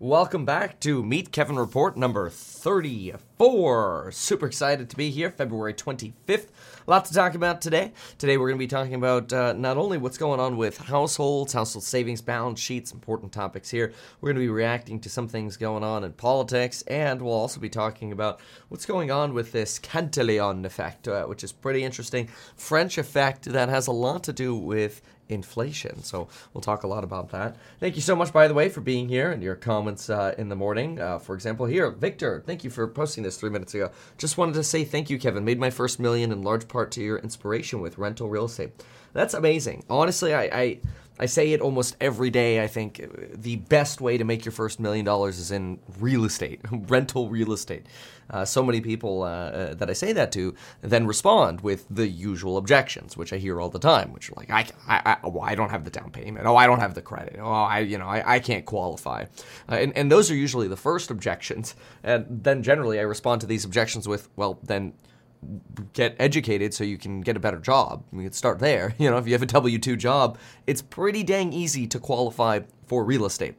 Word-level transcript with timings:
Welcome 0.00 0.44
back 0.44 0.78
to 0.80 1.02
Meet 1.02 1.32
Kevin 1.32 1.56
Report 1.56 1.96
number 1.96 2.30
34. 2.30 4.12
Super 4.12 4.46
excited 4.46 4.88
to 4.90 4.96
be 4.96 5.10
here, 5.10 5.28
February 5.28 5.74
25th. 5.74 6.46
A 6.86 6.90
lot 6.90 7.04
to 7.06 7.12
talk 7.12 7.34
about 7.34 7.60
today. 7.60 7.90
Today 8.16 8.36
we're 8.36 8.46
going 8.46 8.60
to 8.60 8.62
be 8.62 8.68
talking 8.68 8.94
about 8.94 9.32
uh, 9.32 9.54
not 9.54 9.76
only 9.76 9.98
what's 9.98 10.16
going 10.16 10.38
on 10.38 10.56
with 10.56 10.78
households, 10.78 11.52
household 11.52 11.82
savings, 11.82 12.20
balance 12.20 12.60
sheets, 12.60 12.92
important 12.92 13.32
topics 13.32 13.70
here. 13.70 13.92
We're 14.20 14.28
going 14.28 14.36
to 14.36 14.46
be 14.46 14.48
reacting 14.48 15.00
to 15.00 15.10
some 15.10 15.26
things 15.26 15.56
going 15.56 15.82
on 15.82 16.04
in 16.04 16.12
politics, 16.12 16.82
and 16.82 17.20
we'll 17.20 17.34
also 17.34 17.58
be 17.58 17.68
talking 17.68 18.12
about 18.12 18.38
what's 18.68 18.86
going 18.86 19.10
on 19.10 19.34
with 19.34 19.50
this 19.50 19.80
Cantillon 19.80 20.64
effect, 20.64 21.08
uh, 21.08 21.24
which 21.24 21.42
is 21.42 21.50
pretty 21.50 21.82
interesting. 21.82 22.28
French 22.54 22.98
effect 22.98 23.46
that 23.46 23.68
has 23.68 23.88
a 23.88 23.92
lot 23.92 24.22
to 24.22 24.32
do 24.32 24.54
with 24.54 25.02
inflation. 25.28 26.02
So 26.02 26.28
we'll 26.52 26.60
talk 26.60 26.82
a 26.82 26.86
lot 26.86 27.04
about 27.04 27.30
that. 27.30 27.56
Thank 27.80 27.96
you 27.96 28.02
so 28.02 28.16
much, 28.16 28.32
by 28.32 28.48
the 28.48 28.54
way, 28.54 28.68
for 28.68 28.80
being 28.80 29.08
here 29.08 29.30
and 29.30 29.42
your 29.42 29.54
comments 29.54 30.10
uh, 30.10 30.34
in 30.38 30.48
the 30.48 30.56
morning. 30.56 31.00
Uh, 31.00 31.18
for 31.18 31.34
example, 31.34 31.66
here, 31.66 31.90
Victor, 31.90 32.42
thank 32.46 32.64
you 32.64 32.70
for 32.70 32.86
posting 32.88 33.24
this 33.24 33.36
three 33.36 33.50
minutes 33.50 33.74
ago. 33.74 33.90
Just 34.16 34.38
wanted 34.38 34.54
to 34.54 34.64
say 34.64 34.84
thank 34.84 35.10
you, 35.10 35.18
Kevin. 35.18 35.44
Made 35.44 35.58
my 35.58 35.70
first 35.70 36.00
million 36.00 36.32
in 36.32 36.42
large 36.42 36.68
part 36.68 36.90
to 36.92 37.02
your 37.02 37.18
inspiration 37.18 37.80
with 37.80 37.98
rental 37.98 38.28
real 38.28 38.46
estate. 38.46 38.70
That's 39.12 39.34
amazing. 39.34 39.84
Honestly, 39.88 40.34
I, 40.34 40.42
I 40.44 40.80
I 41.20 41.26
say 41.26 41.52
it 41.52 41.60
almost 41.60 41.96
every 42.00 42.30
day. 42.30 42.62
I 42.62 42.68
think 42.68 43.04
the 43.34 43.56
best 43.56 44.00
way 44.00 44.18
to 44.18 44.24
make 44.24 44.44
your 44.44 44.52
first 44.52 44.78
million 44.78 45.04
dollars 45.04 45.38
is 45.38 45.50
in 45.50 45.80
real 45.98 46.24
estate, 46.24 46.60
rental 46.70 47.28
real 47.28 47.52
estate. 47.52 47.86
Uh, 48.30 48.44
so 48.44 48.62
many 48.62 48.80
people 48.80 49.22
uh, 49.22 49.26
uh, 49.26 49.74
that 49.74 49.88
I 49.88 49.92
say 49.92 50.12
that 50.12 50.32
to 50.32 50.54
then 50.82 51.06
respond 51.06 51.62
with 51.62 51.86
the 51.90 52.06
usual 52.06 52.56
objections, 52.56 53.16
which 53.16 53.32
I 53.32 53.38
hear 53.38 53.60
all 53.60 53.70
the 53.70 53.78
time, 53.78 54.12
which 54.12 54.30
are 54.30 54.34
like, 54.36 54.50
I, 54.50 54.66
I, 54.86 55.16
I, 55.22 55.26
well, 55.26 55.44
I 55.44 55.54
don't 55.54 55.70
have 55.70 55.84
the 55.84 55.90
down 55.90 56.10
payment. 56.10 56.46
Oh, 56.46 56.56
I 56.56 56.66
don't 56.66 56.80
have 56.80 56.94
the 56.94 57.02
credit. 57.02 57.36
Oh, 57.40 57.50
I, 57.50 57.80
you 57.80 57.98
know, 57.98 58.06
I, 58.06 58.34
I 58.34 58.38
can't 58.38 58.64
qualify. 58.64 59.24
Uh, 59.70 59.76
and, 59.76 59.96
and 59.96 60.12
those 60.12 60.30
are 60.30 60.34
usually 60.36 60.68
the 60.68 60.76
first 60.76 61.10
objections. 61.10 61.74
And 62.02 62.26
then 62.28 62.62
generally 62.62 62.98
I 62.98 63.02
respond 63.02 63.40
to 63.42 63.46
these 63.46 63.64
objections 63.64 64.06
with, 64.06 64.28
well, 64.36 64.58
then 64.62 64.92
get 65.92 66.16
educated 66.18 66.74
so 66.74 66.84
you 66.84 66.98
can 66.98 67.20
get 67.20 67.36
a 67.36 67.40
better 67.40 67.58
job. 67.58 68.04
You 68.12 68.22
can 68.22 68.32
start 68.32 68.58
there. 68.58 68.94
You 68.98 69.10
know, 69.10 69.16
if 69.16 69.26
you 69.26 69.32
have 69.32 69.42
a 69.42 69.46
W 69.46 69.78
2 69.78 69.96
job, 69.96 70.38
it's 70.66 70.82
pretty 70.82 71.22
dang 71.22 71.52
easy 71.52 71.86
to 71.86 71.98
qualify 71.98 72.60
for 72.86 73.04
real 73.04 73.24
estate. 73.24 73.54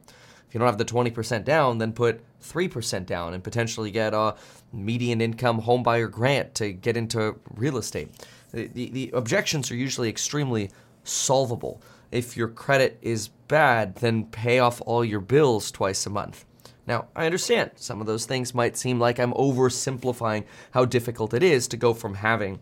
If 0.46 0.54
you 0.54 0.58
don't 0.58 0.66
have 0.66 0.78
the 0.78 0.84
20% 0.84 1.44
down, 1.44 1.78
then 1.78 1.92
put 1.92 2.20
3% 2.42 3.06
down 3.06 3.34
and 3.34 3.42
potentially 3.42 3.90
get 3.90 4.14
a 4.14 4.34
median 4.72 5.20
income 5.20 5.62
homebuyer 5.62 6.10
grant 6.10 6.54
to 6.56 6.72
get 6.72 6.96
into 6.96 7.38
real 7.54 7.76
estate. 7.76 8.08
The, 8.52 8.66
the, 8.68 8.90
the 8.90 9.10
objections 9.14 9.70
are 9.70 9.76
usually 9.76 10.08
extremely 10.08 10.70
solvable. 11.04 11.82
If 12.10 12.36
your 12.36 12.48
credit 12.48 12.98
is 13.02 13.28
bad, 13.48 13.96
then 13.96 14.24
pay 14.26 14.58
off 14.58 14.82
all 14.84 15.04
your 15.04 15.20
bills 15.20 15.70
twice 15.70 16.06
a 16.06 16.10
month. 16.10 16.44
Now, 16.86 17.06
I 17.14 17.26
understand 17.26 17.72
some 17.76 18.00
of 18.00 18.06
those 18.06 18.26
things 18.26 18.54
might 18.54 18.76
seem 18.76 18.98
like 18.98 19.20
I'm 19.20 19.32
oversimplifying 19.34 20.44
how 20.72 20.84
difficult 20.84 21.34
it 21.34 21.42
is 21.42 21.68
to 21.68 21.76
go 21.76 21.94
from 21.94 22.14
having 22.14 22.58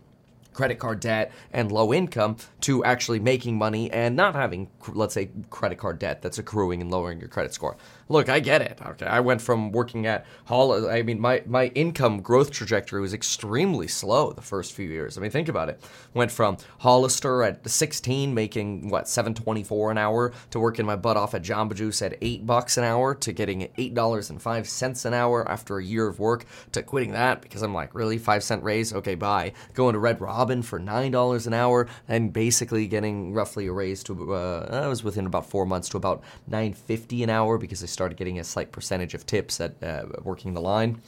credit 0.53 0.77
card 0.77 0.99
debt 0.99 1.31
and 1.53 1.71
low 1.71 1.93
income 1.93 2.35
to 2.61 2.83
actually 2.83 3.19
making 3.19 3.57
money 3.57 3.89
and 3.91 4.15
not 4.15 4.35
having, 4.35 4.69
let's 4.89 5.13
say, 5.13 5.29
credit 5.49 5.77
card 5.77 5.97
debt 5.99 6.21
that's 6.21 6.37
accruing 6.37 6.81
and 6.81 6.91
lowering 6.91 7.19
your 7.19 7.29
credit 7.29 7.53
score. 7.53 7.77
Look, 8.11 8.27
I 8.27 8.39
get 8.39 8.63
it. 8.63 8.79
Okay, 8.83 9.05
I 9.05 9.19
went 9.19 9.39
from 9.39 9.71
working 9.71 10.07
at 10.07 10.25
Hall. 10.45 10.89
I 10.89 11.03
mean, 11.03 11.19
my 11.19 11.43
my 11.45 11.67
income 11.67 12.21
growth 12.21 12.49
trajectory 12.49 13.01
was 13.01 13.13
extremely 13.13 13.87
slow 13.87 14.31
the 14.31 14.41
first 14.41 14.73
few 14.73 14.89
years. 14.89 15.15
I 15.15 15.21
mean, 15.21 15.29
think 15.29 15.47
about 15.47 15.69
it. 15.69 15.79
Went 16.15 16.31
from 16.31 16.57
Hollister 16.79 17.43
at 17.43 17.69
16, 17.69 18.33
making 18.33 18.89
what 18.89 19.05
7.24 19.05 19.91
an 19.91 19.99
hour, 19.99 20.33
to 20.49 20.59
working 20.59 20.87
my 20.87 20.95
butt 20.95 21.17
off 21.17 21.35
at 21.35 21.43
Jamba 21.43 21.75
Juice 21.75 22.01
at 22.01 22.17
eight 22.21 22.47
bucks 22.47 22.77
an 22.77 22.83
hour, 22.83 23.13
to 23.13 23.31
getting 23.31 23.69
eight 23.77 23.93
dollars 23.93 24.31
and 24.31 24.41
five 24.41 24.67
cents 24.67 25.05
an 25.05 25.13
hour 25.13 25.47
after 25.47 25.77
a 25.77 25.83
year 25.83 26.07
of 26.07 26.19
work, 26.19 26.45
to 26.71 26.81
quitting 26.81 27.11
that 27.11 27.43
because 27.43 27.61
I'm 27.61 27.75
like, 27.75 27.93
really 27.93 28.17
five 28.17 28.41
cent 28.41 28.63
raise? 28.63 28.91
Okay, 28.91 29.13
bye. 29.13 29.53
Going 29.75 29.93
to 29.93 29.99
Red 29.99 30.19
Robin 30.19 30.63
for 30.63 30.79
nine 30.79 31.11
dollars 31.11 31.45
an 31.45 31.53
hour, 31.53 31.85
and 32.07 32.33
basically 32.33 32.87
getting 32.87 33.33
roughly 33.33 33.67
a 33.67 33.71
raise 33.71 34.03
to 34.05 34.33
uh, 34.33 34.67
I 34.71 34.87
was 34.87 35.03
within 35.03 35.27
about 35.27 35.45
four 35.45 35.67
months 35.67 35.89
to 35.89 35.97
about 35.97 36.23
9.50 36.49 37.23
an 37.23 37.29
hour 37.29 37.59
because 37.59 37.83
I 37.83 37.85
started 37.99 38.17
getting 38.17 38.39
a 38.39 38.43
slight 38.45 38.71
percentage 38.71 39.13
of 39.13 39.25
tips 39.25 39.59
at 39.59 39.83
uh, 39.83 40.05
working 40.23 40.53
the 40.53 40.61
line. 40.61 41.01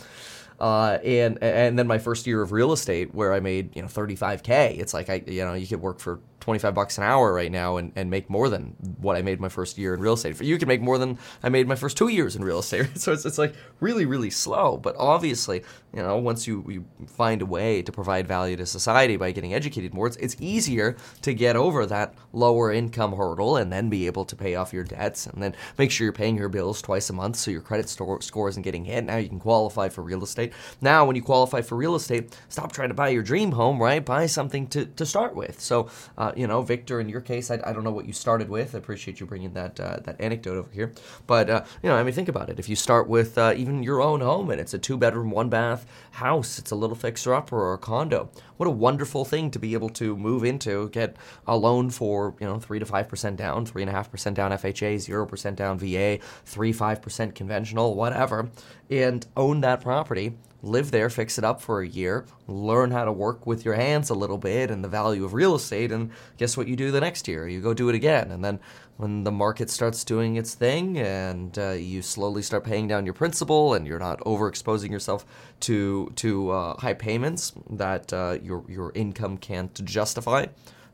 Uh, 0.59 0.99
and 1.05 1.41
and 1.41 1.79
then 1.79 1.87
my 1.87 1.97
first 1.97 2.27
year 2.27 2.41
of 2.41 2.51
real 2.51 2.73
estate 2.73 3.15
where 3.15 3.33
I 3.33 3.39
made 3.39 3.73
you 3.77 3.81
know 3.81 3.87
35k. 3.87 4.77
It's 4.77 4.93
like 4.93 5.09
I 5.09 5.23
you 5.25 5.45
know 5.45 5.53
you 5.53 5.65
could 5.67 5.81
work 5.81 5.99
for 5.99 6.19
25 6.41 6.73
bucks 6.73 6.97
an 6.97 7.03
hour 7.03 7.33
right 7.33 7.51
now 7.51 7.77
and, 7.77 7.93
and 7.95 8.09
make 8.09 8.29
more 8.29 8.49
than 8.49 8.75
what 8.99 9.15
I 9.15 9.21
made 9.21 9.39
my 9.39 9.49
first 9.49 9.77
year 9.77 9.93
in 9.93 10.01
real 10.01 10.13
estate. 10.13 10.41
You 10.41 10.57
can 10.57 10.67
make 10.67 10.81
more 10.81 10.97
than 10.97 11.17
I 11.43 11.49
made 11.49 11.67
my 11.67 11.75
first 11.75 11.95
two 11.95 12.09
years 12.09 12.35
in 12.35 12.43
real 12.43 12.59
estate. 12.59 12.89
So 13.01 13.13
it's, 13.13 13.25
it's 13.25 13.37
like 13.37 13.55
really, 13.79 14.05
really 14.05 14.29
slow. 14.29 14.77
But 14.77 14.95
obviously, 14.97 15.63
you 15.93 16.01
know, 16.01 16.17
once 16.17 16.45
you, 16.45 16.63
you 16.67 16.85
find 17.07 17.41
a 17.41 17.45
way 17.45 17.81
to 17.81 17.91
provide 17.91 18.27
value 18.27 18.55
to 18.57 18.65
society 18.65 19.17
by 19.17 19.31
getting 19.31 19.53
educated 19.53 19.93
more, 19.93 20.07
it's, 20.07 20.17
it's 20.17 20.35
easier 20.39 20.97
to 21.21 21.33
get 21.33 21.55
over 21.55 21.85
that 21.85 22.13
lower 22.31 22.71
income 22.71 23.13
hurdle 23.13 23.57
and 23.57 23.71
then 23.71 23.89
be 23.89 24.05
able 24.07 24.25
to 24.25 24.35
pay 24.35 24.55
off 24.55 24.73
your 24.73 24.83
debts 24.83 25.27
and 25.27 25.41
then 25.41 25.55
make 25.77 25.91
sure 25.91 26.05
you're 26.05 26.13
paying 26.13 26.37
your 26.37 26.49
bills 26.49 26.81
twice 26.81 27.09
a 27.09 27.13
month 27.13 27.35
so 27.35 27.51
your 27.51 27.61
credit 27.61 27.89
store, 27.89 28.21
score 28.21 28.49
isn't 28.49 28.61
getting 28.61 28.85
hit. 28.85 29.03
Now 29.03 29.17
you 29.17 29.29
can 29.29 29.39
qualify 29.39 29.89
for 29.89 30.01
real 30.01 30.23
estate. 30.23 30.53
Now, 30.79 31.05
when 31.05 31.15
you 31.15 31.21
qualify 31.21 31.61
for 31.61 31.75
real 31.75 31.95
estate, 31.95 32.37
stop 32.49 32.71
trying 32.71 32.89
to 32.89 32.95
buy 32.95 33.09
your 33.09 33.23
dream 33.23 33.51
home, 33.51 33.81
right? 33.81 34.03
Buy 34.03 34.25
something 34.27 34.67
to, 34.67 34.85
to 34.85 35.05
start 35.05 35.35
with. 35.35 35.59
So, 35.59 35.89
uh, 36.17 36.30
you 36.35 36.47
know, 36.47 36.61
Victor, 36.61 36.99
in 36.99 37.09
your 37.09 37.21
case, 37.21 37.51
I, 37.51 37.59
I 37.65 37.73
don't 37.73 37.83
know 37.83 37.91
what 37.91 38.05
you 38.05 38.13
started 38.13 38.49
with. 38.49 38.75
I 38.75 38.77
appreciate 38.77 39.19
you 39.19 39.25
bringing 39.25 39.53
that 39.53 39.79
uh, 39.79 39.97
that 40.03 40.19
anecdote 40.19 40.57
over 40.57 40.71
here. 40.71 40.93
But 41.27 41.49
uh, 41.49 41.65
you 41.83 41.89
know, 41.89 41.95
I 41.95 42.03
mean, 42.03 42.13
think 42.13 42.29
about 42.29 42.49
it. 42.49 42.59
If 42.59 42.69
you 42.69 42.75
start 42.75 43.07
with 43.07 43.37
uh, 43.37 43.53
even 43.55 43.83
your 43.83 44.01
own 44.01 44.21
home 44.21 44.49
and 44.49 44.59
it's 44.59 44.73
a 44.73 44.79
two 44.79 44.97
bedroom, 44.97 45.31
one 45.31 45.49
bath 45.49 45.85
house, 46.11 46.59
it's 46.59 46.71
a 46.71 46.75
little 46.75 46.95
fixer 46.95 47.33
upper 47.33 47.57
or 47.57 47.73
a 47.73 47.77
condo. 47.77 48.29
What 48.57 48.67
a 48.67 48.71
wonderful 48.71 49.25
thing 49.25 49.49
to 49.51 49.59
be 49.59 49.73
able 49.73 49.89
to 49.89 50.15
move 50.15 50.43
into, 50.43 50.89
get 50.89 51.15
a 51.47 51.57
loan 51.57 51.89
for 51.89 52.35
you 52.39 52.47
know 52.47 52.59
three 52.59 52.79
to 52.79 52.85
five 52.85 53.09
percent 53.09 53.37
down, 53.37 53.65
three 53.65 53.81
and 53.81 53.89
a 53.89 53.93
half 53.93 54.11
percent 54.11 54.35
down 54.35 54.51
FHA, 54.51 54.99
zero 54.99 55.25
percent 55.25 55.57
down 55.57 55.79
VA, 55.79 56.19
three 56.45 56.71
five 56.71 57.01
percent 57.01 57.35
conventional, 57.35 57.95
whatever, 57.95 58.49
and 58.91 59.25
own 59.35 59.61
that 59.61 59.81
property 59.81 60.33
live 60.63 60.91
there, 60.91 61.09
fix 61.09 61.37
it 61.37 61.43
up 61.43 61.61
for 61.61 61.81
a 61.81 61.87
year, 61.87 62.25
learn 62.47 62.91
how 62.91 63.05
to 63.05 63.11
work 63.11 63.47
with 63.47 63.65
your 63.65 63.73
hands 63.73 64.09
a 64.09 64.13
little 64.13 64.37
bit 64.37 64.69
and 64.69 64.83
the 64.83 64.87
value 64.87 65.25
of 65.25 65.33
real 65.33 65.55
estate, 65.55 65.91
and 65.91 66.11
guess 66.37 66.55
what 66.55 66.67
you 66.67 66.75
do 66.75 66.91
the 66.91 66.99
next 66.99 67.27
year? 67.27 67.47
You 67.47 67.61
go 67.61 67.73
do 67.73 67.89
it 67.89 67.95
again. 67.95 68.31
And 68.31 68.43
then 68.43 68.59
when 68.97 69.23
the 69.23 69.31
market 69.31 69.69
starts 69.69 70.03
doing 70.03 70.35
its 70.35 70.53
thing 70.53 70.99
and 70.99 71.57
uh, 71.57 71.71
you 71.71 72.01
slowly 72.01 72.43
start 72.43 72.63
paying 72.63 72.87
down 72.87 73.05
your 73.05 73.15
principal 73.15 73.73
and 73.73 73.87
you're 73.87 73.99
not 73.99 74.19
overexposing 74.19 74.91
yourself 74.91 75.25
to, 75.61 76.11
to 76.17 76.51
uh, 76.51 76.79
high 76.79 76.93
payments 76.93 77.53
that 77.71 78.13
uh, 78.13 78.37
your, 78.43 78.63
your 78.67 78.91
income 78.93 79.37
can't 79.37 79.83
justify, 79.83 80.45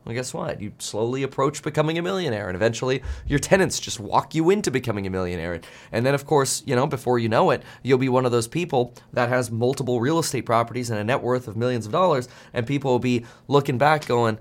well, 0.08 0.14
guess 0.14 0.32
what? 0.32 0.58
You 0.58 0.72
slowly 0.78 1.22
approach 1.22 1.62
becoming 1.62 1.98
a 1.98 2.02
millionaire, 2.02 2.48
and 2.48 2.56
eventually 2.56 3.02
your 3.26 3.38
tenants 3.38 3.78
just 3.78 4.00
walk 4.00 4.34
you 4.34 4.48
into 4.48 4.70
becoming 4.70 5.06
a 5.06 5.10
millionaire. 5.10 5.60
And 5.92 6.06
then, 6.06 6.14
of 6.14 6.24
course, 6.24 6.62
you 6.64 6.74
know, 6.74 6.86
before 6.86 7.18
you 7.18 7.28
know 7.28 7.50
it, 7.50 7.62
you'll 7.82 7.98
be 7.98 8.08
one 8.08 8.24
of 8.24 8.32
those 8.32 8.48
people 8.48 8.94
that 9.12 9.28
has 9.28 9.50
multiple 9.50 10.00
real 10.00 10.18
estate 10.18 10.46
properties 10.46 10.88
and 10.88 10.98
a 10.98 11.04
net 11.04 11.22
worth 11.22 11.46
of 11.46 11.58
millions 11.58 11.84
of 11.84 11.92
dollars, 11.92 12.26
and 12.54 12.66
people 12.66 12.90
will 12.90 12.98
be 12.98 13.26
looking 13.48 13.76
back 13.76 14.06
going, 14.06 14.38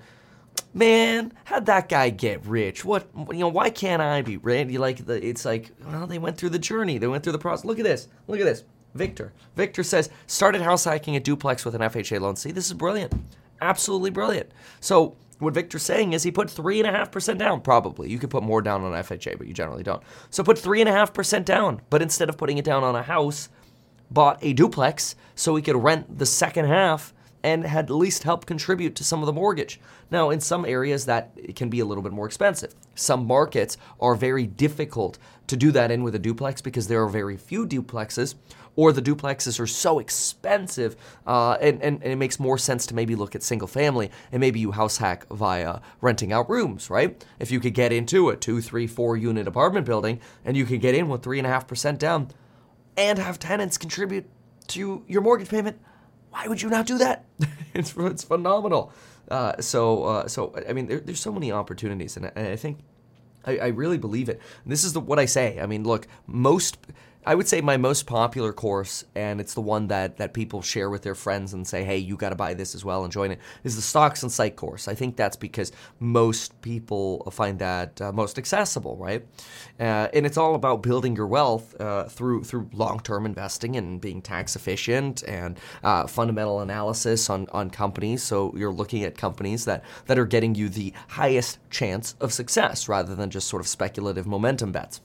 man, 0.73 1.33
how'd 1.43 1.65
that 1.65 1.89
guy 1.89 2.11
get 2.11 2.45
rich? 2.45 2.85
What 2.85 3.09
you 3.33 3.39
know? 3.39 3.49
Why 3.49 3.69
can't 3.69 4.01
I 4.01 4.21
be 4.21 4.37
rich? 4.37 4.69
You 4.69 4.79
like 4.79 5.05
the? 5.05 5.21
It's 5.21 5.43
like 5.43 5.71
well, 5.85 6.07
they 6.07 6.17
went 6.17 6.37
through 6.37 6.51
the 6.51 6.59
journey. 6.59 6.97
They 6.97 7.07
went 7.07 7.25
through 7.25 7.33
the 7.33 7.39
process. 7.39 7.65
Look 7.65 7.77
at 7.77 7.83
this. 7.83 8.07
Look 8.27 8.39
at 8.39 8.45
this. 8.45 8.63
Victor. 8.95 9.33
Victor 9.57 9.83
says 9.83 10.09
started 10.27 10.61
house 10.61 10.85
hacking 10.85 11.17
a 11.17 11.19
duplex 11.19 11.65
with 11.65 11.75
an 11.75 11.81
FHA 11.81 12.21
loan. 12.21 12.37
See, 12.37 12.51
this 12.51 12.67
is 12.67 12.73
brilliant. 12.73 13.13
Absolutely 13.59 14.11
brilliant. 14.11 14.51
So 14.79 15.17
what 15.39 15.53
Victor's 15.53 15.83
saying 15.83 16.13
is 16.13 16.23
he 16.23 16.31
put 16.31 16.47
3.5% 16.47 17.37
down, 17.37 17.61
probably. 17.61 18.09
You 18.09 18.19
could 18.19 18.29
put 18.29 18.43
more 18.43 18.61
down 18.61 18.83
on 18.83 18.91
FHA, 18.91 19.37
but 19.37 19.47
you 19.47 19.53
generally 19.53 19.83
don't. 19.83 20.01
So 20.29 20.43
put 20.43 20.57
3.5% 20.57 21.45
down, 21.45 21.81
but 21.89 22.01
instead 22.01 22.29
of 22.29 22.37
putting 22.37 22.57
it 22.57 22.65
down 22.65 22.83
on 22.83 22.95
a 22.95 23.03
house, 23.03 23.49
bought 24.09 24.39
a 24.41 24.53
duplex 24.53 25.15
so 25.35 25.55
he 25.55 25.61
could 25.61 25.75
rent 25.75 26.17
the 26.17 26.25
second 26.25 26.65
half 26.65 27.13
and 27.43 27.65
had 27.65 27.85
at 27.85 27.95
least 27.95 28.23
help 28.23 28.45
contribute 28.45 28.95
to 28.95 29.03
some 29.03 29.21
of 29.21 29.27
the 29.27 29.33
mortgage. 29.33 29.79
Now, 30.09 30.31
in 30.31 30.39
some 30.39 30.65
areas, 30.65 31.05
that 31.05 31.55
can 31.55 31.69
be 31.69 31.79
a 31.79 31.85
little 31.85 32.01
bit 32.01 32.11
more 32.11 32.25
expensive. 32.25 32.73
Some 32.95 33.25
markets 33.25 33.77
are 33.99 34.15
very 34.15 34.47
difficult 34.47 35.19
to 35.47 35.55
do 35.55 35.71
that 35.71 35.91
in 35.91 36.03
with 36.03 36.15
a 36.15 36.19
duplex 36.19 36.61
because 36.61 36.87
there 36.87 37.01
are 37.03 37.07
very 37.07 37.37
few 37.37 37.67
duplexes, 37.67 38.35
or 38.77 38.93
the 38.93 39.01
duplexes 39.01 39.59
are 39.59 39.67
so 39.67 39.99
expensive, 39.99 40.95
uh, 41.25 41.57
and, 41.59 41.81
and, 41.81 42.01
and, 42.03 42.13
it 42.13 42.15
makes 42.15 42.39
more 42.39 42.57
sense 42.57 42.85
to 42.85 42.95
maybe 42.95 43.15
look 43.15 43.35
at 43.35 43.43
single 43.43 43.67
family 43.67 44.09
and 44.31 44.39
maybe 44.39 44.59
you 44.59 44.71
house 44.71 44.97
hack 44.97 45.27
via 45.29 45.79
renting 45.99 46.31
out 46.31 46.49
rooms, 46.49 46.89
right? 46.89 47.25
If 47.39 47.51
you 47.51 47.59
could 47.59 47.73
get 47.73 47.91
into 47.91 48.29
a 48.29 48.37
two, 48.37 48.61
three, 48.61 48.87
four 48.87 49.17
unit 49.17 49.47
apartment 49.47 49.85
building 49.85 50.21
and 50.45 50.55
you 50.55 50.63
could 50.63 50.79
get 50.79 50.95
in 50.95 51.09
with 51.09 51.23
three 51.23 51.39
and 51.39 51.47
a 51.47 51.49
half 51.49 51.67
percent 51.67 51.99
down 51.99 52.29
and 52.95 53.17
have 53.17 53.39
tenants 53.39 53.77
contribute 53.77 54.29
to 54.67 55.03
your 55.07 55.21
mortgage 55.21 55.49
payment, 55.49 55.79
why 56.29 56.47
would 56.47 56.61
you 56.61 56.69
not 56.69 56.85
do 56.85 56.99
that? 56.99 57.25
it's, 57.73 57.95
it's 57.97 58.23
phenomenal. 58.23 58.93
Uh, 59.29 59.59
so, 59.59 60.03
uh, 60.03 60.27
so 60.27 60.53
I 60.69 60.73
mean, 60.73 60.87
there, 60.87 60.99
there's 60.99 61.19
so 61.19 61.31
many 61.31 61.51
opportunities, 61.51 62.15
and 62.15 62.27
I, 62.27 62.51
I 62.51 62.55
think 62.55 62.79
I, 63.45 63.57
I, 63.57 63.67
really 63.67 63.97
believe 63.97 64.29
it. 64.29 64.39
And 64.63 64.71
this 64.71 64.83
is 64.83 64.93
the, 64.93 64.99
what 64.99 65.19
I 65.19 65.25
say. 65.25 65.59
I 65.59 65.65
mean, 65.65 65.83
look, 65.83 66.07
most 66.27 66.77
I 67.25 67.35
would 67.35 67.47
say 67.47 67.59
my 67.59 67.75
most 67.75 68.05
popular 68.05 68.53
course, 68.53 69.03
and 69.13 69.41
it's 69.41 69.53
the 69.53 69.61
one 69.61 69.87
that, 69.87 70.15
that 70.15 70.33
people 70.33 70.61
share 70.61 70.89
with 70.89 71.01
their 71.01 71.15
friends 71.15 71.53
and 71.53 71.67
say, 71.67 71.83
hey, 71.83 71.97
you 71.97 72.15
got 72.15 72.29
to 72.29 72.35
buy 72.35 72.53
this 72.53 72.73
as 72.73 72.85
well 72.85 73.03
and 73.03 73.11
join 73.11 73.31
it, 73.31 73.39
is 73.65 73.75
the 73.75 73.81
Stocks 73.81 74.23
and 74.23 74.31
Psych 74.31 74.55
course. 74.55 74.87
I 74.87 74.95
think 74.95 75.17
that's 75.17 75.35
because 75.35 75.73
most 75.99 76.61
people 76.61 77.29
find 77.31 77.59
that 77.59 77.99
uh, 78.01 78.13
most 78.13 78.37
accessible, 78.37 78.95
right? 78.95 79.25
Uh, 79.77 80.07
and 80.13 80.25
it's 80.25 80.37
all 80.37 80.55
about 80.55 80.81
building 80.81 81.17
your 81.17 81.27
wealth 81.27 81.79
uh, 81.81 82.05
through 82.05 82.45
through 82.45 82.69
long 82.71 82.99
term 83.01 83.25
investing 83.25 83.75
and 83.75 83.99
being 83.99 84.21
tax 84.21 84.55
efficient 84.55 85.23
and 85.27 85.59
uh, 85.83 86.07
fundamental 86.07 86.61
analysis 86.61 87.29
on, 87.29 87.47
on 87.51 87.69
companies. 87.69 88.23
So 88.23 88.53
you're 88.55 88.71
looking 88.71 89.03
at 89.03 89.17
companies 89.17 89.65
that, 89.65 89.83
that 90.05 90.17
are 90.17 90.25
getting 90.25 90.55
you 90.55 90.69
the 90.69 90.93
highest 91.09 91.59
chance 91.69 92.15
of 92.21 92.31
success 92.31 92.87
rather 92.87 93.15
than 93.15 93.29
just 93.29 93.47
sort 93.47 93.59
of 93.59 93.67
speculative 93.67 94.25
momentum 94.25 94.71
bets. 94.71 95.01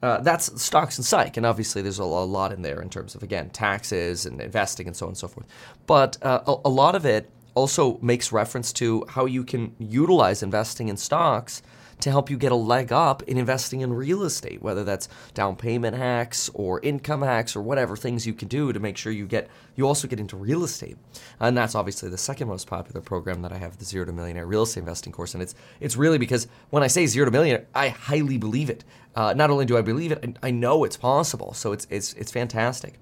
Uh, 0.00 0.20
that's 0.20 0.62
stocks 0.62 0.96
and 0.96 1.04
psych, 1.04 1.36
and 1.36 1.44
obviously 1.44 1.82
there's 1.82 1.98
a, 1.98 2.04
lot 2.04 2.52
in 2.52 2.62
there 2.62 2.80
in 2.80 2.88
terms 2.88 3.14
of 3.16 3.22
again 3.22 3.50
taxes 3.50 4.26
and 4.26 4.40
investing 4.40 4.86
and 4.86 4.96
so 4.96 5.06
on 5.06 5.10
and 5.10 5.18
so 5.18 5.26
forth. 5.26 5.46
But 5.86 6.16
uh, 6.22 6.40
a, 6.46 6.56
a, 6.66 6.68
lot 6.68 6.94
of 6.94 7.04
it 7.04 7.28
also 7.56 7.98
makes 8.00 8.30
reference 8.30 8.72
to 8.74 9.04
how 9.08 9.24
you 9.24 9.42
can 9.42 9.74
utilize 9.78 10.42
investing 10.42 10.88
in 10.88 10.96
stocks 10.96 11.62
to 12.00 12.10
help 12.10 12.30
you 12.30 12.36
get 12.36 12.52
a 12.52 12.56
leg 12.56 12.92
up 12.92 13.22
in 13.24 13.36
investing 13.36 13.80
in 13.80 13.92
real 13.92 14.22
estate, 14.22 14.62
whether 14.62 14.84
that's 14.84 15.08
down 15.34 15.56
payment 15.56 15.96
hacks 15.96 16.50
or 16.54 16.80
income 16.80 17.22
hacks 17.22 17.56
or 17.56 17.62
whatever 17.62 17.96
things 17.96 18.26
you 18.26 18.34
can 18.34 18.48
do 18.48 18.72
to 18.72 18.80
make 18.80 18.96
sure 18.96 19.12
you 19.12 19.26
get 19.26 19.48
you 19.76 19.86
also 19.86 20.08
get 20.08 20.18
into 20.20 20.36
real 20.36 20.64
estate. 20.64 20.96
And 21.40 21.56
that's 21.56 21.74
obviously 21.74 22.08
the 22.08 22.18
second 22.18 22.48
most 22.48 22.66
popular 22.66 23.00
program 23.00 23.42
that 23.42 23.52
I 23.52 23.58
have, 23.58 23.78
the 23.78 23.84
Zero 23.84 24.04
to 24.04 24.12
Millionaire 24.12 24.46
Real 24.46 24.62
Estate 24.62 24.80
Investing 24.80 25.12
course. 25.12 25.34
And 25.34 25.42
it's 25.42 25.54
it's 25.80 25.96
really 25.96 26.18
because 26.18 26.48
when 26.70 26.82
I 26.82 26.88
say 26.88 27.06
zero 27.06 27.26
to 27.26 27.30
millionaire, 27.30 27.66
I 27.74 27.88
highly 27.88 28.38
believe 28.38 28.70
it. 28.70 28.84
Uh, 29.14 29.34
not 29.34 29.50
only 29.50 29.66
do 29.66 29.76
I 29.76 29.82
believe 29.82 30.12
it, 30.12 30.36
I 30.42 30.50
know 30.50 30.84
it's 30.84 30.96
possible. 30.96 31.52
So 31.54 31.72
it's 31.72 31.86
it's 31.90 32.12
it's 32.14 32.32
fantastic. 32.32 32.94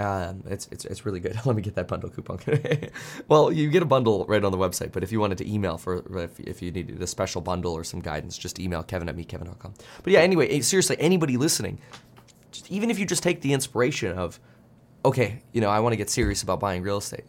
Um, 0.00 0.42
it's, 0.46 0.66
it's, 0.72 0.86
it's 0.86 1.04
really 1.04 1.20
good. 1.20 1.38
Let 1.44 1.54
me 1.54 1.60
get 1.60 1.74
that 1.74 1.86
bundle 1.86 2.08
coupon. 2.08 2.40
well, 3.28 3.52
you 3.52 3.68
get 3.68 3.82
a 3.82 3.86
bundle 3.86 4.24
right 4.24 4.42
on 4.42 4.50
the 4.50 4.56
website, 4.56 4.92
but 4.92 5.02
if 5.02 5.12
you 5.12 5.20
wanted 5.20 5.36
to 5.38 5.52
email 5.52 5.76
for 5.76 6.02
if, 6.18 6.40
if 6.40 6.62
you 6.62 6.70
needed 6.70 7.02
a 7.02 7.06
special 7.06 7.42
bundle 7.42 7.74
or 7.74 7.84
some 7.84 8.00
guidance, 8.00 8.38
just 8.38 8.58
email 8.58 8.82
kevin 8.82 9.10
at 9.10 9.16
meetkevin.com. 9.16 9.74
But 10.02 10.12
yeah, 10.12 10.20
anyway, 10.20 10.58
seriously, 10.62 10.96
anybody 10.98 11.36
listening, 11.36 11.80
just, 12.50 12.70
even 12.70 12.90
if 12.90 12.98
you 12.98 13.04
just 13.04 13.22
take 13.22 13.42
the 13.42 13.52
inspiration 13.52 14.16
of, 14.16 14.40
okay, 15.04 15.42
you 15.52 15.60
know, 15.60 15.68
I 15.68 15.80
want 15.80 15.92
to 15.92 15.98
get 15.98 16.08
serious 16.08 16.42
about 16.42 16.60
buying 16.60 16.82
real 16.82 16.96
estate 16.96 17.26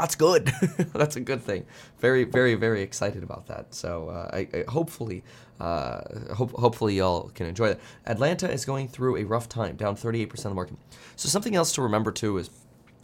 that's 0.00 0.14
good. 0.14 0.46
that's 0.94 1.16
a 1.16 1.20
good 1.20 1.42
thing. 1.42 1.66
Very, 1.98 2.24
very, 2.24 2.54
very 2.54 2.82
excited 2.82 3.22
about 3.22 3.46
that. 3.46 3.74
So 3.74 4.08
uh, 4.08 4.30
I, 4.32 4.48
I, 4.52 4.64
hopefully, 4.70 5.24
uh, 5.60 6.00
hope, 6.34 6.52
hopefully 6.52 6.96
y'all 6.96 7.30
can 7.30 7.46
enjoy 7.46 7.68
that. 7.68 7.80
Atlanta 8.06 8.50
is 8.50 8.64
going 8.64 8.88
through 8.88 9.16
a 9.16 9.24
rough 9.24 9.48
time, 9.48 9.76
down 9.76 9.96
38% 9.96 10.32
of 10.32 10.42
the 10.42 10.50
market. 10.50 10.76
So 11.16 11.28
something 11.28 11.56
else 11.56 11.72
to 11.72 11.82
remember 11.82 12.12
too 12.12 12.38
is 12.38 12.50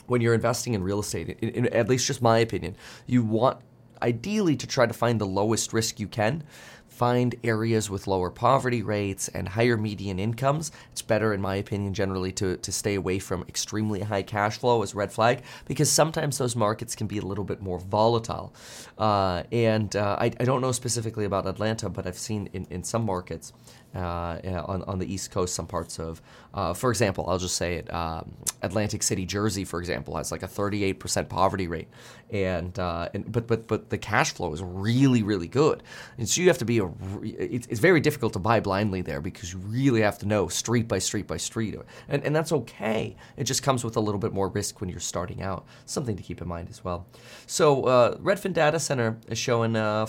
when 0.07 0.21
you're 0.21 0.35
investing 0.35 0.75
in 0.75 0.83
real 0.83 1.01
estate, 1.01 1.37
in, 1.41 1.49
in, 1.51 1.67
at 1.69 1.89
least 1.89 2.07
just 2.07 2.23
my 2.23 2.39
opinion, 2.39 2.77
you 3.07 3.23
want 3.23 3.59
ideally 4.03 4.57
to 4.57 4.67
try 4.67 4.87
to 4.87 4.93
find 4.93 5.21
the 5.21 5.27
lowest 5.27 5.73
risk 5.73 5.99
you 5.99 6.07
can 6.07 6.45
find 6.95 7.35
areas 7.43 7.91
with 7.91 8.07
lower 8.07 8.31
poverty 8.31 8.83
rates 8.83 9.29
and 9.29 9.49
higher 9.49 9.77
median 9.77 10.19
incomes. 10.19 10.71
It's 10.93 11.03
better, 11.03 11.35
in 11.35 11.41
my 11.41 11.57
opinion, 11.57 11.93
generally 11.93 12.33
to, 12.33 12.57
to 12.57 12.73
stay 12.73 12.95
away 12.95 13.19
from 13.19 13.43
extremely 13.49 14.01
high 14.01 14.23
cash 14.23 14.59
flow 14.59 14.83
as 14.83 14.95
red 14.95 15.13
flag 15.13 15.43
because 15.67 15.91
sometimes 15.91 16.39
those 16.39 16.55
markets 16.55 16.95
can 16.95 17.07
be 17.07 17.19
a 17.19 17.23
little 17.23 17.45
bit 17.45 17.61
more 17.61 17.79
volatile. 17.79 18.55
Uh, 18.97 19.43
and 19.51 19.97
uh, 19.97 20.17
I, 20.21 20.27
I 20.27 20.45
don't 20.45 20.61
know 20.61 20.73
specifically 20.73 21.25
about 21.25 21.47
Atlanta, 21.47 21.89
but 21.89 22.07
I've 22.07 22.19
seen 22.19 22.49
in, 22.53 22.67
in 22.71 22.85
some 22.85 23.05
markets 23.05 23.53
uh, 23.95 24.65
on, 24.67 24.83
on 24.85 24.99
the 24.99 25.13
East 25.13 25.31
Coast, 25.31 25.55
some 25.55 25.67
parts 25.67 25.99
of, 25.99 26.21
uh, 26.53 26.75
for 26.75 26.91
example, 26.91 27.25
I'll 27.29 27.39
just 27.39 27.57
say 27.57 27.77
it, 27.77 27.93
um, 27.93 28.33
Atlantic 28.63 29.03
City, 29.03 29.25
Jersey, 29.25 29.65
for 29.65 29.79
example, 29.81 30.17
has 30.17 30.33
like 30.33 30.43
a 30.43 30.49
38% 30.49 31.29
poverty 31.29 31.67
rate, 31.67 31.89
and, 32.31 32.77
uh, 32.79 33.09
and 33.15 33.31
but 33.31 33.47
but 33.47 33.69
but 33.69 33.91
the 33.91 33.99
cash 33.99 34.33
flow 34.33 34.53
is 34.53 34.63
really 34.63 35.23
really 35.23 35.49
good, 35.49 35.83
and 36.19 36.29
so 36.29 36.41
you 36.41 36.49
have 36.49 36.59
to 36.59 36.65
be 36.65 36.79
a, 36.79 36.91
it's, 37.23 37.67
it's 37.69 37.81
very 37.81 38.01
difficult 38.01 38.33
to 38.33 38.39
buy 38.39 38.61
blindly 38.61 39.03
there 39.03 39.21
because 39.21 39.53
you 39.53 39.59
really 39.61 40.01
have 40.01 40.19
to 40.19 40.27
know 40.27 40.49
street 40.49 40.89
by 40.89 40.99
street 40.99 41.27
by 41.27 41.37
street, 41.37 41.77
and 42.09 42.25
and 42.25 42.35
that's 42.35 42.53
okay. 42.53 43.17
It 43.37 43.45
just 43.45 43.63
comes 43.63 43.85
with 43.85 43.97
a 43.97 44.01
little 44.01 44.19
bit 44.19 44.33
more 44.33 44.49
risk 44.49 44.81
when 44.81 44.91
you're 44.91 45.01
starting 45.01 45.43
out. 45.43 45.65
Something 45.87 46.17
to 46.17 46.23
keep 46.23 46.41
in 46.41 46.49
mind 46.49 46.69
as 46.71 46.85
well. 46.85 47.07
So 47.47 47.85
uh, 47.85 48.17
Redfin 48.17 48.53
Data 48.53 48.81
Center 48.81 49.19
is 49.29 49.39
showing 49.39 49.77
uh, 49.77 50.07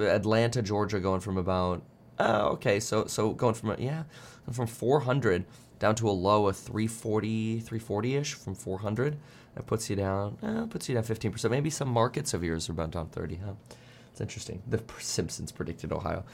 Atlanta, 0.00 0.62
Georgia, 0.62 1.00
going 1.00 1.20
from 1.20 1.36
about 1.36 1.82
Oh, 2.18 2.48
okay. 2.50 2.80
So 2.80 3.06
so 3.06 3.32
going 3.32 3.54
from 3.54 3.76
yeah, 3.78 4.04
from 4.50 4.66
400 4.66 5.44
down 5.78 5.94
to 5.96 6.08
a 6.08 6.10
low 6.10 6.48
of 6.48 6.56
340, 6.56 7.60
340-ish 7.62 8.34
from 8.34 8.54
400. 8.54 9.16
That 9.54 9.66
puts 9.66 9.88
you 9.88 9.96
down, 9.96 10.36
eh, 10.42 10.66
puts 10.68 10.88
you 10.88 10.94
down 10.94 11.04
15%. 11.04 11.50
Maybe 11.50 11.70
some 11.70 11.88
markets 11.88 12.34
of 12.34 12.44
yours 12.44 12.68
are 12.68 12.72
about 12.72 12.90
down 12.90 13.08
30, 13.08 13.36
huh? 13.36 13.52
It's 14.10 14.20
interesting. 14.20 14.62
The 14.68 14.82
Simpsons 14.98 15.52
predicted 15.52 15.92
Ohio. 15.92 16.24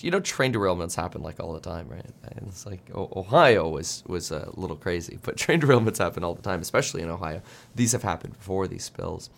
You 0.00 0.10
know, 0.10 0.18
train 0.18 0.52
derailments 0.52 0.96
happen 0.96 1.22
like 1.22 1.38
all 1.38 1.52
the 1.52 1.60
time, 1.60 1.88
right? 1.88 2.04
And 2.24 2.48
it's 2.48 2.66
like 2.66 2.80
Ohio 2.92 3.68
was 3.68 4.02
was 4.08 4.32
a 4.32 4.50
little 4.54 4.76
crazy, 4.76 5.18
but 5.22 5.36
train 5.44 5.60
derailments 5.60 5.98
happen 5.98 6.24
all 6.24 6.34
the 6.34 6.42
time, 6.42 6.60
especially 6.60 7.00
in 7.00 7.08
Ohio. 7.08 7.40
These 7.76 7.92
have 7.92 8.02
happened 8.02 8.34
before 8.34 8.66
these 8.66 8.82
spills. 8.82 9.30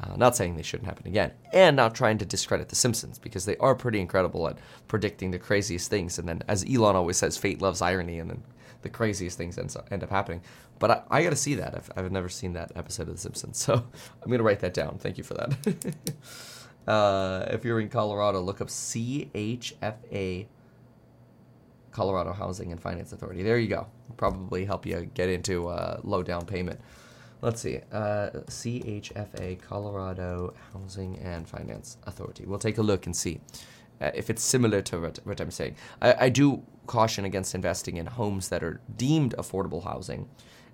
Uh, 0.00 0.16
not 0.16 0.36
saying 0.36 0.54
they 0.54 0.62
shouldn't 0.62 0.88
happen 0.88 1.06
again, 1.08 1.32
and 1.52 1.74
not 1.74 1.94
trying 1.94 2.18
to 2.18 2.24
discredit 2.24 2.68
The 2.68 2.76
Simpsons 2.76 3.18
because 3.18 3.44
they 3.46 3.56
are 3.56 3.74
pretty 3.74 4.00
incredible 4.00 4.46
at 4.46 4.58
predicting 4.86 5.32
the 5.32 5.40
craziest 5.40 5.90
things. 5.90 6.18
And 6.18 6.28
then, 6.28 6.42
as 6.46 6.64
Elon 6.64 6.94
always 6.94 7.16
says, 7.16 7.36
fate 7.36 7.60
loves 7.60 7.82
irony, 7.82 8.20
and 8.20 8.30
then 8.30 8.42
the 8.82 8.88
craziest 8.88 9.36
things 9.36 9.58
end, 9.58 9.74
end 9.90 10.04
up 10.04 10.10
happening. 10.10 10.40
But 10.78 10.90
I, 10.90 11.02
I 11.10 11.22
got 11.24 11.30
to 11.30 11.36
see 11.36 11.56
that. 11.56 11.74
I've, 11.74 11.90
I've, 11.96 12.12
never 12.12 12.28
seen 12.28 12.52
that 12.52 12.70
episode 12.76 13.08
of 13.08 13.14
The 13.14 13.20
Simpsons, 13.20 13.58
so 13.62 13.74
I'm 13.74 14.28
going 14.28 14.38
to 14.38 14.44
write 14.44 14.60
that 14.60 14.74
down. 14.74 14.98
Thank 14.98 15.18
you 15.18 15.24
for 15.24 15.34
that. 15.34 16.04
uh, 16.86 17.46
if 17.50 17.64
you're 17.64 17.80
in 17.80 17.88
Colorado, 17.88 18.40
look 18.40 18.60
up 18.60 18.68
CHFA, 18.68 20.46
Colorado 21.90 22.32
Housing 22.32 22.70
and 22.70 22.80
Finance 22.80 23.12
Authority. 23.12 23.42
There 23.42 23.58
you 23.58 23.68
go. 23.68 23.88
Probably 24.16 24.64
help 24.64 24.86
you 24.86 25.10
get 25.14 25.28
into 25.28 25.66
uh, 25.68 26.00
low 26.04 26.22
down 26.22 26.46
payment. 26.46 26.80
Let's 27.40 27.60
see. 27.60 27.80
Uh, 27.92 28.30
CHFA, 28.46 29.60
Colorado 29.62 30.54
Housing 30.72 31.18
and 31.18 31.48
Finance 31.48 31.96
Authority. 32.04 32.44
We'll 32.46 32.58
take 32.58 32.78
a 32.78 32.82
look 32.82 33.06
and 33.06 33.14
see 33.14 33.40
uh, 34.00 34.10
if 34.14 34.28
it's 34.28 34.42
similar 34.42 34.82
to 34.82 35.00
what, 35.00 35.18
what 35.24 35.40
I'm 35.40 35.50
saying. 35.50 35.76
I, 36.02 36.26
I, 36.26 36.28
do 36.28 36.62
caution 36.86 37.24
against 37.24 37.54
investing 37.54 37.96
in 37.96 38.06
homes 38.06 38.48
that 38.48 38.62
are 38.62 38.80
deemed 38.96 39.34
affordable 39.38 39.84
housing. 39.84 40.28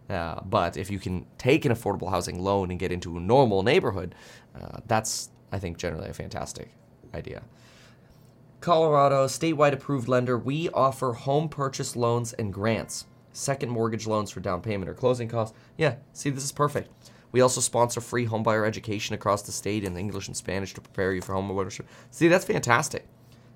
Uh, 0.09 0.41
but 0.45 0.77
if 0.77 0.91
you 0.91 0.99
can 0.99 1.27
take 1.39 1.65
an 1.65 1.73
affordable 1.73 2.11
housing 2.11 2.43
loan 2.43 2.71
and 2.71 2.79
get 2.79 2.93
into 2.93 3.17
a 3.17 3.21
normal 3.21 3.63
neighborhood, 3.63 4.15
uh, 4.59 4.79
that's, 4.87 5.31
I 5.53 5.59
think, 5.59 5.79
generally 5.79 6.09
a 6.09 6.15
fantastic 6.15 6.71
idea. 7.15 7.43
Colorado, 8.61 9.27
statewide 9.27 9.73
approved 9.73 10.09
lender, 10.09 10.39
we 10.39 10.71
offer 10.71 11.13
home 11.13 11.49
purchase 11.49 11.97
loans 11.97 12.33
and 12.35 12.53
grants 12.53 13.07
second 13.35 13.69
mortgage 13.69 14.07
loans 14.07 14.31
for 14.31 14.41
down 14.41 14.63
payment 14.63 14.89
or 14.89 14.95
closing 14.95 15.29
costs. 15.29 15.55
Yeah, 15.77 15.97
see, 16.15 16.31
this 16.31 16.45
is 16.45 16.53
perfect. 16.53 16.89
We 17.33 17.41
also 17.41 17.61
sponsor 17.61 18.01
free 18.01 18.27
homebuyer 18.27 18.67
education 18.67 19.15
across 19.15 19.43
the 19.43 19.53
state 19.53 19.85
in 19.85 19.97
English 19.97 20.29
and 20.29 20.37
Spanish 20.37 20.73
to 20.75 20.81
prepare 20.81 21.13
you 21.13 21.21
for 21.21 21.35
home 21.35 21.51
ownership. 21.51 21.87
See, 22.11 22.29
that's 22.29 22.45
fantastic. 22.45 23.07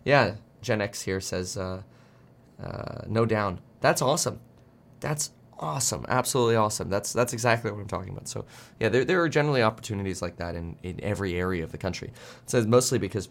Yeah, 0.04 0.34
Gen 0.62 0.80
X 0.80 1.02
here 1.02 1.20
says, 1.20 1.56
uh, 1.56 1.82
uh, 2.62 3.02
no 3.06 3.24
down. 3.24 3.60
That's 3.80 4.02
awesome. 4.02 4.40
That's 4.98 5.30
awesome. 5.60 6.04
Absolutely 6.08 6.56
awesome. 6.56 6.90
That's 6.90 7.12
that's 7.12 7.32
exactly 7.32 7.70
what 7.70 7.80
I'm 7.80 7.86
talking 7.86 8.12
about. 8.12 8.28
So 8.28 8.44
yeah, 8.80 8.88
there, 8.88 9.04
there 9.04 9.22
are 9.22 9.28
generally 9.28 9.62
opportunities 9.62 10.22
like 10.22 10.36
that 10.36 10.54
in, 10.54 10.76
in 10.82 11.02
every 11.02 11.34
area 11.34 11.62
of 11.62 11.72
the 11.72 11.78
country. 11.78 12.12
So 12.46 12.64
mostly 12.64 12.98
because 12.98 13.28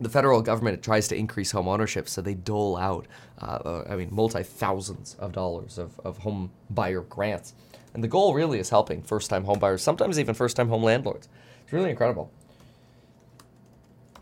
the 0.00 0.08
federal 0.08 0.42
government 0.42 0.82
tries 0.82 1.08
to 1.08 1.16
increase 1.16 1.50
home 1.50 1.68
ownership, 1.68 2.08
so 2.08 2.20
they 2.20 2.34
dole 2.34 2.76
out, 2.76 3.06
uh, 3.40 3.44
uh, 3.44 3.84
I 3.88 3.96
mean, 3.96 4.08
multi 4.10 4.42
thousands 4.42 5.16
of 5.18 5.32
dollars 5.32 5.78
of, 5.78 5.98
of 6.04 6.18
home 6.18 6.50
buyer 6.70 7.00
grants. 7.02 7.54
And 7.94 8.04
the 8.04 8.08
goal 8.08 8.34
really 8.34 8.58
is 8.58 8.68
helping 8.68 9.02
first 9.02 9.30
time 9.30 9.44
home 9.44 9.58
buyers, 9.58 9.82
sometimes 9.82 10.18
even 10.18 10.34
first 10.34 10.56
time 10.56 10.68
home 10.68 10.82
landlords. 10.82 11.28
It's 11.64 11.72
really 11.72 11.90
incredible. 11.90 12.30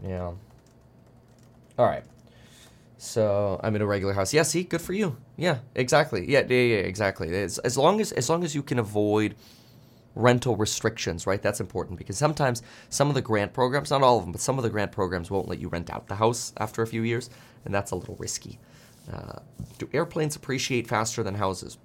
Yeah. 0.02 0.32
All 1.78 1.86
right. 1.86 2.04
So 2.98 3.60
I'm 3.62 3.74
in 3.76 3.82
a 3.82 3.86
regular 3.86 4.14
house. 4.14 4.32
Yeah, 4.32 4.44
see, 4.44 4.62
good 4.62 4.80
for 4.80 4.92
you. 4.92 5.16
Yeah, 5.36 5.58
exactly. 5.74 6.30
Yeah, 6.30 6.44
yeah, 6.48 6.56
yeah 6.56 6.76
exactly. 6.76 7.34
As, 7.34 7.58
as 7.58 7.76
long 7.76 8.00
as 8.00 8.12
as 8.12 8.30
long 8.30 8.44
as 8.44 8.54
you 8.54 8.62
can 8.62 8.78
avoid 8.78 9.34
rental 10.14 10.56
restrictions, 10.56 11.26
right? 11.26 11.42
That's 11.42 11.60
important 11.60 11.98
because 11.98 12.16
sometimes 12.16 12.62
some 12.88 13.08
of 13.08 13.14
the 13.14 13.22
grant 13.22 13.52
programs, 13.52 13.90
not 13.90 14.02
all 14.02 14.18
of 14.18 14.24
them, 14.24 14.32
but 14.32 14.40
some 14.40 14.58
of 14.58 14.64
the 14.64 14.70
grant 14.70 14.92
programs 14.92 15.30
won't 15.30 15.48
let 15.48 15.58
you 15.58 15.68
rent 15.68 15.90
out 15.90 16.06
the 16.06 16.14
house 16.14 16.52
after 16.58 16.82
a 16.82 16.86
few 16.86 17.02
years, 17.02 17.30
and 17.64 17.74
that's 17.74 17.90
a 17.90 17.96
little 17.96 18.16
risky. 18.16 18.58
Uh, 19.12 19.40
do 19.78 19.88
airplanes 19.92 20.36
appreciate 20.36 20.86
faster 20.86 21.22
than 21.22 21.34
houses? 21.34 21.78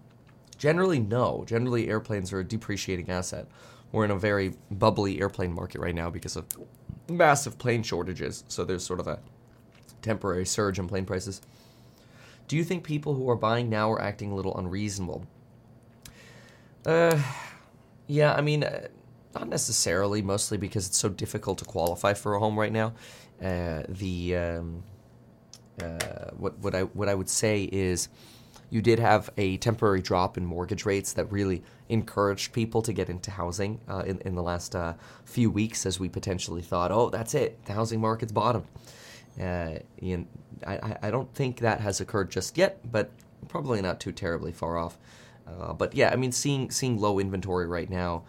Generally, 0.57 0.99
no. 0.99 1.43
Generally, 1.47 1.89
airplanes 1.89 2.31
are 2.33 2.39
a 2.39 2.43
depreciating 2.43 3.09
asset. 3.09 3.47
We're 3.91 4.05
in 4.05 4.11
a 4.11 4.19
very 4.19 4.53
bubbly 4.69 5.19
airplane 5.19 5.53
market 5.53 5.81
right 5.81 5.95
now 5.95 6.09
because 6.09 6.35
of 6.35 6.45
massive 7.09 7.57
plane 7.57 7.81
shortages, 7.81 8.43
so 8.47 8.63
there's 8.63 8.85
sort 8.85 8.99
of 8.99 9.07
a 9.07 9.19
temporary 10.01 10.45
surge 10.45 10.79
in 10.79 10.87
plane 10.87 11.05
prices. 11.05 11.41
Do 12.47 12.55
you 12.55 12.63
think 12.63 12.83
people 12.83 13.15
who 13.15 13.29
are 13.29 13.35
buying 13.35 13.69
now 13.69 13.91
are 13.91 14.01
acting 14.01 14.31
a 14.31 14.35
little 14.35 14.57
unreasonable? 14.57 15.25
Uh, 16.85 17.21
yeah, 18.09 18.33
I 18.33 18.41
mean, 18.41 18.63
uh, 18.63 18.87
not 19.35 19.47
necessarily, 19.47 20.23
mostly 20.23 20.57
because 20.57 20.87
it's 20.87 20.97
so 20.97 21.09
difficult 21.09 21.59
to 21.59 21.65
qualify 21.65 22.15
for 22.15 22.33
a 22.33 22.39
home 22.39 22.59
right 22.59 22.71
now. 22.71 22.93
Uh, 23.41 23.83
the 23.87 24.35
um, 24.35 24.83
uh, 25.81 26.31
what 26.35 26.57
what 26.59 26.73
I 26.73 26.81
what 26.81 27.07
I 27.07 27.13
would 27.13 27.29
say 27.29 27.69
is 27.71 28.09
you 28.71 28.81
did 28.81 28.99
have 28.99 29.29
a 29.37 29.57
temporary 29.57 30.01
drop 30.01 30.37
in 30.37 30.45
mortgage 30.45 30.85
rates 30.85 31.13
that 31.13 31.31
really 31.31 31.63
encouraged 31.87 32.51
people 32.51 32.81
to 32.81 32.93
get 32.93 33.09
into 33.09 33.29
housing 33.31 33.79
uh, 33.87 34.03
in, 34.05 34.19
in 34.21 34.35
the 34.35 34.43
last 34.43 34.75
uh, 34.75 34.93
few 35.23 35.51
weeks 35.51 35.85
as 35.85 35.99
we 35.99 36.09
potentially 36.09 36.61
thought, 36.61 36.91
oh, 36.91 37.09
that's 37.09 37.33
it, 37.35 37.63
the 37.65 37.73
housing 37.73 38.01
market's 38.01 38.31
bottomed. 38.31 38.67
Uh, 39.39 39.79
I, 40.67 40.97
I 41.01 41.11
don't 41.11 41.33
think 41.33 41.59
that 41.59 41.79
has 41.79 42.01
occurred 42.01 42.29
just 42.29 42.57
yet, 42.57 42.79
but 42.91 43.09
probably 43.47 43.81
not 43.81 43.99
too 43.99 44.11
terribly 44.11 44.51
far 44.51 44.77
off. 44.77 44.97
Uh, 45.59 45.73
but 45.73 45.93
yeah, 45.95 46.09
I 46.11 46.15
mean, 46.15 46.31
seeing 46.31 46.71
seeing 46.71 46.97
low 46.99 47.19
inventory 47.19 47.67
right 47.67 47.89
now, 47.89 48.23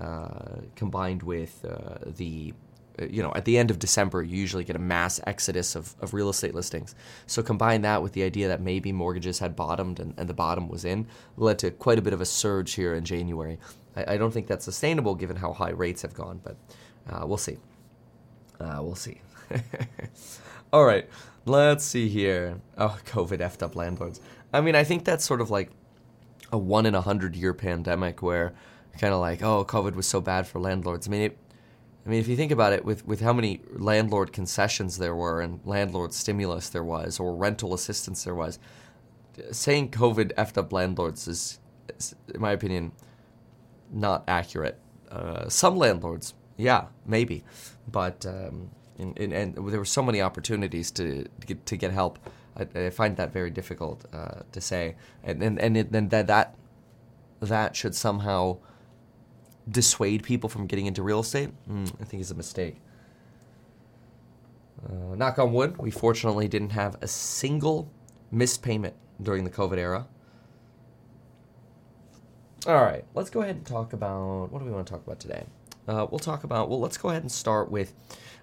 uh, 0.00 0.60
combined 0.74 1.22
with 1.22 1.64
uh, 1.64 1.98
the 2.04 2.52
uh, 3.00 3.04
you 3.06 3.22
know, 3.22 3.32
at 3.34 3.44
the 3.44 3.58
end 3.58 3.70
of 3.70 3.78
December, 3.78 4.22
you 4.22 4.36
usually 4.36 4.64
get 4.64 4.76
a 4.76 4.80
mass 4.80 5.20
exodus 5.26 5.74
of, 5.74 5.94
of 6.00 6.14
real 6.14 6.28
estate 6.28 6.54
listings. 6.54 6.94
So 7.26 7.42
combine 7.42 7.82
that 7.82 8.02
with 8.02 8.12
the 8.12 8.22
idea 8.22 8.48
that 8.48 8.60
maybe 8.60 8.92
mortgages 8.92 9.38
had 9.38 9.54
bottomed 9.54 10.00
and, 10.00 10.14
and 10.16 10.28
the 10.28 10.34
bottom 10.34 10.68
was 10.68 10.84
in, 10.84 11.06
led 11.36 11.58
to 11.60 11.70
quite 11.70 11.98
a 11.98 12.02
bit 12.02 12.12
of 12.12 12.20
a 12.20 12.24
surge 12.24 12.74
here 12.74 12.94
in 12.94 13.04
January. 13.04 13.58
I, 13.96 14.14
I 14.14 14.16
don't 14.16 14.30
think 14.30 14.46
that's 14.46 14.64
sustainable 14.64 15.14
given 15.14 15.36
how 15.36 15.52
high 15.52 15.70
rates 15.70 16.02
have 16.02 16.14
gone, 16.14 16.40
but 16.42 16.56
uh, 17.08 17.26
we'll 17.26 17.36
see. 17.36 17.58
Uh, 18.58 18.78
we'll 18.80 18.94
see. 18.94 19.20
All 20.72 20.84
right, 20.84 21.08
let's 21.44 21.84
see 21.84 22.08
here. 22.08 22.60
Oh, 22.78 22.98
COVID 23.06 23.38
effed 23.38 23.62
up 23.62 23.76
landlords. 23.76 24.20
I 24.52 24.60
mean, 24.60 24.74
I 24.74 24.84
think 24.84 25.04
that's 25.04 25.24
sort 25.24 25.40
of 25.40 25.50
like 25.50 25.70
a 26.52 26.58
one 26.58 26.86
in 26.86 26.94
a 26.94 27.00
hundred 27.00 27.36
year 27.36 27.54
pandemic 27.54 28.22
where 28.22 28.54
kind 28.98 29.12
of 29.12 29.20
like, 29.20 29.42
oh, 29.42 29.64
COVID 29.64 29.94
was 29.94 30.06
so 30.06 30.20
bad 30.20 30.46
for 30.46 30.58
landlords. 30.58 31.06
I 31.06 31.10
mean, 31.10 31.22
it, 31.22 31.38
I 32.04 32.08
mean, 32.08 32.20
if 32.20 32.28
you 32.28 32.36
think 32.36 32.52
about 32.52 32.72
it, 32.72 32.84
with, 32.84 33.06
with 33.06 33.20
how 33.20 33.32
many 33.32 33.60
landlord 33.72 34.32
concessions 34.32 34.98
there 34.98 35.14
were 35.14 35.40
and 35.40 35.60
landlord 35.64 36.12
stimulus 36.12 36.68
there 36.68 36.84
was, 36.84 37.18
or 37.18 37.34
rental 37.34 37.74
assistance 37.74 38.24
there 38.24 38.34
was, 38.34 38.58
saying 39.50 39.90
COVID 39.90 40.32
effed 40.34 40.56
up 40.56 40.72
landlords 40.72 41.26
is, 41.28 41.58
is 41.98 42.14
in 42.32 42.40
my 42.40 42.52
opinion, 42.52 42.92
not 43.92 44.24
accurate. 44.28 44.78
Uh, 45.10 45.48
some 45.48 45.76
landlords, 45.76 46.34
yeah, 46.56 46.86
maybe, 47.04 47.44
but 47.90 48.24
um, 48.26 48.70
and, 48.98 49.18
and, 49.18 49.32
and, 49.32 49.54
there 49.68 49.78
were 49.78 49.84
so 49.84 50.02
many 50.02 50.20
opportunities 50.20 50.90
to 50.92 51.24
to 51.40 51.46
get, 51.46 51.66
to 51.66 51.76
get 51.76 51.92
help. 51.92 52.18
I, 52.56 52.86
I, 52.86 52.90
find 52.90 53.16
that 53.16 53.32
very 53.32 53.50
difficult 53.50 54.04
uh, 54.12 54.40
to 54.52 54.60
say, 54.60 54.96
and 55.22 55.42
and 55.42 55.60
and, 55.60 56.10
that 56.10 56.26
that 56.26 56.54
that 57.40 57.76
should 57.76 57.94
somehow 57.94 58.58
dissuade 59.68 60.22
people 60.22 60.48
from 60.48 60.66
getting 60.66 60.86
into 60.86 61.02
real 61.02 61.20
estate, 61.20 61.50
mm, 61.68 61.92
I 62.00 62.04
think 62.04 62.20
is 62.20 62.30
a 62.30 62.34
mistake. 62.34 62.76
Uh, 64.84 65.14
knock 65.16 65.38
on 65.38 65.52
wood, 65.52 65.76
we 65.78 65.90
fortunately 65.90 66.48
didn't 66.48 66.70
have 66.70 66.96
a 67.00 67.08
single 67.08 67.90
missed 68.30 68.62
payment 68.62 68.94
during 69.20 69.44
the 69.44 69.50
COVID 69.50 69.78
era. 69.78 70.06
All 72.66 72.82
right, 72.82 73.04
let's 73.14 73.30
go 73.30 73.42
ahead 73.42 73.56
and 73.56 73.66
talk 73.66 73.92
about 73.92 74.50
what 74.50 74.58
do 74.58 74.64
we 74.64 74.72
want 74.72 74.86
to 74.86 74.92
talk 74.92 75.04
about 75.06 75.20
today? 75.20 75.44
Uh, 75.88 76.06
we'll 76.10 76.18
talk 76.18 76.42
about, 76.44 76.68
well, 76.68 76.80
let's 76.80 76.96
go 76.96 77.10
ahead 77.10 77.22
and 77.22 77.30
start 77.30 77.70
with 77.70 77.94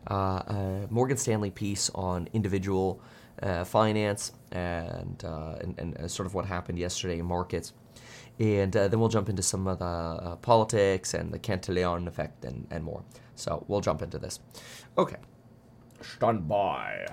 uh, 0.07 0.85
Morgan 0.89 1.17
Stanley 1.17 1.51
piece 1.51 1.89
on 1.93 2.29
individual 2.33 3.01
uh, 3.41 3.63
finance 3.63 4.31
and, 4.51 5.23
uh, 5.25 5.55
and, 5.61 5.79
and 5.79 5.97
uh, 5.97 6.07
sort 6.07 6.27
of 6.27 6.33
what 6.33 6.45
happened 6.45 6.77
yesterday 6.77 7.19
in 7.19 7.25
markets 7.25 7.73
and 8.39 8.75
uh, 8.75 8.87
then 8.87 8.99
we'll 8.99 9.09
jump 9.09 9.29
into 9.29 9.43
some 9.43 9.67
of 9.67 9.79
the 9.79 9.85
uh, 9.85 10.35
politics 10.37 11.13
and 11.13 11.31
the 11.31 11.39
Cantillon 11.39 12.07
effect 12.07 12.45
and, 12.45 12.67
and 12.71 12.83
more. 12.83 13.03
So 13.35 13.63
we'll 13.67 13.81
jump 13.81 14.01
into 14.01 14.17
this. 14.17 14.39
Okay. 14.97 15.17
Stand 16.01 16.47
by. 16.47 17.05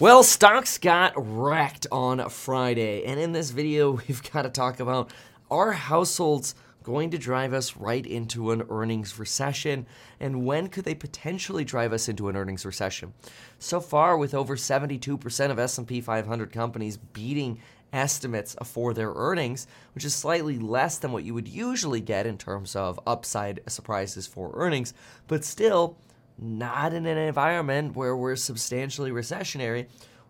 Well, 0.00 0.22
stocks 0.22 0.78
got 0.78 1.12
wrecked 1.16 1.86
on 1.92 2.28
Friday, 2.28 3.04
and 3.04 3.20
in 3.20 3.32
this 3.32 3.50
video, 3.50 3.92
we've 4.08 4.22
got 4.32 4.42
to 4.42 4.50
talk 4.50 4.80
about 4.80 5.12
our 5.50 5.72
households 5.72 6.54
going 6.82 7.10
to 7.10 7.18
drive 7.18 7.52
us 7.52 7.76
right 7.76 8.04
into 8.04 8.50
an 8.50 8.64
earnings 8.70 9.18
recession? 9.18 9.86
And 10.20 10.44
when 10.44 10.68
could 10.68 10.84
they 10.84 10.94
potentially 10.94 11.64
drive 11.64 11.92
us 11.92 12.08
into 12.08 12.28
an 12.28 12.36
earnings 12.36 12.66
recession? 12.66 13.14
So 13.58 13.80
far, 13.80 14.16
with 14.16 14.34
over 14.34 14.56
72% 14.56 15.50
of 15.50 15.58
S&P 15.58 16.00
500 16.00 16.52
companies 16.52 16.96
beating 16.96 17.60
estimates 17.92 18.56
for 18.64 18.94
their 18.94 19.12
earnings, 19.14 19.66
which 19.94 20.04
is 20.04 20.14
slightly 20.14 20.58
less 20.58 20.98
than 20.98 21.12
what 21.12 21.24
you 21.24 21.34
would 21.34 21.48
usually 21.48 22.00
get 22.00 22.26
in 22.26 22.38
terms 22.38 22.74
of 22.74 22.98
upside 23.06 23.60
surprises 23.68 24.26
for 24.26 24.50
earnings, 24.54 24.94
but 25.26 25.44
still 25.44 25.98
not 26.38 26.92
in 26.92 27.06
an 27.06 27.18
environment 27.18 27.94
where 27.94 28.16
we're 28.16 28.36
substantially 28.36 29.10
recessionary. 29.10 29.86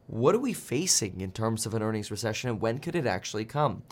What 0.09 0.35
are 0.35 0.41
we 0.41 0.53
facing 0.53 1.21
in 1.21 1.31
terms 1.31 1.65
of 1.65 1.75
an 1.75 1.83
earnings 1.83 2.11
recession 2.11 2.51
and 2.51 2.61
when 2.61 2.79
could 2.79 2.97
it 2.97 3.07
actually 3.07 3.45
come? 3.45 3.83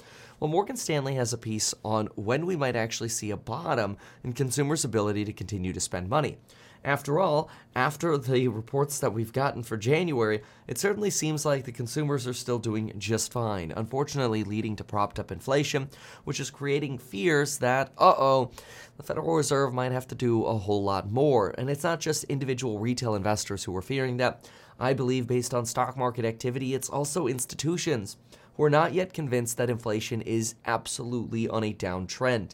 Well, 0.40 0.48
Morgan 0.48 0.78
Stanley 0.78 1.16
has 1.16 1.34
a 1.34 1.38
piece 1.38 1.74
on 1.84 2.06
when 2.14 2.46
we 2.46 2.56
might 2.56 2.74
actually 2.74 3.10
see 3.10 3.30
a 3.30 3.36
bottom 3.36 3.98
in 4.24 4.32
consumers' 4.32 4.86
ability 4.86 5.26
to 5.26 5.34
continue 5.34 5.74
to 5.74 5.80
spend 5.80 6.08
money. 6.08 6.38
After 6.82 7.20
all, 7.20 7.50
after 7.76 8.16
the 8.16 8.48
reports 8.48 9.00
that 9.00 9.12
we've 9.12 9.34
gotten 9.34 9.62
for 9.62 9.76
January, 9.76 10.40
it 10.66 10.78
certainly 10.78 11.10
seems 11.10 11.44
like 11.44 11.66
the 11.66 11.72
consumers 11.72 12.26
are 12.26 12.32
still 12.32 12.58
doing 12.58 12.94
just 12.96 13.30
fine, 13.30 13.70
unfortunately, 13.76 14.42
leading 14.42 14.76
to 14.76 14.84
propped 14.84 15.18
up 15.18 15.30
inflation, 15.30 15.90
which 16.24 16.40
is 16.40 16.48
creating 16.48 16.96
fears 16.96 17.58
that, 17.58 17.92
uh 17.98 18.14
oh, 18.16 18.50
the 18.96 19.02
Federal 19.02 19.36
Reserve 19.36 19.74
might 19.74 19.92
have 19.92 20.08
to 20.08 20.14
do 20.14 20.46
a 20.46 20.56
whole 20.56 20.82
lot 20.82 21.10
more. 21.10 21.54
And 21.58 21.68
it's 21.68 21.84
not 21.84 22.00
just 22.00 22.24
individual 22.24 22.78
retail 22.78 23.14
investors 23.14 23.64
who 23.64 23.76
are 23.76 23.82
fearing 23.82 24.16
that. 24.16 24.48
I 24.82 24.94
believe, 24.94 25.26
based 25.26 25.52
on 25.52 25.66
stock 25.66 25.98
market 25.98 26.24
activity, 26.24 26.72
it's 26.72 26.88
also 26.88 27.26
institutions 27.26 28.16
who 28.60 28.66
are 28.66 28.68
not 28.68 28.92
yet 28.92 29.14
convinced 29.14 29.56
that 29.56 29.70
inflation 29.70 30.20
is 30.20 30.54
absolutely 30.66 31.48
on 31.48 31.64
a 31.64 31.72
downtrend. 31.72 32.50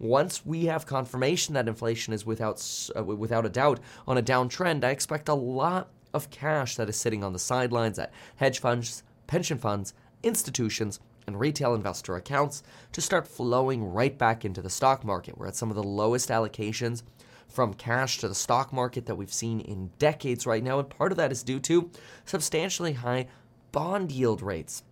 Once 0.00 0.44
we 0.44 0.64
have 0.64 0.84
confirmation 0.84 1.54
that 1.54 1.68
inflation 1.68 2.12
is 2.12 2.26
without 2.26 2.60
uh, 2.96 3.04
without 3.04 3.46
a 3.46 3.48
doubt 3.48 3.78
on 4.08 4.18
a 4.18 4.22
downtrend, 4.22 4.82
I 4.82 4.90
expect 4.90 5.28
a 5.28 5.34
lot 5.34 5.90
of 6.12 6.28
cash 6.28 6.74
that 6.74 6.88
is 6.88 6.96
sitting 6.96 7.22
on 7.22 7.32
the 7.32 7.38
sidelines 7.38 8.00
at 8.00 8.12
hedge 8.34 8.58
funds, 8.58 9.04
pension 9.28 9.56
funds, 9.56 9.94
institutions, 10.24 10.98
and 11.28 11.38
retail 11.38 11.76
investor 11.76 12.16
accounts 12.16 12.64
to 12.90 13.00
start 13.00 13.24
flowing 13.24 13.84
right 13.84 14.18
back 14.18 14.44
into 14.44 14.60
the 14.60 14.68
stock 14.68 15.04
market. 15.04 15.38
We're 15.38 15.46
at 15.46 15.54
some 15.54 15.70
of 15.70 15.76
the 15.76 15.84
lowest 15.84 16.30
allocations 16.30 17.04
from 17.46 17.74
cash 17.74 18.18
to 18.18 18.26
the 18.26 18.34
stock 18.34 18.72
market 18.72 19.06
that 19.06 19.14
we've 19.14 19.32
seen 19.32 19.60
in 19.60 19.92
decades 20.00 20.48
right 20.48 20.64
now, 20.64 20.80
and 20.80 20.90
part 20.90 21.12
of 21.12 21.18
that 21.18 21.30
is 21.30 21.44
due 21.44 21.60
to 21.60 21.92
substantially 22.24 22.94
high 22.94 23.28
bond 23.70 24.10
yield 24.10 24.42
rates. 24.42 24.82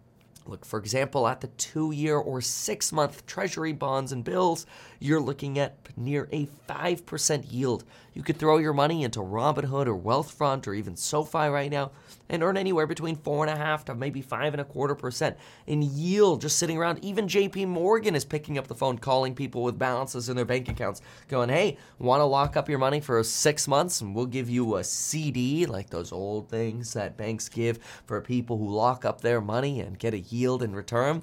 Look, 0.47 0.65
for 0.65 0.79
example, 0.79 1.29
at 1.29 1.41
the 1.41 1.47
two 1.47 1.93
year 1.93 2.17
or 2.17 2.41
six 2.41 2.93
month 2.93 3.27
Treasury 3.27 3.73
bonds 3.73 4.13
and 4.13 4.25
bills, 4.25 4.67
you're 4.99 5.21
looking 5.21 5.59
at 5.59 5.77
near 5.97 6.29
a 6.33 6.49
5% 6.69 7.53
yield. 7.53 7.85
You 8.15 8.23
could 8.23 8.37
throw 8.37 8.59
your 8.59 8.75
money 8.75 9.05
into 9.05 9.21
Robinhood 9.21 9.87
or 9.87 9.97
Wealthfront 9.99 10.67
or 10.67 10.75
even 10.75 10.97
SoFi 10.97 11.49
right 11.49 11.71
now 11.71 11.93
and 12.29 12.43
earn 12.43 12.57
anywhere 12.57 12.87
between 12.87 13.17
4.5 13.17 13.85
to 13.85 13.95
maybe 13.95 14.21
five 14.21 14.53
and 14.53 14.61
a 14.61 14.65
quarter 14.65 14.95
percent 14.95 15.37
in 15.67 15.83
yield 15.83 16.41
just 16.41 16.59
sitting 16.59 16.77
around. 16.77 17.03
Even 17.03 17.27
JP 17.27 17.69
Morgan 17.69 18.15
is 18.15 18.25
picking 18.25 18.59
up 18.59 18.67
the 18.67 18.75
phone, 18.75 18.99
calling 18.99 19.35
people 19.35 19.63
with 19.63 19.79
balances 19.79 20.29
in 20.29 20.37
their 20.37 20.45
bank 20.45 20.69
accounts, 20.69 21.01
going, 21.29 21.49
hey, 21.49 21.79
want 21.99 22.21
to 22.21 22.25
lock 22.25 22.57
up 22.57 22.69
your 22.69 22.79
money 22.79 23.01
for 23.01 23.23
six 23.23 23.67
months 23.67 24.01
and 24.01 24.15
we'll 24.15 24.27
give 24.27 24.51
you 24.51 24.77
a 24.77 24.85
CD, 24.85 25.65
like 25.65 25.91
those 25.91 26.13
old 26.13 26.49
things 26.49 26.93
that 26.93 27.17
banks 27.17 27.49
give 27.49 27.79
for 28.07 28.21
people 28.21 28.59
who 28.59 28.69
lock 28.69 29.05
up 29.05 29.21
their 29.23 29.41
money 29.41 29.81
and 29.81 29.99
get 29.99 30.15
a 30.15 30.21
yield 30.21 30.63
in 30.63 30.75
return? 30.75 31.23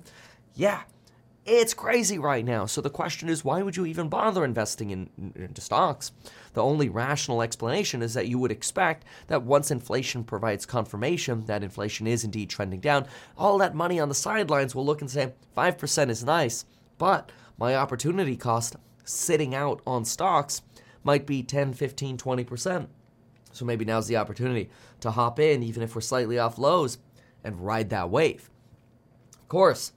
Yeah 0.55 0.81
it's 1.45 1.73
crazy 1.73 2.19
right 2.19 2.45
now. 2.45 2.65
So 2.65 2.79
the 2.79 2.89
question 2.89 3.27
is, 3.27 3.43
why 3.43 3.63
would 3.63 3.75
you 3.75 3.85
even 3.85 4.07
bother 4.07 4.45
investing 4.45 4.91
in, 4.91 5.09
into 5.35 5.61
stocks? 5.61 6.11
The 6.53 6.63
only 6.63 6.89
rational 6.89 7.41
explanation 7.41 8.01
is 8.01 8.13
that 8.13 8.27
you 8.27 8.39
would 8.39 8.51
expect 8.51 9.05
that 9.27 9.43
once 9.43 9.71
inflation 9.71 10.23
provides 10.23 10.65
confirmation 10.65 11.45
that 11.45 11.63
inflation 11.63 12.07
is 12.07 12.23
indeed 12.23 12.49
trending 12.49 12.79
down, 12.79 13.05
all 13.37 13.57
that 13.59 13.75
money 13.75 13.99
on 13.99 14.09
the 14.09 14.15
sidelines 14.15 14.73
will 14.73 14.85
look 14.85 15.01
and 15.01 15.09
say, 15.09 15.33
5% 15.55 16.09
is 16.09 16.23
nice, 16.23 16.65
but 16.97 17.31
my 17.57 17.75
opportunity 17.75 18.35
cost 18.35 18.75
sitting 19.03 19.53
out 19.53 19.81
on 19.85 20.05
stocks 20.05 20.61
might 21.03 21.25
be 21.25 21.43
10, 21.43 21.73
15, 21.73 22.17
20%. 22.17 22.87
So 23.51 23.65
maybe 23.65 23.85
now's 23.85 24.07
the 24.07 24.17
opportunity 24.17 24.69
to 25.01 25.11
hop 25.11 25.39
in, 25.39 25.63
even 25.63 25.83
if 25.83 25.95
we're 25.95 26.01
slightly 26.01 26.37
off 26.37 26.57
lows, 26.57 26.97
and 27.43 27.65
ride 27.65 27.89
that 27.89 28.09
wave. 28.09 28.49
Of 29.33 29.47
course, 29.47 29.93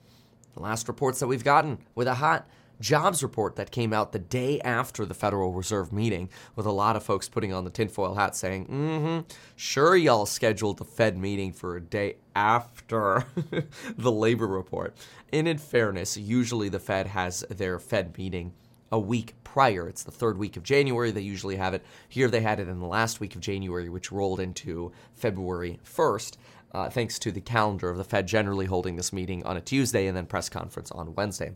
the 0.53 0.61
last 0.61 0.87
reports 0.87 1.19
that 1.19 1.27
we've 1.27 1.43
gotten 1.43 1.79
with 1.95 2.07
a 2.07 2.15
hot 2.15 2.47
jobs 2.83 3.23
report 3.23 3.55
that 3.55 3.71
came 3.71 3.93
out 3.93 4.11
the 4.11 4.19
day 4.19 4.59
after 4.59 5.05
the 5.05 5.13
Federal 5.13 5.53
Reserve 5.53 5.93
meeting, 5.93 6.29
with 6.55 6.65
a 6.65 6.71
lot 6.71 6.97
of 6.97 7.03
folks 7.03 7.29
putting 7.29 7.53
on 7.53 7.63
the 7.63 7.69
tinfoil 7.69 8.13
hat 8.13 8.35
saying, 8.35 8.67
mm 8.67 8.99
hmm, 8.99 9.19
sure, 9.55 9.95
y'all 9.95 10.25
scheduled 10.25 10.77
the 10.77 10.85
Fed 10.85 11.17
meeting 11.17 11.53
for 11.53 11.77
a 11.77 11.81
day 11.81 12.17
after 12.35 13.25
the 13.97 14.11
labor 14.11 14.47
report. 14.47 14.95
And 15.31 15.47
in 15.47 15.57
fairness, 15.57 16.17
usually 16.17 16.67
the 16.67 16.79
Fed 16.79 17.07
has 17.07 17.45
their 17.49 17.79
Fed 17.79 18.17
meeting 18.17 18.51
a 18.91 18.99
week 18.99 19.33
prior. 19.45 19.87
It's 19.87 20.03
the 20.03 20.11
third 20.11 20.37
week 20.37 20.57
of 20.57 20.63
January. 20.63 21.11
They 21.11 21.21
usually 21.21 21.55
have 21.55 21.73
it. 21.73 21.85
Here 22.09 22.29
they 22.29 22.41
had 22.41 22.59
it 22.59 22.67
in 22.67 22.79
the 22.79 22.85
last 22.85 23.21
week 23.21 23.33
of 23.33 23.41
January, 23.41 23.87
which 23.87 24.11
rolled 24.11 24.41
into 24.41 24.91
February 25.13 25.79
1st 25.85 26.35
uh, 26.73 26.89
thanks 26.89 27.19
to 27.19 27.31
the 27.31 27.41
calendar 27.41 27.89
of 27.89 27.97
the 27.97 28.03
Fed 28.03 28.27
generally 28.27 28.65
holding 28.65 28.95
this 28.95 29.13
meeting 29.13 29.45
on 29.45 29.57
a 29.57 29.61
Tuesday 29.61 30.07
and 30.07 30.17
then 30.17 30.25
press 30.25 30.49
conference 30.49 30.91
on 30.91 31.15
Wednesday. 31.15 31.53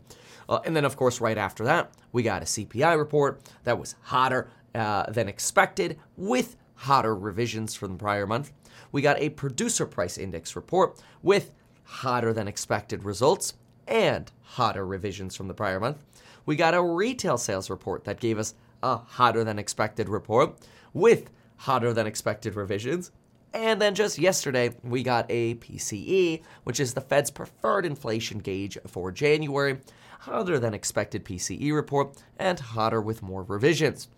Uh, 0.48 0.60
and 0.64 0.76
then, 0.76 0.84
of 0.84 0.96
course, 0.96 1.20
right 1.20 1.38
after 1.38 1.64
that, 1.64 1.92
we 2.12 2.22
got 2.22 2.42
a 2.42 2.46
CPI 2.46 2.96
report 2.96 3.40
that 3.64 3.78
was 3.78 3.96
hotter 4.02 4.50
uh, 4.74 5.10
than 5.10 5.28
expected 5.28 5.98
with 6.16 6.56
hotter 6.74 7.14
revisions 7.14 7.74
from 7.74 7.92
the 7.92 7.98
prior 7.98 8.26
month. 8.26 8.52
We 8.92 9.02
got 9.02 9.18
a 9.18 9.30
producer 9.30 9.86
price 9.86 10.16
index 10.16 10.54
report 10.54 11.00
with 11.22 11.52
hotter 11.82 12.32
than 12.32 12.46
expected 12.46 13.04
results 13.04 13.54
and 13.86 14.30
hotter 14.42 14.86
revisions 14.86 15.34
from 15.34 15.48
the 15.48 15.54
prior 15.54 15.80
month. 15.80 15.98
We 16.46 16.56
got 16.56 16.74
a 16.74 16.82
retail 16.82 17.38
sales 17.38 17.68
report 17.68 18.04
that 18.04 18.20
gave 18.20 18.38
us 18.38 18.54
a 18.82 18.96
hotter 18.96 19.42
than 19.42 19.58
expected 19.58 20.08
report 20.08 20.56
with 20.92 21.30
hotter 21.56 21.92
than 21.92 22.06
expected 22.06 22.54
revisions. 22.54 23.10
And 23.54 23.80
then 23.80 23.94
just 23.94 24.18
yesterday, 24.18 24.74
we 24.82 25.02
got 25.02 25.26
a 25.30 25.54
PCE, 25.56 26.42
which 26.64 26.80
is 26.80 26.94
the 26.94 27.00
Fed's 27.00 27.30
preferred 27.30 27.86
inflation 27.86 28.38
gauge 28.38 28.76
for 28.86 29.10
January, 29.10 29.80
hotter 30.20 30.58
than 30.58 30.74
expected 30.74 31.24
PCE 31.24 31.72
report, 31.72 32.16
and 32.38 32.60
hotter 32.60 33.00
with 33.00 33.22
more 33.22 33.42
revisions. 33.42 34.08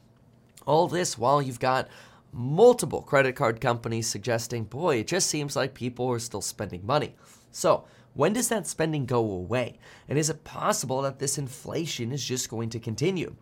All 0.67 0.89
this 0.89 1.17
while 1.17 1.41
you've 1.41 1.61
got 1.61 1.89
multiple 2.33 3.03
credit 3.03 3.37
card 3.37 3.61
companies 3.61 4.09
suggesting, 4.09 4.65
boy, 4.65 4.97
it 4.97 5.07
just 5.07 5.29
seems 5.29 5.57
like 5.57 5.75
people 5.75 6.09
are 6.09 6.19
still 6.19 6.43
spending 6.43 6.85
money. 6.85 7.15
So, 7.53 7.85
when 8.15 8.33
does 8.33 8.49
that 8.49 8.67
spending 8.67 9.07
go 9.07 9.19
away? 9.19 9.79
And 10.09 10.19
is 10.19 10.31
it 10.31 10.43
possible 10.43 11.03
that 11.03 11.21
this 11.21 11.39
inflation 11.39 12.13
is 12.13 12.25
just 12.25 12.51
going 12.51 12.71
to 12.71 12.81
continue? 12.81 13.37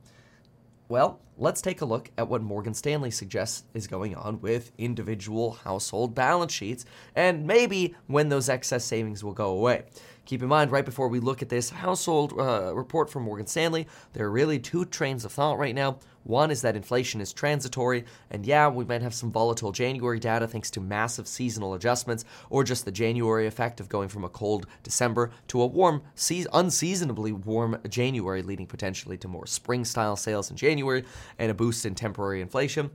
Well, 0.91 1.21
let's 1.37 1.61
take 1.61 1.83
a 1.83 1.85
look 1.85 2.11
at 2.17 2.29
what 2.29 2.41
Morgan 2.41 2.73
Stanley 2.73 3.11
suggests 3.11 3.65
is 3.75 3.87
going 3.87 4.15
on 4.15 4.41
with 4.41 4.73
individual 4.79 5.53
household 5.53 6.15
balance 6.15 6.51
sheets 6.53 6.87
and 7.15 7.47
maybe 7.47 7.95
when 8.07 8.31
those 8.31 8.49
excess 8.49 8.87
savings 8.87 9.23
will 9.23 9.35
go 9.35 9.51
away. 9.51 9.85
Keep 10.29 10.43
in 10.43 10.49
mind, 10.51 10.71
right 10.71 10.85
before 10.85 11.09
we 11.09 11.21
look 11.21 11.41
at 11.41 11.49
this 11.49 11.71
household 11.71 12.39
uh, 12.39 12.75
report 12.75 13.09
from 13.09 13.23
Morgan 13.23 13.47
Stanley, 13.47 13.87
there 14.13 14.27
are 14.27 14.31
really 14.31 14.59
two 14.59 14.85
trains 14.85 15.25
of 15.25 15.33
thought 15.33 15.57
right 15.57 15.75
now. 15.75 16.01
One 16.25 16.51
is 16.51 16.61
that 16.61 16.77
inflation 16.77 17.23
is 17.23 17.33
transitory, 17.33 18.05
and 18.31 18.45
yeah, 18.45 18.69
we 18.69 18.85
might 18.85 19.01
have 19.01 19.15
some 19.15 19.33
volatile 19.33 19.73
January 19.73 20.19
data 20.21 20.47
thanks 20.47 20.71
to 20.73 20.83
massive 20.83 21.27
seasonal 21.27 21.73
adjustments, 21.73 22.27
or 22.51 22.63
just 22.63 22.85
the 22.85 22.93
January 22.93 23.47
effect 23.47 23.81
of 23.81 23.89
going 23.89 24.11
from 24.11 24.23
a 24.23 24.29
cold 24.29 24.67
December 24.83 25.31
to 25.47 25.63
a 25.63 25.67
warm, 25.67 26.03
unseasonably 26.53 27.33
warm 27.33 27.81
January, 27.89 28.43
leading 28.43 28.67
potentially 28.67 29.17
to 29.17 29.29
more 29.29 29.47
spring 29.47 29.83
style 29.83 30.15
sales 30.15 30.51
in 30.51 30.59
January 30.59 31.05
and 31.39 31.51
a 31.51 31.55
boost 31.55 31.87
in 31.87 31.95
temporary 31.95 32.43
inflation. 32.43 32.91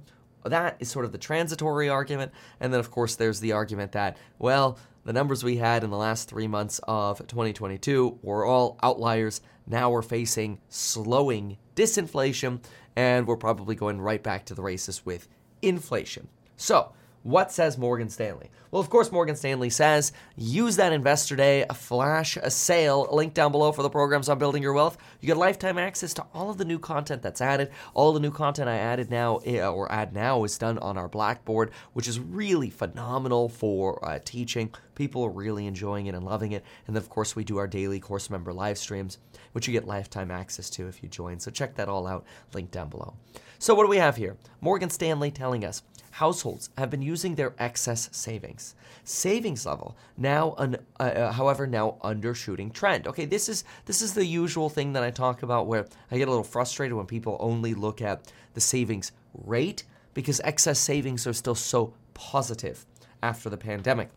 That 0.46 0.76
is 0.80 0.90
sort 0.90 1.06
of 1.06 1.12
the 1.12 1.18
transitory 1.18 1.90
argument. 1.90 2.32
And 2.60 2.72
then, 2.74 2.80
of 2.80 2.92
course, 2.92 3.16
there's 3.16 3.40
the 3.40 3.54
argument 3.54 3.94
that, 3.94 4.18
well, 4.40 4.78
the 5.06 5.14
numbers 5.14 5.44
we 5.44 5.58
had 5.58 5.84
in 5.84 5.90
the 5.90 5.98
last 5.98 6.30
three 6.30 6.48
months 6.48 6.80
of 6.88 7.20
2022 7.20 8.20
were 8.22 8.46
all 8.46 8.80
outliers. 8.82 9.42
Now 9.68 9.90
we're 9.90 10.02
facing 10.02 10.60
slowing 10.70 11.58
disinflation, 11.76 12.64
and 12.96 13.28
we're 13.28 13.38
probably 13.38 13.76
going 13.76 14.00
right 14.00 14.22
back 14.22 14.46
to 14.46 14.56
the 14.56 14.62
races 14.62 15.06
with 15.06 15.28
inflation. 15.62 16.28
So, 16.56 16.94
what 17.24 17.52
says 17.52 17.78
Morgan 17.78 18.10
Stanley? 18.10 18.52
Well, 18.70 18.82
of 18.82 18.90
course, 18.90 19.12
Morgan 19.12 19.36
Stanley 19.36 19.70
says 19.70 20.12
use 20.36 20.76
that 20.76 20.92
investor 20.92 21.36
day, 21.38 21.66
a 21.70 21.74
flash, 21.74 22.38
a 22.38 22.52
sale, 22.52 23.08
link 23.12 23.34
down 23.34 23.52
below 23.52 23.72
for 23.72 23.82
the 23.82 23.90
programs 23.90 24.28
on 24.28 24.40
building 24.40 24.62
your 24.62 24.74
wealth. 24.74 24.98
You 25.22 25.28
get 25.28 25.38
lifetime 25.38 25.78
access 25.78 26.14
to 26.16 26.26
all 26.34 26.50
of 26.50 26.58
the 26.58 26.66
new 26.66 26.80
content 26.80 27.22
that's 27.22 27.40
added. 27.40 27.72
All 27.94 28.12
the 28.12 28.20
new 28.20 28.32
content 28.32 28.68
I 28.68 28.76
added 28.76 29.10
now, 29.10 29.38
eh, 29.46 29.66
or 29.66 29.90
add 29.92 30.14
now, 30.14 30.44
is 30.44 30.58
done 30.58 30.78
on 30.80 30.98
our 30.98 31.08
Blackboard, 31.08 31.72
which 31.94 32.10
is 32.10 32.20
really 32.20 32.70
phenomenal 32.70 33.48
for 33.48 34.04
uh, 34.06 34.20
teaching. 34.26 34.74
People 34.96 35.24
are 35.24 35.30
really 35.30 35.66
enjoying 35.66 36.08
it 36.08 36.16
and 36.16 36.26
loving 36.26 36.52
it. 36.52 36.66
And 36.88 36.96
then, 36.96 37.02
of 37.02 37.10
course, 37.10 37.36
we 37.36 37.46
do 37.46 37.58
our 37.58 37.68
daily 37.68 38.02
course 38.02 38.30
member 38.30 38.52
live 38.52 38.78
streams, 38.78 39.18
which 39.54 39.66
you 39.66 39.72
get 39.72 39.88
lifetime 39.88 40.30
access 40.30 40.70
to 40.72 40.88
if 40.88 41.02
you 41.02 41.08
join. 41.08 41.40
So 41.40 41.52
check 41.52 41.76
that 41.76 41.88
all 41.88 42.06
out, 42.06 42.26
link 42.54 42.70
down 42.70 42.90
below. 42.90 43.14
So, 43.60 43.74
what 43.74 43.84
do 43.84 43.90
we 43.90 43.98
have 43.98 44.18
here? 44.18 44.36
Morgan 44.60 44.90
Stanley 44.90 45.32
telling 45.32 45.64
us 45.64 45.84
households 46.14 46.70
have 46.78 46.92
been 46.92 47.02
using 47.02 47.34
their 47.34 47.54
excess 47.58 48.08
savings. 48.12 48.76
Savings 49.04 49.66
level 49.66 49.98
now, 50.16 50.52
uh, 50.60 50.76
uh, 51.00 51.32
however, 51.32 51.66
now 51.66 51.98
undershooting 52.04 52.72
trend. 52.72 53.08
Okay, 53.08 53.26
this 53.26 53.50
is 53.50 53.64
this 53.86 54.02
is 54.02 54.14
the 54.14 54.26
usual 54.26 54.70
thing 54.70 54.94
that 54.94 55.04
I 55.04 55.10
talk 55.10 55.42
about 55.42 55.66
where 55.66 55.88
I 56.12 56.18
get 56.20 56.28
a 56.28 56.32
little 56.32 56.44
frustrated 56.44 56.96
when 56.96 57.08
people 57.08 57.38
only 57.40 57.74
look 57.74 58.00
at 58.00 58.32
the 58.54 58.62
savings 58.62 59.12
rate 59.34 59.86
because 60.14 60.40
excess 60.44 60.78
savings 60.78 61.26
are 61.26 61.34
still 61.34 61.56
so 61.56 61.94
positive 62.14 62.86
after 63.24 63.50
the 63.50 63.58
pandemic. 63.58 64.10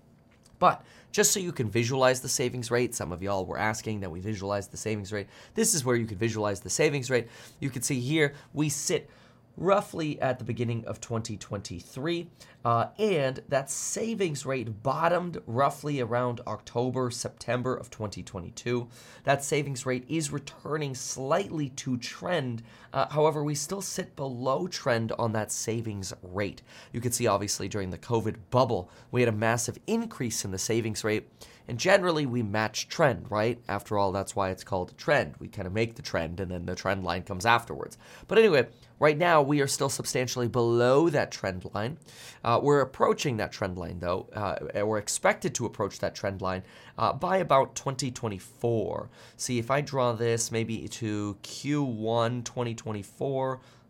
But 0.59 0.85
just 1.13 1.33
so 1.33 1.41
you 1.41 1.53
can 1.53 1.71
visualize 1.71 2.21
the 2.21 2.29
savings 2.29 2.71
rate, 2.71 2.95
some 2.95 3.11
of 3.11 3.23
y'all 3.23 3.47
were 3.47 3.59
asking 3.59 4.01
that 4.01 4.11
we 4.11 4.21
visualize 4.21 4.69
the 4.69 4.77
savings 4.77 5.15
rate. 5.15 5.29
This 5.55 5.75
is 5.75 5.83
where 5.83 5.97
you 5.97 6.05
can 6.05 6.19
visualize 6.19 6.61
the 6.61 6.69
savings 6.69 7.09
rate. 7.09 7.29
You 7.59 7.71
can 7.71 7.81
see 7.81 8.01
here 8.01 8.35
we 8.53 8.69
sit 8.69 9.09
roughly 9.57 10.21
at 10.21 10.39
the 10.39 10.45
beginning 10.45 10.85
of 10.85 11.01
2023. 11.01 12.29
Uh, 12.65 12.89
and 12.99 13.41
that 13.49 13.71
savings 13.71 14.45
rate 14.45 14.83
bottomed 14.83 15.41
roughly 15.47 16.01
around 16.01 16.41
October, 16.47 17.11
September 17.11 17.77
of 17.77 17.91
2022. 17.91 18.89
That 19.25 19.45
savings 19.45 19.87
rate 19.87 20.05
is 20.09 20.33
returning 20.33 20.95
slightly 20.95 21.69
to 21.71 21.97
trend. 21.97 22.63
Uh, 22.97 23.07
however, 23.11 23.45
we 23.45 23.55
still 23.55 23.83
sit 23.83 24.17
below 24.17 24.67
trend 24.67 25.13
on 25.19 25.33
that 25.33 25.53
savings 25.53 26.15
rate. 26.23 26.63
You 26.95 27.03
can 27.03 27.13
see, 27.13 27.27
obviously, 27.27 27.69
during 27.69 27.91
the 27.91 27.99
COVID 27.99 28.37
bubble, 28.51 28.91
we 29.11 29.21
had 29.21 29.29
a 29.29 29.37
massive 29.37 29.79
increase 29.87 30.47
in 30.47 30.51
the 30.51 30.57
savings 30.57 31.05
rate. 31.05 31.29
And 31.69 31.79
generally, 31.79 32.27
we 32.27 32.43
match 32.43 32.89
trend, 32.89 33.31
right? 33.31 33.61
After 33.69 33.99
all, 33.99 34.13
that's 34.13 34.37
why 34.37 34.51
it's 34.51 34.65
called 34.65 34.93
a 34.93 34.95
trend. 34.95 35.35
We 35.39 35.49
kind 35.49 35.67
of 35.67 35.75
make 35.75 35.97
the 35.97 36.03
trend, 36.03 36.39
and 36.41 36.51
then 36.51 36.65
the 36.65 36.75
trend 36.75 37.05
line 37.05 37.23
comes 37.25 37.45
afterwards. 37.45 37.99
But 38.29 38.39
anyway, 38.39 38.69
right 39.01 39.19
now, 39.19 39.43
we 39.43 39.61
are 39.61 39.67
still 39.67 39.89
substantially 39.89 40.47
below 40.47 41.09
that 41.11 41.33
trend 41.33 41.69
line. 41.75 41.99
Uh, 42.45 42.61
we're 42.63 42.81
approaching 42.81 43.37
that 43.39 43.51
trend 43.51 43.77
line, 43.77 43.99
though. 43.99 44.29
Uh, 44.33 44.85
we're 44.87 44.99
expected 44.99 45.55
to 45.57 45.67
approach 45.67 45.99
that 45.99 46.15
trend 46.15 46.41
line 46.41 46.63
uh, 46.99 47.13
by 47.13 47.39
about 47.39 47.75
2024. 47.75 49.11
See, 49.37 49.59
if 49.59 49.69
I 49.69 49.81
draw 49.81 50.13
this 50.13 50.53
maybe 50.53 50.87
to 50.89 51.37
Q1 51.43 52.45
2024, 52.45 52.86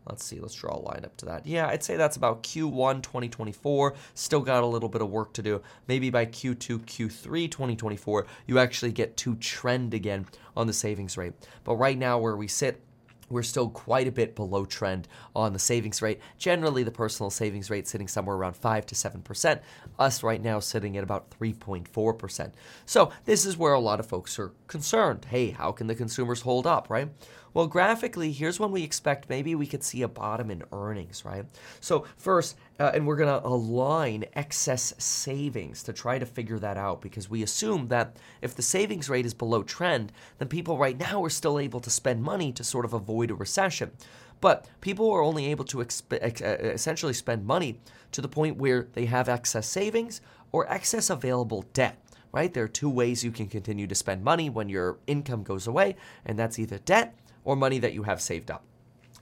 Let's 0.08 0.24
see, 0.24 0.38
let's 0.38 0.54
draw 0.54 0.76
a 0.76 0.78
line 0.78 1.02
up 1.04 1.16
to 1.16 1.26
that. 1.26 1.46
Yeah, 1.46 1.66
I'd 1.66 1.82
say 1.82 1.96
that's 1.96 2.16
about 2.16 2.44
Q1 2.44 3.02
2024. 3.02 3.94
Still 4.14 4.40
got 4.40 4.62
a 4.62 4.66
little 4.66 4.88
bit 4.88 5.02
of 5.02 5.10
work 5.10 5.32
to 5.34 5.42
do. 5.42 5.60
Maybe 5.88 6.10
by 6.10 6.26
Q2, 6.26 6.84
Q3 6.84 7.50
2024, 7.50 8.26
you 8.46 8.58
actually 8.60 8.92
get 8.92 9.16
to 9.18 9.34
trend 9.36 9.94
again 9.94 10.26
on 10.56 10.68
the 10.68 10.72
savings 10.72 11.16
rate. 11.16 11.32
But 11.64 11.74
right 11.76 11.98
now, 11.98 12.18
where 12.18 12.36
we 12.36 12.46
sit, 12.46 12.80
we're 13.28 13.42
still 13.42 13.68
quite 13.68 14.06
a 14.06 14.12
bit 14.12 14.36
below 14.36 14.64
trend 14.64 15.08
on 15.34 15.52
the 15.52 15.58
savings 15.58 16.00
rate. 16.00 16.20
Generally, 16.38 16.84
the 16.84 16.92
personal 16.92 17.30
savings 17.30 17.70
rate 17.70 17.88
sitting 17.88 18.06
somewhere 18.06 18.36
around 18.36 18.56
5 18.56 18.86
to 18.86 18.94
7%. 18.94 19.60
Us 19.98 20.22
right 20.22 20.40
now 20.40 20.60
sitting 20.60 20.96
at 20.96 21.02
about 21.02 21.30
3.4%. 21.30 22.52
So, 22.84 23.10
this 23.24 23.44
is 23.44 23.56
where 23.56 23.72
a 23.72 23.80
lot 23.80 23.98
of 23.98 24.06
folks 24.06 24.38
are 24.38 24.52
concerned. 24.68 25.26
Hey, 25.30 25.50
how 25.50 25.72
can 25.72 25.88
the 25.88 25.96
consumers 25.96 26.42
hold 26.42 26.68
up, 26.68 26.88
right? 26.88 27.08
Well, 27.54 27.66
graphically, 27.66 28.32
here's 28.32 28.60
when 28.60 28.70
we 28.70 28.82
expect 28.82 29.30
maybe 29.30 29.54
we 29.54 29.66
could 29.66 29.82
see 29.82 30.02
a 30.02 30.08
bottom 30.08 30.50
in 30.50 30.62
earnings, 30.72 31.24
right? 31.24 31.46
So, 31.80 32.04
first, 32.16 32.56
uh, 32.78 32.90
and 32.92 33.06
we're 33.06 33.16
going 33.16 33.40
to 33.40 33.46
align 33.46 34.26
excess 34.34 34.92
savings 34.98 35.82
to 35.84 35.92
try 35.92 36.18
to 36.18 36.26
figure 36.26 36.58
that 36.58 36.76
out 36.76 37.00
because 37.00 37.30
we 37.30 37.42
assume 37.42 37.88
that 37.88 38.16
if 38.42 38.54
the 38.54 38.62
savings 38.62 39.08
rate 39.08 39.24
is 39.24 39.34
below 39.34 39.62
trend, 39.62 40.12
then 40.38 40.48
people 40.48 40.76
right 40.76 40.98
now 40.98 41.24
are 41.24 41.30
still 41.30 41.58
able 41.58 41.80
to 41.80 41.90
spend 41.90 42.22
money 42.22 42.52
to 42.52 42.62
sort 42.62 42.84
of 42.84 42.92
avoid 42.92 43.30
a 43.30 43.34
recession. 43.34 43.92
But 44.40 44.66
people 44.82 45.10
are 45.10 45.22
only 45.22 45.46
able 45.46 45.64
to 45.64 45.78
exp- 45.78 46.18
ex- 46.20 46.42
uh, 46.42 46.58
essentially 46.60 47.14
spend 47.14 47.46
money 47.46 47.80
to 48.12 48.20
the 48.20 48.28
point 48.28 48.58
where 48.58 48.86
they 48.92 49.06
have 49.06 49.28
excess 49.28 49.66
savings 49.66 50.20
or 50.52 50.70
excess 50.70 51.10
available 51.10 51.64
debt 51.72 52.02
right? 52.32 52.52
There 52.52 52.64
are 52.64 52.68
two 52.68 52.90
ways 52.90 53.24
you 53.24 53.30
can 53.30 53.46
continue 53.46 53.86
to 53.86 53.94
spend 53.94 54.22
money 54.22 54.50
when 54.50 54.68
your 54.68 54.98
income 55.06 55.42
goes 55.42 55.66
away, 55.66 55.96
and 56.26 56.38
that's 56.38 56.58
either 56.58 56.76
debt 56.76 57.14
or 57.46 57.56
money 57.56 57.78
that 57.78 57.94
you 57.94 58.02
have 58.02 58.20
saved 58.20 58.50
up. 58.50 58.64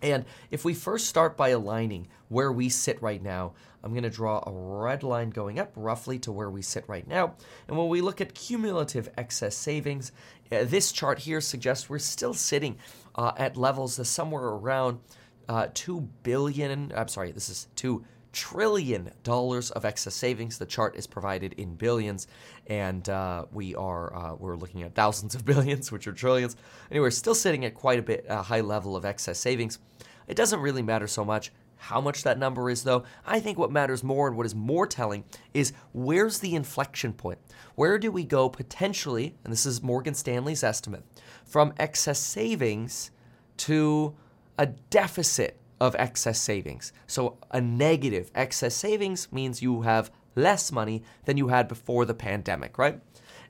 And 0.03 0.25
if 0.51 0.65
we 0.65 0.75
first 0.75 1.07
start 1.07 1.37
by 1.37 1.51
aligning 1.51 2.09
where 2.29 2.51
we 2.51 2.69
sit 2.69 3.01
right 3.01 3.23
now, 3.23 3.53
I'm 3.83 3.93
going 3.93 4.03
to 4.03 4.11
draw 4.11 4.43
a 4.47 4.51
red 4.51 5.03
line 5.03 5.31
going 5.31 5.59
up 5.59 5.73
roughly 5.77 6.19
to 6.21 6.33
where 6.33 6.51
we 6.51 6.63
sit 6.63 6.85
right 6.89 7.07
now. 7.07 7.35
And 7.69 7.77
when 7.79 7.89
we 7.89 8.01
look 8.01 8.21
at 8.21 8.35
cumulative 8.35 9.09
excess 9.17 9.57
savings, 9.57 10.11
uh, 10.51 10.65
this 10.65 10.91
chart 10.91 11.21
here 11.21 11.41
suggests 11.41 11.89
we're 11.89 11.99
still 12.01 12.35
sitting 12.35 12.79
uh, 13.15 13.33
at 13.37 13.57
levels 13.57 13.99
of 13.99 14.07
somewhere 14.07 14.45
around 14.45 15.01
uh, 15.49 15.69
2 15.75 16.01
billion, 16.23 16.93
I'm 16.97 17.09
sorry, 17.09 17.31
this 17.33 17.49
is 17.49 17.69
2 17.77 18.05
trillion 18.35 19.11
dollars 19.23 19.71
of 19.71 19.85
excess 19.85 20.15
savings. 20.15 20.59
The 20.59 20.67
chart 20.67 20.97
is 20.97 21.07
provided 21.07 21.55
in 21.55 21.77
billions, 21.77 22.27
and 22.67 23.09
uh, 23.09 23.47
we 23.53 23.75
are 23.77 24.15
uh, 24.15 24.35
we're 24.35 24.57
looking 24.57 24.83
at 24.83 24.95
thousands 24.95 25.35
of 25.35 25.45
billions, 25.47 25.91
which 25.91 26.07
are 26.07 26.13
trillions. 26.13 26.57
Anyway, 26.91 27.05
we're 27.07 27.11
still 27.11 27.35
sitting 27.35 27.65
at 27.65 27.75
quite 27.75 27.99
a 27.99 28.03
bit 28.03 28.27
a 28.29 28.43
high 28.43 28.61
level 28.61 28.97
of 28.97 29.05
excess 29.05 29.39
savings. 29.39 29.79
It 30.27 30.37
doesn't 30.37 30.61
really 30.61 30.83
matter 30.83 31.07
so 31.07 31.25
much 31.25 31.53
how 31.77 32.01
much 32.01 32.23
that 32.23 32.39
number 32.39 32.71
is, 32.71 32.83
though. 32.83 33.05
I 33.27 33.41
think 33.41 33.59
what 33.59 33.71
matters 33.71 34.03
more 34.03 34.27
and 34.27 34.37
what 34.37 34.47
is 34.47 34.55
more 34.55 34.87
telling 34.87 35.25
is 35.53 35.73
where's 35.93 36.39
the 36.39 36.55
inflection 36.55 37.13
point? 37.13 37.39
Where 37.75 37.99
do 37.99 38.11
we 38.11 38.25
go 38.25 38.49
potentially, 38.49 39.37
and 39.45 39.53
this 39.53 39.67
is 39.67 39.83
Morgan 39.83 40.15
Stanley's 40.15 40.65
estimate, 40.65 41.05
from 41.45 41.75
excess 41.79 42.19
savings 42.19 43.11
to 43.59 44.15
a 44.59 44.67
deficit 44.67 45.61
of 45.85 45.95
excess 45.99 46.41
savings. 46.41 46.95
So 47.07 47.37
a 47.51 47.61
negative 47.61 48.31
excess 48.35 48.75
savings 48.75 49.31
means 49.31 49.61
you 49.61 49.83
have 49.83 50.11
less 50.35 50.73
money 50.73 51.03
than 51.27 51.37
you 51.37 51.49
had 51.49 51.69
before 51.69 52.07
the 52.07 52.15
pandemic, 52.15 52.79
right? 52.79 53.03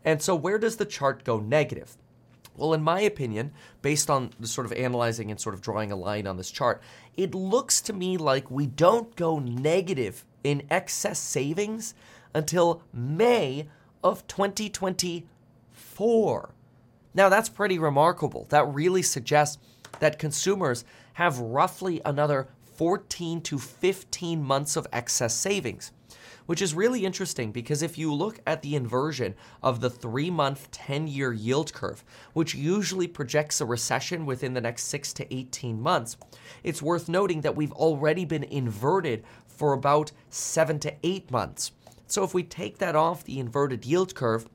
And 0.05 0.21
so 0.21 0.35
where 0.35 0.59
does 0.59 0.75
the 0.77 0.85
chart 0.85 1.23
go 1.23 1.39
negative? 1.39 1.97
Well, 2.57 2.75
in 2.75 2.83
my 2.83 3.01
opinion, 3.01 3.53
based 3.83 4.11
on 4.11 4.31
the 4.39 4.49
sort 4.49 4.67
of 4.67 4.73
analyzing 4.73 5.31
and 5.31 5.41
sort 5.41 5.55
of 5.55 5.61
drawing 5.61 5.93
a 5.93 5.97
line 5.97 6.27
on 6.27 6.37
this 6.37 6.51
chart, 6.51 6.83
it 7.17 7.33
looks 7.35 7.81
to 7.83 7.93
me 7.93 8.17
like 8.17 8.51
we 8.51 8.67
don't 8.67 9.15
go 9.17 9.39
negative 9.39 10.25
in 10.43 10.65
excess 10.71 11.21
savings 11.21 11.95
until 12.35 12.83
May 12.93 13.69
of 14.03 14.27
2024. 14.27 16.51
Now, 17.15 17.29
that's 17.29 17.49
pretty 17.49 17.79
remarkable. 17.79 18.49
That 18.51 18.67
really 18.67 19.03
suggests 19.03 19.59
that 20.01 20.19
consumers 20.19 20.85
have 21.15 21.39
roughly 21.39 22.01
another 22.05 22.49
14 22.77 23.41
to 23.43 23.59
15 23.59 24.43
months 24.43 24.77
of 24.77 24.87
excess 24.93 25.35
savings, 25.35 25.93
which 26.47 26.61
is 26.61 26.75
really 26.75 27.05
interesting 27.05 27.53
because 27.53 27.83
if 27.83 27.97
you 27.97 28.13
look 28.13 28.41
at 28.47 28.63
the 28.63 28.75
inversion 28.75 29.35
of 29.63 29.81
the 29.81 29.91
three 29.91 30.31
month, 30.31 30.71
10 30.73 31.07
year 31.07 31.33
yield 31.33 31.73
curve, 31.73 32.05
which 32.33 32.55
usually 32.55 33.07
projects 33.07 33.61
a 33.61 33.65
recession 33.65 34.27
within 34.27 34.55
the 34.55 34.61
next 34.61 34.85
6 34.85 35.13
to 35.15 35.35
18 35.35 35.81
months, 35.81 36.17
it's 36.65 36.83
worth 36.83 37.09
noting 37.09 37.43
that 37.43 37.57
we've 37.57 37.73
already 37.73 38.25
been 38.25 38.45
inverted 38.45 39.25
for 39.47 39.73
about 39.73 40.11
7 40.31 40.81
to 40.81 40.95
8 41.05 41.31
months. 41.31 41.73
So 42.09 42.25
if 42.25 42.35
we 42.35 42.43
take 42.43 42.79
that 42.79 42.97
off 42.97 43.25
the 43.25 43.39
inverted 43.39 43.85
yield 43.87 44.15
curve, 44.15 44.49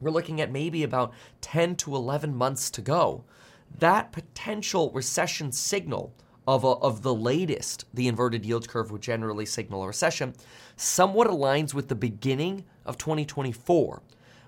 we're 0.00 0.10
looking 0.10 0.40
at 0.40 0.50
maybe 0.50 0.82
about 0.82 1.12
10 1.42 1.76
to 1.76 1.94
11 1.94 2.34
months 2.34 2.70
to 2.70 2.82
go 2.82 3.24
that 3.78 4.12
potential 4.12 4.90
recession 4.92 5.52
signal 5.52 6.14
of, 6.46 6.64
a, 6.64 6.68
of 6.68 7.02
the 7.02 7.14
latest, 7.14 7.84
the 7.94 8.08
inverted 8.08 8.44
yield 8.44 8.68
curve 8.68 8.90
would 8.90 9.02
generally 9.02 9.46
signal 9.46 9.82
a 9.82 9.86
recession, 9.86 10.34
somewhat 10.76 11.28
aligns 11.28 11.72
with 11.72 11.88
the 11.88 11.94
beginning 11.94 12.64
of 12.84 12.98
2024, 12.98 14.02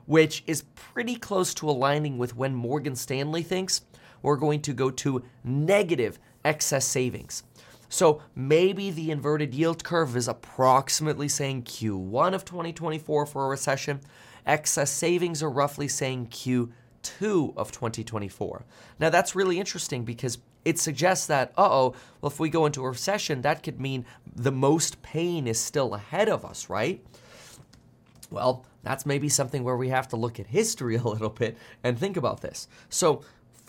which 0.07 0.43
is 0.47 0.65
pretty 0.75 1.17
close 1.17 1.55
to 1.55 1.69
aligning 1.69 2.19
with 2.19 2.37
when 2.37 2.55
Morgan 2.55 2.97
Stanley 2.97 3.43
thinks 3.43 3.83
we're 4.23 4.37
going 4.37 4.61
to 4.63 4.73
go 4.73 4.91
to 4.91 5.23
negative 5.45 6.19
excess 6.45 6.85
savings. 6.85 7.45
So 7.89 8.23
maybe 8.35 8.91
the 8.91 9.11
inverted 9.11 9.55
yield 9.55 9.85
curve 9.85 10.17
is 10.17 10.27
approximately 10.27 11.29
saying 11.29 11.63
Q1 11.63 12.35
of 12.35 12.45
2024 12.45 13.27
for 13.27 13.45
a 13.45 13.49
recession. 13.49 14.01
Excess 14.47 14.91
savings 14.91 15.43
are 15.43 15.51
roughly 15.51 15.87
saying 15.87 16.29
Q2 16.29 16.71
2 17.05 17.55
of 17.57 17.71
2024. 17.71 18.65
Now, 18.99 19.11
that's 19.11 19.37
really 19.37 19.59
interesting 19.61 20.05
because 20.05 20.39
it 20.65 20.79
suggests 20.79 21.27
that, 21.27 21.53
uh 21.57 21.69
oh, 21.71 21.95
well, 22.21 22.33
if 22.33 22.41
we 22.41 22.49
go 22.49 22.67
into 22.67 22.85
a 22.85 22.89
recession, 22.89 23.43
that 23.43 23.63
could 23.63 23.81
mean 23.81 24.05
the 24.35 24.53
most 24.53 25.03
pain 25.03 25.47
is 25.47 25.61
still 25.61 25.95
ahead 25.95 26.29
of 26.29 26.45
us, 26.45 26.69
right? 26.69 27.05
Well, 28.31 28.65
that's 28.83 29.07
maybe 29.07 29.29
something 29.29 29.63
where 29.63 29.77
we 29.77 29.91
have 29.91 30.09
to 30.09 30.17
look 30.17 30.41
at 30.41 30.47
history 30.47 30.97
a 30.97 31.03
little 31.03 31.31
bit 31.31 31.57
and 31.83 31.99
think 31.99 32.17
about 32.17 32.41
this. 32.41 32.67
So, 32.89 33.23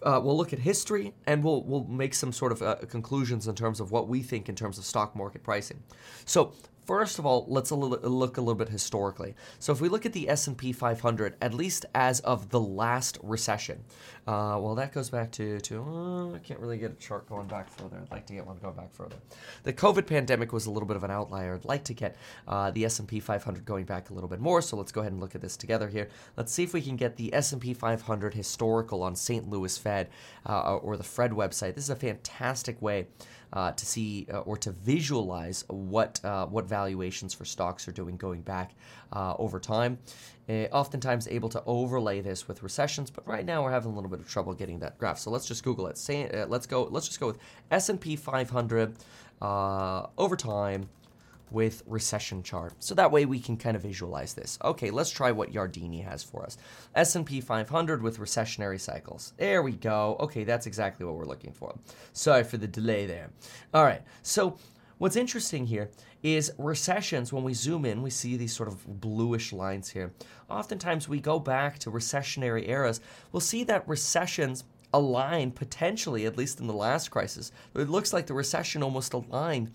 uh, 0.04 0.20
we'll 0.24 0.38
look 0.38 0.54
at 0.54 0.60
history 0.60 1.14
and 1.26 1.44
we'll 1.44 1.64
we'll 1.64 1.86
make 1.86 2.14
some 2.14 2.32
sort 2.32 2.52
of 2.52 2.62
uh, 2.62 2.76
conclusions 2.90 3.48
in 3.48 3.56
terms 3.56 3.80
of 3.80 3.92
what 3.92 4.08
we 4.08 4.22
think 4.22 4.50
in 4.50 4.56
terms 4.56 4.78
of 4.78 4.86
stock 4.86 5.16
market 5.16 5.42
pricing. 5.42 5.82
So 6.26 6.54
First 6.86 7.18
of 7.18 7.26
all, 7.26 7.46
let's 7.48 7.72
a 7.72 7.76
little, 7.76 8.10
look 8.10 8.38
a 8.38 8.42
little 8.42 8.56
bit 8.56 8.70
historically. 8.70 9.34
So 9.58 9.72
if 9.74 9.82
we 9.82 9.90
look 9.90 10.06
at 10.06 10.14
the 10.14 10.30
S&P 10.30 10.72
500, 10.72 11.36
at 11.42 11.54
least 11.54 11.86
as 11.96 12.20
of 12.20 12.50
the 12.50 12.60
last 12.60 13.18
recession, 13.24 13.84
uh, 14.28 14.58
well, 14.62 14.76
that 14.76 14.94
goes 14.94 15.10
back 15.10 15.32
to, 15.34 15.60
to 15.62 15.82
uh, 15.84 16.34
I 16.36 16.40
can't 16.40 16.60
really 16.60 16.78
get 16.78 16.92
a 16.92 16.96
chart 16.96 17.28
going 17.28 17.48
back 17.48 17.70
further. 17.70 17.98
I'd 18.02 18.12
like 18.12 18.28
to 18.28 18.34
get 18.34 18.46
one 18.46 18.58
going 18.58 18.76
back 18.76 18.94
further. 18.94 19.16
The 19.64 19.74
COVID 19.74 20.06
pandemic 20.06 20.54
was 20.54 20.68
a 20.68 20.72
little 20.72 20.88
bit 20.88 20.96
of 20.96 21.04
an 21.04 21.12
outlier. 21.12 21.56
I'd 21.56 21.66
like 21.66 21.84
to 21.86 21.94
get 21.94 22.16
uh, 22.48 22.70
the 22.70 22.86
S&P 22.86 23.20
500 23.20 23.66
going 23.66 23.86
back 23.86 24.12
a 24.12 24.14
little 24.14 24.30
bit 24.30 24.40
more. 24.40 24.62
So 24.62 24.78
let's 24.78 24.92
go 24.92 25.02
ahead 25.02 25.12
and 25.12 25.22
look 25.22 25.34
at 25.34 25.42
this 25.42 25.58
together 25.58 25.88
here. 25.88 26.10
Let's 26.38 26.52
see 26.52 26.64
if 26.64 26.74
we 26.74 26.82
can 26.82 26.98
get 26.98 27.18
the 27.18 27.34
S&P 27.34 27.74
500 27.74 28.34
historical 28.36 29.02
on 29.02 29.16
St. 29.16 29.50
Louis 29.50 29.76
Fed 29.76 30.10
uh, 30.48 30.76
or 30.78 30.98
the 30.98 31.04
Fred 31.04 31.32
website. 31.32 31.74
This 31.74 31.86
is 31.86 31.90
a 31.90 31.96
fantastic 31.96 32.80
way 32.80 33.08
uh, 33.54 33.72
to 33.72 33.86
see 33.86 34.28
uh, 34.32 34.40
or 34.40 34.58
to 34.58 34.72
visualize 34.72 35.64
what 35.68 36.20
uh, 36.24 36.46
what 36.46 36.66
valuations 36.66 37.34
for 37.34 37.46
stocks 37.46 37.88
are 37.88 37.92
doing 37.92 38.18
going 38.18 38.42
back 38.42 38.76
uh, 39.14 39.36
over 39.38 39.60
time. 39.60 39.98
Uh, 40.48 40.68
oftentimes 40.72 41.28
able 41.28 41.50
to 41.50 41.62
overlay 41.66 42.22
this 42.22 42.48
with 42.48 42.62
recessions, 42.62 43.10
but 43.10 43.28
right 43.28 43.46
now 43.46 43.64
we're 43.64 43.72
having 43.72 43.92
a 43.92 43.96
little 43.96 44.10
bit 44.10 44.20
of 44.20 44.30
trouble 44.30 44.54
getting 44.54 44.80
that 44.80 44.98
graph. 45.00 45.18
So 45.18 45.32
let's 45.32 45.48
just 45.48 45.64
Google 45.64 45.88
it. 45.88 45.98
Say, 45.98 46.30
uh, 46.30 46.46
let's 46.48 46.68
go. 46.68 46.84
Let's 46.84 47.08
just 47.08 47.20
go 47.20 47.28
with 47.28 47.40
S&P 47.72 48.16
500 48.16 48.96
over 49.42 50.36
time 50.36 50.90
with 51.52 51.84
recession 51.86 52.44
chart. 52.44 52.74
So 52.80 52.96
that 52.96 53.12
way 53.12 53.26
we 53.26 53.40
can 53.40 53.58
kind 53.58 53.76
of 53.76 53.84
visualize 53.84 54.34
this. 54.34 54.58
Okay, 54.64 54.92
let's 54.92 55.12
try 55.12 55.32
what 55.32 55.52
Yardeni 55.52 56.04
has 56.04 56.24
for 56.24 56.44
us. 56.44 56.58
S&P 56.96 57.42
500 57.42 58.02
with 58.02 58.20
recessionary 58.20 58.80
cycles. 58.80 59.34
There 59.38 59.62
we 59.62 59.74
go. 59.74 60.18
Okay, 60.20 60.44
that's 60.44 60.68
exactly 60.68 61.06
what 61.06 61.16
we're 61.16 61.26
looking 61.26 61.54
for. 61.54 61.78
Sorry 62.14 62.44
for 62.44 62.58
the 62.58 62.68
delay 62.68 63.06
there. 63.06 63.30
All 63.74 63.84
right. 63.84 64.02
So 64.24 64.58
what's 64.98 65.16
interesting 65.16 65.66
here 65.66 65.90
is 66.24 66.52
recessions 66.58 67.32
when 67.32 67.44
we 67.44 67.54
zoom 67.54 67.86
in 67.86 68.02
we 68.02 68.10
see 68.10 68.38
these 68.38 68.56
sort 68.56 68.70
of 68.70 69.02
bluish 69.02 69.52
lines 69.52 69.90
here 69.90 70.14
oftentimes 70.50 71.10
we 71.10 71.20
go 71.20 71.38
back 71.38 71.78
to 71.78 71.92
recessionary 71.92 72.68
eras 72.70 73.02
we'll 73.32 73.42
see 73.42 73.64
that 73.64 73.88
recessions 73.88 74.64
align 74.94 75.52
potentially 75.52 76.26
at 76.26 76.38
least 76.38 76.60
in 76.62 76.68
the 76.68 76.74
last 76.74 77.12
crisis 77.12 77.52
it 77.76 77.90
looks 77.90 78.14
like 78.14 78.26
the 78.26 78.34
recession 78.34 78.82
almost 78.82 79.14
aligned 79.14 79.72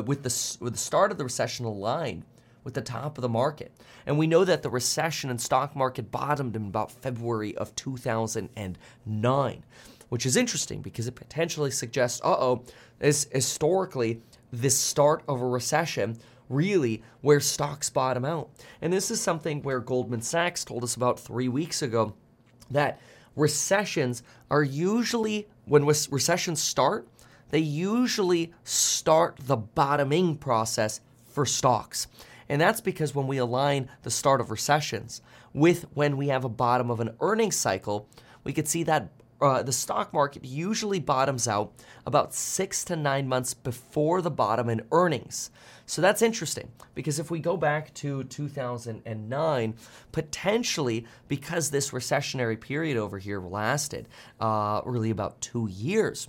with 0.00 0.22
the, 0.22 0.56
with 0.64 0.72
the 0.72 0.78
start 0.78 1.12
of 1.12 1.18
the 1.18 1.24
recession 1.24 1.64
aligned 1.66 2.24
with 2.64 2.74
the 2.74 2.82
top 2.82 3.18
of 3.18 3.22
the 3.22 3.28
market. 3.28 3.72
And 4.06 4.18
we 4.18 4.26
know 4.26 4.44
that 4.44 4.62
the 4.62 4.70
recession 4.70 5.30
and 5.30 5.40
stock 5.40 5.74
market 5.76 6.10
bottomed 6.10 6.56
in 6.56 6.66
about 6.66 6.92
February 6.92 7.56
of 7.56 7.74
2009, 7.76 9.64
which 10.08 10.26
is 10.26 10.36
interesting 10.36 10.80
because 10.82 11.06
it 11.06 11.14
potentially 11.14 11.70
suggests, 11.70 12.20
uh 12.22 12.36
oh, 12.38 12.64
is 13.00 13.28
historically 13.32 14.20
this 14.52 14.78
start 14.78 15.22
of 15.28 15.40
a 15.40 15.46
recession 15.46 16.18
really 16.48 17.02
where 17.22 17.40
stocks 17.40 17.90
bottom 17.90 18.24
out. 18.24 18.50
And 18.80 18.92
this 18.92 19.10
is 19.10 19.20
something 19.20 19.62
where 19.62 19.80
Goldman 19.80 20.22
Sachs 20.22 20.64
told 20.64 20.84
us 20.84 20.94
about 20.94 21.18
three 21.18 21.48
weeks 21.48 21.82
ago 21.82 22.14
that 22.70 23.00
recessions 23.34 24.22
are 24.50 24.62
usually, 24.62 25.48
when 25.64 25.86
recessions 25.86 26.62
start, 26.62 27.08
they 27.52 27.60
usually 27.60 28.52
start 28.64 29.36
the 29.38 29.56
bottoming 29.56 30.36
process 30.36 31.00
for 31.26 31.46
stocks. 31.46 32.08
And 32.48 32.60
that's 32.60 32.80
because 32.80 33.14
when 33.14 33.28
we 33.28 33.36
align 33.36 33.88
the 34.02 34.10
start 34.10 34.40
of 34.40 34.50
recessions 34.50 35.22
with 35.52 35.84
when 35.94 36.16
we 36.16 36.28
have 36.28 36.44
a 36.44 36.48
bottom 36.48 36.90
of 36.90 36.98
an 36.98 37.14
earnings 37.20 37.56
cycle, 37.56 38.08
we 38.42 38.52
could 38.52 38.66
see 38.66 38.82
that 38.84 39.10
uh, 39.42 39.62
the 39.62 39.72
stock 39.72 40.12
market 40.12 40.44
usually 40.44 41.00
bottoms 41.00 41.46
out 41.46 41.72
about 42.06 42.32
six 42.32 42.84
to 42.84 42.96
nine 42.96 43.28
months 43.28 43.54
before 43.54 44.22
the 44.22 44.30
bottom 44.30 44.68
in 44.70 44.80
earnings. 44.90 45.50
So 45.84 46.00
that's 46.00 46.22
interesting 46.22 46.70
because 46.94 47.18
if 47.18 47.30
we 47.30 47.40
go 47.40 47.56
back 47.56 47.92
to 47.94 48.24
2009, 48.24 49.74
potentially 50.12 51.06
because 51.28 51.70
this 51.70 51.90
recessionary 51.90 52.58
period 52.58 52.96
over 52.96 53.18
here 53.18 53.40
lasted 53.40 54.08
uh, 54.40 54.80
really 54.84 55.10
about 55.10 55.40
two 55.40 55.68
years, 55.68 56.28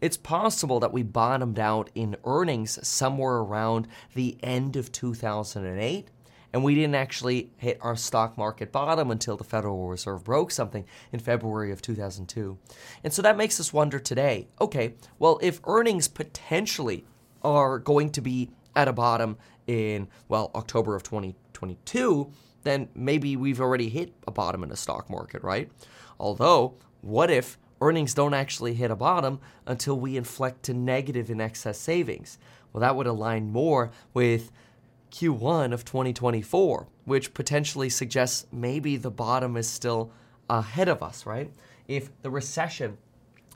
it's 0.00 0.16
possible 0.16 0.80
that 0.80 0.92
we 0.92 1.02
bottomed 1.02 1.58
out 1.58 1.90
in 1.94 2.16
earnings 2.24 2.78
somewhere 2.86 3.36
around 3.36 3.88
the 4.14 4.38
end 4.42 4.76
of 4.76 4.92
2008 4.92 6.08
And 6.52 6.64
we 6.64 6.74
didn't 6.74 6.94
actually 6.94 7.50
hit 7.56 7.78
our 7.82 7.96
stock 7.96 8.38
market 8.38 8.72
bottom 8.72 9.10
until 9.10 9.36
the 9.36 9.44
Federal 9.44 9.88
Reserve 9.88 10.24
broke 10.24 10.50
something 10.50 10.84
in 11.12 11.18
February 11.18 11.72
of 11.72 11.82
2002. 11.82 12.58
And 13.04 13.12
so 13.12 13.20
that 13.22 13.36
makes 13.36 13.60
us 13.60 13.72
wonder 13.72 13.98
today 13.98 14.48
okay, 14.60 14.94
well, 15.18 15.38
if 15.42 15.60
earnings 15.64 16.08
potentially 16.08 17.04
are 17.42 17.78
going 17.78 18.10
to 18.10 18.20
be 18.20 18.50
at 18.74 18.88
a 18.88 18.92
bottom 18.92 19.36
in, 19.66 20.08
well, 20.28 20.50
October 20.54 20.94
of 20.94 21.02
2022, 21.02 22.32
then 22.62 22.88
maybe 22.94 23.36
we've 23.36 23.60
already 23.60 23.88
hit 23.88 24.14
a 24.26 24.30
bottom 24.30 24.62
in 24.62 24.68
the 24.68 24.76
stock 24.76 25.10
market, 25.10 25.42
right? 25.42 25.70
Although, 26.18 26.76
what 27.00 27.30
if 27.30 27.58
earnings 27.80 28.14
don't 28.14 28.34
actually 28.34 28.74
hit 28.74 28.90
a 28.90 28.96
bottom 28.96 29.40
until 29.66 29.98
we 29.98 30.16
inflect 30.16 30.62
to 30.64 30.74
negative 30.74 31.30
in 31.30 31.40
excess 31.40 31.78
savings? 31.78 32.38
Well, 32.72 32.80
that 32.80 32.96
would 32.96 33.06
align 33.06 33.50
more 33.50 33.90
with 34.14 34.50
Q1 35.10 35.72
of 35.72 35.84
2024, 35.84 36.86
which 37.04 37.34
potentially 37.34 37.88
suggests 37.88 38.46
maybe 38.52 38.96
the 38.96 39.10
bottom 39.10 39.56
is 39.56 39.68
still 39.68 40.12
ahead 40.50 40.88
of 40.88 41.02
us, 41.02 41.24
right? 41.24 41.50
If 41.86 42.10
the 42.22 42.30
recession 42.30 42.98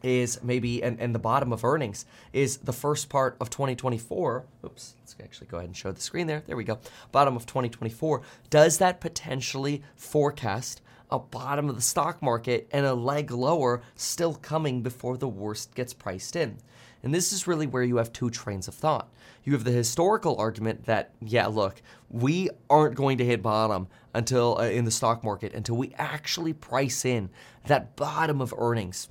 is 0.02 0.42
maybe, 0.42 0.82
and, 0.82 0.98
and 1.00 1.14
the 1.14 1.18
bottom 1.18 1.52
of 1.52 1.64
earnings 1.64 2.04
is 2.32 2.58
the 2.58 2.72
first 2.72 3.08
part 3.08 3.36
of 3.40 3.50
2024. 3.50 4.44
Oops, 4.64 4.94
let's 4.98 5.16
actually 5.22 5.46
go 5.46 5.58
ahead 5.58 5.68
and 5.68 5.76
show 5.76 5.92
the 5.92 6.00
screen 6.00 6.26
there. 6.26 6.42
There 6.46 6.56
we 6.56 6.64
go. 6.64 6.78
Bottom 7.12 7.36
of 7.36 7.46
2024. 7.46 8.22
Does 8.50 8.78
that 8.78 9.00
potentially 9.00 9.82
forecast 9.94 10.82
a 11.12 11.18
bottom 11.20 11.68
of 11.68 11.76
the 11.76 11.80
stock 11.80 12.20
market 12.20 12.68
and 12.72 12.84
a 12.84 12.94
leg 12.94 13.30
lower 13.30 13.82
still 13.94 14.34
coming 14.34 14.82
before 14.82 15.16
the 15.16 15.28
worst 15.28 15.74
gets 15.76 15.94
priced 15.94 16.34
in? 16.34 16.58
And 17.04 17.14
this 17.14 17.32
is 17.32 17.46
really 17.46 17.66
where 17.66 17.84
you 17.84 17.96
have 17.96 18.12
two 18.12 18.30
trains 18.30 18.66
of 18.66 18.74
thought. 18.74 19.08
You 19.44 19.52
have 19.52 19.64
the 19.64 19.70
historical 19.70 20.36
argument 20.36 20.86
that, 20.86 21.12
yeah, 21.20 21.46
look, 21.46 21.82
we 22.10 22.50
aren't 22.68 22.96
going 22.96 23.18
to 23.18 23.24
hit 23.24 23.42
bottom 23.42 23.88
until 24.14 24.58
uh, 24.58 24.64
in 24.64 24.84
the 24.84 24.90
stock 24.90 25.22
market 25.22 25.54
until 25.54 25.76
we 25.76 25.92
actually 25.96 26.52
price 26.52 27.04
in 27.04 27.30
that 27.66 27.94
bottom 27.96 28.40
of 28.40 28.54
earnings 28.56 29.08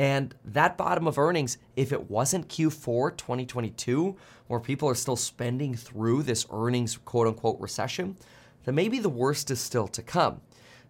and 0.00 0.34
that 0.46 0.78
bottom 0.78 1.06
of 1.06 1.18
earnings, 1.18 1.58
if 1.76 1.92
it 1.92 2.10
wasn't 2.10 2.48
Q4 2.48 3.18
2022, 3.18 4.16
where 4.46 4.58
people 4.58 4.88
are 4.88 4.94
still 4.94 5.14
spending 5.14 5.74
through 5.74 6.22
this 6.22 6.46
earnings 6.50 6.96
quote 6.96 7.26
unquote 7.26 7.60
recession, 7.60 8.16
then 8.64 8.74
maybe 8.74 8.98
the 8.98 9.10
worst 9.10 9.50
is 9.50 9.60
still 9.60 9.86
to 9.88 10.02
come. 10.02 10.40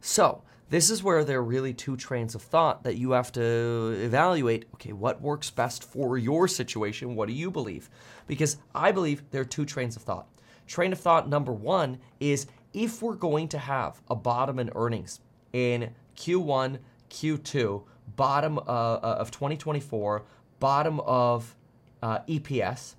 So, 0.01 0.43
this 0.71 0.89
is 0.89 1.03
where 1.03 1.25
there 1.25 1.41
are 1.41 1.45
really 1.45 1.75
two 1.75 1.97
trains 1.97 2.37
of 2.37 2.43
thought 2.43 2.85
that 2.85 2.97
you 2.97 3.11
have 3.11 3.33
to 3.33 3.99
evaluate. 4.03 4.67
Okay, 4.75 4.93
what 4.93 5.21
works 5.21 5.51
best 5.51 5.83
for 5.83 6.17
your 6.17 6.47
situation? 6.47 7.17
What 7.17 7.27
do 7.27 7.35
you 7.35 7.51
believe? 7.51 7.91
Because 8.29 8.57
I 8.73 8.93
believe 8.93 9.25
there 9.31 9.43
are 9.43 9.45
two 9.47 9.65
trains 9.65 9.97
of 9.97 10.03
thought. 10.03 10.29
Train 10.69 10.93
of 10.93 11.01
thought 11.01 11.29
number 11.29 11.53
one 11.53 11.99
is 12.21 12.47
if 12.73 13.03
we're 13.03 13.17
going 13.17 13.49
to 13.49 13.59
have 13.59 14.01
a 14.09 14.15
bottom 14.15 14.61
in 14.61 14.71
earnings 14.77 15.19
in 15.53 15.91
Q1, 16.17 16.79
Q2, 17.11 17.83
bottom 18.15 18.59
uh, 18.59 18.61
uh 18.61 19.17
of 19.19 19.33
2024, 19.33 20.23
bottom 20.61 21.01
of 21.01 21.57
uh, 22.01 22.21
EPS, 22.29 22.95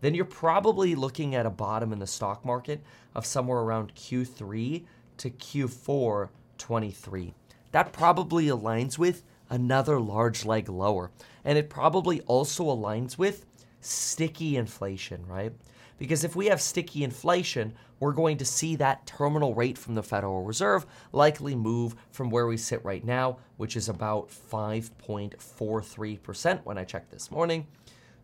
then 0.00 0.14
you're 0.14 0.24
probably 0.24 0.94
looking 0.94 1.34
at 1.34 1.44
a 1.44 1.50
bottom 1.50 1.92
in 1.92 1.98
the 1.98 2.06
stock 2.06 2.46
market 2.46 2.80
of 3.14 3.26
somewhere 3.26 3.58
around 3.58 3.94
Q3 3.94 4.84
to 5.18 5.30
Q4 5.30 6.28
23. 6.58 7.34
That 7.72 7.92
probably 7.92 8.46
aligns 8.46 8.98
with 8.98 9.24
another 9.50 10.00
large 10.00 10.44
leg 10.44 10.68
lower. 10.68 11.10
And 11.44 11.58
it 11.58 11.70
probably 11.70 12.20
also 12.22 12.64
aligns 12.64 13.18
with 13.18 13.46
sticky 13.80 14.56
inflation, 14.56 15.24
right? 15.26 15.52
Because 15.98 16.24
if 16.24 16.34
we 16.36 16.46
have 16.46 16.62
sticky 16.62 17.04
inflation, 17.04 17.74
we're 18.00 18.12
going 18.12 18.38
to 18.38 18.44
see 18.44 18.76
that 18.76 19.04
terminal 19.06 19.54
rate 19.54 19.76
from 19.76 19.96
the 19.96 20.02
Federal 20.02 20.44
Reserve 20.44 20.86
likely 21.12 21.56
move 21.56 21.96
from 22.12 22.30
where 22.30 22.46
we 22.46 22.56
sit 22.56 22.84
right 22.84 23.04
now, 23.04 23.38
which 23.56 23.76
is 23.76 23.88
about 23.88 24.28
5.43% 24.28 26.64
when 26.64 26.78
I 26.78 26.84
checked 26.84 27.10
this 27.10 27.32
morning, 27.32 27.66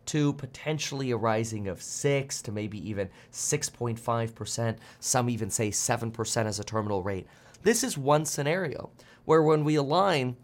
to 0.07 0.33
potentially 0.33 1.11
a 1.11 1.17
rising 1.17 1.67
of 1.67 1.81
6 1.81 2.41
to 2.41 2.51
maybe 2.51 2.89
even 2.89 3.09
6.5%. 3.31 4.77
Some 4.99 5.29
even 5.29 5.49
say 5.49 5.69
7% 5.69 6.45
as 6.45 6.59
a 6.59 6.63
terminal 6.63 7.03
rate. 7.03 7.27
This 7.63 7.83
is 7.83 7.97
one 7.97 8.25
scenario 8.25 8.91
where 9.25 9.41
when 9.41 9.63
we 9.63 9.75
align 9.75 10.37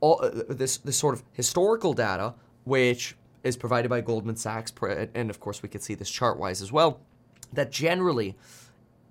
all, 0.00 0.22
uh, 0.22 0.30
this, 0.48 0.78
this 0.78 0.96
sort 0.96 1.14
of 1.14 1.22
historical 1.32 1.94
data, 1.94 2.34
which 2.64 3.16
is 3.42 3.56
provided 3.56 3.88
by 3.88 4.00
Goldman 4.00 4.36
Sachs, 4.36 4.72
and 5.14 5.30
of 5.30 5.40
course 5.40 5.62
we 5.62 5.68
could 5.68 5.82
see 5.82 5.94
this 5.94 6.10
chart 6.10 6.38
wise 6.38 6.60
as 6.60 6.70
well, 6.70 7.00
that 7.52 7.70
generally 7.70 8.36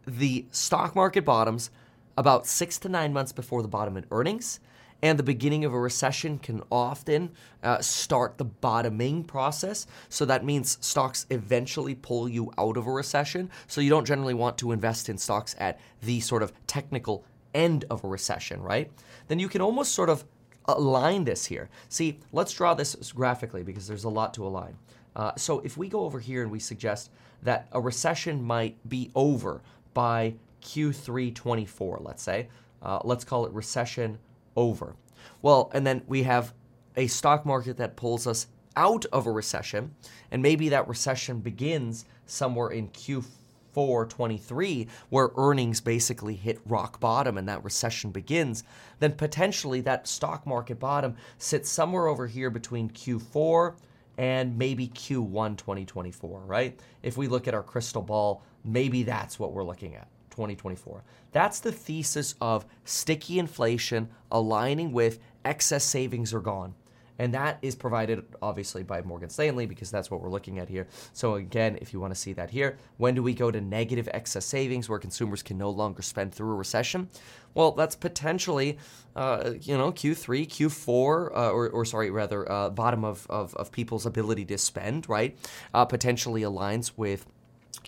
the 0.05 0.45
stock 0.51 0.95
market 0.95 1.25
bottoms 1.25 1.71
about 2.17 2.47
six 2.47 2.77
to 2.79 2.89
nine 2.89 3.13
months 3.13 3.31
before 3.31 3.61
the 3.61 3.67
bottom 3.67 3.97
in 3.97 4.05
earnings. 4.11 4.59
And 5.03 5.19
the 5.19 5.23
beginning 5.23 5.63
of 5.63 5.73
a 5.73 5.79
recession 5.79 6.39
can 6.39 6.63
often 6.71 7.31
uh, 7.61 7.79
start 7.81 8.37
the 8.37 8.45
bottoming 8.45 9.23
process. 9.23 9.85
So 10.09 10.25
that 10.25 10.43
means 10.43 10.77
stocks 10.81 11.27
eventually 11.29 11.93
pull 11.93 12.27
you 12.27 12.51
out 12.57 12.77
of 12.77 12.87
a 12.87 12.91
recession. 12.91 13.51
So 13.67 13.79
you 13.81 13.89
don't 13.89 14.05
generally 14.05 14.33
want 14.33 14.57
to 14.59 14.71
invest 14.71 15.09
in 15.09 15.17
stocks 15.17 15.55
at 15.59 15.79
the 16.01 16.19
sort 16.19 16.41
of 16.41 16.51
technical 16.65 17.25
end 17.53 17.85
of 17.89 18.03
a 18.03 18.07
recession, 18.07 18.61
right? 18.61 18.91
Then 19.27 19.39
you 19.39 19.49
can 19.49 19.61
almost 19.61 19.93
sort 19.93 20.09
of 20.09 20.25
align 20.65 21.23
this 21.23 21.45
here. 21.45 21.69
See, 21.89 22.19
let's 22.31 22.53
draw 22.53 22.73
this 22.73 22.95
graphically 23.13 23.63
because 23.63 23.87
there's 23.87 24.03
a 24.03 24.09
lot 24.09 24.33
to 24.35 24.45
align. 24.45 24.75
Uh, 25.15 25.31
so 25.35 25.59
if 25.59 25.77
we 25.77 25.89
go 25.89 26.01
over 26.01 26.19
here 26.19 26.41
and 26.41 26.51
we 26.51 26.59
suggest 26.59 27.11
that 27.43 27.67
a 27.71 27.81
recession 27.81 28.43
might 28.43 28.77
be 28.89 29.11
over 29.15 29.61
by 29.93 30.35
Q3 30.61 31.33
24, 31.33 31.99
let's 32.01 32.21
say, 32.21 32.49
uh, 32.83 32.99
let's 33.03 33.23
call 33.23 33.45
it 33.45 33.51
recession 33.53 34.17
over. 34.57 34.97
Well, 35.41 35.71
and 35.73 35.87
then 35.87 36.01
we 36.07 36.23
have 36.23 36.53
a 36.97 37.07
stock 37.07 37.45
market 37.45 37.77
that 37.77 37.95
pulls 37.95 38.27
us 38.27 38.47
out 38.75 39.05
of 39.13 39.25
a 39.25 39.31
recession, 39.31 39.95
and 40.31 40.41
maybe 40.41 40.69
that 40.69 40.87
recession 40.87 41.39
begins 41.39 42.05
somewhere 42.25 42.69
in 42.69 42.89
Q4 42.89 44.09
23, 44.09 44.87
where 45.09 45.29
earnings 45.37 45.79
basically 45.79 46.35
hit 46.35 46.59
rock 46.65 46.99
bottom 46.99 47.37
and 47.37 47.47
that 47.47 47.63
recession 47.63 48.11
begins, 48.11 48.63
then 48.99 49.13
potentially 49.13 49.81
that 49.81 50.07
stock 50.07 50.45
market 50.45 50.79
bottom 50.79 51.15
sits 51.37 51.69
somewhere 51.69 52.07
over 52.07 52.27
here 52.27 52.49
between 52.49 52.89
Q4 52.89 53.75
and 54.17 54.57
maybe 54.57 54.87
Q1 54.87 55.57
2024, 55.57 56.41
right? 56.41 56.79
If 57.03 57.17
we 57.17 57.27
look 57.27 57.47
at 57.47 57.53
our 57.53 57.63
crystal 57.63 58.01
ball, 58.01 58.43
maybe 58.63 59.03
that's 59.03 59.39
what 59.39 59.53
we're 59.53 59.63
looking 59.63 59.95
at. 59.95 60.07
2024. 60.37 61.03
That's 61.31 61.59
the 61.59 61.71
thesis 61.71 62.35
of 62.39 62.67
sticky 62.85 63.39
inflation 63.39 64.09
aligning 64.31 64.91
with 64.91 65.19
excess 65.43 65.83
savings 65.83 66.31
are 66.31 66.39
gone. 66.39 66.75
And 67.19 67.33
that 67.33 67.57
is 67.63 67.75
provided 67.75 68.23
obviously 68.43 68.83
by 68.83 69.01
Morgan 69.01 69.31
Stanley 69.31 69.65
because 69.65 69.89
that's 69.89 70.11
what 70.11 70.21
we're 70.21 70.29
looking 70.29 70.59
at 70.59 70.69
here. 70.69 70.87
So, 71.13 71.33
again, 71.33 71.79
if 71.81 71.91
you 71.91 71.99
want 71.99 72.13
to 72.13 72.19
see 72.19 72.33
that 72.33 72.51
here, 72.51 72.77
when 72.97 73.15
do 73.15 73.23
we 73.23 73.33
go 73.33 73.49
to 73.49 73.59
negative 73.59 74.07
excess 74.13 74.45
savings 74.45 74.87
where 74.87 74.99
consumers 74.99 75.41
can 75.41 75.57
no 75.57 75.71
longer 75.71 76.03
spend 76.03 76.33
through 76.33 76.51
a 76.51 76.55
recession? 76.55 77.09
Well, 77.55 77.71
that's 77.71 77.95
potentially, 77.95 78.77
uh, 79.15 79.53
you 79.59 79.75
know, 79.75 79.91
Q3, 79.91 80.47
Q4, 80.47 81.35
uh, 81.35 81.49
or, 81.49 81.69
or, 81.69 81.85
sorry, 81.85 82.11
rather, 82.11 82.49
uh, 82.51 82.69
bottom 82.69 83.03
of, 83.03 83.25
of, 83.31 83.55
of, 83.55 83.71
people's 83.71 84.05
ability 84.05 84.45
to 84.45 84.59
spend, 84.59 85.09
right? 85.09 85.35
Uh, 85.73 85.85
potentially 85.85 86.41
aligns 86.41 86.91
with 86.95 87.25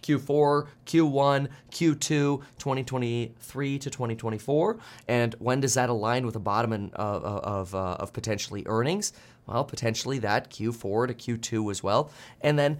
Q4, 0.01 0.67
Q1, 0.85 1.47
Q2, 1.71 1.99
2023 1.99 3.79
to 3.79 3.89
2024. 3.89 4.77
And 5.07 5.35
when 5.39 5.59
does 5.59 5.73
that 5.75 5.89
align 5.89 6.25
with 6.25 6.33
the 6.33 6.39
bottom 6.39 6.73
in, 6.73 6.91
uh, 6.95 7.19
of, 7.19 7.75
uh, 7.75 7.97
of 7.99 8.13
potentially 8.13 8.63
earnings? 8.65 9.13
Well, 9.45 9.63
potentially 9.63 10.19
that 10.19 10.51
Q4 10.51 11.07
to 11.07 11.13
Q2 11.13 11.71
as 11.71 11.83
well. 11.83 12.11
And 12.41 12.57
then, 12.57 12.79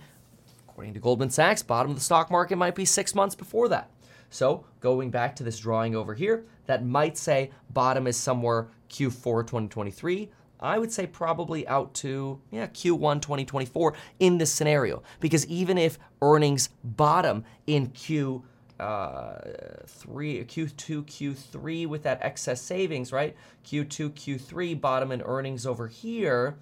according 0.68 0.94
to 0.94 1.00
Goldman 1.00 1.30
Sachs, 1.30 1.64
bottom 1.64 1.92
of 1.92 1.98
the 1.98 2.04
stock 2.04 2.30
market 2.30 2.58
might 2.58 2.76
be 2.76 2.86
six 2.86 3.16
months 3.16 3.36
before 3.36 3.68
that. 3.70 3.90
So, 4.30 4.66
going 4.80 5.10
back 5.10 5.36
to 5.38 5.44
this 5.44 5.58
drawing 5.58 5.96
over 5.96 6.14
here, 6.14 6.46
that 6.68 6.86
might 6.86 7.18
say 7.18 7.50
bottom 7.72 8.06
is 8.06 8.16
somewhere 8.16 8.68
Q4 8.90 9.42
2023, 9.42 10.30
I 10.60 10.78
would 10.78 10.92
say 10.92 11.08
probably 11.08 11.68
out 11.68 11.94
to 11.96 12.42
yeah 12.52 12.68
Q1 12.68 13.22
2024 13.22 13.94
in 14.20 14.38
this 14.38 14.52
scenario 14.52 15.04
because 15.20 15.46
even 15.48 15.78
if 15.78 15.98
earnings 16.22 16.70
bottom 16.84 17.44
in 17.68 17.88
Q 17.88 18.44
uh, 18.80 19.40
three 19.88 20.44
Q2 20.44 21.04
Q3 21.04 21.88
with 21.88 22.04
that 22.04 22.20
excess 22.22 22.62
savings 22.62 23.12
right 23.12 23.36
Q2 23.66 24.12
Q3 24.12 24.80
bottom 24.80 25.12
in 25.12 25.22
earnings 25.22 25.66
over 25.66 25.88
here 25.88 26.58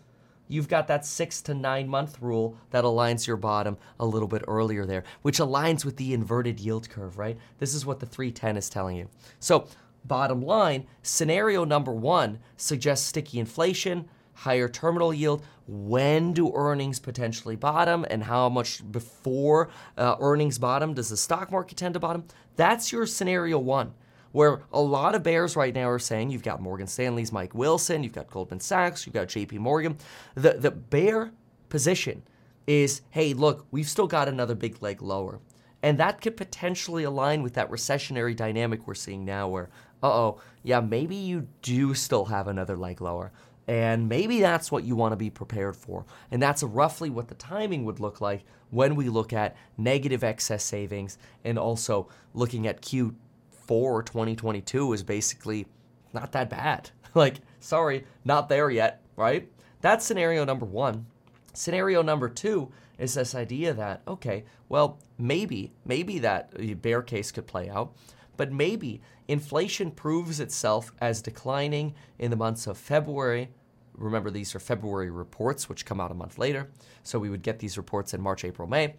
you've 0.48 0.68
got 0.68 0.88
that 0.88 1.06
six 1.06 1.42
to 1.44 1.54
nine 1.54 1.88
month 1.88 2.22
rule 2.22 2.58
that 2.72 2.84
aligns 2.84 3.28
your 3.28 3.38
bottom 3.38 3.78
a 4.00 4.06
little 4.06 4.28
bit 4.28 4.44
earlier 4.48 4.86
there, 4.86 5.04
which 5.22 5.40
aligns 5.40 5.86
with 5.86 5.98
the 5.98 6.14
inverted 6.14 6.60
yield 6.60 6.90
curve, 6.90 7.18
right? 7.18 7.38
This 7.60 7.74
is 7.74 7.86
what 7.86 8.00
the 8.00 8.06
310 8.06 8.58
is 8.58 8.70
telling 8.70 8.96
you. 8.96 9.10
So 9.40 9.68
Bottom 10.08 10.42
line, 10.42 10.88
scenario 11.02 11.66
number 11.66 11.92
one 11.94 12.40
suggests 12.56 13.08
sticky 13.08 13.40
inflation. 13.40 14.08
higher 14.34 14.68
terminal 14.70 15.14
yield. 15.14 15.44
When 15.66 16.32
do 16.32 16.52
earnings 16.54 17.00
potentially 17.00 17.56
bottom, 17.56 18.06
and 18.10 18.24
how 18.24 18.50
much 18.50 18.90
before 18.92 19.70
uh, 19.98 20.16
earnings 20.20 20.60
bottom 20.60 20.94
does 20.94 21.10
the 21.10 21.18
stock 21.18 21.52
market 21.52 21.78
tend 21.78 21.96
to 21.96 22.00
bottom? 22.00 22.26
That's 22.56 22.92
your 22.92 23.06
scenario 23.06 23.58
one 23.60 23.94
where 24.32 24.62
a 24.72 24.80
lot 24.80 25.16
of 25.16 25.24
bears 25.24 25.56
right 25.56 25.74
now 25.74 25.90
are 25.90 26.00
saying 26.00 26.30
you've 26.30 26.44
got 26.44 26.62
Morgan 26.62 26.86
Stanley's 26.88 27.32
Mike 27.32 27.56
Wilson, 27.56 28.04
you've 28.04 28.14
got 28.14 28.30
Goldman 28.30 28.60
Sachs, 28.60 29.06
you've 29.06 29.16
got 29.16 29.28
JP 29.28 29.54
Morgan. 29.60 29.98
The 30.36 30.54
the 30.54 30.72
bear 30.72 31.32
position 31.70 32.24
is, 32.68 33.02
hey, 33.10 33.34
look, 33.34 33.66
we've 33.72 33.90
still 33.90 34.08
got 34.08 34.28
another 34.28 34.56
big 34.56 34.82
leg 34.82 35.02
lower. 35.02 35.40
And 35.84 35.98
that 36.00 36.22
could 36.22 36.36
potentially 36.36 37.04
align 37.04 37.44
with 37.44 37.54
that 37.54 37.72
recessionary 37.72 38.36
dynamic 38.36 38.86
we're 38.88 38.96
seeing 38.96 39.24
now 39.24 39.48
where, 39.48 39.70
uh-oh, 40.04 40.40
yeah, 40.64 40.80
maybe 40.80 41.16
you 41.16 41.48
do 41.62 41.94
still 41.94 42.26
have 42.26 42.48
another 42.48 42.78
leg 42.78 43.02
lower. 43.02 43.32
And 43.68 44.08
maybe 44.08 44.40
that's 44.40 44.72
what 44.72 44.86
you 44.86 44.96
want 44.96 45.12
to 45.12 45.18
be 45.18 45.30
prepared 45.30 45.76
for. 45.76 46.06
And 46.32 46.42
that's 46.42 46.64
roughly 46.64 47.10
what 47.10 47.28
the 47.28 47.36
timing 47.36 47.84
would 47.84 48.00
look 48.00 48.22
like 48.22 48.46
when 48.70 48.96
we 48.96 49.10
look 49.10 49.34
at 49.34 49.58
negative 49.78 50.24
excess 50.24 50.64
savings 50.64 51.18
and 51.44 51.60
also 51.60 52.08
looking 52.34 52.66
at 52.68 52.82
Q4 52.82 54.06
2022 54.06 54.94
is 54.94 55.04
basically 55.04 55.68
not 56.14 56.32
that 56.32 56.50
bad. 56.50 56.92
like, 57.14 57.38
sorry, 57.60 58.06
not 58.24 58.48
there 58.48 58.70
yet, 58.70 59.02
right? 59.18 59.50
That's 59.82 60.06
scenario 60.06 60.46
number 60.46 60.66
one. 60.66 61.06
Scenario 61.54 62.02
number 62.02 62.30
two 62.30 62.72
is 62.98 63.14
this 63.14 63.36
idea 63.36 63.74
that, 63.74 64.02
okay, 64.08 64.46
well, 64.70 65.00
maybe, 65.18 65.72
maybe 65.86 66.20
that 66.20 66.52
uh, 66.58 66.74
bear 66.76 67.02
case 67.02 67.32
could 67.32 67.48
play 67.48 67.70
out, 67.70 67.94
but 68.38 68.52
maybe 68.52 69.02
inflation 69.28 69.92
proves 69.92 70.40
itself 70.40 70.92
as 71.00 71.22
declining 71.22 71.94
in 72.20 72.32
the 72.32 72.38
months 72.38 72.68
of 72.68 72.78
February. 72.78 73.50
Remember, 73.94 74.30
these 74.30 74.54
are 74.56 74.60
February 74.60 75.10
reports, 75.10 75.68
which 75.68 75.86
come 75.86 76.00
out 76.00 76.12
a 76.12 76.16
month 76.16 76.38
later. 76.38 76.70
So 77.04 77.20
we 77.20 77.30
would 77.30 77.42
get 77.42 77.60
these 77.60 77.78
reports 77.78 78.14
in 78.14 78.22
March, 78.22 78.46
April, 78.46 78.68
May. 78.68 78.96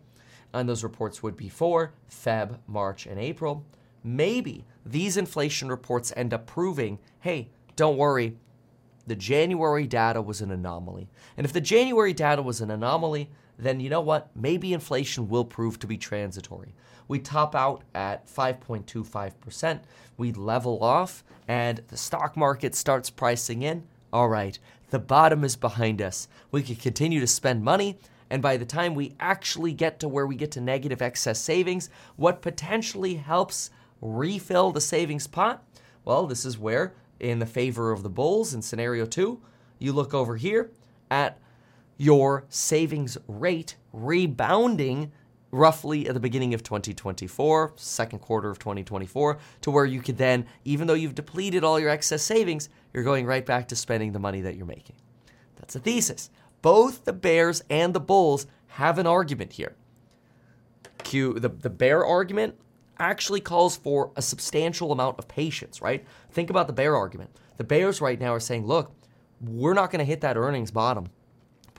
And 0.52 0.68
those 0.68 0.82
reports 0.82 1.22
would 1.22 1.36
be 1.36 1.48
for 1.48 1.92
Feb, 2.10 2.58
March, 2.66 3.06
and 3.06 3.18
April. 3.18 3.64
Maybe 4.02 4.64
these 4.84 5.16
inflation 5.16 5.68
reports 5.68 6.12
end 6.16 6.32
up 6.32 6.46
proving 6.46 6.98
hey, 7.20 7.50
don't 7.76 7.96
worry, 7.96 8.36
the 9.06 9.16
January 9.16 9.86
data 9.86 10.20
was 10.20 10.40
an 10.40 10.50
anomaly. 10.50 11.08
And 11.36 11.44
if 11.44 11.52
the 11.52 11.60
January 11.60 12.12
data 12.12 12.42
was 12.42 12.60
an 12.60 12.70
anomaly, 12.70 13.30
then 13.58 13.80
you 13.80 13.90
know 13.90 14.00
what? 14.00 14.30
Maybe 14.34 14.72
inflation 14.72 15.28
will 15.28 15.44
prove 15.44 15.78
to 15.80 15.86
be 15.86 15.98
transitory. 15.98 16.74
We 17.08 17.18
top 17.18 17.54
out 17.54 17.82
at 17.94 18.26
5.25%, 18.26 19.80
we 20.16 20.32
level 20.32 20.82
off, 20.82 21.24
and 21.48 21.82
the 21.88 21.96
stock 21.96 22.36
market 22.36 22.74
starts 22.74 23.10
pricing 23.10 23.62
in. 23.62 23.84
All 24.12 24.28
right, 24.28 24.58
the 24.90 24.98
bottom 24.98 25.42
is 25.44 25.56
behind 25.56 26.00
us. 26.00 26.28
We 26.50 26.62
can 26.62 26.76
continue 26.76 27.20
to 27.20 27.26
spend 27.26 27.64
money. 27.64 27.98
And 28.30 28.42
by 28.42 28.58
the 28.58 28.66
time 28.66 28.94
we 28.94 29.14
actually 29.20 29.72
get 29.72 30.00
to 30.00 30.08
where 30.08 30.26
we 30.26 30.36
get 30.36 30.50
to 30.52 30.60
negative 30.60 31.00
excess 31.00 31.38
savings, 31.38 31.88
what 32.16 32.42
potentially 32.42 33.14
helps 33.14 33.70
refill 34.02 34.70
the 34.70 34.80
savings 34.80 35.26
pot? 35.26 35.64
Well, 36.04 36.26
this 36.26 36.44
is 36.44 36.58
where, 36.58 36.92
in 37.20 37.38
the 37.38 37.46
favor 37.46 37.90
of 37.90 38.02
the 38.02 38.10
bulls 38.10 38.54
in 38.54 38.62
scenario 38.62 39.06
two, 39.06 39.40
you 39.78 39.92
look 39.92 40.12
over 40.12 40.36
here 40.36 40.70
at 41.10 41.38
your 41.98 42.46
savings 42.48 43.18
rate 43.26 43.76
rebounding 43.92 45.12
roughly 45.50 46.06
at 46.06 46.14
the 46.14 46.20
beginning 46.20 46.54
of 46.54 46.62
2024, 46.62 47.72
second 47.76 48.20
quarter 48.20 48.50
of 48.50 48.58
2024, 48.58 49.38
to 49.62 49.70
where 49.70 49.84
you 49.84 50.00
could 50.00 50.16
then, 50.16 50.46
even 50.64 50.86
though 50.86 50.94
you've 50.94 51.14
depleted 51.14 51.64
all 51.64 51.80
your 51.80 51.90
excess 51.90 52.22
savings, 52.22 52.68
you're 52.92 53.04
going 53.04 53.26
right 53.26 53.44
back 53.44 53.68
to 53.68 53.76
spending 53.76 54.12
the 54.12 54.18
money 54.18 54.40
that 54.40 54.56
you're 54.56 54.66
making. 54.66 54.96
That's 55.56 55.74
a 55.74 55.80
thesis. 55.80 56.30
Both 56.62 57.04
the 57.04 57.12
bears 57.12 57.62
and 57.68 57.94
the 57.94 58.00
bulls 58.00 58.46
have 58.68 58.98
an 58.98 59.06
argument 59.06 59.54
here. 59.54 59.74
Q, 61.02 61.34
the, 61.34 61.48
the 61.48 61.70
bear 61.70 62.04
argument 62.04 62.54
actually 62.98 63.40
calls 63.40 63.76
for 63.76 64.12
a 64.16 64.22
substantial 64.22 64.92
amount 64.92 65.18
of 65.18 65.28
patience, 65.28 65.80
right? 65.80 66.04
Think 66.30 66.50
about 66.50 66.66
the 66.66 66.72
bear 66.72 66.96
argument. 66.96 67.30
The 67.56 67.64
bears 67.64 68.00
right 68.00 68.20
now 68.20 68.34
are 68.34 68.40
saying, 68.40 68.66
look, 68.66 68.92
we're 69.40 69.74
not 69.74 69.90
going 69.90 70.00
to 70.00 70.04
hit 70.04 70.20
that 70.20 70.36
earnings 70.36 70.70
bottom 70.70 71.08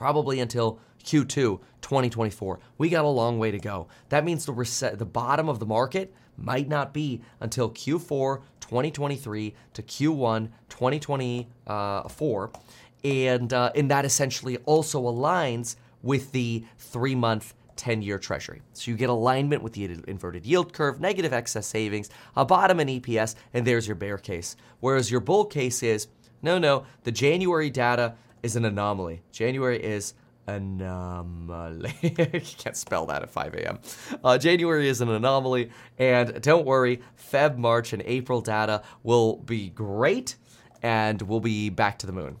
probably 0.00 0.40
until 0.40 0.80
Q2 1.04 1.60
2024. 1.82 2.58
We 2.78 2.88
got 2.88 3.04
a 3.04 3.08
long 3.08 3.38
way 3.38 3.50
to 3.50 3.58
go. 3.58 3.86
That 4.08 4.24
means 4.24 4.46
the 4.46 4.52
reset, 4.54 4.98
the 4.98 5.04
bottom 5.04 5.46
of 5.46 5.58
the 5.58 5.66
market 5.66 6.14
might 6.38 6.68
not 6.68 6.94
be 6.94 7.20
until 7.38 7.70
Q4 7.70 8.40
2023 8.60 9.54
to 9.74 9.82
Q1 9.82 10.48
2024, 10.70 12.50
and 13.04 13.52
uh, 13.52 13.72
and 13.74 13.90
that 13.90 14.06
essentially 14.06 14.56
also 14.64 15.02
aligns 15.02 15.76
with 16.02 16.32
the 16.32 16.64
three 16.78 17.14
month 17.14 17.52
10 17.76 18.00
year 18.00 18.18
treasury. 18.18 18.62
So 18.72 18.90
you 18.90 18.96
get 18.96 19.10
alignment 19.10 19.62
with 19.62 19.74
the 19.74 19.84
inverted 20.08 20.46
yield 20.46 20.72
curve, 20.72 20.98
negative 20.98 21.34
excess 21.34 21.66
savings, 21.66 22.08
a 22.34 22.46
bottom 22.46 22.80
in 22.80 22.88
EPS, 22.88 23.34
and 23.52 23.66
there's 23.66 23.86
your 23.86 23.96
bear 23.96 24.16
case. 24.16 24.56
Whereas 24.80 25.10
your 25.10 25.20
bull 25.20 25.44
case 25.44 25.82
is 25.82 26.08
no, 26.42 26.58
no, 26.58 26.84
the 27.04 27.12
January 27.12 27.68
data 27.68 28.14
is 28.42 28.56
an 28.56 28.64
anomaly. 28.64 29.22
January 29.32 29.82
is 29.82 30.14
anomaly. 30.46 31.94
you 32.02 32.40
can't 32.58 32.76
spell 32.76 33.06
that 33.06 33.22
at 33.22 33.30
5 33.30 33.54
a.m. 33.54 33.78
Uh, 34.22 34.38
January 34.38 34.88
is 34.88 35.00
an 35.00 35.08
anomaly, 35.08 35.70
and 35.98 36.40
don't 36.42 36.66
worry, 36.66 37.00
Feb, 37.32 37.56
March, 37.56 37.92
and 37.92 38.02
April 38.04 38.40
data 38.40 38.82
will 39.02 39.36
be 39.36 39.70
great, 39.70 40.36
and 40.82 41.22
we'll 41.22 41.40
be 41.40 41.70
back 41.70 41.98
to 42.00 42.06
the 42.06 42.12
moon. 42.12 42.36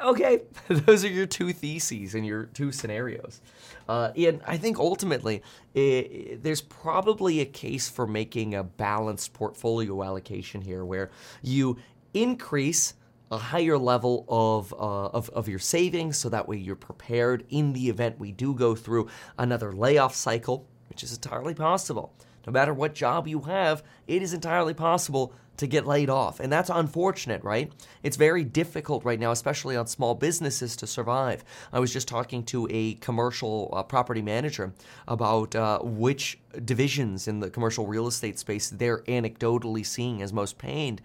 Okay, 0.00 0.42
those 0.68 1.04
are 1.04 1.08
your 1.08 1.26
two 1.26 1.52
theses 1.52 2.14
and 2.14 2.26
your 2.26 2.44
two 2.44 2.70
scenarios. 2.70 3.40
Uh, 3.88 4.10
and 4.16 4.40
I 4.46 4.56
think 4.56 4.78
ultimately, 4.78 5.42
it, 5.74 6.42
there's 6.42 6.60
probably 6.60 7.40
a 7.40 7.46
case 7.46 7.88
for 7.88 8.06
making 8.06 8.54
a 8.54 8.64
balanced 8.64 9.32
portfolio 9.32 10.02
allocation 10.02 10.60
here 10.60 10.84
where 10.84 11.10
you 11.40 11.78
increase 12.12 12.94
a 13.30 13.38
higher 13.38 13.78
level 13.78 14.24
of, 14.28 14.72
uh, 14.72 15.06
of, 15.06 15.28
of 15.30 15.48
your 15.48 15.58
savings 15.58 16.16
so 16.16 16.28
that 16.28 16.48
way 16.48 16.56
you're 16.56 16.76
prepared 16.76 17.44
in 17.48 17.72
the 17.72 17.88
event 17.88 18.18
we 18.18 18.32
do 18.32 18.54
go 18.54 18.74
through 18.74 19.08
another 19.38 19.72
layoff 19.72 20.14
cycle, 20.14 20.66
which 20.88 21.02
is 21.02 21.12
entirely 21.12 21.54
possible. 21.54 22.12
No 22.46 22.52
matter 22.52 22.72
what 22.72 22.94
job 22.94 23.26
you 23.26 23.40
have, 23.40 23.82
it 24.06 24.22
is 24.22 24.32
entirely 24.32 24.74
possible 24.74 25.32
to 25.56 25.66
get 25.66 25.86
laid 25.86 26.10
off. 26.10 26.38
And 26.38 26.52
that's 26.52 26.70
unfortunate, 26.70 27.42
right? 27.42 27.72
It's 28.02 28.16
very 28.16 28.44
difficult 28.44 29.04
right 29.04 29.18
now, 29.18 29.30
especially 29.30 29.76
on 29.76 29.86
small 29.86 30.14
businesses, 30.14 30.76
to 30.76 30.86
survive. 30.86 31.44
I 31.72 31.80
was 31.80 31.92
just 31.92 32.08
talking 32.08 32.44
to 32.44 32.68
a 32.70 32.94
commercial 32.94 33.70
uh, 33.72 33.82
property 33.82 34.22
manager 34.22 34.74
about 35.08 35.56
uh, 35.56 35.80
which 35.80 36.38
divisions 36.64 37.26
in 37.26 37.40
the 37.40 37.50
commercial 37.50 37.86
real 37.86 38.06
estate 38.06 38.38
space 38.38 38.70
they're 38.70 38.98
anecdotally 39.02 39.84
seeing 39.84 40.22
as 40.22 40.32
most 40.32 40.58
pained. 40.58 41.00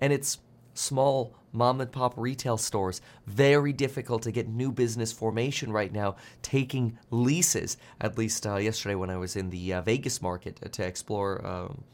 And 0.00 0.12
it's 0.12 0.38
small 0.74 1.34
mom 1.52 1.80
and 1.80 1.92
pop 1.92 2.14
retail 2.16 2.56
stores. 2.56 3.00
Very 3.26 3.72
difficult 3.72 4.22
to 4.22 4.32
get 4.32 4.48
new 4.48 4.72
business 4.72 5.12
formation 5.12 5.72
right 5.72 5.92
now, 5.92 6.16
taking 6.42 6.98
leases. 7.10 7.76
At 8.00 8.18
least 8.18 8.46
uh, 8.46 8.56
yesterday 8.56 8.94
when 8.94 9.10
I 9.10 9.16
was 9.16 9.36
in 9.36 9.50
the 9.50 9.74
uh, 9.74 9.82
Vegas 9.82 10.20
market 10.20 10.72
to 10.72 10.84
explore. 10.84 11.46
Um, 11.46 11.84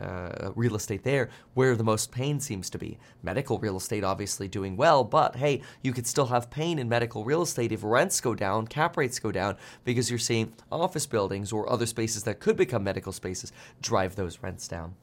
uh, 0.00 0.50
real 0.54 0.76
estate 0.76 1.04
there 1.04 1.28
where 1.54 1.76
the 1.76 1.84
most 1.84 2.10
pain 2.10 2.40
seems 2.40 2.70
to 2.70 2.78
be. 2.78 2.98
Medical 3.22 3.58
real 3.58 3.76
estate 3.76 4.02
obviously 4.02 4.48
doing 4.48 4.76
well, 4.76 5.04
but 5.04 5.36
hey, 5.36 5.60
you 5.82 5.92
could 5.92 6.06
still 6.06 6.26
have 6.26 6.50
pain 6.50 6.78
in 6.78 6.88
medical 6.88 7.24
real 7.24 7.42
estate 7.42 7.72
if 7.72 7.84
rents 7.84 8.20
go 8.20 8.34
down, 8.34 8.66
cap 8.66 8.96
rates 8.96 9.18
go 9.18 9.30
down, 9.30 9.56
because 9.84 10.08
you're 10.08 10.18
seeing 10.18 10.52
office 10.72 11.06
buildings 11.06 11.52
or 11.52 11.70
other 11.70 11.86
spaces 11.86 12.22
that 12.24 12.40
could 12.40 12.56
become 12.56 12.82
medical 12.82 13.12
spaces 13.12 13.52
drive 13.82 14.16
those 14.16 14.42
rents 14.42 14.66
down. 14.66 14.94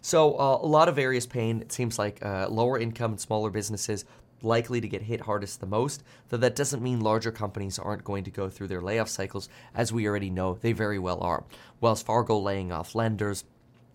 So 0.00 0.34
uh, 0.38 0.58
a 0.62 0.66
lot 0.66 0.88
of 0.88 0.96
various 0.96 1.26
pain. 1.26 1.60
It 1.60 1.72
seems 1.72 1.98
like 1.98 2.24
uh, 2.24 2.48
lower 2.48 2.78
income 2.78 3.12
and 3.12 3.20
smaller 3.20 3.50
businesses 3.50 4.04
likely 4.42 4.80
to 4.80 4.88
get 4.88 5.02
hit 5.02 5.20
hardest 5.20 5.60
the 5.60 5.66
most, 5.66 6.02
though 6.28 6.38
that 6.38 6.56
doesn't 6.56 6.82
mean 6.82 7.00
larger 7.00 7.30
companies 7.30 7.78
aren't 7.78 8.04
going 8.04 8.24
to 8.24 8.30
go 8.30 8.48
through 8.48 8.68
their 8.68 8.80
layoff 8.80 9.08
cycles, 9.08 9.48
as 9.74 9.92
we 9.92 10.06
already 10.06 10.30
know 10.30 10.54
they 10.54 10.72
very 10.72 10.98
well 10.98 11.20
are. 11.20 11.44
Wells 11.80 12.02
Fargo 12.02 12.38
laying 12.38 12.72
off 12.72 12.94
lenders, 12.94 13.44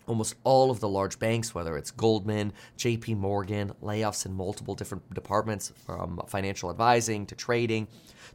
almost 0.06 0.36
all 0.44 0.70
of 0.70 0.80
the 0.80 0.88
large 0.88 1.18
banks, 1.18 1.54
whether 1.54 1.76
it's 1.76 1.90
Goldman, 1.90 2.52
JP 2.78 3.16
Morgan, 3.16 3.72
layoffs 3.82 4.26
in 4.26 4.32
multiple 4.32 4.74
different 4.74 5.12
departments 5.14 5.72
from 5.84 6.20
financial 6.28 6.70
advising 6.70 7.26
to 7.26 7.34
trading 7.34 7.88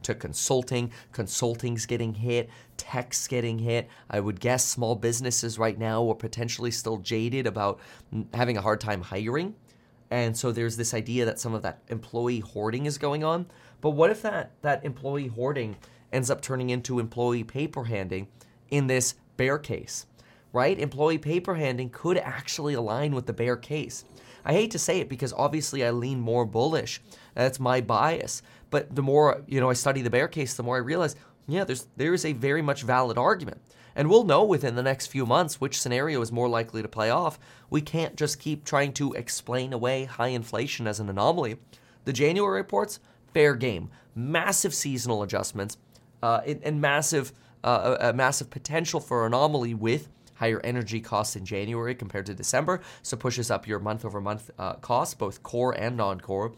to 0.04 0.16
consulting. 0.16 0.92
Consulting's 1.12 1.86
getting 1.86 2.14
hit, 2.14 2.50
tech's 2.78 3.28
getting 3.28 3.60
hit. 3.60 3.88
I 4.10 4.20
would 4.20 4.40
guess 4.40 4.66
small 4.66 4.96
businesses 4.96 5.60
right 5.60 5.78
now 5.78 6.10
are 6.10 6.16
potentially 6.16 6.72
still 6.72 6.98
jaded 6.98 7.48
about 7.48 7.80
having 8.34 8.58
a 8.58 8.62
hard 8.62 8.82
time 8.82 9.02
hiring. 9.02 9.56
And 10.10 10.36
so 10.36 10.52
there's 10.52 10.76
this 10.76 10.94
idea 10.94 11.26
that 11.26 11.40
some 11.40 11.54
of 11.54 11.62
that 11.62 11.82
employee 11.88 12.40
hoarding 12.40 12.86
is 12.86 12.98
going 12.98 13.24
on. 13.24 13.46
But 13.80 13.92
what 13.92 14.10
if 14.10 14.22
that, 14.24 14.52
that 14.62 14.84
employee 14.84 15.28
hoarding 15.28 15.78
ends 16.12 16.30
up 16.30 16.42
turning 16.42 16.70
into 16.70 17.00
employee 17.00 17.46
paper 17.46 17.86
handing 17.86 18.28
in 18.70 18.88
this 18.88 19.16
bear 19.38 19.58
case? 19.58 20.06
Right? 20.54 20.80
Employee 20.80 21.18
paper 21.18 21.56
handing 21.56 21.90
could 21.90 22.18
actually 22.18 22.74
align 22.74 23.16
with 23.16 23.26
the 23.26 23.34
bear 23.34 23.56
case. 23.56 24.04
I 24.44 24.54
hate 24.54 24.72
to 24.72 24.80
say 24.80 25.00
it 25.00 25.10
because 25.10 25.34
obviously 25.34 25.86
I 25.86 25.92
lean 25.92 26.20
more 26.20 26.46
bullish. 26.46 27.02
That's 27.36 27.60
my 27.60 27.82
bias. 27.82 28.42
But 28.70 28.96
the 28.96 29.04
more, 29.04 29.44
you 29.48 29.60
know, 29.60 29.70
I 29.70 29.74
study 29.74 30.02
the 30.02 30.10
bear 30.10 30.28
case, 30.28 30.56
the 30.56 30.64
more 30.64 30.78
I 30.78 30.80
realize, 30.80 31.16
yeah, 31.48 31.64
there's 31.64 31.88
there 31.98 32.14
is 32.14 32.26
a 32.26 32.34
very 32.34 32.62
much 32.62 32.84
valid 32.84 33.18
argument. 33.18 33.62
And 33.96 34.10
we'll 34.10 34.24
know 34.24 34.44
within 34.44 34.76
the 34.76 34.84
next 34.84 35.08
few 35.08 35.26
months 35.26 35.60
which 35.60 35.80
scenario 35.80 36.22
is 36.22 36.32
more 36.32 36.48
likely 36.48 36.82
to 36.82 36.88
play 36.88 37.10
off. 37.10 37.38
We 37.70 37.82
can't 37.82 38.16
just 38.16 38.40
keep 38.40 38.64
trying 38.64 38.94
to 38.94 39.14
explain 39.14 39.74
away 39.74 40.06
high 40.06 40.30
inflation 40.30 40.88
as 40.88 41.00
an 41.00 41.10
anomaly. 41.10 41.58
The 42.06 42.14
January 42.14 42.62
reports, 42.62 43.00
fair 43.34 43.54
game. 43.56 43.90
Massive 44.16 44.74
seasonal 44.74 45.24
adjustments 45.24 45.78
uh, 46.24 46.42
and, 46.46 46.62
and, 46.64 46.82
massive, 46.82 47.34
uh, 47.64 47.98
a, 48.00 48.10
a 48.10 48.14
massive 48.14 48.50
potential 48.50 49.00
for 49.00 49.26
anomaly 49.26 49.74
with 49.74 50.08
higher 50.42 50.60
energy 50.64 51.00
costs 51.00 51.36
in 51.36 51.46
January 51.46 51.94
compared 51.94 52.26
to 52.26 52.34
December, 52.34 52.82
so 53.04 53.16
pushes 53.16 53.52
up 53.52 53.68
your 53.68 53.80
month 53.80 54.04
over 54.04 54.20
month 54.20 54.50
uh, 54.58 54.74
costs, 54.74 55.14
both 55.14 55.44
core 55.44 55.72
and 55.72 55.96
non 55.96 56.20
core 56.20 56.52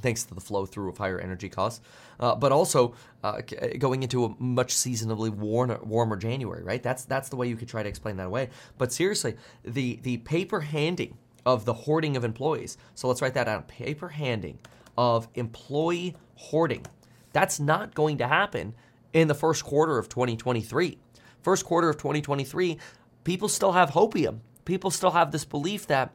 thanks 0.00 0.24
to 0.24 0.34
the 0.34 0.40
flow 0.40 0.64
through 0.64 0.88
of 0.88 0.96
higher 0.96 1.20
energy 1.20 1.50
costs, 1.50 1.82
uh, 2.20 2.34
but 2.34 2.52
also 2.52 2.94
uh, 3.22 3.42
going 3.78 4.02
into 4.02 4.24
a 4.24 4.34
much 4.38 4.72
seasonably 4.72 5.28
warmer, 5.28 5.78
warmer 5.82 6.16
January, 6.16 6.62
right? 6.62 6.82
That's 6.82 7.04
that's 7.04 7.28
the 7.28 7.36
way 7.36 7.46
you 7.48 7.56
could 7.56 7.68
try 7.68 7.82
to 7.82 7.88
explain 7.88 8.16
that 8.16 8.26
away. 8.26 8.48
But 8.78 8.92
seriously, 8.92 9.36
the 9.62 10.00
the 10.02 10.16
paper 10.18 10.60
handing 10.60 11.18
of 11.44 11.66
the 11.66 11.74
hoarding 11.74 12.16
of 12.16 12.24
employees. 12.24 12.78
So 12.94 13.08
let's 13.08 13.20
write 13.20 13.34
that 13.34 13.44
down: 13.44 13.64
paper 13.64 14.08
handing 14.08 14.58
of 14.96 15.28
employee 15.34 16.16
hoarding. 16.36 16.86
That's 17.34 17.60
not 17.60 17.94
going 17.94 18.18
to 18.18 18.26
happen 18.26 18.74
in 19.12 19.28
the 19.28 19.34
first 19.34 19.64
quarter 19.64 19.98
of 19.98 20.08
2023. 20.08 20.98
First 21.42 21.64
quarter 21.64 21.88
of 21.88 21.96
2023, 21.96 22.78
people 23.24 23.48
still 23.48 23.72
have 23.72 23.90
hopium. 23.90 24.40
People 24.64 24.90
still 24.90 25.10
have 25.12 25.32
this 25.32 25.44
belief 25.44 25.86
that 25.86 26.12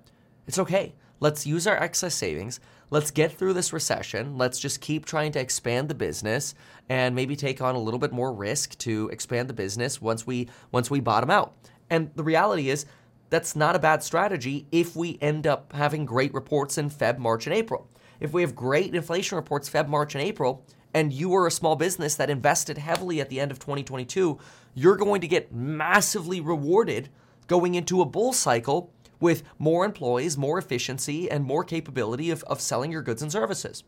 it's 0.47 0.59
okay. 0.59 0.93
Let's 1.19 1.45
use 1.45 1.65
our 1.65 1.77
excess 1.77 2.13
savings. 2.13 2.59
Let's 2.91 3.11
get 3.11 3.31
through 3.31 3.53
this 3.53 3.73
recession. 3.73 4.37
Let's 4.37 4.59
just 4.59 4.79
keep 4.79 5.05
trying 5.05 5.31
to 5.33 5.39
expand 5.39 5.89
the 5.89 5.95
business 5.95 6.53
and 6.87 7.15
maybe 7.15 7.35
take 7.35 7.61
on 7.61 7.75
a 7.75 7.79
little 7.79 7.99
bit 7.99 8.11
more 8.11 8.31
risk 8.31 8.77
to 8.79 9.09
expand 9.11 9.49
the 9.49 9.53
business 9.53 10.01
once 10.01 10.27
we 10.27 10.49
once 10.71 10.91
we 10.91 10.99
bottom 10.99 11.31
out. 11.31 11.55
And 11.89 12.11
the 12.15 12.23
reality 12.23 12.69
is 12.69 12.85
that's 13.29 13.55
not 13.55 13.75
a 13.75 13.79
bad 13.79 14.03
strategy 14.03 14.67
if 14.71 14.95
we 14.95 15.17
end 15.19 15.47
up 15.47 15.73
having 15.73 16.05
great 16.05 16.33
reports 16.33 16.77
in 16.77 16.89
Feb, 16.89 17.17
March, 17.17 17.47
and 17.47 17.55
April. 17.55 17.89
If 18.19 18.33
we 18.33 18.41
have 18.41 18.55
great 18.55 18.93
inflation 18.93 19.35
reports 19.35 19.69
Feb, 19.69 19.87
March, 19.87 20.15
and 20.15 20.23
April, 20.23 20.63
and 20.93 21.11
you 21.11 21.35
are 21.35 21.47
a 21.47 21.51
small 21.51 21.75
business 21.75 22.15
that 22.15 22.29
invested 22.29 22.77
heavily 22.77 23.19
at 23.19 23.29
the 23.29 23.39
end 23.39 23.51
of 23.51 23.59
2022, 23.59 24.39
you're 24.75 24.97
going 24.97 25.21
to 25.21 25.27
get 25.27 25.51
massively 25.51 26.39
rewarded 26.39 27.09
going 27.47 27.73
into 27.73 28.01
a 28.01 28.05
bull 28.05 28.33
cycle 28.33 28.91
with 29.19 29.43
more 29.57 29.85
employees, 29.85 30.37
more 30.37 30.59
efficiency, 30.59 31.31
and 31.31 31.43
more 31.43 31.63
capability 31.63 32.29
of, 32.29 32.43
of 32.43 32.61
selling 32.61 32.91
your 32.91 33.01
goods 33.01 33.21
and 33.21 33.31
services. 33.31 33.83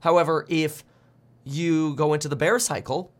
However, 0.00 0.46
if 0.48 0.84
you 1.44 1.94
go 1.96 2.14
into 2.14 2.28
the 2.28 2.36
bear 2.36 2.58
cycle 2.58 3.12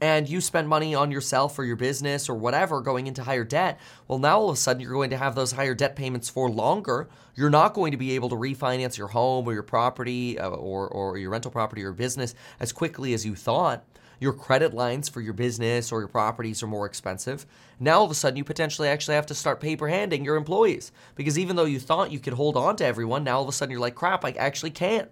and 0.00 0.28
you 0.28 0.40
spend 0.40 0.68
money 0.68 0.94
on 0.94 1.10
yourself 1.10 1.58
or 1.58 1.64
your 1.64 1.76
business 1.76 2.28
or 2.28 2.34
whatever 2.34 2.80
going 2.80 3.06
into 3.06 3.22
higher 3.22 3.44
debt, 3.44 3.78
well, 4.08 4.18
now 4.18 4.38
all 4.38 4.48
of 4.48 4.54
a 4.54 4.58
sudden 4.58 4.80
you're 4.80 4.92
going 4.92 5.10
to 5.10 5.16
have 5.16 5.34
those 5.34 5.52
higher 5.52 5.74
debt 5.74 5.94
payments 5.94 6.28
for 6.28 6.50
longer. 6.50 7.08
You're 7.34 7.50
not 7.50 7.74
going 7.74 7.92
to 7.92 7.98
be 7.98 8.12
able 8.12 8.30
to 8.30 8.36
refinance 8.36 8.96
your 8.96 9.08
home 9.08 9.46
or 9.46 9.52
your 9.52 9.62
property 9.62 10.38
uh, 10.38 10.48
or, 10.48 10.88
or 10.88 11.18
your 11.18 11.30
rental 11.30 11.50
property 11.50 11.84
or 11.84 11.92
business 11.92 12.34
as 12.58 12.72
quickly 12.72 13.14
as 13.14 13.26
you 13.26 13.34
thought. 13.34 13.84
Your 14.22 14.32
credit 14.32 14.72
lines 14.72 15.08
for 15.08 15.20
your 15.20 15.32
business 15.32 15.90
or 15.90 15.98
your 15.98 16.06
properties 16.06 16.62
are 16.62 16.68
more 16.68 16.86
expensive. 16.86 17.44
Now 17.80 17.98
all 17.98 18.04
of 18.04 18.10
a 18.12 18.14
sudden 18.14 18.36
you 18.36 18.44
potentially 18.44 18.86
actually 18.86 19.16
have 19.16 19.26
to 19.26 19.34
start 19.34 19.60
paper 19.60 19.88
handing 19.88 20.24
your 20.24 20.36
employees 20.36 20.92
because 21.16 21.36
even 21.36 21.56
though 21.56 21.64
you 21.64 21.80
thought 21.80 22.12
you 22.12 22.20
could 22.20 22.34
hold 22.34 22.56
on 22.56 22.76
to 22.76 22.86
everyone, 22.86 23.24
now 23.24 23.38
all 23.38 23.42
of 23.42 23.48
a 23.48 23.52
sudden 23.52 23.72
you're 23.72 23.80
like, 23.80 23.96
crap, 23.96 24.24
I 24.24 24.30
actually 24.38 24.70
can't. 24.70 25.10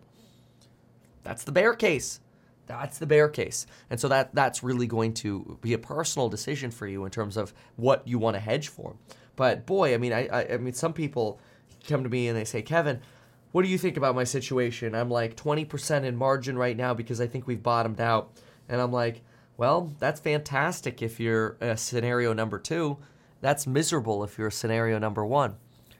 That's 1.24 1.42
the 1.42 1.50
bear 1.50 1.74
case. 1.74 2.20
That's 2.68 2.98
the 2.98 3.06
bear 3.06 3.28
case. 3.28 3.66
And 3.90 3.98
so 3.98 4.06
that 4.06 4.32
that's 4.32 4.62
really 4.62 4.86
going 4.86 5.14
to 5.14 5.58
be 5.60 5.72
a 5.72 5.78
personal 5.78 6.28
decision 6.28 6.70
for 6.70 6.86
you 6.86 7.04
in 7.04 7.10
terms 7.10 7.36
of 7.36 7.52
what 7.74 8.06
you 8.06 8.20
want 8.20 8.36
to 8.36 8.40
hedge 8.40 8.68
for. 8.68 8.94
But 9.34 9.66
boy, 9.66 9.92
I 9.92 9.96
mean, 9.96 10.12
I, 10.12 10.28
I, 10.28 10.52
I 10.52 10.56
mean, 10.58 10.74
some 10.74 10.92
people 10.92 11.40
come 11.88 12.04
to 12.04 12.08
me 12.08 12.28
and 12.28 12.38
they 12.38 12.44
say, 12.44 12.62
Kevin, 12.62 13.00
what 13.50 13.62
do 13.62 13.68
you 13.68 13.76
think 13.76 13.96
about 13.96 14.14
my 14.14 14.22
situation? 14.22 14.94
I'm 14.94 15.10
like 15.10 15.34
20% 15.34 16.04
in 16.04 16.16
margin 16.16 16.56
right 16.56 16.76
now 16.76 16.94
because 16.94 17.20
I 17.20 17.26
think 17.26 17.48
we've 17.48 17.60
bottomed 17.60 18.00
out. 18.00 18.30
And 18.70 18.80
I'm 18.80 18.92
like, 18.92 19.22
well, 19.58 19.92
that's 19.98 20.20
fantastic 20.20 21.02
if 21.02 21.20
you're 21.20 21.58
a 21.60 21.76
scenario 21.76 22.32
number 22.32 22.58
two. 22.58 22.96
That's 23.42 23.66
miserable 23.66 24.24
if 24.24 24.38
you're 24.38 24.50
scenario 24.50 24.98
number 24.98 25.26
one. 25.26 25.56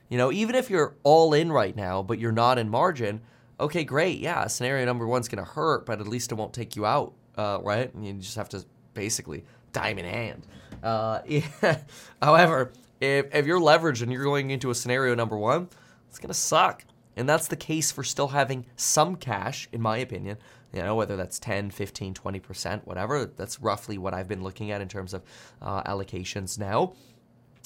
You 0.09 0.17
know, 0.17 0.31
even 0.31 0.55
if 0.55 0.69
you're 0.69 0.95
all 1.03 1.33
in 1.33 1.51
right 1.51 1.75
now, 1.75 2.01
but 2.01 2.17
you're 2.17 2.31
not 2.31 2.57
in 2.57 2.69
margin, 2.69 3.21
okay, 3.59 3.83
great. 3.83 4.19
Yeah, 4.19 4.47
scenario 4.47 4.85
number 4.85 5.05
one's 5.05 5.27
going 5.27 5.43
to 5.43 5.51
hurt, 5.51 5.85
but 5.85 5.99
at 5.99 6.07
least 6.07 6.31
it 6.31 6.35
won't 6.35 6.53
take 6.53 6.75
you 6.75 6.85
out, 6.85 7.13
uh, 7.37 7.59
right? 7.61 7.93
And 7.93 8.05
you 8.05 8.13
just 8.13 8.35
have 8.35 8.49
to 8.49 8.65
basically 8.93 9.45
diamond 9.73 10.07
hand. 10.07 10.47
Uh, 10.81 11.19
yeah. 11.27 11.77
However, 12.21 12.73
if, 12.99 13.33
if 13.33 13.45
you're 13.45 13.59
leveraged 13.59 14.01
and 14.01 14.11
you're 14.11 14.23
going 14.23 14.51
into 14.51 14.71
a 14.71 14.75
scenario 14.75 15.13
number 15.13 15.37
one, 15.37 15.69
it's 16.09 16.19
going 16.19 16.29
to 16.29 16.33
suck. 16.33 16.85
And 17.15 17.27
that's 17.27 17.47
the 17.47 17.55
case 17.55 17.91
for 17.91 18.03
still 18.03 18.29
having 18.29 18.65
some 18.75 19.15
cash, 19.15 19.67
in 19.71 19.81
my 19.81 19.97
opinion. 19.97 20.37
You 20.73 20.81
know, 20.81 20.95
whether 20.95 21.17
that's 21.17 21.37
10, 21.39 21.71
15, 21.71 22.13
20%, 22.13 22.85
whatever. 22.85 23.25
That's 23.25 23.59
roughly 23.59 23.97
what 23.97 24.13
I've 24.13 24.27
been 24.27 24.43
looking 24.43 24.71
at 24.71 24.81
in 24.81 24.87
terms 24.87 25.13
of 25.13 25.23
uh, 25.61 25.83
allocations 25.83 26.57
now 26.57 26.93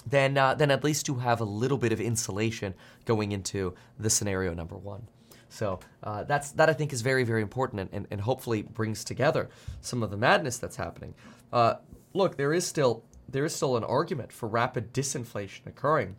then 0.06 0.38
uh, 0.38 0.54
then 0.54 0.72
at 0.72 0.84
least 0.84 1.08
you 1.08 1.16
have 1.16 1.42
a 1.42 1.46
little 1.46 1.78
bit 1.78 1.92
of 1.92 2.00
insulation 2.00 2.74
going 3.06 3.32
into 3.32 3.74
the 4.00 4.10
scenario 4.10 4.54
number 4.54 4.78
one. 4.78 5.08
So 5.50 5.80
uh, 6.04 6.24
that's 6.24 6.52
that 6.52 6.70
I 6.70 6.74
think 6.74 6.94
is 6.94 7.02
very 7.02 7.24
very 7.24 7.42
important 7.42 7.90
and, 7.92 8.08
and, 8.12 8.22
hopefully 8.22 8.62
brings 8.62 9.04
together 9.04 9.50
some 9.82 10.04
of 10.04 10.12
the 10.12 10.18
madness 10.18 10.58
that's 10.58 10.76
happening. 10.76 11.14
Uh, 11.52 11.76
look, 12.14 12.38
there 12.38 12.54
is 12.54 12.66
still 12.66 13.04
there 13.30 13.46
is 13.46 13.56
still 13.56 13.78
an 13.78 13.84
argument 13.84 14.32
for 14.32 14.48
rapid 14.48 14.94
disinflation 14.94 15.66
occurring. 15.66 16.18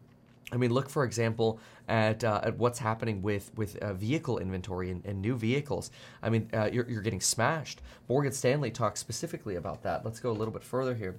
I 0.52 0.56
mean, 0.56 0.72
look 0.72 0.88
for 0.88 1.04
example 1.04 1.58
at 1.88 2.22
uh, 2.22 2.40
at 2.44 2.56
what's 2.56 2.78
happening 2.78 3.20
with 3.20 3.50
with 3.56 3.76
uh, 3.78 3.94
vehicle 3.94 4.38
inventory 4.38 4.90
and, 4.90 5.04
and, 5.04 5.20
new 5.20 5.36
vehicles. 5.36 5.90
I 6.22 6.30
mean, 6.30 6.48
uh, 6.54 6.70
you're 6.72 6.88
you're 6.88 7.02
getting 7.02 7.20
smashed. 7.20 7.82
Morgan 8.08 8.32
Stanley 8.32 8.70
talks 8.70 9.00
specifically 9.00 9.56
about 9.56 9.82
that. 9.82 10.04
Let's 10.04 10.20
go 10.20 10.30
a 10.30 10.32
little 10.32 10.52
bit 10.52 10.62
further 10.62 10.94
here. 10.94 11.18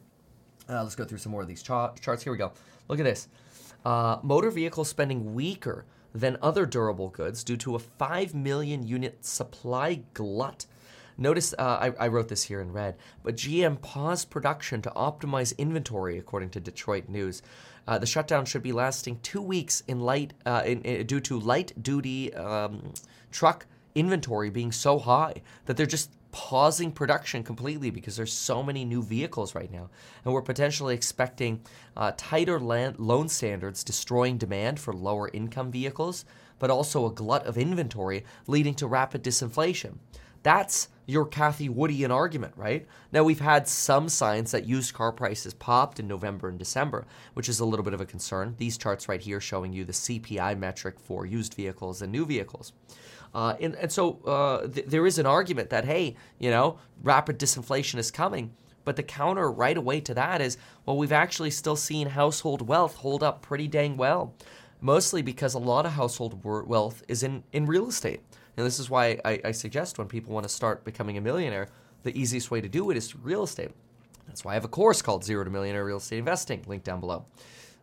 Uh, 0.70 0.84
let's 0.84 0.96
go 0.96 1.04
through 1.04 1.18
some 1.18 1.32
more 1.32 1.42
of 1.42 1.48
these 1.48 1.62
charts. 1.62 2.24
Here 2.24 2.32
we 2.32 2.38
go. 2.38 2.54
Look 2.88 3.00
at 3.00 3.06
this. 3.06 3.28
motor 3.86 4.50
vehicle 4.50 4.86
spending 4.86 5.34
weaker 5.34 5.86
than 6.14 6.38
other 6.42 6.66
durable 6.66 7.10
goods 7.10 7.44
due 7.44 7.58
to 7.58 7.76
a 7.76 7.80
5 7.80 8.34
million 8.34 8.86
unit 8.86 9.24
supply 9.26 10.02
glut. 10.14 10.66
Notice 11.18 11.54
uh, 11.58 11.92
I, 12.00 12.06
I, 12.06 12.08
wrote 12.10 12.28
this 12.28 12.44
here 12.44 12.62
in 12.62 12.72
red, 12.72 12.96
but 13.24 13.36
GM 13.36 13.82
paused 13.82 14.30
production 14.30 14.84
to 14.84 14.92
optimize 14.92 15.58
inventory, 15.58 16.18
according 16.20 16.52
to 16.52 16.60
Detroit 16.60 17.10
News. 17.10 17.42
Uh, 17.88 17.98
the 17.98 18.06
shutdown 18.06 18.46
should 18.46 18.64
be 18.64 18.72
lasting 18.72 19.20
two 19.22 19.42
weeks 19.42 19.82
in 19.88 20.00
light 20.00 20.34
uh, 20.46 20.64
in, 20.66 20.82
in, 20.82 21.06
due 21.06 21.20
to 21.22 21.40
light 21.40 21.72
duty 21.82 22.34
um, 22.34 22.94
truck 23.32 23.66
inventory 23.96 24.50
being 24.50 24.72
so 24.72 25.00
high 25.00 25.42
that 25.66 25.78
they're 25.78 25.86
just 25.86 26.12
pausing 26.32 26.92
production 26.92 27.42
completely 27.42 27.90
because 27.90 28.16
there's 28.16 28.34
so 28.34 28.62
many 28.62 28.86
new 28.86 29.02
vehicles 29.02 29.56
right 29.56 29.72
now. 29.72 29.90
And 30.24 30.34
we're 30.34 30.42
potentially 30.42 30.94
expecting 30.94 31.62
uh, 31.96 32.12
tighter 32.16 32.60
land, 32.60 33.00
loan 33.00 33.30
standards 33.30 33.84
destroying 33.84 34.38
demand 34.38 34.80
for 34.80 34.94
lower 34.94 35.30
income 35.34 35.72
vehicles, 35.72 36.26
but 36.60 36.70
also 36.70 37.06
a 37.06 37.12
glut 37.12 37.46
of 37.48 37.58
inventory 37.58 38.24
leading 38.46 38.76
to 38.76 38.88
rapid 38.88 39.24
disinflation. 39.24 39.98
That's 40.44 40.90
your 41.08 41.26
Cathie 41.26 41.70
Woodian 41.70 42.10
argument, 42.12 42.54
right? 42.58 42.86
Now, 43.14 43.24
we've 43.24 43.40
had 43.40 43.68
some 43.68 44.10
signs 44.10 44.52
that 44.52 44.66
used 44.66 44.94
car 44.94 45.14
prices 45.14 45.54
popped 45.54 46.00
in 46.00 46.08
November 46.08 46.50
and 46.50 46.60
December, 46.60 47.06
which 47.34 47.48
is 47.48 47.62
a 47.62 47.66
little 47.66 47.84
bit 47.84 47.94
of 47.94 48.02
a 48.02 48.06
concern. 48.06 48.56
These 48.58 48.78
charts 48.78 49.08
right 49.08 49.22
here 49.22 49.40
showing 49.40 49.72
you 49.72 49.86
the 49.86 49.94
CPI 49.94 50.60
metric 50.60 51.00
for 51.00 51.26
used 51.26 51.54
vehicles 51.54 52.02
and 52.02 52.12
new 52.12 52.26
vehicles. 52.26 52.74
Uh, 53.34 53.56
and, 53.62 53.76
and 53.76 53.92
so 53.92 54.20
uh, 54.26 54.68
th- 54.68 54.88
there 54.88 55.06
is 55.06 55.18
an 55.18 55.26
argument 55.26 55.70
that, 55.70 55.86
hey, 55.86 56.16
you 56.40 56.50
know, 56.50 56.78
rapid 57.02 57.40
disinflation 57.40 57.98
is 58.00 58.12
coming. 58.12 58.54
But 58.84 58.96
the 58.96 59.04
counter 59.04 59.52
right 59.52 59.78
away 59.78 60.02
to 60.02 60.14
that 60.14 60.42
is, 60.42 60.58
well, 60.86 60.98
we've 60.98 61.12
actually 61.12 61.52
still 61.52 61.76
seen 61.76 62.08
household 62.08 62.68
wealth 62.68 62.96
hold 62.96 63.22
up 63.22 63.42
pretty 63.42 63.68
dang 63.68 63.98
well, 63.98 64.34
mostly 64.82 65.22
because 65.22 65.54
a 65.54 65.60
lot 65.60 65.86
of 65.86 65.94
household 65.94 66.44
wealth 66.44 67.04
is 67.08 67.24
in, 67.24 67.44
in 67.52 67.66
real 67.66 67.88
estate. 67.88 68.22
And 68.58 68.66
this 68.66 68.80
is 68.80 68.90
why 68.90 69.20
I, 69.24 69.40
I 69.46 69.52
suggest 69.52 69.98
when 69.98 70.08
people 70.08 70.34
want 70.34 70.44
to 70.44 70.50
start 70.50 70.84
becoming 70.84 71.18
a 71.18 71.22
millionaire, 71.22 71.70
the 72.04 72.20
easiest 72.20 72.52
way 72.52 72.60
to 72.60 72.68
do 72.68 72.90
it 72.90 72.98
is 72.98 73.16
real 73.16 73.44
estate. 73.44 73.72
That's 74.28 74.44
why 74.44 74.52
I 74.52 74.54
have 74.56 74.66
a 74.66 74.70
course 74.70 75.02
called 75.02 75.24
Zero 75.24 75.44
to 75.44 75.50
Millionaire 75.50 75.86
Real 75.86 75.98
Estate 75.98 76.20
Investing, 76.20 76.64
link 76.68 76.84
down 76.84 77.00
below. 77.00 77.26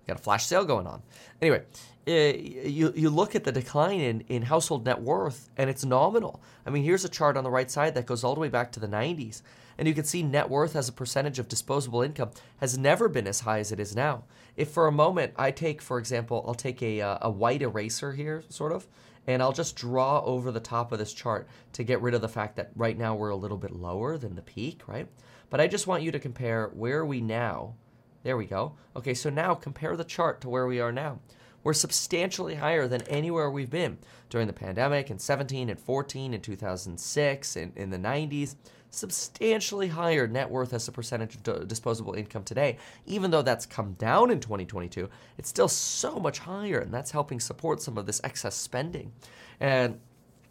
got 0.07 0.18
a 0.18 0.22
flash 0.22 0.47
sale 0.47 0.64
going 0.64 0.87
on. 0.87 1.03
Anyway, 1.41 1.62
uh, 2.07 2.11
you 2.11 2.93
you 2.95 3.09
look 3.09 3.35
at 3.35 3.45
the 3.45 3.53
decline 3.53 4.01
in, 4.01 4.20
in 4.29 4.43
household 4.43 4.85
net 4.85 5.01
worth 5.01 5.49
and 5.57 5.70
it's 5.70 5.85
nominal. 5.85 6.43
I 6.66 6.70
mean, 6.70 6.85
here's 6.85 7.05
a 7.05 7.09
chart 7.09 7.37
on 7.37 7.45
the 7.45 7.51
right 7.51 7.70
side 7.70 7.95
that 7.95 8.05
goes 8.05 8.25
all 8.25 8.35
the 8.35 8.41
way 8.41 8.49
back 8.51 8.72
to 8.72 8.81
the 8.81 8.89
90s. 8.89 9.43
And 9.79 9.89
you 9.89 9.95
can 9.95 10.05
see 10.05 10.22
net 10.22 10.51
worth 10.51 10.77
as 10.77 10.89
a 10.89 10.93
percentage 10.93 11.39
of 11.39 11.49
disposable 11.49 12.03
income 12.03 12.31
has 12.59 12.77
never 12.79 13.09
been 13.09 13.27
as 13.27 13.41
high 13.41 13.59
as 13.59 13.72
it 13.72 13.81
is 13.81 13.97
now. 13.97 14.25
If 14.57 14.70
for 14.70 14.87
a 14.87 14.93
moment 14.93 15.33
I 15.37 15.51
take, 15.51 15.83
for 15.83 15.99
example, 15.99 16.45
I'll 16.47 16.55
take 16.55 16.83
a, 16.83 17.01
uh, 17.01 17.18
a 17.22 17.31
white 17.31 17.62
eraser 17.62 18.12
here, 18.12 18.45
sort 18.49 18.70
of, 18.72 18.87
and 19.27 19.43
I'll 19.43 19.53
just 19.53 19.77
draw 19.77 20.22
over 20.25 20.51
the 20.51 20.61
top 20.61 20.93
of 20.93 20.99
this 20.99 21.12
chart 21.12 21.49
to 21.72 21.85
get 21.85 22.01
rid 22.01 22.14
of 22.14 22.20
the 22.20 22.29
fact 22.29 22.57
that 22.57 22.70
right 22.77 22.97
now 22.97 23.14
we're 23.14 23.31
a 23.31 23.37
little 23.37 23.57
bit 23.57 23.72
lower 23.72 24.18
than 24.18 24.35
the 24.35 24.43
peak, 24.43 24.87
right? 24.87 25.09
But 25.51 25.61
I 25.61 25.66
just 25.66 25.87
want 25.87 26.03
you 26.03 26.12
to 26.12 26.18
compare 26.18 26.70
where 26.75 27.05
we 27.05 27.20
now. 27.20 27.75
There 28.22 28.37
we 28.37 28.47
go. 28.47 28.77
Okay, 28.97 29.14
so 29.14 29.31
now 29.31 29.55
compare 29.55 29.97
the 29.97 30.05
chart 30.05 30.41
to 30.41 30.49
where 30.49 30.66
we 30.66 30.81
are 30.81 30.93
now. 30.93 31.20
We're 31.62 31.72
substantially 31.72 32.57
higher 32.57 32.87
than 32.87 33.03
anywhere 33.03 33.51
we've 33.51 33.70
been 33.70 33.99
during 34.29 34.47
the 34.47 34.53
pandemic 34.53 35.11
in 35.11 35.18
17 35.18 35.70
and 35.70 35.81
14 35.81 36.35
and 36.35 36.43
2006 36.43 37.57
and 37.57 37.77
in 37.77 37.91
the 37.91 37.99
90s 37.99 38.57
substantially 38.95 39.88
higher 39.88 40.26
net 40.26 40.51
worth 40.51 40.72
as 40.72 40.88
a 40.88 40.92
percentage 40.92 41.36
of 41.47 41.68
disposable 41.68 42.14
income 42.14 42.45
today. 42.45 42.78
Even 43.07 43.30
though 43.30 43.42
that's 43.42 43.66
come 43.66 43.92
down 43.95 44.30
in 44.30 44.40
2022, 44.40 45.09
it's 45.38 45.49
still 45.49 45.68
so 45.68 46.18
much 46.18 46.38
higher, 46.38 46.78
and 46.78 46.92
that's 46.92 47.11
helping 47.11 47.40
support 47.40 47.82
some 47.82 47.99
of 47.99 48.07
this 48.07 48.20
excess 48.24 48.55
spending. 48.55 49.12
And 49.61 50.01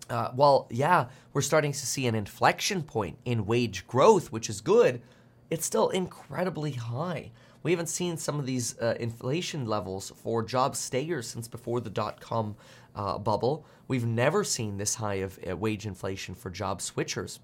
uh, 0.09 0.31
well, 0.35 0.67
yeah, 0.69 1.07
we're 1.33 1.41
starting 1.41 1.71
to 1.71 1.85
see 1.85 2.07
an 2.07 2.15
inflection 2.15 2.83
point 2.83 3.17
in 3.25 3.45
wage 3.45 3.87
growth, 3.87 4.31
which 4.31 4.49
is 4.49 4.61
good. 4.61 5.01
It's 5.49 5.65
still 5.65 5.89
incredibly 5.89 6.71
high. 6.71 7.31
We 7.63 7.71
haven't 7.71 7.87
seen 7.87 8.17
some 8.17 8.39
of 8.39 8.45
these 8.45 8.77
uh, 8.79 8.95
inflation 8.99 9.65
levels 9.65 10.11
for 10.21 10.43
job 10.43 10.75
stayers 10.75 11.27
since 11.27 11.47
before 11.47 11.79
the 11.79 11.89
dot 11.89 12.19
com 12.19 12.55
uh, 12.95 13.17
bubble. 13.17 13.65
We've 13.87 14.05
never 14.05 14.43
seen 14.43 14.77
this 14.77 14.95
high 14.95 15.15
of 15.15 15.39
uh, 15.49 15.55
wage 15.55 15.85
inflation 15.85 16.35
for 16.35 16.49
job 16.49 16.79
switchers. 16.79 17.39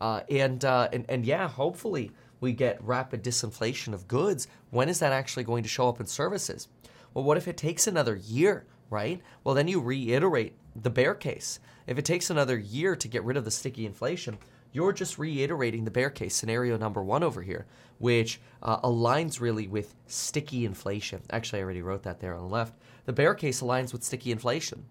Uh, 0.00 0.20
and, 0.30 0.64
uh, 0.64 0.88
and 0.92 1.04
and 1.08 1.24
yeah, 1.24 1.48
hopefully 1.48 2.12
we 2.40 2.52
get 2.52 2.82
rapid 2.82 3.22
disinflation 3.22 3.92
of 3.92 4.06
goods. 4.08 4.46
When 4.70 4.88
is 4.88 5.00
that 5.00 5.12
actually 5.12 5.44
going 5.44 5.62
to 5.62 5.68
show 5.68 5.88
up 5.88 6.00
in 6.00 6.06
services? 6.06 6.68
Well, 7.14 7.24
what 7.24 7.36
if 7.36 7.48
it 7.48 7.56
takes 7.56 7.86
another 7.86 8.16
year, 8.16 8.66
right? 8.90 9.20
Well, 9.42 9.54
then 9.54 9.68
you 9.68 9.80
reiterate 9.80 10.54
the 10.76 10.90
bear 10.90 11.14
case. 11.14 11.58
If 11.86 11.98
it 11.98 12.04
takes 12.04 12.30
another 12.30 12.58
year 12.58 12.94
to 12.94 13.08
get 13.08 13.24
rid 13.24 13.36
of 13.36 13.44
the 13.44 13.50
sticky 13.50 13.86
inflation, 13.86 14.38
you're 14.72 14.92
just 14.92 15.18
reiterating 15.18 15.84
the 15.84 15.90
bear 15.90 16.10
case 16.10 16.36
scenario 16.36 16.76
number 16.76 17.02
one 17.02 17.22
over 17.22 17.42
here, 17.42 17.66
which 17.98 18.40
uh, 18.62 18.80
aligns 18.80 19.40
really 19.40 19.66
with 19.66 19.94
sticky 20.06 20.64
inflation. 20.64 21.22
Actually, 21.30 21.60
I 21.60 21.62
already 21.62 21.82
wrote 21.82 22.02
that 22.02 22.20
there 22.20 22.34
on 22.34 22.42
the 22.42 22.54
left. 22.54 22.74
The 23.06 23.12
bear 23.12 23.34
case 23.34 23.62
aligns 23.62 23.92
with 23.92 24.04
sticky 24.04 24.30
inflation. 24.30 24.84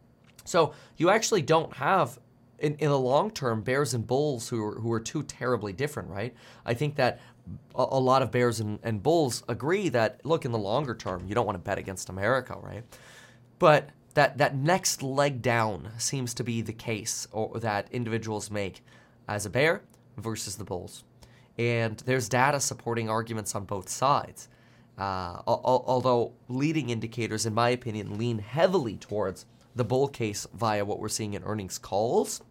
So 0.44 0.74
you 0.98 1.10
actually 1.10 1.44
don't 1.44 1.74
have 1.74 2.18
in, 2.60 2.76
in 2.76 2.90
the 2.90 3.00
long 3.00 3.32
term, 3.32 3.62
bears 3.62 3.94
and 3.94 4.06
bulls 4.06 4.50
who 4.50 4.64
are, 4.64 4.76
who 4.80 4.92
are 4.92 5.00
too 5.00 5.24
terribly 5.24 5.74
different, 5.74 6.10
right? 6.10 6.34
I 6.66 6.74
think 6.74 6.96
that 6.96 7.20
a, 7.76 7.86
a 7.92 8.00
lot 8.00 8.22
of 8.22 8.32
bears 8.32 8.60
and, 8.60 8.80
and 8.84 9.02
bulls 9.02 9.44
agree 9.48 9.90
that, 9.90 10.26
look, 10.26 10.46
in 10.46 10.52
the 10.52 10.58
longer 10.58 10.96
term, 10.96 11.26
you 11.28 11.36
don't 11.36 11.46
want 11.46 11.58
to 11.58 11.64
bet 11.64 11.78
against 11.78 12.10
America, 12.10 12.58
right? 12.62 12.84
But 13.60 13.90
that, 14.14 14.38
that 14.40 14.56
next 14.56 15.04
leg 15.04 15.42
down 15.42 15.90
seems 15.98 16.34
to 16.36 16.44
be 16.44 16.62
the 16.62 16.74
case 16.74 17.28
or 17.32 17.60
that 17.60 17.88
individuals 17.92 18.50
make 18.50 18.84
as 19.28 19.46
a 19.46 19.50
bear 19.50 19.84
versus 20.18 20.56
the 20.56 20.64
bulls. 20.64 21.04
And 21.58 21.98
there's 22.06 22.30
data 22.30 22.60
supporting 22.60 23.10
arguments 23.10 23.56
on 23.56 23.66
both 23.66 23.90
sides. 23.90 24.50
Uh, 24.98 25.42
although 25.46 26.34
leading 26.48 26.90
indicators, 26.90 27.46
in 27.46 27.54
my 27.54 27.70
opinion, 27.70 28.18
lean 28.18 28.40
heavily 28.40 28.98
towards 28.98 29.46
the 29.76 29.84
bull 29.84 30.08
case 30.08 30.48
via 30.56 30.84
what 30.84 31.00
we're 31.00 31.08
seeing 31.08 31.36
in 31.36 31.44
earnings 31.44 31.78
calls, 31.78 32.42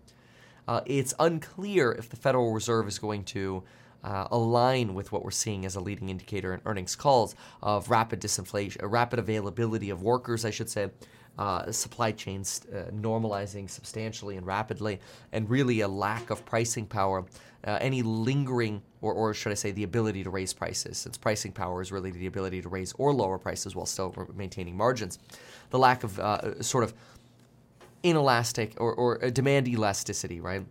uh, 0.69 0.81
it's 0.87 1.15
unclear 1.19 1.93
if 1.93 2.09
the 2.09 2.17
Federal 2.17 2.53
Reserve 2.53 2.89
is 2.89 2.99
going 2.99 3.25
to 3.25 3.63
uh, 4.07 4.29
align 4.31 4.95
with 4.95 5.11
what 5.13 5.25
we're 5.25 5.31
seeing 5.31 5.67
as 5.67 5.75
a 5.75 5.81
leading 5.81 6.09
indicator 6.09 6.55
in 6.55 6.61
earnings 6.65 6.95
calls 6.95 7.35
of 7.63 7.91
rapid 7.91 8.21
disinflation, 8.21 8.83
uh, 8.83 8.87
rapid 8.87 9.19
availability 9.19 9.91
of 9.91 10.03
workers, 10.03 10.45
I 10.45 10.51
should 10.51 10.71
say, 10.71 10.91
uh, 11.39 11.71
supply 11.71 12.13
chains 12.13 12.63
uh, 12.73 12.91
normalizing 12.93 13.69
substantially 13.69 14.37
and 14.37 14.47
rapidly, 14.47 15.01
and 15.33 15.51
really 15.51 15.81
a 15.81 15.89
lack 15.89 16.31
of 16.31 16.45
pricing 16.47 16.87
power. 16.87 17.25
Uh, 17.65 17.79
any 17.81 18.01
lingering, 18.01 18.81
or, 19.01 19.13
or 19.13 19.35
should 19.35 19.51
I 19.51 19.57
say, 19.57 19.73
the 19.73 19.83
ability 19.83 20.23
to 20.23 20.31
raise 20.31 20.53
prices, 20.53 20.99
since 20.99 21.19
pricing 21.19 21.51
power 21.51 21.83
is 21.83 21.91
really 21.91 22.13
the 22.13 22.27
ability 22.27 22.63
to 22.63 22.69
raise 22.69 22.93
or 22.93 23.13
lower 23.13 23.39
prices 23.39 23.75
while 23.75 23.87
still 23.87 24.15
maintaining 24.37 24.77
margins. 24.77 25.19
The 25.71 25.79
lack 25.79 26.05
of 26.05 26.65
sort 26.65 26.85
of 26.85 26.95
inelastic 28.03 28.75
or, 28.79 28.95
or 28.95 29.31
demand 29.31 29.69
elasticity, 29.69 30.41
right? 30.41 30.65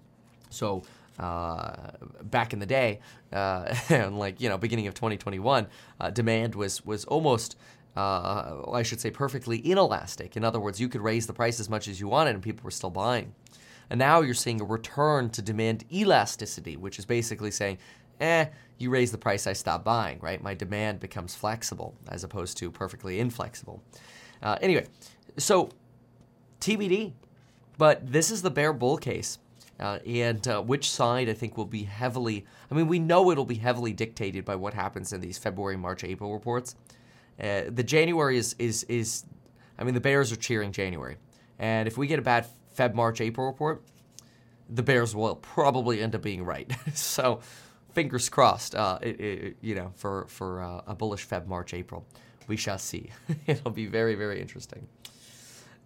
So 0.49 0.83
uh, 1.19 1.91
back 2.23 2.53
in 2.53 2.59
the 2.59 2.65
day, 2.65 2.99
uh, 3.31 3.73
like 4.11 4.41
you 4.41 4.49
know, 4.49 4.57
beginning 4.57 4.87
of 4.87 4.93
2021, 4.93 5.67
uh, 5.99 6.09
demand 6.09 6.55
was 6.55 6.85
was 6.85 7.05
almost. 7.05 7.57
Uh, 7.95 8.61
I 8.73 8.83
should 8.83 8.99
say 8.99 9.09
perfectly 9.09 9.57
inelastic. 9.59 10.35
In 10.35 10.43
other 10.43 10.59
words, 10.59 10.81
you 10.81 10.89
could 10.89 10.99
raise 10.99 11.27
the 11.27 11.33
price 11.33 11.61
as 11.61 11.69
much 11.69 11.87
as 11.87 11.97
you 11.97 12.09
wanted 12.09 12.31
and 12.31 12.43
people 12.43 12.65
were 12.65 12.71
still 12.71 12.89
buying. 12.89 13.33
And 13.89 13.97
now 13.97 14.19
you're 14.19 14.33
seeing 14.33 14.59
a 14.59 14.65
return 14.65 15.29
to 15.29 15.41
demand 15.41 15.85
elasticity, 15.89 16.75
which 16.75 16.99
is 16.99 17.05
basically 17.05 17.51
saying, 17.51 17.77
eh, 18.19 18.47
you 18.77 18.89
raise 18.89 19.11
the 19.11 19.17
price, 19.17 19.47
I 19.47 19.53
stop 19.53 19.83
buying, 19.83 20.19
right? 20.19 20.41
My 20.41 20.53
demand 20.53 20.99
becomes 20.99 21.35
flexible 21.35 21.95
as 22.09 22.25
opposed 22.25 22.57
to 22.57 22.71
perfectly 22.71 23.19
inflexible. 23.19 23.81
Uh, 24.41 24.57
anyway, 24.61 24.87
so 25.37 25.69
TBD. 26.65 27.13
But 27.77 28.11
this 28.11 28.31
is 28.31 28.41
the 28.41 28.49
bear 28.49 28.73
bull 28.73 28.97
case. 28.97 29.37
Uh, 29.77 29.99
and 30.05 30.47
uh, 30.47 30.61
which 30.61 30.89
side 30.89 31.27
I 31.27 31.33
think 31.33 31.57
will 31.57 31.65
be 31.65 31.83
heavily, 31.83 32.45
I 32.71 32.75
mean, 32.75 32.87
we 32.87 32.97
know 32.97 33.29
it'll 33.31 33.45
be 33.45 33.55
heavily 33.55 33.91
dictated 33.91 34.45
by 34.45 34.55
what 34.55 34.73
happens 34.73 35.11
in 35.11 35.19
these 35.19 35.37
February, 35.37 35.75
March, 35.75 36.03
April 36.05 36.33
reports. 36.33 36.75
Uh, 37.39 37.63
the 37.67 37.83
January 37.83 38.37
is, 38.37 38.55
is, 38.57 38.83
is, 38.85 39.25
I 39.77 39.83
mean, 39.83 39.93
the 39.93 39.99
Bears 39.99 40.31
are 40.31 40.37
cheering 40.37 40.71
January. 40.71 41.17
And 41.59 41.89
if 41.89 41.97
we 41.97 42.07
get 42.07 42.19
a 42.19 42.21
bad 42.21 42.47
Feb, 42.77 42.93
March, 42.93 43.19
April 43.19 43.47
report, 43.47 43.83
the 44.69 44.83
Bears 44.83 45.13
will 45.13 45.35
probably 45.35 46.01
end 46.01 46.15
up 46.15 46.21
being 46.21 46.43
right. 46.43 46.71
so 46.93 47.41
fingers 47.93 48.29
crossed, 48.29 48.75
uh, 48.75 48.97
it, 49.01 49.19
it, 49.19 49.57
you 49.59 49.75
know, 49.75 49.91
for, 49.95 50.25
for 50.27 50.61
uh, 50.61 50.81
a 50.87 50.95
bullish 50.95 51.27
Feb, 51.27 51.47
March, 51.47 51.73
April. 51.73 52.05
We 52.47 52.55
shall 52.55 52.77
see. 52.77 53.11
It'll 53.47 53.71
be 53.71 53.87
very, 53.87 54.15
very 54.15 54.39
interesting. 54.39 54.87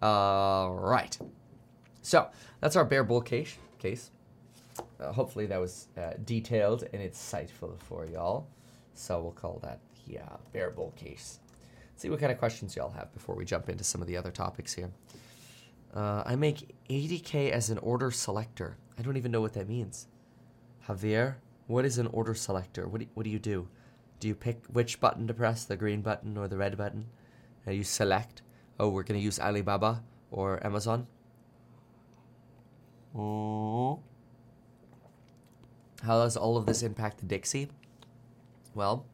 All 0.02 0.74
right. 0.74 1.16
So 2.02 2.28
that's 2.60 2.76
our 2.76 2.84
bear 2.84 3.04
bull 3.04 3.20
case. 3.20 3.56
case. 3.78 4.10
Uh, 4.98 5.12
hopefully 5.12 5.46
that 5.46 5.60
was 5.60 5.88
uh, 5.98 6.12
detailed 6.24 6.84
and 6.92 7.02
insightful 7.02 7.78
for 7.80 8.06
y'all. 8.06 8.46
So 8.94 9.20
we'll 9.20 9.32
call 9.32 9.58
that 9.62 9.80
yeah 10.06 10.36
bear 10.52 10.70
bull 10.70 10.92
case. 10.96 11.40
Let's 11.92 12.02
see 12.02 12.10
what 12.10 12.20
kind 12.20 12.32
of 12.32 12.38
questions 12.38 12.76
y'all 12.76 12.90
have 12.92 13.12
before 13.12 13.34
we 13.34 13.44
jump 13.44 13.68
into 13.68 13.84
some 13.84 14.00
of 14.00 14.06
the 14.06 14.16
other 14.16 14.30
topics 14.30 14.72
here. 14.72 14.90
Uh, 15.94 16.22
I 16.24 16.36
make 16.36 16.74
80k 16.88 17.50
as 17.50 17.68
an 17.70 17.78
order 17.78 18.10
selector. 18.10 18.76
I 18.98 19.02
don't 19.02 19.16
even 19.16 19.32
know 19.32 19.40
what 19.40 19.54
that 19.54 19.68
means. 19.68 20.06
Javier, 20.88 21.34
what 21.66 21.84
is 21.84 21.98
an 21.98 22.06
order 22.08 22.34
selector? 22.34 22.88
What 22.88 23.00
do, 23.00 23.06
what 23.14 23.24
do 23.24 23.30
you 23.30 23.38
do? 23.38 23.68
Do 24.18 24.28
you 24.28 24.34
pick 24.34 24.64
which 24.66 25.00
button 25.00 25.26
to 25.26 25.34
press, 25.34 25.64
the 25.64 25.76
green 25.76 26.02
button 26.02 26.36
or 26.36 26.48
the 26.48 26.56
red 26.56 26.76
button? 26.76 27.06
And 27.66 27.76
you 27.76 27.84
select, 27.84 28.42
oh, 28.80 28.88
we're 28.88 29.02
going 29.02 29.20
to 29.20 29.24
use 29.24 29.38
Alibaba 29.38 30.02
or 30.30 30.64
Amazon. 30.66 31.06
How 36.02 36.22
does 36.22 36.36
all 36.36 36.56
of 36.56 36.66
this 36.66 36.82
impact 36.82 37.18
the 37.18 37.26
Dixie? 37.26 37.68
Well, 38.74 39.04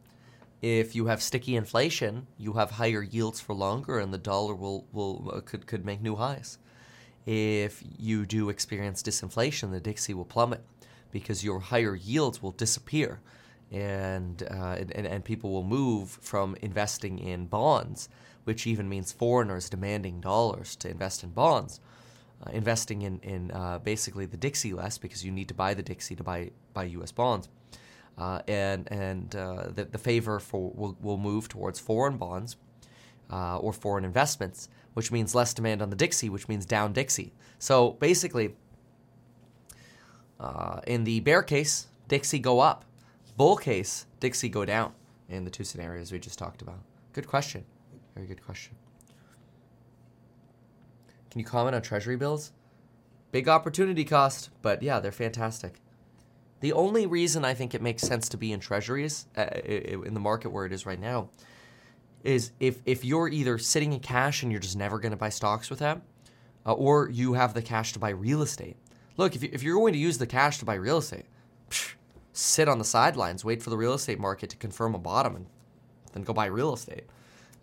if 0.63 0.95
you 0.95 1.07
have 1.07 1.21
sticky 1.21 1.57
inflation, 1.57 2.27
you 2.39 2.55
have 2.55 2.73
higher 2.73 3.03
yields 3.03 3.41
for 3.41 3.55
longer, 3.55 3.99
and 3.99 4.15
the 4.15 4.19
dollar 4.19 4.55
will 4.55 4.87
will 4.93 5.31
uh, 5.35 5.41
could 5.41 5.67
could 5.67 5.85
make 5.85 6.01
new 6.01 6.17
highs. 6.17 6.59
If 7.27 7.83
you 7.99 8.25
do 8.25 8.51
experience 8.51 9.03
disinflation, 9.03 9.73
the 9.73 9.81
Dixie 9.81 10.15
will 10.15 10.25
plummet 10.25 10.65
because 11.11 11.43
your 11.43 11.59
higher 11.59 11.97
yields 11.97 12.41
will 12.41 12.53
disappear, 12.53 13.21
and 13.73 14.43
uh, 14.45 14.77
and, 14.79 15.07
and 15.07 15.25
people 15.25 15.51
will 15.51 15.65
move 15.65 16.11
from 16.23 16.57
investing 16.63 17.19
in 17.19 17.47
bonds, 17.47 18.09
which 18.47 18.67
even 18.67 18.89
means 18.89 19.13
foreigners 19.13 19.69
demanding 19.69 20.21
dollars 20.21 20.75
to 20.77 20.89
invest 20.89 21.23
in 21.23 21.31
bonds 21.31 21.81
uh, 22.45 22.51
investing 22.53 23.03
in, 23.03 23.19
in 23.21 23.51
uh, 23.51 23.79
basically 23.79 24.27
the 24.27 24.37
Dixie 24.37 24.73
less 24.73 24.99
because 24.99 25.25
you 25.25 25.33
need 25.33 25.49
to 25.49 25.55
buy 25.55 25.75
the 25.75 25.83
Dixie 25.83 26.17
to 26.17 26.23
buy, 26.23 26.51
buy 26.75 26.85
U.S. 26.85 27.13
bonds. 27.13 27.49
Uh, 28.19 28.41
and 28.49 28.91
and 28.91 29.37
uh, 29.37 29.69
the, 29.75 29.85
the 29.85 29.99
favor 29.99 30.41
for 30.41 30.71
will, 30.75 30.97
will 31.03 31.19
move 31.19 31.49
towards 31.49 31.79
foreign 31.79 32.17
bonds 32.17 32.57
uh, 33.31 33.59
or 33.59 33.75
foreign 33.75 34.05
investments, 34.05 34.71
which 34.95 35.13
means 35.13 35.35
less 35.35 35.53
demand 35.53 35.83
on 35.83 35.91
the 35.91 35.97
Dixie, 35.97 36.31
which 36.31 36.49
means 36.49 36.65
down 36.65 36.95
Dixie. 36.95 37.35
So 37.59 37.93
basically, 37.93 38.55
uh, 40.41 40.81
in 40.87 41.05
the 41.05 41.21
bear 41.21 41.43
case, 41.43 41.89
Dixie 42.09 42.39
go 42.39 42.61
up. 42.61 42.87
Bull 43.37 43.57
case, 43.57 44.07
Dixie 44.19 44.49
go 44.49 44.65
down 44.65 44.93
in 45.29 45.45
the 45.45 45.51
two 45.51 45.65
scenarios 45.65 46.11
we 46.11 46.19
just 46.19 46.39
talked 46.39 46.63
about. 46.63 46.79
Good 47.13 47.27
question. 47.27 47.67
Very 48.17 48.27
good 48.27 48.43
question. 48.43 48.75
Can 51.31 51.39
you 51.39 51.45
comment 51.45 51.77
on 51.77 51.83
treasury 51.83 52.17
bills? 52.17 52.53
Big 53.31 53.47
opportunity 53.47 54.05
cost, 54.05 54.49
but 54.63 54.83
yeah, 54.83 54.99
they're 55.01 55.13
fantastic. 55.13 55.83
The 56.61 56.73
only 56.73 57.05
reason 57.05 57.45
I 57.45 57.53
think 57.53 57.75
it 57.75 57.83
makes 57.83 58.03
sense 58.03 58.31
to 58.31 58.39
be 58.39 58.53
in 58.53 58.61
treasuries 58.61 59.27
uh, 59.37 59.45
in 59.63 60.15
the 60.15 60.21
market 60.21 60.49
where 60.49 60.65
it 60.65 60.73
is 60.73 60.87
right 60.87 60.99
now 60.99 61.29
is 62.25 62.53
if, 62.59 62.81
if 62.87 63.05
you're 63.05 63.29
either 63.29 63.59
sitting 63.59 63.93
in 63.93 64.01
cash 64.01 64.43
and 64.43 64.51
you're 64.51 64.61
just 64.61 64.77
never 64.77 64.99
going 64.99 65.11
to 65.11 65.19
buy 65.19 65.29
stocks 65.29 65.69
with 65.69 65.81
that, 65.81 66.01
uh, 66.65 66.73
or 66.73 67.11
you 67.11 67.35
have 67.35 67.53
the 67.53 67.61
cash 67.61 67.93
to 67.93 67.99
buy 67.99 68.09
real 68.09 68.41
estate. 68.41 68.79
Look, 69.19 69.37
if, 69.37 69.43
you, 69.43 69.51
if 69.53 69.63
you're 69.63 69.77
going 69.77 69.93
to 69.93 69.99
use 69.99 70.17
the 70.17 70.27
cash 70.27 70.59
to 70.59 70.65
buy 70.65 70.75
real 70.75 70.97
estate, 70.97 71.27
psh, 71.71 71.93
sit 72.33 72.67
on 72.67 72.79
the 72.79 72.85
sidelines, 72.85 73.45
wait 73.45 73.63
for 73.63 73.69
the 73.69 73.77
real 73.77 73.93
estate 73.93 74.19
market 74.19 74.49
to 74.51 74.57
confirm 74.57 74.95
a 74.95 74.99
bottom, 74.99 75.37
and 75.37 75.47
then 76.15 76.23
go 76.23 76.33
buy 76.33 76.47
real 76.47 76.73
estate. 76.73 77.05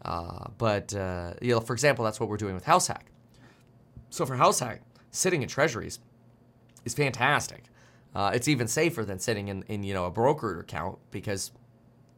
Uh, 0.06 0.47
but 0.58 0.93
uh, 0.95 1.34
you 1.41 1.51
know, 1.54 1.60
for 1.60 1.74
example, 1.74 2.04
that's 2.06 2.20
what 2.20 2.30
we're 2.30 2.38
doing 2.38 2.54
with 2.54 2.66
House 2.66 2.88
Hack. 2.88 3.08
So 4.10 4.26
for 4.26 4.36
House 4.36 4.60
Hack, 4.60 4.82
sitting 5.12 5.41
in 5.41 5.47
treasuries 5.47 5.99
is 6.86 6.93
fantastic. 6.93 7.66
Uh, 8.14 8.32
it's 8.34 8.47
even 8.47 8.68
safer 8.68 9.04
than 9.04 9.18
sitting 9.18 9.47
in, 9.47 9.64
in 9.68 9.84
you 9.84 9.93
know 9.93 10.06
a 10.06 10.12
broker 10.12 10.60
account 10.60 10.99
because 11.12 11.51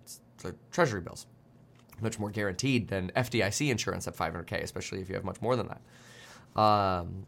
it's 0.04 0.20
treasury 0.72 1.02
bills 1.02 1.28
much 2.02 2.20
more 2.20 2.30
guaranteed 2.30 2.88
than 2.88 3.12
FDIC 3.16 3.70
insurance 3.70 4.08
at 4.08 4.16
500k, 4.16 4.62
especially 4.62 5.02
if 5.02 5.10
you 5.10 5.16
have 5.16 5.24
much 5.24 5.42
more 5.42 5.56
than 5.56 5.68
that. 5.68 6.62
Um, 6.62 7.26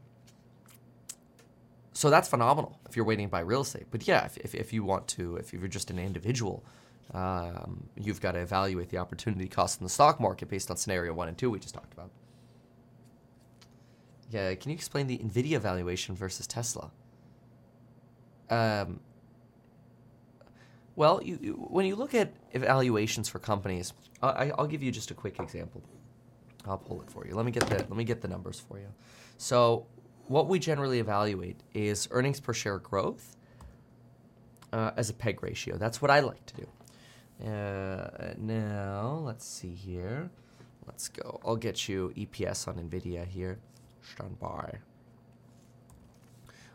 so 1.93 2.09
that's 2.09 2.27
phenomenal 2.27 2.79
if 2.87 2.95
you're 2.95 3.05
waiting 3.05 3.27
to 3.27 3.31
buy 3.31 3.39
real 3.39 3.61
estate. 3.61 3.87
But 3.89 4.07
yeah, 4.07 4.25
if, 4.25 4.37
if, 4.37 4.55
if 4.55 4.73
you 4.73 4.83
want 4.83 5.07
to, 5.09 5.35
if 5.37 5.53
you're 5.53 5.67
just 5.67 5.89
an 5.89 5.99
individual, 5.99 6.63
um, 7.13 7.87
you've 7.95 8.21
got 8.21 8.33
to 8.33 8.39
evaluate 8.39 8.89
the 8.89 8.97
opportunity 8.97 9.47
cost 9.47 9.79
in 9.79 9.85
the 9.85 9.89
stock 9.89 10.19
market 10.19 10.49
based 10.49 10.69
on 10.69 10.77
scenario 10.77 11.13
one 11.13 11.27
and 11.27 11.37
two 11.37 11.49
we 11.49 11.59
just 11.59 11.73
talked 11.73 11.93
about. 11.93 12.09
Yeah, 14.29 14.53
can 14.55 14.71
you 14.71 14.75
explain 14.75 15.07
the 15.07 15.17
Nvidia 15.17 15.59
valuation 15.59 16.15
versus 16.15 16.47
Tesla? 16.47 16.91
Um, 18.49 18.99
well, 20.95 21.21
you, 21.23 21.39
you, 21.41 21.53
when 21.53 21.85
you 21.85 21.95
look 21.95 22.13
at 22.13 22.33
evaluations 22.51 23.29
for 23.29 23.39
companies, 23.39 23.93
I, 24.21 24.51
will 24.57 24.67
give 24.67 24.83
you 24.83 24.91
just 24.91 25.11
a 25.11 25.13
quick 25.13 25.39
example. 25.39 25.83
I'll 26.65 26.77
pull 26.77 27.01
it 27.01 27.09
for 27.09 27.25
you. 27.25 27.35
Let 27.35 27.45
me 27.45 27.51
get 27.51 27.67
the 27.67 27.75
let 27.77 27.91
me 27.91 28.03
get 28.03 28.21
the 28.21 28.27
numbers 28.27 28.59
for 28.59 28.77
you. 28.79 28.87
So, 29.37 29.85
what 30.25 30.47
we 30.47 30.59
generally 30.59 30.99
evaluate 30.99 31.61
is 31.73 32.07
earnings 32.11 32.39
per 32.39 32.53
share 32.53 32.79
growth 32.79 33.37
uh, 34.73 34.91
as 34.97 35.09
a 35.09 35.13
PEG 35.13 35.43
ratio. 35.43 35.77
That's 35.77 36.01
what 36.01 36.11
I 36.11 36.19
like 36.19 36.45
to 36.47 36.55
do. 36.55 36.67
Uh, 37.45 38.33
now, 38.37 39.21
let's 39.23 39.45
see 39.45 39.73
here. 39.73 40.29
Let's 40.85 41.09
go. 41.09 41.39
I'll 41.45 41.55
get 41.55 41.87
you 41.87 42.13
EPS 42.15 42.67
on 42.67 42.75
Nvidia 42.75 43.27
here. 43.27 43.59
Stand 44.01 44.39
by. 44.39 44.79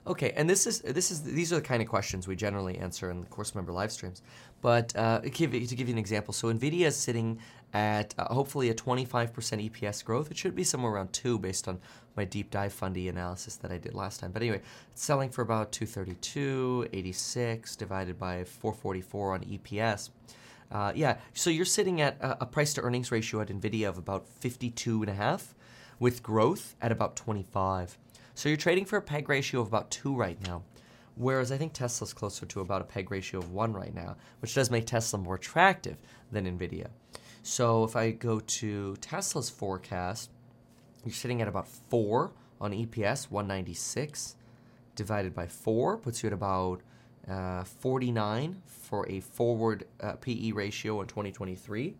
Okay, 0.04 0.32
and 0.34 0.50
this 0.50 0.66
is 0.66 0.80
this 0.80 1.12
is 1.12 1.22
these 1.22 1.52
are 1.52 1.56
the 1.56 1.62
kind 1.62 1.80
of 1.80 1.88
questions 1.88 2.26
we 2.26 2.34
generally 2.34 2.76
answer 2.76 3.08
in 3.10 3.20
the 3.20 3.26
course 3.28 3.54
member 3.54 3.72
live 3.72 3.92
streams. 3.92 4.20
But 4.60 4.94
uh, 4.96 5.20
to, 5.20 5.30
give, 5.30 5.54
you 5.54 5.92
an 5.92 5.98
example, 5.98 6.34
so 6.34 6.52
Nvidia 6.52 6.86
is 6.86 6.96
sitting 6.96 7.38
at 7.72 8.14
uh, 8.18 8.32
hopefully 8.32 8.68
a 8.70 8.74
25% 8.74 9.32
EPS 9.32 10.04
growth. 10.04 10.30
It 10.30 10.36
should 10.36 10.54
be 10.54 10.64
somewhere 10.64 10.92
around 10.92 11.12
two 11.12 11.38
based 11.38 11.68
on 11.68 11.80
my 12.16 12.24
deep 12.24 12.50
dive 12.50 12.72
fundy 12.72 13.08
analysis 13.08 13.56
that 13.56 13.70
I 13.70 13.78
did 13.78 13.94
last 13.94 14.20
time. 14.20 14.32
But 14.32 14.42
anyway, 14.42 14.60
it's 14.90 15.02
selling 15.02 15.30
for 15.30 15.42
about 15.42 15.70
232, 15.72 16.88
86 16.92 17.76
divided 17.76 18.18
by 18.18 18.44
444 18.44 19.34
on 19.34 19.40
EPS. 19.40 20.10
Uh, 20.72 20.90
yeah, 20.94 21.18
so 21.34 21.50
you're 21.50 21.66
sitting 21.66 22.00
at 22.00 22.18
a, 22.20 22.44
a 22.44 22.46
price 22.46 22.72
to 22.74 22.80
earnings 22.80 23.12
ratio 23.12 23.42
at 23.42 23.48
Nvidia 23.48 23.88
of 23.88 23.98
about 23.98 24.26
52 24.26 25.02
and 25.02 25.10
a 25.10 25.14
half, 25.14 25.54
with 25.98 26.22
growth 26.22 26.74
at 26.80 26.90
about 26.90 27.14
25. 27.14 27.98
So 28.34 28.48
you're 28.48 28.56
trading 28.56 28.86
for 28.86 28.96
a 28.96 29.02
PEG 29.02 29.28
ratio 29.28 29.60
of 29.60 29.68
about 29.68 29.90
two 29.90 30.16
right 30.16 30.40
now. 30.46 30.62
Whereas 31.14 31.52
I 31.52 31.58
think 31.58 31.74
Tesla's 31.74 32.14
closer 32.14 32.46
to 32.46 32.60
about 32.60 32.80
a 32.80 32.84
PEG 32.84 33.10
ratio 33.10 33.38
of 33.38 33.52
one 33.52 33.74
right 33.74 33.94
now, 33.94 34.16
which 34.40 34.54
does 34.54 34.70
make 34.70 34.86
Tesla 34.86 35.18
more 35.18 35.34
attractive 35.34 35.98
than 36.30 36.46
NVIDIA. 36.46 36.88
So 37.42 37.84
if 37.84 37.94
I 37.94 38.12
go 38.12 38.40
to 38.40 38.96
Tesla's 38.96 39.50
forecast, 39.50 40.30
you're 41.04 41.12
sitting 41.12 41.42
at 41.42 41.48
about 41.48 41.68
four 41.68 42.32
on 42.60 42.72
EPS, 42.72 43.30
196 43.30 44.36
divided 44.94 45.34
by 45.34 45.46
four 45.46 45.96
puts 45.96 46.22
you 46.22 46.26
at 46.28 46.32
about 46.32 46.82
uh, 47.28 47.64
49 47.64 48.62
for 48.66 49.08
a 49.08 49.20
forward 49.20 49.86
uh, 50.00 50.12
PE 50.14 50.52
ratio 50.52 51.00
in 51.00 51.06
2023. 51.06 51.94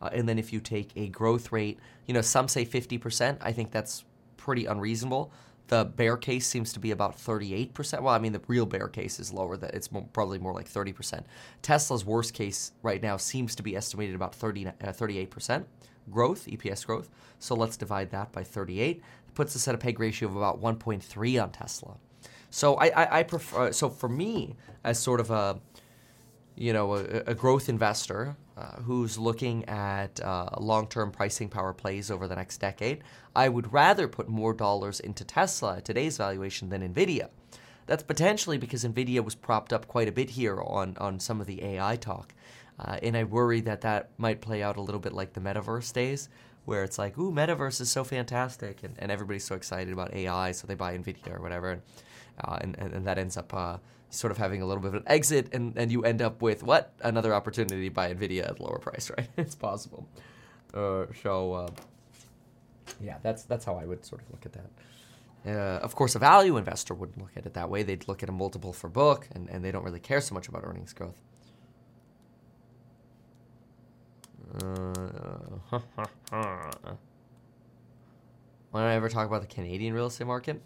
Uh, 0.00 0.10
and 0.12 0.28
then 0.28 0.38
if 0.38 0.52
you 0.52 0.60
take 0.60 0.90
a 0.96 1.08
growth 1.08 1.52
rate, 1.52 1.78
you 2.06 2.14
know, 2.14 2.20
some 2.20 2.48
say 2.48 2.64
50%. 2.64 3.38
I 3.40 3.52
think 3.52 3.70
that's 3.70 4.04
pretty 4.36 4.66
unreasonable. 4.66 5.32
The 5.68 5.84
bear 5.84 6.16
case 6.16 6.46
seems 6.46 6.72
to 6.74 6.78
be 6.78 6.92
about 6.92 7.16
38%. 7.16 8.00
Well, 8.00 8.14
I 8.14 8.18
mean, 8.18 8.32
the 8.32 8.42
real 8.46 8.66
bear 8.66 8.86
case 8.86 9.18
is 9.18 9.32
lower. 9.32 9.56
That 9.56 9.74
it's 9.74 9.90
more, 9.90 10.06
probably 10.12 10.38
more 10.38 10.52
like 10.52 10.70
30%. 10.70 11.24
Tesla's 11.62 12.04
worst 12.04 12.34
case 12.34 12.72
right 12.82 13.02
now 13.02 13.16
seems 13.16 13.56
to 13.56 13.62
be 13.62 13.74
estimated 13.74 14.14
about 14.14 14.34
30, 14.34 14.68
uh, 14.68 14.72
38% 14.84 15.64
growth, 16.10 16.46
EPS 16.46 16.86
growth. 16.86 17.10
So 17.40 17.54
let's 17.54 17.76
divide 17.76 18.10
that 18.10 18.30
by 18.30 18.44
38. 18.44 18.96
It 18.98 19.34
puts 19.34 19.56
us 19.56 19.66
at 19.66 19.74
a 19.74 19.78
PEG 19.78 19.98
ratio 19.98 20.28
of 20.28 20.36
about 20.36 20.60
1.3 20.60 21.42
on 21.42 21.50
Tesla. 21.50 21.96
So 22.50 22.74
I, 22.76 22.86
I, 22.88 23.18
I 23.20 23.22
prefer. 23.22 23.72
So 23.72 23.90
for 23.90 24.08
me, 24.08 24.56
as 24.84 24.98
sort 24.98 25.20
of 25.20 25.30
a 25.30 25.60
you 26.56 26.72
know, 26.72 26.94
a, 26.94 27.04
a 27.28 27.34
growth 27.34 27.68
investor 27.68 28.36
uh, 28.56 28.80
who's 28.82 29.18
looking 29.18 29.64
at 29.66 30.20
uh, 30.20 30.48
long-term 30.58 31.10
pricing 31.10 31.48
power 31.48 31.72
plays 31.72 32.10
over 32.10 32.26
the 32.26 32.36
next 32.36 32.58
decade, 32.58 33.02
I 33.34 33.48
would 33.48 33.72
rather 33.72 34.08
put 34.08 34.28
more 34.28 34.54
dollars 34.54 35.00
into 35.00 35.24
Tesla 35.24 35.78
at 35.78 35.84
today's 35.84 36.16
valuation 36.16 36.70
than 36.70 36.82
Nvidia. 36.94 37.28
That's 37.86 38.02
potentially 38.02 38.58
because 38.58 38.84
Nvidia 38.84 39.22
was 39.24 39.34
propped 39.34 39.72
up 39.72 39.86
quite 39.86 40.08
a 40.08 40.12
bit 40.12 40.30
here 40.30 40.60
on 40.60 40.96
on 40.98 41.20
some 41.20 41.40
of 41.40 41.46
the 41.46 41.62
AI 41.62 41.96
talk, 41.96 42.34
uh, 42.80 42.98
and 43.02 43.16
I 43.16 43.24
worry 43.24 43.60
that 43.60 43.82
that 43.82 44.10
might 44.18 44.40
play 44.40 44.62
out 44.62 44.76
a 44.76 44.80
little 44.80 45.00
bit 45.00 45.12
like 45.12 45.34
the 45.34 45.40
metaverse 45.40 45.92
days, 45.92 46.28
where 46.64 46.82
it's 46.82 46.98
like, 46.98 47.16
ooh, 47.16 47.30
metaverse 47.30 47.80
is 47.80 47.90
so 47.90 48.02
fantastic, 48.02 48.82
and, 48.82 48.96
and 48.98 49.12
everybody's 49.12 49.44
so 49.44 49.54
excited 49.54 49.92
about 49.92 50.14
AI, 50.14 50.52
so 50.52 50.66
they 50.66 50.74
buy 50.74 50.98
Nvidia 50.98 51.36
or 51.36 51.40
whatever, 51.40 51.70
and 51.70 51.82
uh, 52.42 52.58
and, 52.60 52.76
and, 52.78 53.06
that 53.06 53.18
ends 53.18 53.36
up 53.36 53.52
uh, 53.54 53.78
sort 54.10 54.30
of 54.30 54.38
having 54.38 54.62
a 54.62 54.66
little 54.66 54.82
bit 54.82 54.88
of 54.88 54.94
an 54.94 55.02
exit, 55.06 55.48
and, 55.52 55.76
and 55.76 55.90
you 55.90 56.04
end 56.04 56.22
up 56.22 56.42
with 56.42 56.62
what 56.62 56.92
another 57.02 57.34
opportunity 57.34 57.88
buy 57.88 58.12
Nvidia 58.12 58.48
at 58.48 58.58
a 58.58 58.62
lower 58.62 58.78
price, 58.78 59.10
right? 59.16 59.28
it's 59.36 59.54
possible. 59.54 60.06
Uh, 60.74 61.06
so 61.22 61.52
uh, 61.52 61.68
yeah, 63.00 63.16
that's 63.22 63.44
that's 63.44 63.64
how 63.64 63.76
I 63.76 63.84
would 63.84 64.04
sort 64.04 64.22
of 64.22 64.30
look 64.30 64.46
at 64.46 64.52
that. 64.52 64.70
Uh, 65.46 65.78
of 65.82 65.94
course, 65.94 66.14
a 66.16 66.18
value 66.18 66.56
investor 66.56 66.92
wouldn't 66.92 67.18
look 67.18 67.30
at 67.36 67.46
it 67.46 67.54
that 67.54 67.70
way. 67.70 67.82
They'd 67.84 68.08
look 68.08 68.22
at 68.22 68.28
a 68.28 68.32
multiple 68.32 68.72
for 68.72 68.88
book, 68.88 69.28
and, 69.32 69.48
and 69.48 69.64
they 69.64 69.70
don't 69.70 69.84
really 69.84 70.00
care 70.00 70.20
so 70.20 70.34
much 70.34 70.48
about 70.48 70.64
earnings 70.64 70.92
growth. 70.92 71.22
Uh, 74.60 75.78
Why 78.70 78.80
don't 78.80 78.90
I 78.90 78.94
ever 78.94 79.08
talk 79.08 79.26
about 79.26 79.40
the 79.40 79.46
Canadian 79.46 79.94
real 79.94 80.06
estate 80.06 80.26
market? 80.26 80.60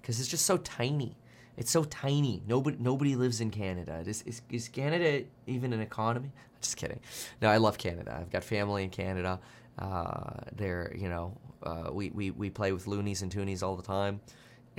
Because 0.00 0.20
it's 0.20 0.28
just 0.28 0.46
so 0.46 0.56
tiny. 0.58 1.16
It's 1.56 1.70
so 1.70 1.84
tiny. 1.84 2.42
Nobody 2.46 2.76
nobody 2.80 3.16
lives 3.16 3.40
in 3.40 3.50
Canada. 3.50 4.02
Is, 4.06 4.22
is, 4.22 4.42
is 4.50 4.68
Canada 4.68 5.24
even 5.46 5.72
an 5.72 5.80
economy? 5.80 6.32
Just 6.60 6.76
kidding. 6.76 7.00
No, 7.40 7.48
I 7.50 7.58
love 7.58 7.78
Canada. 7.78 8.16
I've 8.18 8.30
got 8.30 8.44
family 8.44 8.84
in 8.84 8.90
Canada. 8.90 9.40
Uh, 9.78 10.40
they're 10.52 10.94
you 10.96 11.08
know 11.08 11.36
uh, 11.62 11.90
we, 11.92 12.10
we 12.10 12.30
we 12.30 12.50
play 12.50 12.72
with 12.72 12.86
loonies 12.86 13.22
and 13.22 13.32
toonies 13.32 13.62
all 13.62 13.76
the 13.76 13.82
time. 13.82 14.20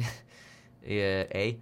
yeah, 0.86 1.24
a. 1.34 1.58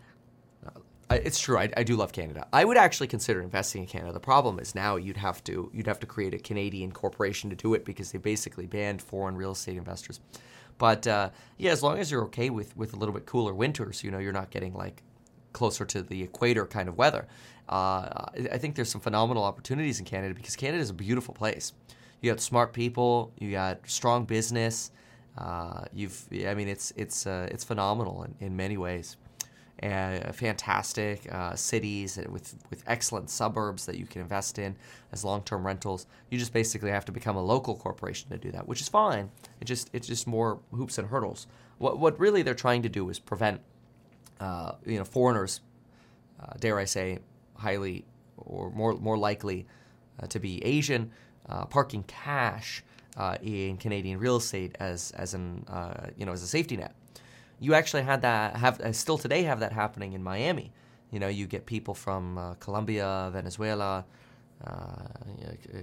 Uh, 0.66 1.16
it's 1.16 1.40
true. 1.40 1.58
I, 1.58 1.70
I 1.76 1.84
do 1.84 1.96
love 1.96 2.12
Canada. 2.12 2.48
I 2.54 2.64
would 2.64 2.78
actually 2.78 3.08
consider 3.08 3.42
investing 3.42 3.82
in 3.82 3.88
Canada. 3.88 4.14
The 4.14 4.20
problem 4.20 4.60
is 4.60 4.76
now 4.76 4.96
you'd 4.96 5.18
have 5.18 5.44
to 5.46 5.72
you'd 5.74 5.88
have 5.88 6.00
to 6.02 6.06
create 6.06 6.34
a 6.34 6.40
Canadian 6.40 6.92
corporation 6.92 7.50
to 7.50 7.56
do 7.56 7.74
it 7.74 7.84
because 7.84 8.12
they 8.12 8.20
basically 8.20 8.68
banned 8.68 9.02
foreign 9.02 9.36
real 9.36 9.52
estate 9.52 9.78
investors. 9.78 10.20
But 10.80 11.06
uh, 11.06 11.30
yeah, 11.58 11.72
as 11.72 11.84
long 11.84 12.00
as 12.00 12.10
you're 12.10 12.24
okay 12.24 12.50
with 12.50 12.76
with 12.76 12.94
a 12.94 12.96
little 12.96 13.14
bit 13.14 13.28
cooler 13.28 13.54
winters, 13.54 14.04
you 14.04 14.10
know, 14.10 14.18
you're 14.18 14.34
not 14.34 14.50
getting 14.50 14.74
like 14.74 15.04
closer 15.54 15.86
to 15.86 16.02
the 16.02 16.24
equator 16.24 16.66
kind 16.66 16.90
of 16.90 16.98
weather. 16.98 17.28
Uh, 17.68 18.26
I 18.52 18.58
think 18.58 18.76
there's 18.76 18.90
some 18.90 19.02
phenomenal 19.02 19.44
opportunities 19.44 20.00
in 20.00 20.06
Canada 20.06 20.34
because 20.34 20.56
Canada 20.56 20.82
is 20.82 20.90
a 20.90 20.94
beautiful 20.96 21.36
place. 21.36 21.74
You 22.22 22.32
got 22.32 22.40
smart 22.40 22.74
people, 22.74 23.32
you 23.38 23.52
got 23.52 23.88
strong 23.88 24.26
business. 24.26 24.92
Uh, 25.38 25.86
you've, 25.94 26.28
I 26.46 26.54
mean, 26.56 26.68
it's 26.68 26.92
it's 26.96 27.28
uh, 27.28 27.48
it's 27.52 27.64
phenomenal 27.64 28.24
in, 28.24 28.36
in 28.40 28.56
many 28.56 28.78
ways. 28.78 29.18
Uh, 29.82 30.34
fantastic 30.34 31.32
uh, 31.32 31.56
cities 31.56 32.20
with 32.30 32.54
with 32.70 32.84
excellent 32.86 33.30
suburbs 33.30 33.86
that 33.86 33.98
you 33.98 34.06
can 34.06 34.22
invest 34.22 34.60
in 34.60 34.76
as 35.14 35.24
long-term 35.24 35.66
rentals. 35.66 36.06
You 36.30 36.38
just 36.38 36.52
basically 36.52 36.92
have 36.92 37.06
to 37.06 37.14
become 37.14 37.38
a 37.38 37.42
local 37.42 37.78
corporation 37.78 38.30
to 38.32 38.38
do 38.38 38.52
that, 38.52 38.68
which 38.68 38.82
is 38.82 38.90
fine. 38.90 39.32
It 39.62 39.66
just 39.66 39.90
it's 39.94 40.08
just 40.08 40.28
more 40.28 40.60
hoops 40.72 40.98
and 40.98 41.08
hurdles. 41.08 41.48
What 41.78 41.98
what 41.98 42.20
really 42.20 42.42
they're 42.42 42.56
trying 42.56 42.82
to 42.82 42.90
do 42.90 43.10
is 43.10 43.20
prevent 43.20 43.62
uh, 44.42 44.74
you 44.86 44.98
know 44.98 45.06
foreigners, 45.06 45.62
uh, 46.42 46.54
dare 46.60 46.78
I 46.78 46.84
say, 46.86 47.20
highly 47.56 48.04
or 48.36 48.72
more 48.72 48.94
more 48.96 49.18
likely 49.18 49.66
uh, 50.22 50.28
to 50.28 50.40
be 50.40 50.62
Asian, 50.66 51.12
uh, 51.48 51.66
parking 51.66 52.04
cash 52.04 52.84
uh, 53.16 53.38
in 53.42 53.78
Canadian 53.78 54.20
real 54.20 54.36
estate 54.36 54.76
as 54.82 55.12
as 55.12 55.34
an 55.34 55.64
you 56.18 56.26
know 56.26 56.34
as 56.34 56.44
a 56.44 56.48
safety 56.48 56.76
net. 56.76 56.94
You 57.60 57.74
actually 57.74 58.04
had 58.04 58.22
that 58.22 58.56
have 58.56 58.80
uh, 58.82 58.94
still 58.94 59.18
today 59.18 59.44
have 59.44 59.60
that 59.60 59.74
happening 59.74 60.14
in 60.14 60.24
Miami. 60.24 60.72
You 61.12 61.20
know, 61.20 61.28
you 61.28 61.48
get 61.48 61.66
people 61.66 61.94
from 61.94 62.38
uh, 62.38 62.54
Colombia, 62.56 63.30
Venezuela, 63.34 64.06
uh, 64.66 65.08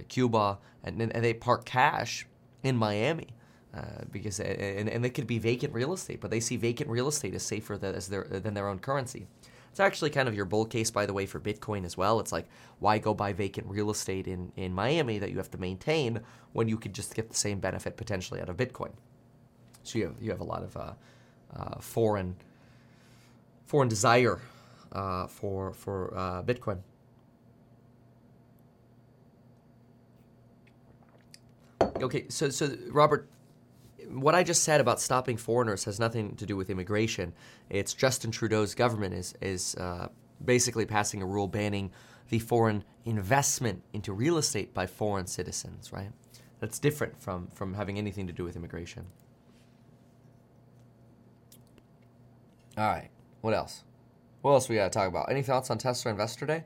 Cuba, 0.07 0.57
and, 0.83 1.01
and 1.01 1.23
they 1.23 1.33
park 1.33 1.65
cash 1.65 2.25
in 2.63 2.75
Miami. 2.75 3.27
Uh, 3.73 4.05
because 4.11 4.39
and, 4.39 4.89
and 4.89 5.03
they 5.03 5.09
could 5.09 5.27
be 5.27 5.37
vacant 5.37 5.71
real 5.73 5.93
estate, 5.93 6.19
but 6.19 6.31
they 6.31 6.39
see 6.39 6.55
vacant 6.55 6.89
real 6.89 7.07
estate 7.07 7.35
as 7.35 7.43
safer 7.43 7.77
than, 7.77 7.93
as 7.93 8.07
their, 8.07 8.23
than 8.23 8.53
their 8.53 8.67
own 8.67 8.79
currency. 8.79 9.27
It's 9.69 9.79
actually 9.79 10.09
kind 10.09 10.27
of 10.27 10.33
your 10.33 10.45
bull 10.45 10.65
case, 10.65 10.89
by 10.89 11.05
the 11.05 11.13
way, 11.13 11.27
for 11.27 11.39
Bitcoin 11.39 11.85
as 11.85 11.95
well. 11.95 12.19
It's 12.19 12.31
like, 12.31 12.47
why 12.79 12.97
go 12.97 13.13
buy 13.13 13.33
vacant 13.33 13.67
real 13.67 13.91
estate 13.91 14.25
in, 14.25 14.51
in 14.55 14.73
Miami 14.73 15.19
that 15.19 15.29
you 15.29 15.37
have 15.37 15.51
to 15.51 15.59
maintain 15.59 16.21
when 16.53 16.67
you 16.67 16.77
could 16.77 16.93
just 16.93 17.13
get 17.13 17.29
the 17.29 17.35
same 17.35 17.59
benefit 17.59 17.97
potentially 17.97 18.41
out 18.41 18.49
of 18.49 18.57
Bitcoin? 18.57 18.93
So 19.83 19.99
you 19.99 20.05
have, 20.05 20.15
you 20.19 20.31
have 20.31 20.39
a 20.39 20.45
lot 20.45 20.63
of 20.63 20.75
uh, 21.55 21.79
foreign 21.79 22.35
foreign 23.65 23.89
desire 23.89 24.39
uh, 24.91 25.27
for 25.27 25.73
for 25.73 26.13
uh, 26.15 26.43
Bitcoin. 26.43 26.79
Okay, 32.01 32.25
so 32.29 32.49
so 32.49 32.75
Robert, 32.89 33.27
what 34.09 34.35
I 34.35 34.43
just 34.43 34.63
said 34.63 34.81
about 34.81 35.01
stopping 35.01 35.37
foreigners 35.37 35.83
has 35.85 35.99
nothing 35.99 36.35
to 36.35 36.45
do 36.45 36.55
with 36.55 36.69
immigration. 36.69 37.33
It's 37.69 37.93
Justin 37.93 38.31
Trudeau's 38.31 38.75
government 38.75 39.13
is 39.13 39.33
is 39.41 39.75
uh, 39.75 40.07
basically 40.43 40.85
passing 40.85 41.21
a 41.21 41.25
rule 41.25 41.47
banning 41.47 41.91
the 42.29 42.39
foreign 42.39 42.83
investment 43.05 43.83
into 43.93 44.11
real 44.11 44.37
estate 44.37 44.73
by 44.73 44.85
foreign 44.85 45.27
citizens. 45.27 45.91
Right? 45.91 46.11
That's 46.59 46.79
different 46.79 47.21
from 47.21 47.47
from 47.53 47.73
having 47.73 47.97
anything 47.97 48.27
to 48.27 48.33
do 48.33 48.43
with 48.43 48.55
immigration. 48.55 49.07
All 52.77 52.87
right. 52.87 53.09
What 53.41 53.55
else? 53.55 53.83
What 54.41 54.51
else 54.51 54.69
we 54.69 54.75
got 54.75 54.91
to 54.91 54.97
talk 54.97 55.07
about? 55.07 55.31
Any 55.31 55.41
thoughts 55.41 55.71
on 55.71 55.79
Tesla 55.79 56.11
Investor 56.11 56.45
Day? 56.45 56.63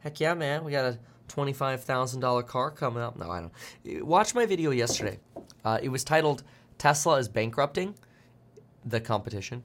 Heck 0.00 0.20
yeah, 0.20 0.34
man. 0.34 0.62
We 0.62 0.72
got 0.72 0.84
a 0.84 0.98
$25,000 1.28 2.46
car 2.46 2.70
coming 2.70 3.02
up. 3.02 3.16
No, 3.16 3.30
I 3.30 3.40
don't. 3.40 4.04
Watch 4.06 4.34
my 4.34 4.44
video 4.44 4.70
yesterday. 4.72 5.18
Uh, 5.64 5.78
it 5.82 5.88
was 5.88 6.04
titled 6.04 6.42
Tesla 6.76 7.16
is 7.16 7.28
Bankrupting 7.28 7.94
the 8.84 9.00
Competition. 9.00 9.62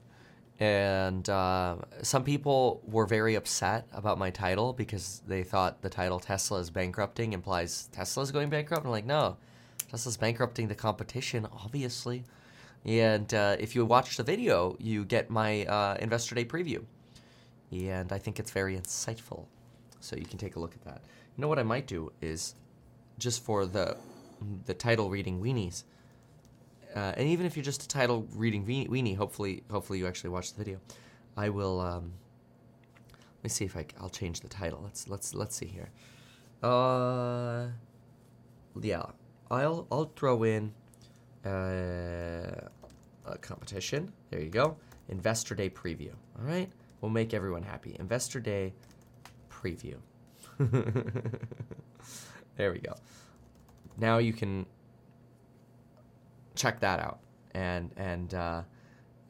And 0.58 1.28
uh, 1.28 1.76
some 2.02 2.24
people 2.24 2.82
were 2.86 3.06
very 3.06 3.34
upset 3.34 3.86
about 3.92 4.18
my 4.18 4.30
title 4.30 4.72
because 4.72 5.22
they 5.26 5.42
thought 5.42 5.82
the 5.82 5.90
title 5.90 6.18
Tesla 6.18 6.60
is 6.60 6.70
Bankrupting 6.70 7.34
implies 7.34 7.88
Tesla 7.92 8.22
is 8.22 8.30
going 8.30 8.48
bankrupt. 8.48 8.84
I'm 8.84 8.90
like, 8.90 9.06
no, 9.06 9.36
Tesla's 9.90 10.16
bankrupting 10.16 10.68
the 10.68 10.74
competition, 10.74 11.46
obviously. 11.52 12.24
And 12.84 13.32
uh, 13.34 13.56
if 13.58 13.74
you 13.74 13.84
watch 13.84 14.16
the 14.16 14.22
video, 14.22 14.76
you 14.78 15.04
get 15.04 15.30
my 15.30 15.64
uh, 15.66 15.96
Investor 16.00 16.34
Day 16.34 16.44
preview. 16.44 16.84
And 17.70 18.12
I 18.12 18.18
think 18.18 18.38
it's 18.38 18.50
very 18.50 18.76
insightful. 18.76 19.46
So 20.00 20.16
you 20.16 20.24
can 20.24 20.38
take 20.38 20.56
a 20.56 20.60
look 20.60 20.74
at 20.74 20.82
that. 20.84 21.02
You 21.36 21.42
know 21.42 21.48
what 21.48 21.58
I 21.58 21.62
might 21.62 21.86
do 21.86 22.10
is 22.20 22.54
just 23.18 23.44
for 23.44 23.66
the 23.66 23.96
the 24.64 24.74
title 24.74 25.10
reading 25.10 25.40
weenies, 25.40 25.84
uh, 26.96 27.12
and 27.16 27.28
even 27.28 27.44
if 27.46 27.56
you're 27.56 27.64
just 27.64 27.82
a 27.82 27.88
title 27.88 28.26
reading 28.34 28.64
weenie, 28.64 29.16
hopefully 29.16 29.62
hopefully 29.70 29.98
you 29.98 30.06
actually 30.06 30.30
watch 30.30 30.54
the 30.54 30.64
video. 30.64 30.80
I 31.36 31.50
will. 31.50 31.80
Um, 31.80 32.12
let 33.12 33.44
me 33.44 33.50
see 33.50 33.64
if 33.64 33.76
I, 33.76 33.86
I'll 34.00 34.10
change 34.10 34.40
the 34.40 34.48
title. 34.48 34.80
Let's 34.82 35.08
let's 35.08 35.34
let's 35.34 35.54
see 35.56 35.66
here. 35.66 35.90
Uh, 36.62 37.68
yeah, 38.80 39.02
I'll 39.50 39.86
I'll 39.92 40.12
throw 40.16 40.42
in 40.42 40.72
uh, 41.44 42.68
competition. 43.40 44.12
There 44.30 44.40
you 44.40 44.50
go. 44.50 44.76
Investor 45.08 45.54
Day 45.54 45.70
preview. 45.70 46.12
All 46.38 46.44
right. 46.44 46.70
We'll 47.00 47.10
make 47.10 47.34
everyone 47.34 47.62
happy. 47.62 47.96
Investor 47.98 48.40
Day 48.40 48.72
preview. 49.50 49.96
there 52.56 52.72
we 52.72 52.78
go. 52.78 52.94
Now 53.96 54.18
you 54.18 54.32
can 54.32 54.66
check 56.54 56.80
that 56.80 57.00
out, 57.00 57.20
and 57.54 57.90
and 57.96 58.34
uh, 58.34 58.62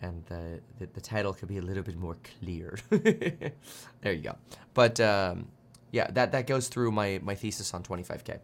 and 0.03 0.25
the, 0.27 0.61
the, 0.79 0.87
the 0.87 1.01
title 1.01 1.33
could 1.33 1.49
be 1.49 1.59
a 1.59 1.63
little 1.63 1.83
bit 1.83 1.97
more 1.97 2.17
clear. 2.41 2.79
there 2.91 4.13
you 4.13 4.23
go. 4.23 4.37
But 4.75 5.01
um, 5.01 5.49
yeah, 5.93 6.11
that 6.13 6.33
that 6.33 6.47
goes 6.47 6.69
through 6.69 6.93
my 6.93 7.21
my 7.23 7.35
thesis 7.35 7.73
on 7.75 7.83
25k. 7.83 8.41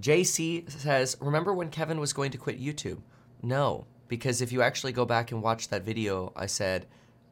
JC 0.00 0.70
says, 0.70 1.16
Remember 1.20 1.52
when 1.52 1.70
Kevin 1.70 2.00
was 2.00 2.12
going 2.12 2.30
to 2.32 2.38
quit 2.38 2.60
YouTube? 2.60 3.00
No, 3.42 3.86
because 4.08 4.40
if 4.40 4.52
you 4.52 4.62
actually 4.62 4.92
go 4.92 5.04
back 5.04 5.32
and 5.32 5.42
watch 5.42 5.68
that 5.68 5.82
video, 5.82 6.32
I 6.36 6.46
said 6.46 6.86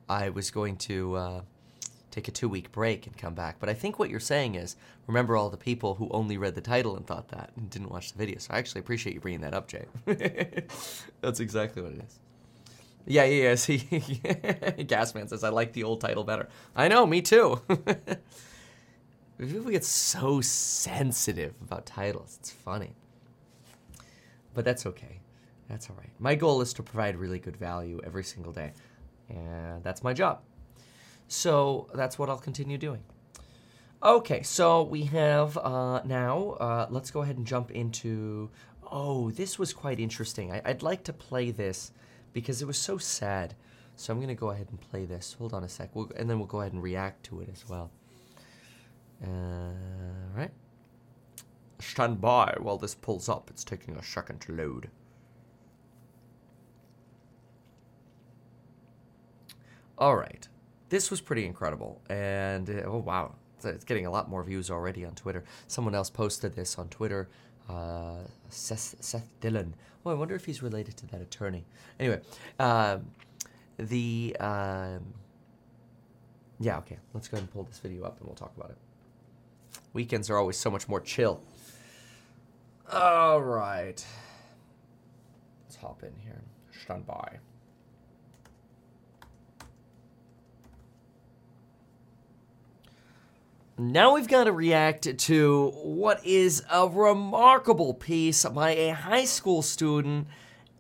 I 0.09 0.29
was 0.31 0.51
going 0.51 0.77
to 0.79 1.15
uh, 1.17 1.41
take 2.11 2.29
a 2.29 2.31
two 2.31 2.49
week 2.49 2.73
break 2.73 3.07
and 3.07 3.17
come 3.17 3.35
back. 3.35 3.57
But 3.59 3.69
I 3.69 3.75
think 3.75 3.99
what 3.99 4.11
you're 4.11 4.21
saying 4.21 4.55
is 4.55 4.77
remember 5.07 5.37
all 5.37 5.51
the 5.51 5.57
people 5.57 5.95
who 5.95 6.09
only 6.11 6.37
read 6.37 6.55
the 6.55 6.61
title 6.61 6.97
and 6.97 7.07
thought 7.07 7.29
that 7.29 7.51
and 7.57 7.71
didn't 7.71 7.91
watch 7.91 8.13
the 8.13 8.19
video. 8.19 8.39
So 8.39 8.53
I 8.55 8.59
actually 8.59 8.81
appreciate 8.81 9.15
you 9.15 9.21
bringing 9.21 9.41
that 9.43 9.55
up, 9.55 9.69
Jay. 9.69 9.87
That's 11.21 11.41
exactly 11.41 11.83
what 11.83 11.93
it 11.93 12.05
is. 12.07 12.19
Yeah, 13.07 13.25
yeah, 13.25 13.43
yeah. 13.49 13.55
See, 13.57 13.79
Gasman 13.89 15.29
says, 15.29 15.43
I 15.43 15.49
like 15.49 15.73
the 15.73 15.85
old 15.85 16.01
title 16.01 16.25
better. 16.25 16.49
I 16.77 16.89
know, 16.89 17.07
me 17.07 17.23
too. 17.23 17.61
People 19.39 19.71
get 19.71 19.85
so 19.85 20.41
sensitive 20.41 21.55
about 21.63 21.87
titles. 21.87 22.39
It's 22.41 22.51
funny. 22.51 22.97
But 24.53 24.65
that's 24.65 24.85
okay. 24.87 25.21
That's 25.69 25.89
all 25.89 25.97
right. 25.97 26.11
My 26.19 26.35
goal 26.35 26.61
is 26.61 26.73
to 26.75 26.83
provide 26.83 27.17
really 27.17 27.39
good 27.39 27.57
value 27.57 28.01
every 28.05 28.25
single 28.25 28.53
day. 28.53 28.73
And 29.29 29.85
that's 29.85 30.03
my 30.03 30.13
job. 30.13 30.41
So 31.29 31.89
that's 31.95 32.19
what 32.19 32.29
I'll 32.29 32.39
continue 32.39 32.79
doing. 32.79 33.05
Okay, 34.03 34.43
so 34.43 34.83
we 34.85 35.03
have 35.05 35.57
uh, 35.59 36.03
now, 36.05 36.57
uh, 36.61 36.87
let's 36.89 37.11
go 37.11 37.23
ahead 37.23 37.37
and 37.37 37.47
jump 37.47 37.71
into. 37.71 38.51
Oh, 38.91 39.31
this 39.31 39.59
was 39.59 39.73
quite 39.73 40.01
interesting. 40.01 40.51
I, 40.53 40.63
would 40.67 40.83
like 40.83 41.05
to 41.05 41.13
play 41.13 41.51
this 41.51 41.93
because 42.33 42.63
it 42.63 42.65
was 42.65 42.79
so 42.79 42.97
sad. 42.97 43.55
So 43.97 44.13
I'm 44.13 44.19
going 44.19 44.29
to 44.29 44.35
go 44.35 44.51
ahead 44.51 44.69
and 44.71 44.81
play 44.81 45.05
this. 45.05 45.35
Hold 45.39 45.53
on 45.53 45.65
a 45.65 45.69
sec. 45.69 45.91
We'll, 45.95 46.11
and 46.17 46.31
then 46.31 46.39
we'll 46.39 46.47
go 46.47 46.61
ahead 46.61 46.73
and 46.73 46.83
react 46.83 47.25
to 47.25 47.41
it 47.41 47.51
as 47.53 47.69
well. 47.69 47.91
Uh, 49.23 49.73
right. 50.35 50.51
Stand 51.81 52.21
by 52.21 52.57
while 52.61 52.79
this 52.79 52.95
pulls 52.95 53.29
up. 53.29 53.51
It's 53.51 53.65
taking 53.65 53.97
a 53.97 54.03
second 54.03 54.41
to 54.43 54.53
load. 54.53 54.91
All 59.97 60.17
right. 60.17 60.47
This 60.89 61.11
was 61.11 61.21
pretty 61.21 61.45
incredible. 61.45 62.01
And 62.09 62.71
uh, 62.71 62.83
oh, 62.87 62.99
wow. 62.99 63.35
It's 63.65 63.85
getting 63.85 64.07
a 64.07 64.11
lot 64.11 64.29
more 64.29 64.45
views 64.45 64.71
already 64.71 65.05
on 65.05 65.15
Twitter. 65.15 65.45
Someone 65.67 65.95
else 65.95 66.11
posted 66.11 66.55
this 66.55 66.79
on 66.79 66.89
Twitter. 66.89 67.29
Uh, 67.69 68.21
Seth, 68.49 68.95
Seth 69.01 69.29
Dillon. 69.41 69.75
Oh, 70.07 70.11
I 70.11 70.15
wonder 70.15 70.37
if 70.37 70.45
he's 70.45 70.63
related 70.63 70.97
to 70.99 71.07
that 71.09 71.21
attorney. 71.21 71.67
Anyway, 71.99 72.21
um, 72.61 73.11
the. 73.77 74.37
Um, 74.39 75.13
yeah, 76.61 76.79
okay. 76.79 76.99
Let's 77.15 77.29
go 77.29 77.37
ahead 77.37 77.45
and 77.45 77.53
pull 77.53 77.65
this 77.65 77.79
video 77.81 78.05
up 78.05 78.19
and 78.19 78.27
we'll 78.27 78.37
talk 78.37 78.53
about 78.57 78.71
it. 78.71 78.79
Weekends 79.99 80.31
are 80.31 80.37
always 80.37 80.57
so 80.57 80.71
much 80.71 80.89
more 80.89 81.01
chill. 81.01 81.41
All 82.93 83.43
right. 83.43 84.07
Let's 85.65 85.75
hop 85.75 86.05
in 86.05 86.13
here. 86.23 86.41
Stand 86.85 87.05
by. 87.05 87.39
Now 93.77 94.15
we've 94.15 94.29
got 94.29 94.45
to 94.45 94.53
react 94.53 95.19
to 95.19 95.71
what 95.83 96.25
is 96.25 96.63
a 96.71 96.87
remarkable 96.87 97.93
piece 97.93 98.45
by 98.45 98.71
a 98.71 98.91
high 98.91 99.25
school 99.25 99.63
student 99.63 100.29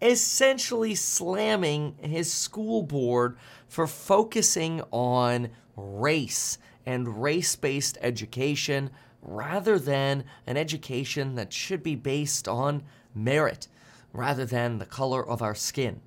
essentially 0.00 0.94
slamming 0.94 1.96
his 2.00 2.32
school 2.32 2.84
board 2.84 3.36
for 3.66 3.88
focusing 3.88 4.80
on 4.92 5.48
race 5.74 6.58
and 6.86 7.20
race 7.20 7.56
based 7.56 7.98
education 8.00 8.90
rather 9.22 9.78
than 9.78 10.24
an 10.46 10.56
education 10.56 11.34
that 11.34 11.52
should 11.52 11.82
be 11.82 11.94
based 11.94 12.48
on 12.48 12.82
merit 13.14 13.68
rather 14.12 14.44
than 14.44 14.78
the 14.78 14.86
color 14.86 15.26
of 15.26 15.42
our 15.42 15.54
skin. 15.54 16.00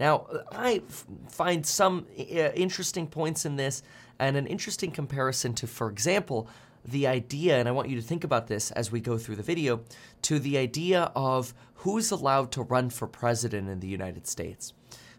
Now, 0.00 0.26
I 0.50 0.82
f- 0.88 1.06
find 1.28 1.66
some 1.66 2.06
uh, 2.18 2.22
interesting 2.54 3.06
points 3.06 3.44
in 3.44 3.56
this 3.56 3.82
and 4.18 4.36
an 4.36 4.46
interesting 4.46 4.90
comparison 4.90 5.54
to, 5.54 5.66
for 5.66 5.90
example, 5.90 6.48
the 6.84 7.06
idea, 7.06 7.58
and 7.58 7.68
I 7.68 7.72
want 7.72 7.88
you 7.88 7.96
to 7.96 8.02
think 8.02 8.24
about 8.24 8.48
this 8.48 8.70
as 8.72 8.90
we 8.90 9.00
go 9.00 9.18
through 9.18 9.36
the 9.36 9.42
video, 9.42 9.82
to 10.22 10.38
the 10.38 10.58
idea 10.58 11.12
of 11.14 11.54
who's 11.74 12.10
allowed 12.10 12.50
to 12.52 12.62
run 12.62 12.90
for 12.90 13.06
president 13.06 13.68
in 13.68 13.80
the 13.80 13.88
United 13.88 14.26
States. 14.26 14.72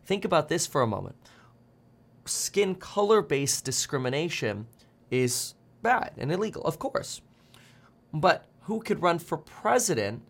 Think 0.06 0.26
about 0.26 0.50
this 0.50 0.68
for 0.68 0.82
a 0.82 0.88
moment. 0.88 1.16
Skin 2.26 2.76
color 2.76 3.22
based 3.22 3.64
discrimination 3.64 4.68
is 5.12 5.56
bad 5.82 6.12
and 6.18 6.32
illegal, 6.32 6.64
of 6.64 6.80
course. 6.80 7.22
But 8.14 8.46
who 8.62 8.82
could 8.82 9.02
run 9.02 9.20
for 9.20 9.38
president 9.38 10.22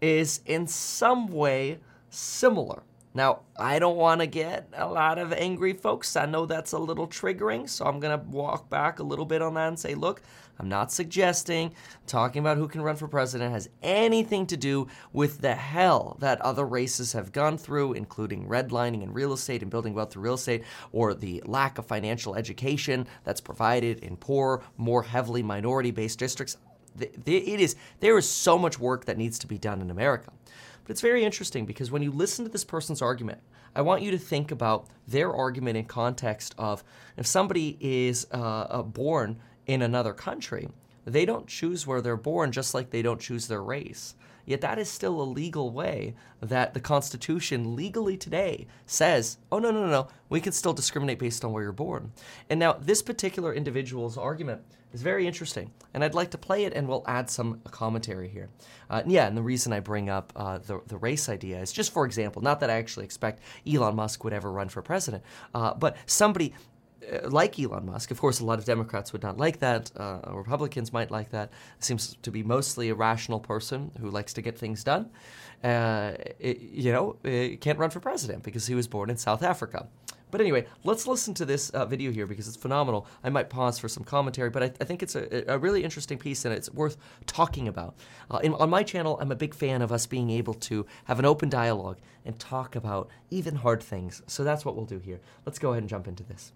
is 0.00 0.40
in 0.46 0.66
some 0.66 1.26
way 1.28 1.78
similar. 2.10 2.82
Now, 3.14 3.40
I 3.58 3.78
don't 3.78 3.98
want 3.98 4.22
to 4.22 4.26
get 4.26 4.68
a 4.74 4.88
lot 4.88 5.18
of 5.18 5.34
angry 5.34 5.74
folks. 5.74 6.16
I 6.16 6.24
know 6.24 6.46
that's 6.46 6.72
a 6.72 6.78
little 6.78 7.06
triggering, 7.06 7.68
so 7.68 7.84
I'm 7.84 8.00
going 8.00 8.18
to 8.18 8.26
walk 8.26 8.70
back 8.70 8.98
a 9.00 9.02
little 9.02 9.26
bit 9.26 9.42
on 9.42 9.52
that 9.54 9.68
and 9.68 9.78
say, 9.78 9.94
look, 9.94 10.22
I'm 10.58 10.68
not 10.68 10.90
suggesting 10.90 11.74
talking 12.06 12.40
about 12.40 12.56
who 12.56 12.68
can 12.68 12.80
run 12.80 12.96
for 12.96 13.08
president 13.08 13.52
has 13.52 13.68
anything 13.82 14.46
to 14.46 14.56
do 14.56 14.86
with 15.12 15.42
the 15.42 15.54
hell 15.54 16.16
that 16.20 16.40
other 16.40 16.64
races 16.64 17.12
have 17.12 17.32
gone 17.32 17.58
through, 17.58 17.92
including 17.92 18.48
redlining 18.48 19.02
in 19.02 19.12
real 19.12 19.34
estate 19.34 19.60
and 19.60 19.70
building 19.70 19.92
wealth 19.92 20.12
through 20.12 20.22
real 20.22 20.34
estate, 20.34 20.62
or 20.92 21.12
the 21.12 21.42
lack 21.44 21.76
of 21.76 21.86
financial 21.86 22.34
education 22.34 23.06
that's 23.24 23.40
provided 23.42 23.98
in 23.98 24.16
poor, 24.16 24.62
more 24.78 25.02
heavily 25.02 25.42
minority 25.42 25.90
based 25.90 26.18
districts. 26.18 26.56
It 26.98 27.60
is, 27.60 27.76
there 28.00 28.18
is 28.18 28.28
so 28.28 28.58
much 28.58 28.78
work 28.78 29.04
that 29.06 29.18
needs 29.18 29.38
to 29.40 29.46
be 29.46 29.58
done 29.58 29.80
in 29.80 29.90
America. 29.90 30.32
But 30.84 30.90
it's 30.90 31.00
very 31.00 31.24
interesting 31.24 31.64
because 31.64 31.90
when 31.90 32.02
you 32.02 32.10
listen 32.10 32.44
to 32.44 32.50
this 32.50 32.64
person's 32.64 33.02
argument, 33.02 33.40
I 33.74 33.82
want 33.82 34.02
you 34.02 34.10
to 34.10 34.18
think 34.18 34.50
about 34.50 34.88
their 35.08 35.32
argument 35.32 35.76
in 35.76 35.84
context 35.84 36.54
of 36.58 36.84
if 37.16 37.26
somebody 37.26 37.78
is 37.80 38.26
uh, 38.32 38.36
uh, 38.36 38.82
born 38.82 39.38
in 39.66 39.80
another 39.82 40.12
country, 40.12 40.68
they 41.04 41.24
don't 41.24 41.46
choose 41.46 41.86
where 41.86 42.00
they're 42.00 42.16
born 42.16 42.52
just 42.52 42.74
like 42.74 42.90
they 42.90 43.02
don't 43.02 43.20
choose 43.20 43.48
their 43.48 43.62
race. 43.62 44.14
Yet 44.44 44.60
that 44.62 44.78
is 44.78 44.88
still 44.88 45.20
a 45.20 45.22
legal 45.22 45.70
way 45.70 46.14
that 46.40 46.74
the 46.74 46.80
Constitution 46.80 47.76
legally 47.76 48.16
today 48.16 48.66
says, 48.86 49.38
oh, 49.52 49.58
no, 49.58 49.70
no, 49.70 49.82
no, 49.82 49.90
no, 49.90 50.08
we 50.28 50.40
can 50.40 50.52
still 50.52 50.72
discriminate 50.72 51.20
based 51.20 51.44
on 51.44 51.52
where 51.52 51.62
you're 51.62 51.72
born. 51.72 52.12
And 52.50 52.58
now, 52.58 52.72
this 52.72 53.02
particular 53.02 53.54
individual's 53.54 54.18
argument 54.18 54.62
is 54.92 55.02
very 55.02 55.26
interesting, 55.26 55.70
and 55.94 56.04
I'd 56.04 56.14
like 56.14 56.30
to 56.32 56.38
play 56.38 56.64
it 56.64 56.72
and 56.74 56.88
we'll 56.88 57.04
add 57.06 57.30
some 57.30 57.60
commentary 57.70 58.28
here. 58.28 58.48
Uh, 58.90 59.02
yeah, 59.06 59.26
and 59.26 59.36
the 59.36 59.42
reason 59.42 59.72
I 59.72 59.80
bring 59.80 60.08
up 60.10 60.32
uh, 60.36 60.58
the, 60.58 60.80
the 60.86 60.96
race 60.96 61.28
idea 61.28 61.60
is 61.60 61.72
just 61.72 61.92
for 61.92 62.04
example, 62.04 62.42
not 62.42 62.60
that 62.60 62.70
I 62.70 62.74
actually 62.74 63.04
expect 63.04 63.42
Elon 63.66 63.96
Musk 63.96 64.24
would 64.24 64.32
ever 64.32 64.50
run 64.50 64.68
for 64.68 64.82
president, 64.82 65.22
uh, 65.54 65.74
but 65.74 65.96
somebody 66.06 66.54
uh, 67.10 67.28
like 67.28 67.58
Elon 67.58 67.86
Musk. 67.86 68.10
Of 68.10 68.20
course, 68.20 68.40
a 68.40 68.44
lot 68.44 68.58
of 68.58 68.64
Democrats 68.64 69.12
would 69.12 69.22
not 69.22 69.38
like 69.38 69.58
that. 69.60 69.90
Uh, 69.96 70.20
Republicans 70.32 70.92
might 70.92 71.10
like 71.10 71.30
that. 71.30 71.50
Seems 71.78 72.16
to 72.22 72.30
be 72.30 72.42
mostly 72.42 72.90
a 72.90 72.94
rational 72.94 73.40
person 73.40 73.90
who 74.00 74.10
likes 74.10 74.32
to 74.34 74.42
get 74.42 74.58
things 74.58 74.84
done. 74.84 75.10
Uh, 75.64 76.14
it, 76.38 76.60
you 76.60 76.92
know, 76.92 77.16
can't 77.60 77.78
run 77.78 77.90
for 77.90 78.00
president 78.00 78.42
because 78.42 78.66
he 78.66 78.74
was 78.74 78.88
born 78.88 79.10
in 79.10 79.16
South 79.16 79.42
Africa. 79.42 79.88
But 80.32 80.40
anyway, 80.40 80.64
let's 80.82 81.06
listen 81.06 81.34
to 81.34 81.44
this 81.44 81.68
uh, 81.70 81.84
video 81.84 82.10
here 82.10 82.26
because 82.26 82.48
it's 82.48 82.56
phenomenal. 82.56 83.06
I 83.22 83.28
might 83.28 83.50
pause 83.50 83.78
for 83.78 83.86
some 83.86 84.02
commentary, 84.02 84.48
but 84.48 84.62
I, 84.62 84.72
I 84.80 84.84
think 84.84 85.02
it's 85.02 85.14
a, 85.14 85.44
a, 85.46 85.58
really 85.58 85.84
interesting 85.84 86.16
piece 86.16 86.46
and 86.46 86.54
it's 86.54 86.72
worth 86.72 86.96
talking 87.26 87.68
about. 87.68 87.94
Uh, 88.30 88.38
in, 88.38 88.54
on 88.54 88.70
my 88.70 88.82
channel, 88.82 89.18
I'm 89.20 89.30
a 89.30 89.36
big 89.36 89.54
fan 89.54 89.82
of 89.82 89.92
us 89.92 90.06
being 90.06 90.30
able 90.30 90.54
to 90.54 90.86
have 91.04 91.18
an 91.18 91.26
open 91.26 91.50
dialogue 91.50 91.98
and 92.24 92.38
talk 92.38 92.74
about 92.76 93.10
even 93.28 93.56
hard 93.56 93.82
things. 93.82 94.22
So 94.26 94.42
that's 94.42 94.64
what 94.64 94.74
we'll 94.74 94.86
do 94.86 94.98
here. 94.98 95.20
Let's 95.44 95.58
go 95.58 95.72
ahead 95.72 95.82
and 95.82 95.90
jump 95.90 96.08
into 96.08 96.22
this. 96.22 96.52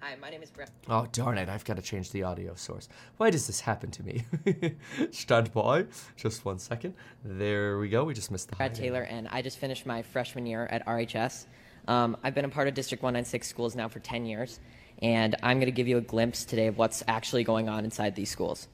Hi, 0.00 0.14
my 0.20 0.28
name 0.28 0.42
is 0.42 0.50
Brett. 0.50 0.70
Oh, 0.86 1.06
darn 1.10 1.38
it, 1.38 1.48
I've 1.48 1.64
got 1.64 1.76
to 1.76 1.82
change 1.82 2.10
the 2.12 2.22
audio 2.22 2.54
source. 2.54 2.86
Why 3.16 3.30
does 3.30 3.46
this 3.46 3.60
happen 3.60 3.90
to 3.92 4.02
me? 4.02 4.26
Stand 5.10 5.54
by. 5.54 5.86
Just 6.16 6.44
one 6.44 6.58
second. 6.58 6.92
There 7.24 7.78
we 7.78 7.88
go. 7.88 8.04
We 8.04 8.12
just 8.12 8.30
missed 8.30 8.50
the 8.50 8.56
Brad 8.56 8.74
Taylor, 8.74 9.02
and 9.04 9.26
I 9.28 9.40
just 9.40 9.56
finished 9.56 9.86
my 9.86 10.02
freshman 10.02 10.44
year 10.44 10.68
at 10.70 10.86
RHS. 10.86 11.46
Um, 11.88 12.16
I've 12.22 12.34
been 12.34 12.44
a 12.44 12.48
part 12.48 12.68
of 12.68 12.74
District 12.74 13.02
196 13.02 13.46
schools 13.46 13.76
now 13.76 13.88
for 13.88 14.00
10 14.00 14.26
years, 14.26 14.58
and 15.00 15.36
I'm 15.42 15.58
going 15.58 15.66
to 15.66 15.72
give 15.72 15.86
you 15.86 15.98
a 15.98 16.02
glimpse 16.02 16.44
today 16.44 16.66
of 16.66 16.78
what's 16.78 17.04
actually 17.06 17.44
going 17.44 17.68
on 17.68 17.84
inside 17.84 18.16
these 18.16 18.30
schools. 18.30 18.66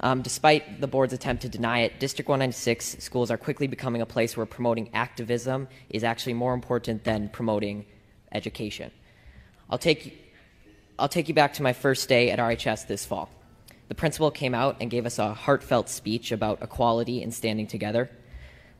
Um, 0.00 0.20
despite 0.20 0.80
the 0.80 0.88
board's 0.88 1.12
attempt 1.12 1.42
to 1.42 1.48
deny 1.48 1.80
it, 1.80 2.00
District 2.00 2.28
196 2.28 2.96
schools 2.98 3.30
are 3.30 3.38
quickly 3.38 3.68
becoming 3.68 4.02
a 4.02 4.06
place 4.06 4.36
where 4.36 4.46
promoting 4.46 4.90
activism 4.92 5.68
is 5.88 6.04
actually 6.04 6.34
more 6.34 6.54
important 6.54 7.04
than 7.04 7.28
promoting 7.28 7.86
education. 8.32 8.90
I'll 9.70 9.78
take 9.78 10.18
I'll 10.98 11.08
take 11.08 11.28
you 11.28 11.34
back 11.34 11.54
to 11.54 11.62
my 11.62 11.72
first 11.72 12.08
day 12.08 12.30
at 12.30 12.38
RHS 12.38 12.86
this 12.86 13.04
fall. 13.06 13.30
The 13.88 13.94
principal 13.94 14.30
came 14.30 14.54
out 14.54 14.76
and 14.80 14.90
gave 14.90 15.06
us 15.06 15.18
a 15.18 15.32
heartfelt 15.34 15.88
speech 15.88 16.32
about 16.32 16.62
equality 16.62 17.22
and 17.22 17.32
standing 17.32 17.66
together. 17.66 18.10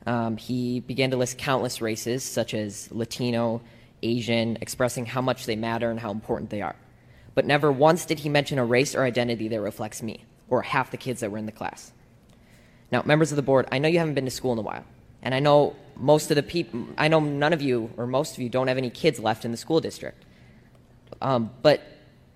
Um, 0.07 0.37
he 0.37 0.81
began 0.81 1.11
to 1.11 1.17
list 1.17 1.39
countless 1.39 1.81
races, 1.81 2.25
such 2.25 2.55
as 2.55 2.91
Latino, 2.91 3.63
Asian, 4.03 4.59
expressing 4.61 5.07
how 5.07 5.21
much 5.21 5.47
they 5.47 5.57
matter 5.57 5.91
and 5.91 6.01
how 6.01 6.11
important 6.11 6.51
they 6.51 6.63
are. 6.63 6.77
But 7.35 7.47
never 7.47 7.71
once 7.71 8.05
did 8.05 8.19
he 8.19 8.29
mention 8.29 8.59
a 8.59 8.65
race 8.65 8.95
or 8.95 9.05
identity 9.05 9.49
that 9.49 9.61
reflects 9.61 10.03
me, 10.03 10.25
or 10.49 10.63
half 10.63 10.91
the 10.91 10.97
kids 10.97 11.21
that 11.21 11.31
were 11.31 11.39
in 11.39 11.47
the 11.47 11.53
class. 11.53 11.93
Now, 12.91 13.03
members 13.05 13.33
of 13.33 13.37
the 13.37 13.43
board, 13.43 13.69
I 13.73 13.79
know 13.79 13.89
you 13.89 13.99
haven't 13.99 14.15
been 14.15 14.25
to 14.25 14.31
school 14.31 14.53
in 14.53 14.59
a 14.59 14.63
while, 14.63 14.85
and 15.23 15.35
I 15.35 15.39
know 15.39 15.77
most 15.97 16.31
of 16.31 16.35
the 16.35 16.43
people, 16.43 16.89
I 16.99 17.09
know 17.09 17.21
none 17.21 17.53
of 17.53 17.63
you, 17.63 17.91
or 17.97 18.07
most 18.07 18.35
of 18.35 18.43
you, 18.43 18.49
don't 18.49 18.69
have 18.69 18.79
any 18.79 18.91
kids 18.91 19.19
left 19.19 19.45
in 19.45 19.51
the 19.51 19.57
school 19.57 19.81
district. 19.81 20.25
Um, 21.21 21.51
but 21.63 21.81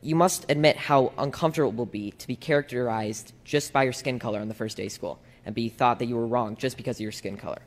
you 0.02 0.14
must 0.14 0.46
admit 0.48 0.76
how 0.76 1.12
uncomfortable 1.18 1.70
it 1.70 1.76
will 1.76 1.86
be 1.86 2.12
to 2.12 2.26
be 2.28 2.36
characterized 2.36 3.32
just 3.44 3.72
by 3.72 3.82
your 3.82 3.92
skin 3.92 4.18
color 4.18 4.38
on 4.38 4.48
the 4.48 4.54
first 4.54 4.76
day 4.76 4.86
of 4.86 4.92
school 4.92 5.18
and 5.46 5.54
be 5.54 5.70
thought 5.70 6.00
that 6.00 6.06
you 6.06 6.16
were 6.16 6.26
wrong 6.26 6.56
just 6.56 6.76
because 6.76 6.96
of 6.96 7.00
your 7.00 7.12
skin 7.12 7.38
color. 7.38 7.62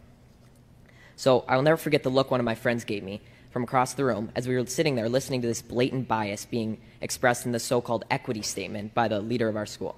So 1.15 1.43
I 1.47 1.55
will 1.55 1.63
never 1.63 1.77
forget 1.77 2.03
the 2.03 2.09
look 2.09 2.29
one 2.29 2.39
of 2.39 2.45
my 2.45 2.55
friends 2.55 2.83
gave 2.83 3.03
me 3.03 3.21
from 3.51 3.63
across 3.63 3.93
the 3.93 4.05
room 4.05 4.31
as 4.35 4.47
we 4.47 4.55
were 4.55 4.65
sitting 4.67 4.95
there 4.95 5.09
listening 5.09 5.41
to 5.41 5.47
this 5.47 5.61
blatant 5.61 6.07
bias 6.07 6.45
being 6.45 6.79
expressed 7.01 7.45
in 7.45 7.51
the 7.51 7.59
so 7.59 7.81
called 7.81 8.05
equity 8.11 8.41
statement 8.41 8.93
by 8.93 9.07
the 9.07 9.19
leader 9.19 9.47
of 9.47 9.55
our 9.55 9.65
school. 9.65 9.97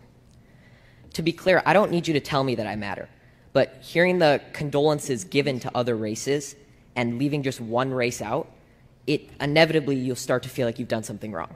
To 1.13 1.21
be 1.21 1.33
clear, 1.33 1.61
I 1.65 1.73
don't 1.73 1.91
need 1.91 2.07
you 2.07 2.13
to 2.13 2.21
tell 2.21 2.43
me 2.43 2.55
that 2.55 2.67
I 2.67 2.75
matter, 2.75 3.09
but 3.51 3.77
hearing 3.81 4.19
the 4.19 4.41
condolences 4.53 5.25
given 5.25 5.59
to 5.59 5.71
other 5.75 5.95
races 5.97 6.55
and 6.95 7.19
leaving 7.19 7.43
just 7.43 7.59
one 7.59 7.91
race 7.91 8.21
out, 8.21 8.49
it 9.07 9.29
inevitably 9.41 9.97
you'll 9.97 10.15
start 10.15 10.43
to 10.43 10.49
feel 10.49 10.65
like 10.65 10.79
you've 10.79 10.87
done 10.87 11.03
something 11.03 11.33
wrong. 11.33 11.55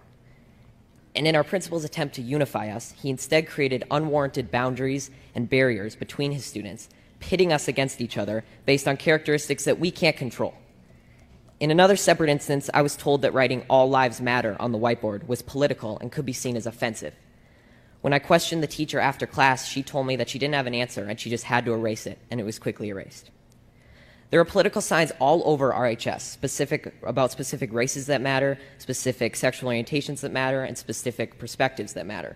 And 1.15 1.25
in 1.25 1.35
our 1.35 1.43
principal's 1.43 1.85
attempt 1.85 2.15
to 2.15 2.21
unify 2.21 2.69
us, 2.69 2.93
he 3.01 3.09
instead 3.09 3.47
created 3.47 3.85
unwarranted 3.89 4.51
boundaries 4.51 5.09
and 5.33 5.49
barriers 5.49 5.95
between 5.95 6.33
his 6.33 6.45
students, 6.45 6.89
pitting 7.19 7.53
us 7.53 7.67
against 7.67 8.01
each 8.01 8.17
other 8.17 8.43
based 8.65 8.87
on 8.87 8.97
characteristics 8.97 9.63
that 9.63 9.79
we 9.79 9.91
can't 9.91 10.17
control. 10.17 10.53
In 11.61 11.71
another 11.71 11.95
separate 11.95 12.29
instance, 12.29 12.69
I 12.73 12.81
was 12.81 12.97
told 12.97 13.21
that 13.21 13.33
writing 13.33 13.63
All 13.69 13.89
Lives 13.89 14.19
Matter 14.19 14.57
on 14.59 14.73
the 14.73 14.77
whiteboard 14.77 15.25
was 15.25 15.41
political 15.41 15.97
and 15.99 16.11
could 16.11 16.25
be 16.25 16.33
seen 16.33 16.57
as 16.57 16.65
offensive. 16.65 17.13
When 18.01 18.11
I 18.11 18.19
questioned 18.19 18.61
the 18.61 18.67
teacher 18.67 18.99
after 18.99 19.25
class, 19.25 19.65
she 19.65 19.81
told 19.81 20.05
me 20.05 20.17
that 20.17 20.29
she 20.29 20.37
didn't 20.37 20.55
have 20.55 20.67
an 20.67 20.75
answer 20.75 21.05
and 21.05 21.17
she 21.17 21.29
just 21.29 21.45
had 21.45 21.63
to 21.65 21.73
erase 21.73 22.05
it, 22.05 22.19
and 22.29 22.41
it 22.41 22.43
was 22.43 22.59
quickly 22.59 22.89
erased. 22.89 23.31
There 24.31 24.39
are 24.39 24.45
political 24.45 24.81
signs 24.81 25.11
all 25.19 25.43
over 25.45 25.71
RHS, 25.71 26.21
specific 26.21 26.93
about 27.03 27.31
specific 27.31 27.71
races 27.71 28.07
that 28.07 28.21
matter, 28.21 28.57
specific 28.79 29.35
sexual 29.35 29.69
orientations 29.69 30.21
that 30.21 30.31
matter, 30.31 30.63
and 30.63 30.77
specific 30.77 31.37
perspectives 31.37 31.93
that 31.93 32.05
matter. 32.07 32.35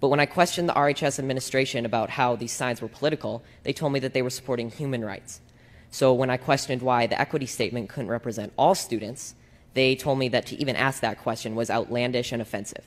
But 0.00 0.08
when 0.08 0.20
I 0.20 0.26
questioned 0.26 0.68
the 0.68 0.74
RHS 0.74 1.18
administration 1.18 1.84
about 1.84 2.10
how 2.10 2.36
these 2.36 2.52
signs 2.52 2.80
were 2.80 2.88
political, 2.88 3.42
they 3.64 3.72
told 3.72 3.92
me 3.92 4.00
that 4.00 4.12
they 4.12 4.22
were 4.22 4.30
supporting 4.30 4.70
human 4.70 5.04
rights. 5.04 5.40
So 5.90 6.12
when 6.12 6.30
I 6.30 6.36
questioned 6.36 6.82
why 6.82 7.06
the 7.06 7.20
equity 7.20 7.46
statement 7.46 7.88
couldn't 7.88 8.10
represent 8.10 8.52
all 8.56 8.74
students, 8.74 9.34
they 9.74 9.96
told 9.96 10.18
me 10.18 10.28
that 10.28 10.46
to 10.46 10.56
even 10.56 10.76
ask 10.76 11.00
that 11.00 11.18
question 11.18 11.54
was 11.54 11.70
outlandish 11.70 12.32
and 12.32 12.42
offensive. 12.42 12.84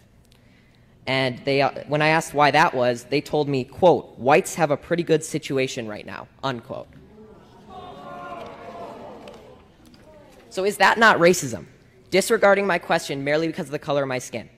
And 1.07 1.39
they, 1.45 1.61
uh, 1.63 1.71
when 1.87 2.01
I 2.01 2.09
asked 2.09 2.33
why 2.33 2.51
that 2.51 2.75
was, 2.75 3.05
they 3.05 3.21
told 3.21 3.49
me, 3.49 3.63
quote, 3.63 4.17
whites 4.19 4.55
have 4.55 4.69
a 4.69 4.77
pretty 4.77 5.03
good 5.03 5.23
situation 5.23 5.87
right 5.87 6.05
now, 6.05 6.27
unquote. 6.43 6.87
So 10.51 10.65
is 10.65 10.77
that 10.77 10.97
not 10.97 11.17
racism? 11.17 11.65
Disregarding 12.09 12.67
my 12.67 12.77
question 12.77 13.23
merely 13.23 13.47
because 13.47 13.67
of 13.67 13.71
the 13.71 13.79
color 13.79 14.03
of 14.03 14.09
my 14.09 14.19
skin. 14.19 14.49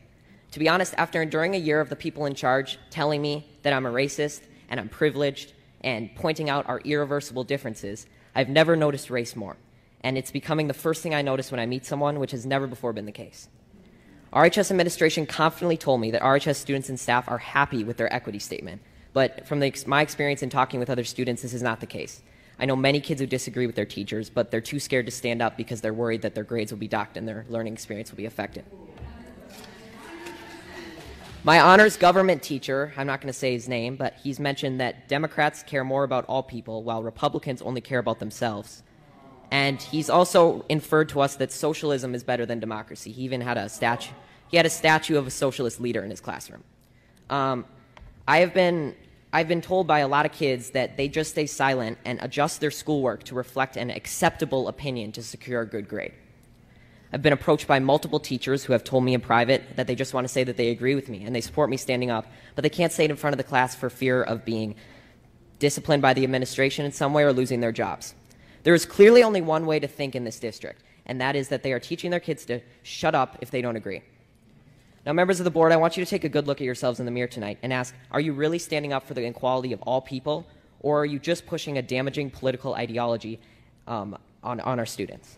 To 0.53 0.59
be 0.59 0.67
honest, 0.67 0.95
after 0.97 1.21
enduring 1.21 1.53
a 1.53 1.59
year 1.59 1.79
of 1.79 1.89
the 1.89 1.95
people 1.95 2.25
in 2.25 2.33
charge 2.33 2.79
telling 2.89 3.21
me 3.21 3.47
that 3.61 3.73
I'm 3.73 3.85
a 3.85 3.91
racist 3.91 4.41
and 4.69 4.79
I'm 4.79 4.89
privileged 4.89 5.53
and 5.81 6.09
pointing 6.15 6.49
out 6.49 6.67
our 6.67 6.79
irreversible 6.79 7.43
differences, 7.43 8.07
I've 8.33 8.49
never 8.49 8.75
noticed 8.75 9.11
race 9.11 9.35
more. 9.35 9.55
And 10.01 10.17
it's 10.17 10.31
becoming 10.31 10.67
the 10.67 10.73
first 10.73 11.03
thing 11.03 11.13
I 11.13 11.21
notice 11.21 11.51
when 11.51 11.59
I 11.59 11.67
meet 11.67 11.85
someone, 11.85 12.19
which 12.19 12.31
has 12.31 12.43
never 12.43 12.65
before 12.65 12.91
been 12.91 13.05
the 13.05 13.11
case. 13.11 13.47
RHS 14.33 14.71
administration 14.71 15.27
confidently 15.27 15.77
told 15.77 16.01
me 16.01 16.09
that 16.09 16.23
RHS 16.23 16.55
students 16.55 16.89
and 16.89 16.99
staff 16.99 17.29
are 17.29 17.37
happy 17.37 17.83
with 17.83 17.97
their 17.97 18.11
equity 18.11 18.39
statement. 18.39 18.81
But 19.13 19.47
from 19.47 19.59
the, 19.59 19.71
my 19.85 20.01
experience 20.01 20.41
in 20.41 20.49
talking 20.49 20.79
with 20.79 20.89
other 20.89 21.03
students, 21.03 21.43
this 21.43 21.53
is 21.53 21.61
not 21.61 21.81
the 21.81 21.85
case. 21.85 22.23
I 22.59 22.65
know 22.65 22.75
many 22.75 22.99
kids 22.99 23.19
who 23.19 23.27
disagree 23.27 23.65
with 23.65 23.75
their 23.75 23.85
teachers, 23.85 24.29
but 24.29 24.51
they're 24.51 24.61
too 24.61 24.79
scared 24.79 25.05
to 25.07 25.11
stand 25.11 25.41
up 25.41 25.57
because 25.57 25.81
they're 25.81 25.93
worried 25.93 26.21
that 26.21 26.35
their 26.35 26.43
grades 26.43 26.71
will 26.71 26.79
be 26.79 26.87
docked 26.87 27.17
and 27.17 27.27
their 27.27 27.45
learning 27.49 27.73
experience 27.73 28.11
will 28.11 28.17
be 28.17 28.25
affected. 28.25 28.63
My 31.45 31.59
honors 31.59 31.97
government 31.97 32.41
teacher, 32.41 32.93
I'm 32.95 33.05
not 33.05 33.19
going 33.19 33.27
to 33.27 33.37
say 33.37 33.51
his 33.51 33.67
name, 33.67 33.97
but 33.97 34.13
he's 34.23 34.39
mentioned 34.39 34.79
that 34.79 35.09
Democrats 35.09 35.61
care 35.61 35.83
more 35.83 36.05
about 36.05 36.23
all 36.29 36.41
people 36.41 36.83
while 36.83 37.03
Republicans 37.03 37.61
only 37.61 37.81
care 37.81 37.99
about 37.99 38.19
themselves. 38.19 38.81
And 39.51 39.81
he's 39.81 40.09
also 40.09 40.65
inferred 40.69 41.09
to 41.09 41.19
us 41.19 41.35
that 41.35 41.51
socialism 41.51 42.15
is 42.15 42.23
better 42.23 42.45
than 42.45 42.61
democracy. 42.61 43.11
He 43.11 43.23
even 43.23 43.41
had 43.41 43.57
a 43.57 43.67
statue. 43.67 44.13
He 44.47 44.55
had 44.55 44.65
a 44.65 44.69
statue 44.69 45.17
of 45.17 45.27
a 45.27 45.31
socialist 45.31 45.81
leader 45.81 46.01
in 46.03 46.09
his 46.09 46.21
classroom. 46.21 46.63
Um, 47.29 47.65
I 48.25 48.37
have 48.39 48.53
been 48.53 48.95
I've 49.35 49.47
been 49.47 49.61
told 49.61 49.87
by 49.87 49.99
a 49.99 50.07
lot 50.07 50.27
of 50.27 50.31
kids 50.31 50.69
that 50.69 50.95
they 50.95 51.07
just 51.07 51.31
stay 51.31 51.47
silent 51.47 51.97
and 52.05 52.19
adjust 52.21 52.61
their 52.61 52.69
schoolwork 52.69 53.23
to 53.23 53.35
reflect 53.35 53.77
an 53.77 53.89
acceptable 53.89 54.67
opinion 54.67 55.11
to 55.13 55.23
secure 55.23 55.61
a 55.61 55.65
good 55.65 55.89
grade. 55.89 56.13
I've 57.11 57.23
been 57.23 57.33
approached 57.33 57.65
by 57.65 57.79
multiple 57.79 58.19
teachers 58.19 58.63
who 58.63 58.73
have 58.73 58.83
told 58.83 59.03
me 59.03 59.15
in 59.15 59.21
private 59.21 59.75
that 59.75 59.87
they 59.87 59.95
just 59.95 60.13
want 60.13 60.25
to 60.25 60.31
say 60.31 60.43
that 60.43 60.55
they 60.55 60.69
agree 60.69 60.93
with 60.93 61.09
me 61.09 61.23
and 61.23 61.35
they 61.35 61.41
support 61.41 61.71
me 61.71 61.77
standing 61.77 62.11
up, 62.11 62.27
but 62.53 62.61
they 62.61 62.69
can't 62.69 62.91
say 62.91 63.05
it 63.05 63.09
in 63.09 63.17
front 63.17 63.33
of 63.33 63.39
the 63.39 63.43
class 63.43 63.73
for 63.73 63.89
fear 63.89 64.21
of 64.21 64.45
being 64.45 64.75
disciplined 65.57 66.03
by 66.03 66.13
the 66.13 66.23
administration 66.23 66.85
in 66.85 66.91
some 66.91 67.11
way 67.11 67.23
or 67.23 67.33
losing 67.33 67.59
their 67.59 67.71
jobs. 67.71 68.13
There 68.61 68.75
is 68.75 68.85
clearly 68.85 69.23
only 69.23 69.41
one 69.41 69.65
way 69.65 69.79
to 69.79 69.87
think 69.87 70.15
in 70.15 70.25
this 70.25 70.39
district, 70.39 70.83
and 71.07 71.19
that 71.21 71.35
is 71.35 71.47
that 71.49 71.63
they 71.63 71.73
are 71.73 71.79
teaching 71.79 72.11
their 72.11 72.19
kids 72.19 72.45
to 72.45 72.61
shut 72.83 73.15
up 73.15 73.39
if 73.41 73.49
they 73.49 73.63
don't 73.63 73.77
agree. 73.77 74.03
Now, 75.05 75.11
members 75.11 75.39
of 75.39 75.43
the 75.43 75.51
board, 75.51 75.71
I 75.73 75.77
want 75.77 75.97
you 75.97 76.05
to 76.05 76.09
take 76.09 76.23
a 76.23 76.29
good 76.29 76.47
look 76.47 76.61
at 76.61 76.65
yourselves 76.65 76.99
in 76.99 77.05
the 77.05 77.11
mirror 77.11 77.27
tonight 77.27 77.57
and 77.61 77.73
ask 77.73 77.93
Are 78.11 78.21
you 78.21 78.33
really 78.33 78.59
standing 78.59 78.93
up 78.93 79.05
for 79.05 79.13
the 79.13 79.25
equality 79.25 79.73
of 79.73 79.81
all 79.81 80.01
people, 80.01 80.45
or 80.79 81.01
are 81.01 81.05
you 81.05 81.19
just 81.19 81.45
pushing 81.45 81.77
a 81.77 81.81
damaging 81.81 82.29
political 82.29 82.73
ideology 82.73 83.39
um, 83.85 84.17
on, 84.43 84.61
on 84.61 84.79
our 84.79 84.85
students? 84.85 85.37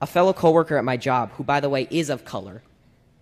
A 0.00 0.06
fellow 0.06 0.32
coworker 0.32 0.76
at 0.76 0.84
my 0.84 0.96
job, 0.96 1.32
who 1.32 1.44
by 1.44 1.60
the 1.60 1.68
way 1.68 1.88
is 1.90 2.08
of 2.08 2.24
color, 2.24 2.62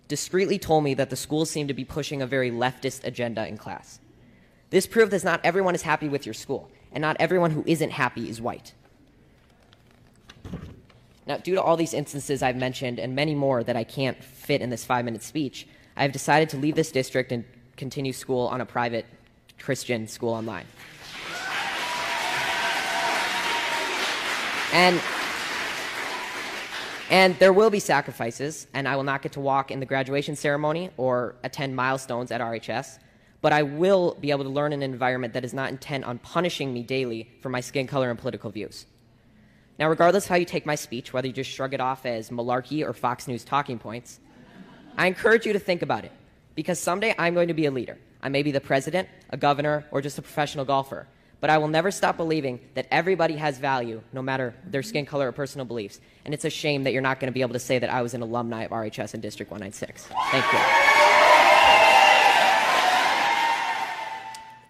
discreetly 0.07 0.59
told 0.59 0.83
me 0.83 0.93
that 0.93 1.09
the 1.09 1.15
school 1.15 1.45
seemed 1.45 1.69
to 1.69 1.73
be 1.73 1.85
pushing 1.85 2.21
a 2.21 2.27
very 2.27 2.51
leftist 2.51 3.03
agenda 3.03 3.47
in 3.47 3.57
class. 3.57 3.99
This 4.69 4.85
proved 4.85 5.11
that 5.11 5.23
not 5.23 5.41
everyone 5.43 5.75
is 5.75 5.81
happy 5.81 6.07
with 6.07 6.25
your 6.25 6.33
school, 6.33 6.69
and 6.91 7.01
not 7.01 7.17
everyone 7.19 7.51
who 7.51 7.63
isn't 7.65 7.91
happy 7.91 8.29
is 8.29 8.41
white. 8.41 8.73
Now, 11.27 11.37
due 11.37 11.55
to 11.55 11.61
all 11.61 11.77
these 11.77 11.93
instances 11.93 12.41
I've 12.41 12.55
mentioned 12.55 12.99
and 12.99 13.15
many 13.15 13.35
more 13.35 13.63
that 13.63 13.75
I 13.75 13.83
can't 13.83 14.21
fit 14.23 14.61
in 14.61 14.69
this 14.69 14.83
five 14.83 15.05
minute 15.05 15.23
speech, 15.23 15.67
I 15.95 16.03
have 16.03 16.11
decided 16.11 16.49
to 16.49 16.57
leave 16.57 16.75
this 16.75 16.91
district 16.91 17.31
and 17.31 17.45
continue 17.77 18.13
school 18.13 18.47
on 18.47 18.61
a 18.61 18.65
private 18.65 19.05
Christian 19.59 20.07
school 20.07 20.33
online. 20.33 20.65
And 24.73 25.01
and 27.11 27.37
there 27.39 27.51
will 27.51 27.69
be 27.69 27.81
sacrifices, 27.81 28.67
and 28.73 28.87
I 28.87 28.95
will 28.95 29.03
not 29.03 29.21
get 29.21 29.33
to 29.33 29.41
walk 29.41 29.69
in 29.69 29.81
the 29.81 29.85
graduation 29.85 30.37
ceremony 30.37 30.91
or 30.95 31.35
attend 31.43 31.75
milestones 31.75 32.31
at 32.31 32.39
RHS, 32.39 32.99
but 33.41 33.51
I 33.51 33.63
will 33.63 34.15
be 34.21 34.31
able 34.31 34.45
to 34.45 34.49
learn 34.49 34.71
in 34.71 34.81
an 34.81 34.93
environment 34.93 35.33
that 35.33 35.43
is 35.43 35.53
not 35.53 35.71
intent 35.71 36.05
on 36.05 36.19
punishing 36.19 36.73
me 36.73 36.83
daily 36.83 37.29
for 37.41 37.49
my 37.49 37.59
skin 37.59 37.85
color 37.85 38.09
and 38.09 38.17
political 38.17 38.49
views. 38.49 38.85
Now, 39.79 39.89
regardless 39.89 40.25
of 40.25 40.29
how 40.29 40.35
you 40.35 40.45
take 40.45 40.65
my 40.65 40.75
speech, 40.75 41.13
whether 41.13 41.27
you 41.27 41.33
just 41.33 41.49
shrug 41.49 41.73
it 41.73 41.81
off 41.81 42.05
as 42.05 42.29
malarkey 42.29 42.87
or 42.87 42.93
Fox 42.93 43.27
News 43.27 43.43
talking 43.43 43.79
points, 43.79 44.19
I 44.97 45.07
encourage 45.07 45.45
you 45.45 45.53
to 45.53 45.59
think 45.59 45.81
about 45.81 46.05
it, 46.05 46.11
because 46.55 46.79
someday 46.79 47.15
I'm 47.17 47.33
going 47.33 47.47
to 47.47 47.53
be 47.53 47.65
a 47.65 47.71
leader. 47.71 47.97
I 48.21 48.29
may 48.29 48.43
be 48.43 48.51
the 48.51 48.61
president, 48.61 49.09
a 49.29 49.37
governor, 49.37 49.85
or 49.91 50.01
just 50.01 50.17
a 50.19 50.21
professional 50.21 50.65
golfer 50.65 51.07
but 51.41 51.49
I 51.49 51.57
will 51.57 51.67
never 51.67 51.91
stop 51.91 52.15
believing 52.15 52.59
that 52.75 52.87
everybody 52.91 53.35
has 53.35 53.57
value, 53.57 54.01
no 54.13 54.21
matter 54.21 54.53
their 54.63 54.83
skin 54.83 55.07
color 55.07 55.27
or 55.27 55.31
personal 55.31 55.65
beliefs. 55.65 55.99
And 56.23 56.33
it's 56.33 56.45
a 56.45 56.51
shame 56.51 56.83
that 56.83 56.93
you're 56.93 57.01
not 57.01 57.19
going 57.19 57.31
to 57.31 57.33
be 57.33 57.41
able 57.41 57.53
to 57.53 57.59
say 57.59 57.79
that 57.79 57.89
I 57.89 58.03
was 58.03 58.13
an 58.13 58.21
alumni 58.21 58.63
of 58.63 58.71
RHS 58.71 59.15
in 59.15 59.21
District 59.21 59.51
196. 59.51 60.05
Thank 60.31 60.53
you. 60.53 61.00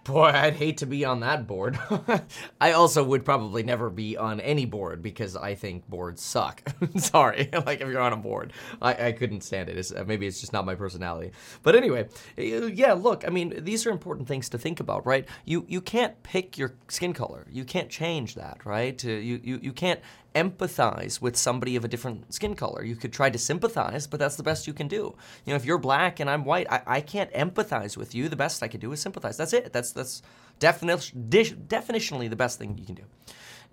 Boy, 0.04 0.32
I'd 0.34 0.56
hate 0.56 0.78
to 0.78 0.88
be 0.88 1.06
on 1.06 1.20
that 1.20 1.46
board. 1.46 1.78
I 2.62 2.72
also 2.72 3.04
would 3.04 3.24
probably 3.24 3.62
never 3.62 3.92
be 3.92 4.18
on 4.18 4.40
any 4.40 4.66
board 4.66 5.04
because 5.04 5.36
I 5.36 5.54
think 5.54 5.88
boards 5.88 6.24
suck. 6.24 6.64
Sorry, 6.98 7.50
like 7.66 7.82
if 7.82 7.88
you're 7.88 8.02
on 8.02 8.12
a 8.12 8.18
board, 8.18 8.52
I, 8.82 9.08
I 9.08 9.12
couldn't 9.12 9.42
stand 9.42 9.70
it. 9.70 9.78
It's, 9.78 9.92
uh, 9.92 10.04
maybe 10.08 10.26
it's 10.26 10.40
just 10.40 10.54
not 10.54 10.66
my 10.66 10.74
personality. 10.74 11.34
But 11.62 11.76
anyway, 11.76 12.08
yeah. 12.36 12.94
Look, 12.94 13.28
I 13.28 13.30
mean, 13.30 13.64
these 13.64 13.86
are 13.86 13.92
important 13.92 14.28
things 14.28 14.50
to 14.50 14.58
think 14.58 14.80
about, 14.80 15.06
right? 15.06 15.28
You 15.46 15.66
you 15.68 15.82
can't 15.82 16.22
pick 16.24 16.58
your 16.58 16.74
skin 16.88 17.14
color. 17.14 17.46
You 17.52 17.64
can't 17.64 17.90
change 17.90 18.34
that, 18.36 18.66
right? 18.66 19.04
Uh, 19.06 19.10
you 19.10 19.40
you 19.44 19.60
you 19.62 19.72
can't 19.72 20.00
empathize 20.34 21.22
with 21.22 21.36
somebody 21.36 21.76
of 21.76 21.84
a 21.84 21.88
different 21.88 22.34
skin 22.34 22.56
color. 22.56 22.84
You 22.84 22.96
could 22.96 23.12
try 23.12 23.30
to 23.30 23.38
sympathize, 23.38 24.08
but 24.08 24.20
that's 24.20 24.36
the 24.36 24.44
best 24.44 24.68
you 24.68 24.74
can 24.74 24.88
do. 24.88 25.16
You 25.46 25.52
know, 25.52 25.56
if 25.56 25.66
you're 25.66 25.78
black 25.78 26.20
and 26.20 26.30
I'm 26.30 26.46
white, 26.46 26.68
I, 26.72 26.82
I 26.88 27.02
can't 27.02 27.32
empathize 27.34 27.98
with 27.98 28.16
you. 28.16 28.30
The 28.30 28.36
best 28.36 28.64
I 28.64 28.68
can 28.68 28.80
do 28.80 28.92
is 28.92 29.02
sympathize. 29.02 29.38
That's 29.38 29.54
it. 29.54 29.74
That's 29.74 29.92
that's 29.92 30.22
definition, 30.60 31.28
definitionally 31.30 32.30
the 32.30 32.36
best 32.36 32.60
thing 32.60 32.78
you 32.78 32.86
can 32.86 32.96
do. 32.96 33.04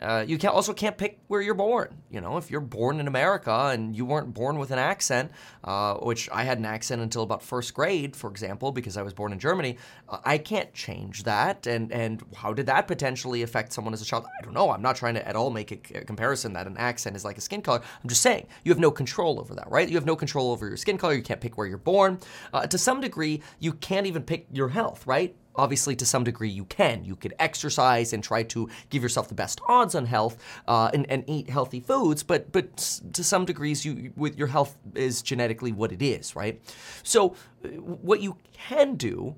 Uh, 0.01 0.25
you 0.27 0.39
can 0.39 0.51
also 0.51 0.73
can't 0.73 0.97
pick 0.97 1.19
where 1.27 1.41
you're 1.41 1.55
born. 1.55 1.89
You 2.11 2.21
know, 2.21 2.37
if 2.37 2.51
you're 2.51 2.61
born 2.61 3.01
in 3.01 3.09
America 3.09 3.71
and 3.73 3.97
you 3.97 4.05
weren't 4.05 4.33
born 4.33 4.59
with 4.59 4.71
an 4.71 4.79
accent, 4.79 5.33
uh, 5.65 5.95
which 5.95 6.29
I 6.31 6.45
had 6.45 6.59
an 6.59 6.65
accent 6.65 7.03
until 7.03 7.23
about 7.23 7.43
first 7.43 7.75
grade, 7.75 8.15
for 8.15 8.31
example, 8.31 8.71
because 8.71 8.97
I 8.97 9.03
was 9.03 9.13
born 9.13 9.33
in 9.33 9.39
Germany, 9.39 9.77
uh, 10.09 10.19
I 10.25 10.39
can't 10.39 10.73
change 10.73 11.25
that. 11.25 11.67
And 11.67 11.93
and 11.93 12.23
how 12.37 12.53
did 12.53 12.67
that 12.67 12.87
potentially 12.87 13.43
affect 13.43 13.73
someone 13.73 13.93
as 13.93 14.01
a 14.01 14.05
child? 14.05 14.27
I 14.41 14.45
don't 14.45 14.55
know. 14.55 14.71
I'm 14.71 14.83
not 14.83 14.97
trying 14.97 15.15
to 15.15 15.27
at 15.27 15.37
all 15.37 15.51
make 15.51 15.73
a, 15.73 16.05
comparison 16.05 16.53
that 16.53 16.67
an 16.67 16.77
accent 16.77 17.17
is 17.17 17.25
like 17.25 17.39
a 17.39 17.43
skin 17.43 17.63
color. 17.63 17.81
I'm 18.03 18.09
just 18.09 18.23
saying 18.23 18.47
you 18.65 18.73
have 18.73 18.79
no 18.79 18.91
control 18.91 19.41
over 19.41 19.55
that, 19.55 19.71
right? 19.71 19.89
You 19.89 19.97
have 19.97 20.07
no 20.07 20.17
control 20.17 20.53
over 20.53 20.69
your 20.69 20.77
skin 20.77 20.97
color. 20.99 21.15
You 21.15 21.23
can't 21.23 21.41
pick 21.41 21.59
where 21.59 21.67
you're 21.67 21.79
born. 21.79 22.21
Uh, 22.53 22.67
to 22.67 22.79
some 22.79 23.01
degree, 23.01 23.43
you 23.59 23.73
can't 23.73 24.07
even 24.07 24.23
pick 24.23 24.47
your 24.53 24.69
health, 24.69 25.07
right? 25.07 25.35
Obviously 25.59 25.97
to 25.97 26.07
some 26.07 26.25
degree 26.25 26.49
you 26.49 26.65
can. 26.65 27.05
You 27.05 27.17
could 27.17 27.35
exercise 27.39 28.13
and 28.13 28.23
try 28.23 28.45
to 28.45 28.69
give 28.89 29.03
yourself 29.03 29.29
the 29.29 29.35
best 29.35 29.61
odds 29.69 29.95
on 29.95 30.07
health 30.07 30.39
uh, 30.67 30.91
and, 30.95 31.11
and 31.11 31.25
eat 31.27 31.51
healthy 31.51 31.81
foods 31.81 32.23
but 32.23 32.51
but 32.53 32.77
to 33.13 33.25
some 33.25 33.45
degrees 33.45 33.85
you 33.85 34.13
with 34.17 34.39
your 34.39 34.47
health 34.47 34.77
is 34.95 35.21
genetically 35.21 35.73
what 35.73 35.93
it 35.93 36.01
is 36.01 36.35
right? 36.37 36.63
So 37.03 37.35
uh, 37.65 37.69
what 37.69 38.21
you 38.21 38.37
can 38.53 38.95
do 38.95 39.35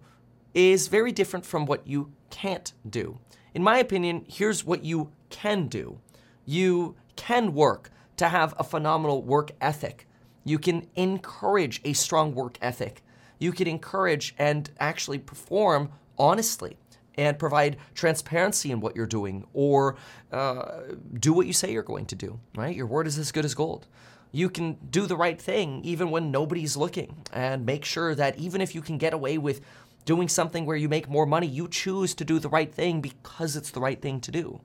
is 0.55 0.89
very 0.89 1.13
different 1.13 1.47
from 1.47 1.65
what 1.67 1.87
you 1.87 2.13
can't 2.29 2.73
do. 2.89 3.19
In 3.55 3.63
my 3.63 3.79
opinion 3.79 4.25
here's 4.29 4.65
what 4.65 4.85
you 4.85 5.11
can 5.31 5.67
do. 5.67 5.99
You 6.45 6.97
can 7.17 7.55
work 7.55 7.91
to 8.17 8.29
have 8.29 8.55
a 8.59 8.65
phenomenal 8.65 9.23
work 9.23 9.53
ethic. 9.61 10.07
You 10.45 10.59
can 10.59 10.87
encourage 10.97 11.81
a 11.85 11.93
strong 11.93 12.35
work 12.35 12.59
ethic. 12.61 13.03
You 13.39 13.53
can 13.53 13.67
encourage 13.67 14.35
and 14.39 14.71
actually 14.79 15.19
perform 15.19 15.91
honestly 16.21 16.77
and 17.17 17.39
provide 17.39 17.77
transparency 17.95 18.71
in 18.71 18.81
what 18.81 18.95
you're 18.95 19.07
doing 19.07 19.45
or 19.53 19.97
uh, 20.31 20.83
do 21.19 21.33
what 21.33 21.47
you 21.47 21.53
say 21.53 21.73
you're 21.73 21.83
going 21.83 22.07
to 22.07 22.15
do, 22.15 22.39
right? 22.55 22.77
Your 22.77 22.87
word 22.87 23.07
is 23.07 23.19
as 23.19 23.33
good 23.33 23.45
as 23.45 23.55
gold. 23.55 23.87
You 24.31 24.49
can 24.49 24.75
do 24.91 25.07
the 25.07 25.17
right 25.17 25.41
thing 25.41 25.81
even 25.83 26.11
when 26.11 26.31
nobody's 26.31 26.77
looking 26.77 27.25
and 27.33 27.67
make 27.67 27.85
sure 27.85 28.15
that 28.15 28.39
even 28.39 28.61
if 28.61 28.75
you 28.75 28.83
can 28.83 28.97
get 28.97 29.13
away 29.13 29.39
with 29.39 29.61
doing 30.05 30.29
something 30.29 30.67
where 30.67 30.77
you 30.77 30.89
make 30.89 31.09
more 31.09 31.27
money, 31.27 31.47
you 31.47 31.67
choose 31.67 32.15
to 32.15 32.25
do 32.25 32.39
the 32.39 32.49
right 32.49 32.73
thing 32.73 33.01
because 33.01 33.57
it's 33.57 33.71
the 33.71 33.81
right 33.81 34.01
thing 34.01 34.21
to 34.21 34.31
do. 34.31 34.61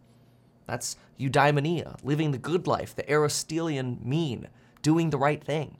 That's 0.67 0.97
eudaimonia, 1.19 1.97
living 2.03 2.31
the 2.31 2.37
good 2.37 2.67
life, 2.67 2.95
the 2.95 3.09
Aristotelian 3.09 3.99
mean, 4.03 4.49
doing 4.81 5.09
the 5.09 5.17
right 5.17 5.43
thing. 5.43 5.77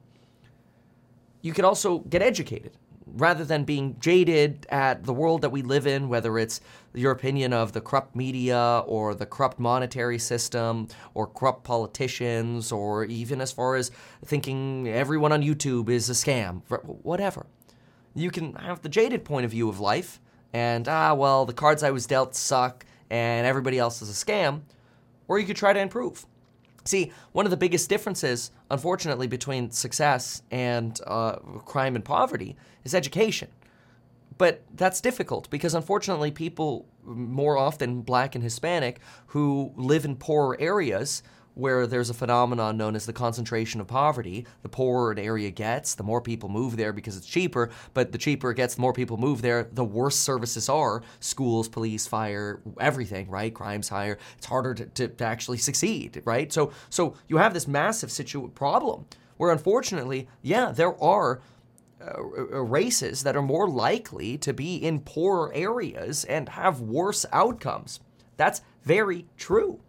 You 1.42 1.54
can 1.54 1.66
also 1.66 2.00
get 2.00 2.22
educated 2.22 2.74
rather 3.08 3.46
than 3.46 3.64
being 3.64 3.96
jaded 4.00 4.66
at 4.70 5.04
the 5.04 5.14
world 5.14 5.42
that 5.42 5.50
we 5.50 5.62
live 5.62 5.86
in, 5.86 6.10
whether 6.10 6.38
it's 6.40 6.60
your 6.94 7.12
opinion 7.12 7.54
of 7.54 7.74
the 7.74 7.82
corrupt 7.82 8.16
media 8.16 8.84
or 8.88 9.14
the 9.14 9.26
corrupt 9.26 9.60
monetary 9.60 10.18
system 10.18 10.88
or 11.14 11.28
corrupt 11.28 11.64
politicians, 11.64 12.72
or 12.72 13.06
even 13.06 13.42
as 13.42 13.52
far 13.52 13.76
as 13.76 13.92
thinking 14.24 14.88
everyone 14.88 15.32
on 15.32 15.44
YouTube 15.44 15.90
is 15.90 16.10
a 16.10 16.14
scam, 16.14 16.62
whatever. 17.04 17.46
You 18.16 18.32
can 18.32 18.54
have 18.56 18.82
the 18.82 18.90
jaded 18.90 19.26
point 19.26 19.46
of 19.46 19.52
view 19.52 19.70
of 19.70 19.80
life 19.80 20.20
and, 20.54 20.88
ah, 20.88 21.14
well, 21.14 21.46
the 21.46 21.54
cards 21.54 21.84
I 21.84 21.92
was 21.92 22.08
dealt 22.08 22.34
suck 22.34 22.86
and 23.10 23.46
everybody 23.46 23.78
else 23.78 24.02
is 24.02 24.10
a 24.10 24.26
scam, 24.26 24.62
or 25.28 25.38
you 25.38 25.46
could 25.46 25.58
try 25.58 25.74
to 25.74 25.80
improve. 25.80 26.26
See, 26.86 27.12
one 27.34 27.46
of 27.46 27.52
the 27.52 27.58
biggest 27.58 27.90
differences, 27.90 28.52
unfortunately, 28.70 29.28
between 29.28 29.72
success 29.72 30.42
and 30.52 31.00
uh, 31.06 31.36
crime 31.66 31.96
and 31.96 32.04
poverty 32.04 32.56
is 32.84 32.96
education. 32.96 33.50
But 34.38 34.64
that's 34.76 35.00
difficult 35.02 35.50
because, 35.50 35.74
unfortunately, 35.74 36.32
people 36.32 36.88
more 37.04 37.58
often, 37.58 38.02
black 38.02 38.36
and 38.36 38.44
Hispanic, 38.44 39.00
who 39.28 39.72
live 39.76 40.06
in 40.06 40.16
poorer 40.16 40.58
areas, 40.60 41.24
where 41.56 41.88
there's 41.88 42.10
a 42.10 42.14
phenomenon 42.14 42.78
known 42.78 42.96
as 42.96 43.06
the 43.06 43.14
concentration 43.14 43.82
of 43.82 43.88
poverty. 43.88 44.46
The 44.62 44.70
poorer 44.70 45.12
an 45.12 45.20
area 45.20 45.50
gets, 45.50 45.96
the 45.96 46.04
more 46.04 46.22
people 46.22 46.50
move 46.50 46.78
there 46.78 46.94
because 46.94 47.18
it's 47.18 47.26
cheaper, 47.26 47.72
but 47.94 48.12
the 48.12 48.18
cheaper 48.18 48.52
it 48.52 48.56
gets, 48.56 48.76
the 48.76 48.82
more 48.82 48.94
people 48.94 49.18
move 49.18 49.42
there, 49.42 49.68
the 49.72 49.84
worse 49.84 50.18
services 50.18 50.70
are 50.70 51.02
schools, 51.20 51.68
police, 51.68 52.06
fire, 52.06 52.62
everything, 52.80 53.30
right? 53.30 53.54
Crime's 53.54 53.90
higher. 53.90 54.18
It's 54.38 54.46
harder 54.46 54.74
to, 54.76 54.86
to, 54.86 55.08
to 55.08 55.26
actually 55.26 55.58
succeed, 55.58 56.22
right? 56.26 56.52
So, 56.52 56.72
so 56.90 57.16
you 57.28 57.38
have 57.38 57.54
this 57.54 57.68
massive 57.68 58.12
situ- 58.12 58.50
problem 58.50 59.06
where, 59.38 59.52
unfortunately, 59.52 60.28
yeah, 60.42 60.72
there 60.72 61.02
are. 61.04 61.42
Uh, 62.02 62.22
races 62.62 63.24
that 63.24 63.36
are 63.36 63.42
more 63.42 63.68
likely 63.68 64.38
to 64.38 64.54
be 64.54 64.76
in 64.76 65.00
poorer 65.00 65.52
areas 65.56 66.24
and 66.26 66.50
have 66.50 66.82
worse 66.82 67.26
outcomes. 67.32 68.00
That's 68.38 68.62
very 68.84 69.26
true. 69.38 69.80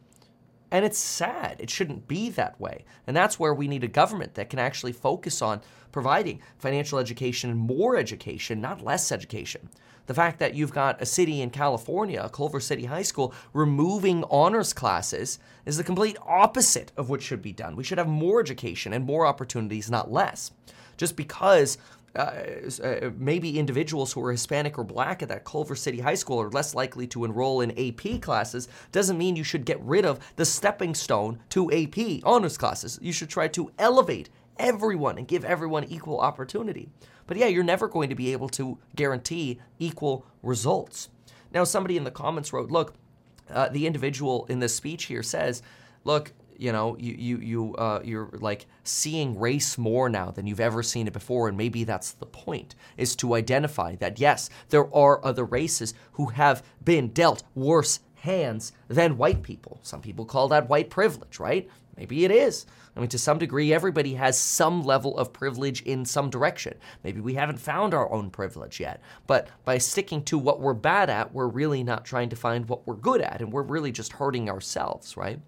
And 0.70 0.84
it's 0.84 0.98
sad. 0.98 1.56
It 1.58 1.70
shouldn't 1.70 2.08
be 2.08 2.30
that 2.30 2.60
way. 2.60 2.84
And 3.06 3.16
that's 3.16 3.38
where 3.38 3.54
we 3.54 3.68
need 3.68 3.84
a 3.84 3.88
government 3.88 4.34
that 4.34 4.50
can 4.50 4.58
actually 4.58 4.92
focus 4.92 5.40
on 5.40 5.60
providing 5.92 6.40
financial 6.58 6.98
education 6.98 7.50
and 7.50 7.58
more 7.58 7.96
education, 7.96 8.60
not 8.60 8.84
less 8.84 9.12
education. 9.12 9.68
The 10.06 10.14
fact 10.14 10.38
that 10.38 10.54
you've 10.54 10.72
got 10.72 11.02
a 11.02 11.06
city 11.06 11.40
in 11.40 11.50
California, 11.50 12.28
Culver 12.32 12.60
City 12.60 12.84
High 12.84 13.02
School, 13.02 13.34
removing 13.52 14.24
honors 14.30 14.72
classes 14.72 15.38
is 15.64 15.76
the 15.76 15.84
complete 15.84 16.16
opposite 16.24 16.92
of 16.96 17.10
what 17.10 17.22
should 17.22 17.42
be 17.42 17.52
done. 17.52 17.74
We 17.74 17.82
should 17.82 17.98
have 17.98 18.08
more 18.08 18.40
education 18.40 18.92
and 18.92 19.04
more 19.04 19.26
opportunities, 19.26 19.90
not 19.90 20.12
less. 20.12 20.52
Just 20.96 21.16
because 21.16 21.76
uh, 22.16 22.70
uh, 22.82 23.10
maybe 23.16 23.58
individuals 23.58 24.12
who 24.12 24.24
are 24.24 24.32
Hispanic 24.32 24.78
or 24.78 24.84
black 24.84 25.22
at 25.22 25.28
that 25.28 25.44
Culver 25.44 25.76
City 25.76 26.00
High 26.00 26.14
School 26.14 26.40
are 26.40 26.50
less 26.50 26.74
likely 26.74 27.06
to 27.08 27.24
enroll 27.24 27.60
in 27.60 27.70
AP 27.78 28.20
classes 28.22 28.68
doesn't 28.92 29.18
mean 29.18 29.36
you 29.36 29.44
should 29.44 29.64
get 29.64 29.80
rid 29.80 30.04
of 30.04 30.18
the 30.36 30.44
stepping 30.44 30.94
stone 30.94 31.38
to 31.50 31.70
AP 31.72 32.22
honors 32.24 32.56
classes. 32.58 32.98
You 33.02 33.12
should 33.12 33.28
try 33.28 33.48
to 33.48 33.70
elevate 33.78 34.30
everyone 34.58 35.18
and 35.18 35.28
give 35.28 35.44
everyone 35.44 35.84
equal 35.84 36.20
opportunity. 36.20 36.88
But 37.26 37.36
yeah, 37.36 37.46
you're 37.46 37.64
never 37.64 37.88
going 37.88 38.08
to 38.08 38.14
be 38.14 38.32
able 38.32 38.48
to 38.50 38.78
guarantee 38.94 39.60
equal 39.78 40.24
results. 40.42 41.08
Now, 41.52 41.64
somebody 41.64 41.96
in 41.96 42.04
the 42.04 42.10
comments 42.10 42.52
wrote, 42.52 42.70
look, 42.70 42.94
uh, 43.50 43.68
the 43.68 43.86
individual 43.86 44.46
in 44.46 44.60
this 44.60 44.74
speech 44.74 45.04
here 45.04 45.22
says, 45.22 45.62
look, 46.04 46.32
you 46.58 46.72
know, 46.72 46.96
you 46.98 47.14
you 47.14 47.38
you 47.38 47.74
uh, 47.76 48.00
you're 48.04 48.30
like 48.40 48.66
seeing 48.84 49.38
race 49.38 49.78
more 49.78 50.08
now 50.08 50.30
than 50.30 50.46
you've 50.46 50.60
ever 50.60 50.82
seen 50.82 51.06
it 51.06 51.12
before, 51.12 51.48
and 51.48 51.56
maybe 51.56 51.84
that's 51.84 52.12
the 52.12 52.26
point 52.26 52.74
is 52.96 53.16
to 53.16 53.34
identify 53.34 53.96
that 53.96 54.18
yes, 54.18 54.50
there 54.70 54.92
are 54.94 55.24
other 55.24 55.44
races 55.44 55.94
who 56.12 56.26
have 56.26 56.62
been 56.84 57.08
dealt 57.08 57.42
worse 57.54 58.00
hands 58.16 58.72
than 58.88 59.18
white 59.18 59.42
people. 59.42 59.78
Some 59.82 60.00
people 60.00 60.24
call 60.24 60.48
that 60.48 60.68
white 60.68 60.90
privilege, 60.90 61.38
right? 61.38 61.68
Maybe 61.96 62.24
it 62.24 62.30
is. 62.30 62.66
I 62.96 63.00
mean, 63.00 63.08
to 63.10 63.18
some 63.18 63.38
degree, 63.38 63.74
everybody 63.74 64.14
has 64.14 64.38
some 64.38 64.82
level 64.82 65.18
of 65.18 65.32
privilege 65.32 65.82
in 65.82 66.06
some 66.06 66.30
direction. 66.30 66.74
Maybe 67.04 67.20
we 67.20 67.34
haven't 67.34 67.58
found 67.58 67.92
our 67.92 68.10
own 68.10 68.30
privilege 68.30 68.80
yet. 68.80 69.02
But 69.26 69.48
by 69.66 69.76
sticking 69.78 70.22
to 70.24 70.38
what 70.38 70.60
we're 70.60 70.74
bad 70.74 71.10
at, 71.10 71.32
we're 71.34 71.46
really 71.46 71.82
not 71.82 72.06
trying 72.06 72.30
to 72.30 72.36
find 72.36 72.68
what 72.68 72.86
we're 72.86 72.94
good 72.94 73.20
at, 73.20 73.42
and 73.42 73.52
we're 73.52 73.62
really 73.62 73.92
just 73.92 74.14
hurting 74.14 74.48
ourselves, 74.48 75.16
right? 75.16 75.38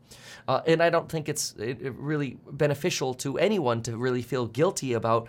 Uh, 0.48 0.62
and 0.66 0.82
I 0.82 0.88
don't 0.88 1.10
think 1.10 1.28
it's 1.28 1.54
really 1.58 2.38
beneficial 2.50 3.12
to 3.14 3.38
anyone 3.38 3.82
to 3.82 3.98
really 3.98 4.22
feel 4.22 4.46
guilty 4.46 4.94
about 4.94 5.28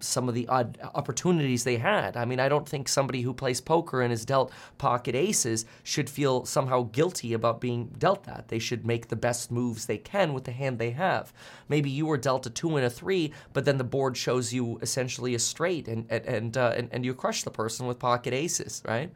some 0.00 0.28
of 0.28 0.34
the 0.34 0.48
odd 0.48 0.78
opportunities 0.94 1.64
they 1.64 1.76
had. 1.76 2.16
I 2.16 2.24
mean, 2.24 2.40
I 2.40 2.48
don't 2.48 2.66
think 2.66 2.88
somebody 2.88 3.20
who 3.20 3.34
plays 3.34 3.60
poker 3.60 4.00
and 4.00 4.10
is 4.10 4.24
dealt 4.24 4.50
pocket 4.78 5.14
aces 5.14 5.66
should 5.82 6.08
feel 6.08 6.46
somehow 6.46 6.84
guilty 6.84 7.34
about 7.34 7.60
being 7.60 7.94
dealt 7.98 8.24
that. 8.24 8.48
They 8.48 8.58
should 8.58 8.86
make 8.86 9.08
the 9.08 9.16
best 9.16 9.52
moves 9.52 9.84
they 9.84 9.98
can 9.98 10.32
with 10.32 10.44
the 10.44 10.52
hand 10.52 10.78
they 10.78 10.92
have. 10.92 11.34
Maybe 11.68 11.90
you 11.90 12.06
were 12.06 12.16
dealt 12.16 12.46
a 12.46 12.50
two 12.50 12.76
and 12.76 12.86
a 12.86 12.90
three, 12.90 13.34
but 13.52 13.66
then 13.66 13.76
the 13.76 13.84
board 13.84 14.16
shows 14.16 14.54
you 14.54 14.78
essentially 14.80 15.34
a 15.34 15.38
straight, 15.38 15.86
and 15.86 16.06
and 16.08 16.24
and, 16.24 16.56
uh, 16.56 16.72
and, 16.74 16.88
and 16.90 17.04
you 17.04 17.12
crush 17.12 17.42
the 17.42 17.50
person 17.50 17.86
with 17.86 17.98
pocket 17.98 18.32
aces, 18.32 18.82
right? 18.86 19.12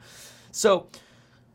So 0.52 0.88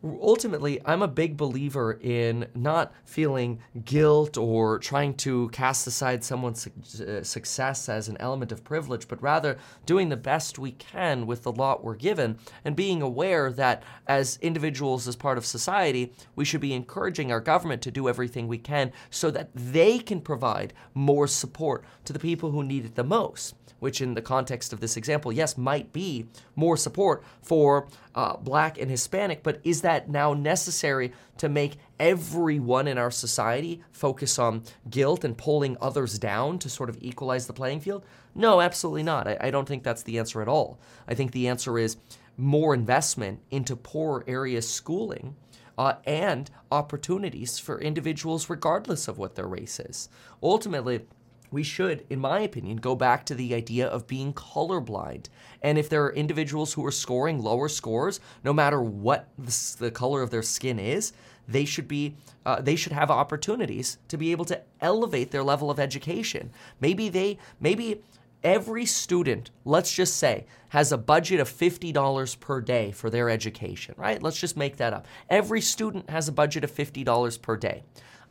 ultimately, 0.03 0.81
I'm 0.85 1.01
a 1.01 1.07
big 1.07 1.37
believer 1.37 1.97
in 2.01 2.47
not 2.53 2.93
feeling 3.05 3.59
guilt 3.85 4.37
or 4.37 4.79
trying 4.79 5.13
to 5.15 5.49
cast 5.49 5.87
aside 5.87 6.23
someone's 6.23 6.67
uh, 6.99 7.23
success 7.23 7.87
as 7.87 8.09
an 8.09 8.17
element 8.19 8.51
of 8.51 8.63
privilege, 8.63 9.07
but 9.07 9.21
rather 9.21 9.57
doing 9.85 10.09
the 10.09 10.17
best 10.17 10.59
we 10.59 10.71
can 10.71 11.25
with 11.25 11.43
the 11.43 11.51
lot 11.51 11.83
we're 11.83 11.95
given 11.95 12.37
and 12.65 12.75
being 12.75 13.01
aware 13.01 13.51
that 13.51 13.83
as 14.07 14.37
individuals, 14.41 15.07
as 15.07 15.15
part 15.15 15.37
of 15.37 15.45
society, 15.45 16.13
we 16.35 16.45
should 16.45 16.61
be 16.61 16.73
encouraging 16.73 17.31
our 17.31 17.41
government 17.41 17.81
to 17.81 17.91
do 17.91 18.09
everything 18.09 18.47
we 18.47 18.57
can 18.57 18.91
so 19.09 19.31
that 19.31 19.49
they 19.55 19.99
can 19.99 20.19
provide 20.19 20.73
more 20.93 21.27
support 21.27 21.85
to 22.03 22.13
the 22.13 22.19
people 22.19 22.51
who 22.51 22.63
need 22.63 22.85
it 22.85 22.95
the 22.95 23.03
most 23.03 23.55
which 23.83 24.01
in 24.01 24.13
the 24.13 24.21
context 24.21 24.71
of 24.71 24.79
this 24.79 24.95
example, 24.95 25.31
yes, 25.31 25.57
might 25.57 25.91
be 25.91 26.25
more 26.55 26.77
support 26.77 27.21
for 27.41 27.87
uh, 28.15 28.37
black 28.37 28.79
and 28.79 28.89
Hispanic, 28.89 29.43
but 29.43 29.59
is 29.65 29.81
that 29.81 30.09
now 30.09 30.33
necessary 30.33 31.11
to 31.37 31.49
make 31.49 31.75
everyone 31.99 32.87
in 32.87 32.97
our 32.97 33.11
society 33.11 33.83
focus 33.91 34.39
on 34.39 34.63
guilt 34.89 35.25
and 35.25 35.37
pulling 35.37 35.75
others 35.81 36.17
down 36.17 36.57
to 36.59 36.69
sort 36.69 36.89
of 36.89 36.97
equalize 37.01 37.45
the 37.45 37.53
playing 37.53 37.81
field? 37.81 38.05
No, 38.33 38.61
absolutely 38.61 39.03
not. 39.03 39.27
I, 39.27 39.37
I 39.41 39.51
don't 39.51 39.67
think 39.67 39.83
that's 39.83 40.03
the 40.03 40.17
answer 40.17 40.41
at 40.41 40.47
all. 40.47 40.79
I 41.05 41.13
think 41.13 41.33
the 41.33 41.49
answer 41.49 41.77
is 41.77 41.97
more 42.37 42.73
investment 42.73 43.41
into 43.51 43.75
poor 43.75 44.23
area 44.27 44.61
schooling. 44.61 45.35
Uh, 45.75 45.95
and 46.05 46.51
opportunities 46.71 47.57
for 47.57 47.81
individuals 47.81 48.47
regardless 48.47 49.07
of 49.07 49.17
what 49.17 49.33
their 49.33 49.47
race 49.47 49.79
is. 49.79 50.07
Ultimately, 50.43 51.07
we 51.53 51.63
should, 51.63 52.05
in 52.09 52.19
my 52.19 52.39
opinion, 52.39 52.77
go 52.77 52.95
back 52.95 53.25
to 53.27 53.35
the 53.35 53.53
idea 53.53 53.87
of 53.87 54.07
being 54.07 54.33
colorblind. 54.33 55.27
And 55.61 55.77
if 55.77 55.87
there 55.87 56.03
are 56.03 56.13
individuals 56.13 56.73
who 56.73 56.85
are 56.85 56.91
scoring 56.91 57.41
lower 57.41 57.69
scores, 57.69 58.19
no 58.43 58.51
matter 58.51 58.81
what 58.81 59.29
the, 59.37 59.91
color 59.91 60.23
of 60.23 60.31
their 60.31 60.41
skin 60.41 60.79
is, 60.79 61.13
they 61.47 61.65
should 61.65 61.87
be 61.87 62.15
uh, 62.45 62.61
they 62.61 62.75
should 62.75 62.91
have 62.91 63.11
opportunities 63.11 63.97
to 64.07 64.17
be 64.17 64.31
able 64.31 64.45
to 64.45 64.61
elevate 64.81 65.31
their 65.31 65.43
level 65.43 65.69
of 65.69 65.79
education. 65.79 66.51
Maybe 66.79 67.09
they 67.09 67.37
maybe 67.59 68.01
every 68.43 68.85
student, 68.85 69.51
let's 69.63 69.93
just 69.93 70.17
say, 70.17 70.45
has 70.69 70.91
a 70.91 70.97
budget 70.97 71.39
of 71.39 71.49
$50 71.49 72.39
per 72.39 72.61
day 72.61 72.91
for 72.91 73.09
their 73.09 73.29
education, 73.29 73.93
right? 73.97 74.21
Let's 74.21 74.39
just 74.39 74.57
make 74.57 74.77
that 74.77 74.93
up. 74.93 75.05
Every 75.29 75.61
student 75.61 76.09
has 76.09 76.27
a 76.27 76.33
budget 76.33 76.63
of 76.63 76.71
$50 76.71 77.41
per 77.41 77.57
day. 77.57 77.83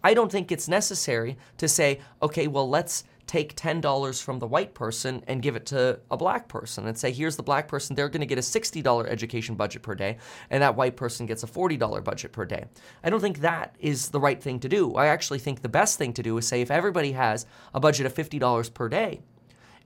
I 0.05 0.15
don't 0.15 0.33
think 0.33 0.51
it's 0.51 0.69
necessary 0.69 1.37
to 1.59 1.69
say, 1.69 2.01
okay, 2.21 2.49
well, 2.49 2.69
let's 2.69 3.05
take 3.27 3.57
$10 3.57 4.23
from 4.23 4.39
the 4.39 4.47
white 4.47 4.75
person 4.75 5.23
and 5.27 5.43
give 5.43 5.57
it 5.57 5.67
to 5.67 5.99
a 6.11 6.17
black 6.17 6.49
person 6.49 6.87
and 6.87 6.99
say, 6.99 7.13
here's 7.13 7.37
the 7.37 7.43
black 7.43 7.69
person, 7.69 7.95
they're 7.97 8.09
going 8.09 8.21
to 8.21 8.27
get 8.27 8.39
a 8.39 8.43
$60 8.43 9.07
education 9.07 9.55
budget 9.55 9.83
per 9.83 9.95
day, 9.95 10.19
and 10.51 10.63
that 10.63 10.77
white 10.77 10.97
person 10.97 11.27
gets 11.27 11.43
a 11.43 11.47
$40 11.47 12.05
budget 12.05 12.33
per 12.33 12.45
day. 12.45 12.65
I 13.03 13.11
don't 13.11 13.21
think 13.21 13.39
that 13.39 13.77
is 13.79 14.11
the 14.11 14.21
right 14.21 14.43
thing 14.43 14.61
to 14.61 14.69
do. 14.69 14.95
I 14.95 15.07
actually 15.07 15.39
think 15.39 15.63
the 15.63 15.69
best 15.69 15.99
thing 15.99 16.13
to 16.15 16.23
do 16.23 16.37
is 16.39 16.47
say, 16.47 16.61
if 16.61 16.71
everybody 16.71 17.13
has 17.13 17.47
a 17.75 17.81
budget 17.81 18.07
of 18.07 18.15
$50 18.15 18.75
per 18.75 18.89
day, 18.89 19.21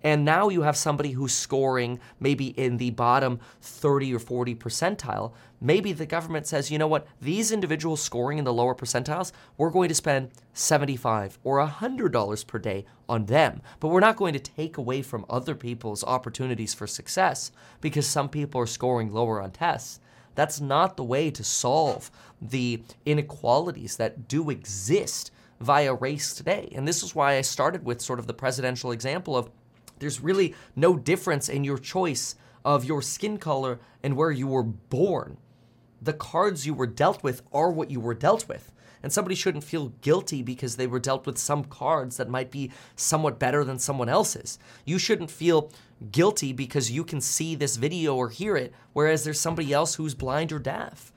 and 0.06 0.24
now 0.24 0.48
you 0.48 0.62
have 0.62 0.76
somebody 0.76 1.10
who's 1.10 1.34
scoring 1.34 1.98
maybe 2.20 2.50
in 2.50 2.76
the 2.76 2.90
bottom 2.90 3.40
30 3.60 4.14
or 4.14 4.20
40 4.20 4.54
percentile. 4.54 5.32
Maybe 5.60 5.92
the 5.92 6.06
government 6.06 6.46
says, 6.46 6.70
you 6.70 6.78
know 6.78 6.86
what, 6.86 7.08
these 7.20 7.50
individuals 7.50 8.00
scoring 8.02 8.38
in 8.38 8.44
the 8.44 8.52
lower 8.52 8.76
percentiles, 8.76 9.32
we're 9.56 9.70
going 9.70 9.88
to 9.88 9.96
spend 9.96 10.30
75 10.52 11.40
or 11.42 11.58
$100 11.58 12.46
per 12.46 12.58
day 12.60 12.86
on 13.08 13.26
them. 13.26 13.60
But 13.80 13.88
we're 13.88 13.98
not 13.98 14.14
going 14.14 14.32
to 14.34 14.38
take 14.38 14.76
away 14.76 15.02
from 15.02 15.26
other 15.28 15.56
people's 15.56 16.04
opportunities 16.04 16.72
for 16.72 16.86
success 16.86 17.50
because 17.80 18.06
some 18.06 18.28
people 18.28 18.60
are 18.60 18.66
scoring 18.66 19.12
lower 19.12 19.42
on 19.42 19.50
tests. 19.50 19.98
That's 20.36 20.60
not 20.60 20.96
the 20.96 21.02
way 21.02 21.32
to 21.32 21.42
solve 21.42 22.12
the 22.40 22.80
inequalities 23.04 23.96
that 23.96 24.28
do 24.28 24.50
exist 24.50 25.32
via 25.58 25.94
race 25.94 26.32
today. 26.32 26.72
And 26.76 26.86
this 26.86 27.02
is 27.02 27.12
why 27.12 27.38
I 27.38 27.40
started 27.40 27.84
with 27.84 28.00
sort 28.00 28.20
of 28.20 28.28
the 28.28 28.34
presidential 28.34 28.92
example 28.92 29.36
of 29.36 29.50
there's 29.98 30.20
really 30.20 30.54
no 30.74 30.96
difference 30.96 31.48
in 31.48 31.64
your 31.64 31.78
choice 31.78 32.36
of 32.64 32.84
your 32.84 33.02
skin 33.02 33.38
color 33.38 33.78
and 34.02 34.16
where 34.16 34.30
you 34.30 34.46
were 34.46 34.62
born. 34.62 35.38
The 36.02 36.12
cards 36.12 36.66
you 36.66 36.74
were 36.74 36.86
dealt 36.86 37.22
with 37.22 37.42
are 37.52 37.70
what 37.70 37.90
you 37.90 38.00
were 38.00 38.14
dealt 38.14 38.48
with. 38.48 38.72
And 39.02 39.12
somebody 39.12 39.34
shouldn't 39.34 39.64
feel 39.64 39.92
guilty 40.00 40.42
because 40.42 40.76
they 40.76 40.86
were 40.86 40.98
dealt 40.98 41.26
with 41.26 41.38
some 41.38 41.64
cards 41.64 42.16
that 42.16 42.28
might 42.28 42.50
be 42.50 42.72
somewhat 42.96 43.38
better 43.38 43.62
than 43.62 43.78
someone 43.78 44.08
else's. 44.08 44.58
You 44.84 44.98
shouldn't 44.98 45.30
feel 45.30 45.70
guilty 46.10 46.52
because 46.52 46.90
you 46.90 47.04
can 47.04 47.20
see 47.20 47.54
this 47.54 47.76
video 47.76 48.16
or 48.16 48.30
hear 48.30 48.56
it, 48.56 48.74
whereas 48.92 49.22
there's 49.22 49.40
somebody 49.40 49.72
else 49.72 49.94
who's 49.94 50.14
blind 50.14 50.50
or 50.50 50.58
deaf. 50.58 51.12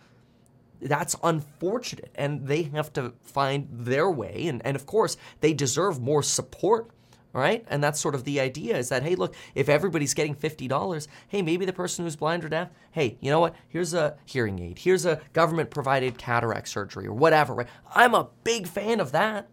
That's 0.81 1.15
unfortunate, 1.23 2.11
and 2.15 2.47
they 2.47 2.63
have 2.63 2.93
to 2.93 3.13
find 3.21 3.67
their 3.71 4.09
way. 4.09 4.45
And, 4.47 4.61
and 4.65 4.75
of 4.75 4.85
course, 4.85 5.17
they 5.41 5.53
deserve 5.53 5.99
more 5.99 6.23
support 6.23 6.89
right? 7.33 7.65
And 7.69 7.83
that's 7.83 7.99
sort 7.99 8.15
of 8.15 8.23
the 8.23 8.39
idea 8.39 8.77
is 8.77 8.89
that, 8.89 9.03
hey, 9.03 9.15
look, 9.15 9.35
if 9.55 9.69
everybody's 9.69 10.13
getting 10.13 10.35
$50, 10.35 11.07
hey, 11.27 11.41
maybe 11.41 11.65
the 11.65 11.73
person 11.73 12.05
who's 12.05 12.15
blind 12.15 12.43
or 12.43 12.49
deaf, 12.49 12.69
hey, 12.91 13.17
you 13.21 13.29
know 13.29 13.39
what? 13.39 13.55
Here's 13.67 13.93
a 13.93 14.17
hearing 14.25 14.59
aid. 14.59 14.79
Here's 14.79 15.05
a 15.05 15.21
government 15.33 15.69
provided 15.69 16.17
cataract 16.17 16.67
surgery 16.69 17.07
or 17.07 17.13
whatever, 17.13 17.53
right? 17.53 17.67
I'm 17.93 18.13
a 18.13 18.29
big 18.43 18.67
fan 18.67 18.99
of 18.99 19.11
that. 19.11 19.47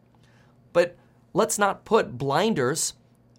But 0.72 0.96
let's 1.32 1.58
not 1.58 1.84
put 1.84 2.18
blinders 2.18 2.94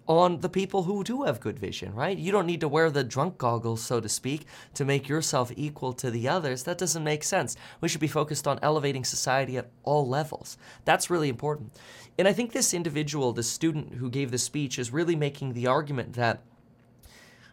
on 0.08 0.40
the 0.40 0.48
people 0.48 0.84
who 0.84 1.04
do 1.04 1.24
have 1.24 1.38
good 1.38 1.58
vision, 1.58 1.94
right? 1.94 2.16
You 2.16 2.32
don't 2.32 2.46
need 2.46 2.62
to 2.62 2.68
wear 2.68 2.90
the 2.90 3.04
drunk 3.04 3.36
goggles, 3.36 3.82
so 3.82 4.00
to 4.00 4.08
speak, 4.08 4.46
to 4.72 4.84
make 4.84 5.06
yourself 5.06 5.52
equal 5.54 5.92
to 5.92 6.10
the 6.10 6.26
others. 6.26 6.62
That 6.62 6.78
doesn't 6.78 7.04
make 7.04 7.22
sense. 7.22 7.56
We 7.82 7.88
should 7.88 8.00
be 8.00 8.08
focused 8.08 8.48
on 8.48 8.58
elevating 8.62 9.04
society 9.04 9.58
at 9.58 9.68
all 9.84 10.08
levels. 10.08 10.56
That's 10.86 11.10
really 11.10 11.28
important. 11.28 11.72
And 12.18 12.26
I 12.26 12.32
think 12.32 12.52
this 12.52 12.72
individual, 12.72 13.32
the 13.32 13.42
student 13.42 13.94
who 13.94 14.08
gave 14.08 14.30
the 14.30 14.38
speech, 14.38 14.78
is 14.78 14.92
really 14.92 15.14
making 15.14 15.52
the 15.52 15.66
argument 15.66 16.14
that 16.14 16.42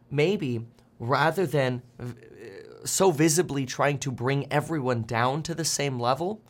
maybe 0.10 0.66
rather 0.98 1.46
than 1.46 1.82
uh, 2.00 2.06
so 2.86 3.12
visibly 3.12 3.66
trying 3.66 3.98
to 4.00 4.12
bring 4.12 4.52
everyone 4.52 5.02
down 5.02 5.44
to 5.44 5.54
the 5.54 5.66
same 5.66 6.00
level, 6.00 6.42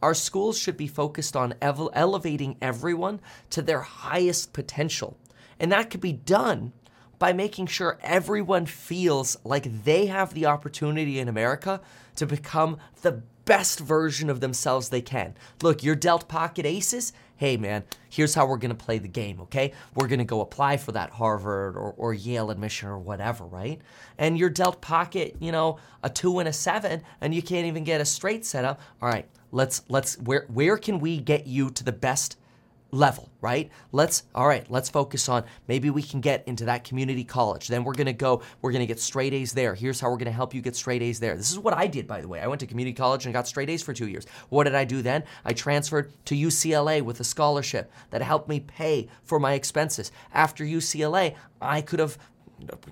Our 0.00 0.14
schools 0.14 0.58
should 0.58 0.76
be 0.76 0.86
focused 0.86 1.34
on 1.34 1.54
ev- 1.60 1.88
elevating 1.92 2.56
everyone 2.62 3.20
to 3.50 3.62
their 3.62 3.80
highest 3.80 4.52
potential. 4.52 5.16
And 5.60 5.72
that 5.72 5.90
could 5.90 6.00
be 6.00 6.12
done 6.12 6.72
by 7.18 7.32
making 7.32 7.66
sure 7.66 7.98
everyone 8.02 8.66
feels 8.66 9.36
like 9.44 9.84
they 9.84 10.06
have 10.06 10.34
the 10.34 10.46
opportunity 10.46 11.18
in 11.18 11.28
America 11.28 11.80
to 12.16 12.26
become 12.26 12.78
the 13.02 13.22
best 13.44 13.80
version 13.80 14.28
of 14.28 14.40
themselves 14.40 14.88
they 14.88 15.00
can. 15.00 15.34
Look, 15.62 15.82
you're 15.82 15.94
dealt 15.94 16.28
pocket 16.28 16.66
aces. 16.66 17.12
Hey, 17.36 17.56
man, 17.56 17.84
here's 18.10 18.34
how 18.34 18.46
we're 18.46 18.58
going 18.58 18.76
to 18.76 18.84
play 18.84 18.98
the 18.98 19.08
game, 19.08 19.40
okay? 19.42 19.72
We're 19.94 20.08
going 20.08 20.18
to 20.18 20.24
go 20.24 20.42
apply 20.42 20.76
for 20.76 20.92
that 20.92 21.10
Harvard 21.10 21.76
or, 21.76 21.92
or 21.92 22.12
Yale 22.12 22.50
admission 22.50 22.88
or 22.88 22.98
whatever, 22.98 23.46
right? 23.46 23.80
And 24.18 24.36
you're 24.36 24.50
dealt 24.50 24.80
pocket, 24.80 25.36
you 25.40 25.50
know, 25.50 25.78
a 26.02 26.10
two 26.10 26.40
and 26.40 26.48
a 26.48 26.52
seven, 26.52 27.02
and 27.20 27.34
you 27.34 27.40
can't 27.40 27.66
even 27.66 27.84
get 27.84 28.00
a 28.00 28.04
straight 28.04 28.44
setup. 28.44 28.80
All 29.00 29.08
right, 29.08 29.26
let's, 29.50 29.82
let's, 29.88 30.18
where, 30.18 30.44
where 30.48 30.76
can 30.76 30.98
we 30.98 31.18
get 31.18 31.46
you 31.46 31.70
to 31.70 31.84
the 31.84 31.92
best 31.92 32.36
level, 32.90 33.30
right? 33.40 33.70
Let's 33.92 34.22
all 34.34 34.46
right, 34.46 34.68
let's 34.70 34.88
focus 34.88 35.28
on 35.28 35.44
maybe 35.66 35.90
we 35.90 36.02
can 36.02 36.20
get 36.20 36.42
into 36.46 36.64
that 36.66 36.84
community 36.84 37.24
college. 37.24 37.68
Then 37.68 37.84
we're 37.84 37.94
to 38.06 38.12
go 38.12 38.42
we're 38.62 38.72
to 38.72 38.86
get 38.86 39.00
straight 39.00 39.34
A's 39.34 39.52
there. 39.52 39.74
Here's 39.74 40.00
how 40.00 40.10
we're 40.10 40.16
to 40.26 40.30
help 40.30 40.54
you 40.54 40.62
get 40.62 40.76
straight 40.76 41.02
A's 41.02 41.20
there. 41.20 41.36
This 41.36 41.50
is 41.50 41.58
what 41.58 41.74
I 41.74 41.86
did 41.86 42.06
by 42.06 42.20
the 42.20 42.28
way. 42.28 42.40
I 42.40 42.46
went 42.46 42.60
to 42.60 42.66
community 42.66 42.94
college 42.94 43.26
and 43.26 43.34
got 43.34 43.46
straight 43.46 43.70
A's 43.70 43.82
for 43.82 43.92
2 43.92 44.08
years. 44.08 44.26
What 44.48 44.64
did 44.64 44.74
I 44.74 44.84
do 44.84 45.02
then? 45.02 45.24
I 45.44 45.52
transferred 45.52 46.12
to 46.26 46.34
UCLA 46.34 47.02
with 47.02 47.20
a 47.20 47.24
scholarship 47.24 47.92
that 48.10 48.22
helped 48.22 48.48
me 48.48 48.60
pay 48.60 49.08
for 49.22 49.38
my 49.38 49.52
expenses. 49.52 50.10
After 50.32 50.64
UCLA, 50.64 51.34
I 51.60 51.82
could 51.82 52.00
have 52.00 52.18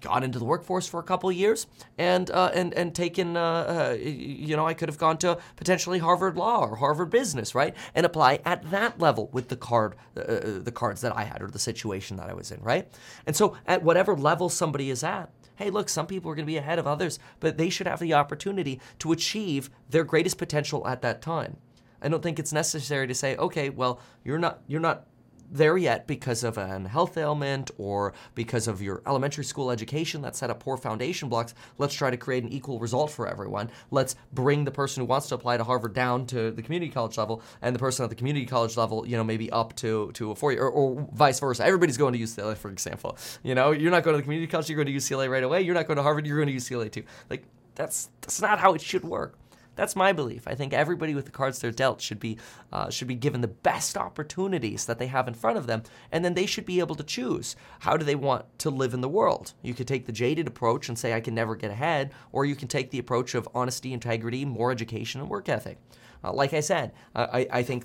got 0.00 0.22
into 0.22 0.38
the 0.38 0.44
workforce 0.44 0.86
for 0.86 1.00
a 1.00 1.02
couple 1.02 1.30
years 1.32 1.66
and 1.98 2.30
uh, 2.30 2.50
and 2.54 2.72
and 2.74 2.94
taken 2.94 3.36
uh, 3.36 3.90
uh, 3.92 3.96
you 3.98 4.56
know 4.56 4.66
I 4.66 4.74
could 4.74 4.88
have 4.88 4.98
gone 4.98 5.18
to 5.18 5.38
potentially 5.56 5.98
Harvard 5.98 6.36
Law 6.36 6.66
or 6.66 6.76
Harvard 6.76 7.10
Business 7.10 7.54
right 7.54 7.74
and 7.94 8.06
apply 8.06 8.40
at 8.44 8.70
that 8.70 8.98
level 8.98 9.28
with 9.32 9.48
the 9.48 9.56
card 9.56 9.96
uh, 10.16 10.20
uh, 10.20 10.58
the 10.60 10.72
cards 10.72 11.00
that 11.00 11.16
I 11.16 11.24
had 11.24 11.42
or 11.42 11.48
the 11.48 11.58
situation 11.58 12.16
that 12.18 12.28
I 12.28 12.34
was 12.34 12.50
in 12.50 12.60
right? 12.62 12.88
And 13.26 13.34
so 13.34 13.56
at 13.66 13.82
whatever 13.82 14.16
level 14.16 14.48
somebody 14.48 14.90
is 14.90 15.02
at 15.02 15.30
hey 15.56 15.70
look 15.70 15.88
some 15.88 16.06
people 16.06 16.30
are 16.30 16.34
going 16.34 16.46
to 16.46 16.52
be 16.52 16.58
ahead 16.58 16.78
of 16.78 16.86
others 16.86 17.18
but 17.40 17.56
they 17.56 17.70
should 17.70 17.86
have 17.86 18.00
the 18.00 18.14
opportunity 18.14 18.80
to 18.98 19.12
achieve 19.12 19.70
their 19.90 20.04
greatest 20.04 20.38
potential 20.38 20.86
at 20.86 21.02
that 21.02 21.22
time. 21.22 21.56
I 22.00 22.08
don't 22.08 22.22
think 22.22 22.38
it's 22.38 22.52
necessary 22.52 23.06
to 23.06 23.14
say 23.14 23.36
okay 23.36 23.70
well 23.70 24.00
you're 24.24 24.38
not 24.38 24.60
you're 24.66 24.80
not 24.80 25.06
there 25.50 25.76
yet 25.76 26.06
because 26.06 26.44
of 26.44 26.58
an 26.58 26.84
health 26.86 27.16
ailment 27.16 27.70
or 27.78 28.12
because 28.34 28.68
of 28.68 28.82
your 28.82 29.02
elementary 29.06 29.44
school 29.44 29.70
education 29.70 30.22
that 30.22 30.36
set 30.36 30.50
up 30.50 30.60
poor 30.60 30.76
foundation 30.76 31.28
blocks. 31.28 31.54
Let's 31.78 31.94
try 31.94 32.10
to 32.10 32.16
create 32.16 32.44
an 32.44 32.52
equal 32.52 32.78
result 32.78 33.10
for 33.10 33.26
everyone. 33.28 33.70
Let's 33.90 34.16
bring 34.32 34.64
the 34.64 34.70
person 34.70 35.02
who 35.02 35.06
wants 35.06 35.28
to 35.28 35.34
apply 35.34 35.56
to 35.56 35.64
Harvard 35.64 35.94
down 35.94 36.26
to 36.26 36.50
the 36.50 36.62
community 36.62 36.90
college 36.90 37.16
level 37.18 37.42
and 37.62 37.74
the 37.74 37.78
person 37.78 38.04
at 38.04 38.10
the 38.10 38.16
community 38.16 38.46
college 38.46 38.76
level, 38.76 39.06
you 39.06 39.16
know, 39.16 39.24
maybe 39.24 39.50
up 39.50 39.74
to, 39.76 40.10
to 40.14 40.30
a 40.30 40.34
four 40.34 40.52
year 40.52 40.62
or, 40.62 40.70
or 40.70 41.08
vice 41.12 41.40
versa. 41.40 41.64
Everybody's 41.64 41.96
going 41.96 42.12
to 42.12 42.18
UCLA, 42.18 42.56
for 42.56 42.70
example. 42.70 43.16
You 43.42 43.54
know, 43.54 43.72
you're 43.72 43.90
not 43.90 44.02
going 44.02 44.14
to 44.14 44.18
the 44.18 44.22
community 44.22 44.50
college, 44.50 44.68
you're 44.68 44.82
going 44.82 44.86
to 44.86 44.92
UCLA 44.92 45.30
right 45.30 45.42
away. 45.42 45.62
You're 45.62 45.74
not 45.74 45.86
going 45.86 45.96
to 45.96 46.02
Harvard, 46.02 46.26
you're 46.26 46.42
going 46.42 46.48
to 46.48 46.54
UCLA 46.54 46.90
too. 46.90 47.04
Like, 47.30 47.44
that's, 47.74 48.08
that's 48.22 48.40
not 48.40 48.58
how 48.58 48.74
it 48.74 48.80
should 48.80 49.04
work. 49.04 49.38
That's 49.76 49.94
my 49.94 50.12
belief. 50.12 50.48
I 50.48 50.54
think 50.54 50.72
everybody 50.72 51.14
with 51.14 51.26
the 51.26 51.30
cards 51.30 51.58
they're 51.58 51.70
dealt 51.70 52.00
should 52.00 52.18
be 52.18 52.38
uh, 52.72 52.90
should 52.90 53.08
be 53.08 53.14
given 53.14 53.42
the 53.42 53.48
best 53.48 53.96
opportunities 53.96 54.86
that 54.86 54.98
they 54.98 55.06
have 55.06 55.28
in 55.28 55.34
front 55.34 55.58
of 55.58 55.66
them, 55.66 55.82
and 56.10 56.24
then 56.24 56.34
they 56.34 56.46
should 56.46 56.66
be 56.66 56.80
able 56.80 56.96
to 56.96 57.04
choose 57.04 57.54
how 57.80 57.96
do 57.96 58.04
they 58.04 58.14
want 58.14 58.46
to 58.58 58.70
live 58.70 58.94
in 58.94 59.02
the 59.02 59.08
world. 59.08 59.52
You 59.62 59.74
could 59.74 59.86
take 59.86 60.06
the 60.06 60.12
jaded 60.12 60.48
approach 60.48 60.88
and 60.88 60.98
say 60.98 61.12
I 61.12 61.20
can 61.20 61.34
never 61.34 61.54
get 61.54 61.70
ahead, 61.70 62.12
or 62.32 62.44
you 62.44 62.56
can 62.56 62.68
take 62.68 62.90
the 62.90 62.98
approach 62.98 63.34
of 63.34 63.48
honesty, 63.54 63.92
integrity, 63.92 64.44
more 64.44 64.72
education, 64.72 65.20
and 65.20 65.30
work 65.30 65.48
ethic. 65.48 65.78
Uh, 66.24 66.32
like 66.32 66.54
I 66.54 66.60
said, 66.60 66.92
I, 67.14 67.46
I 67.52 67.62
think 67.62 67.84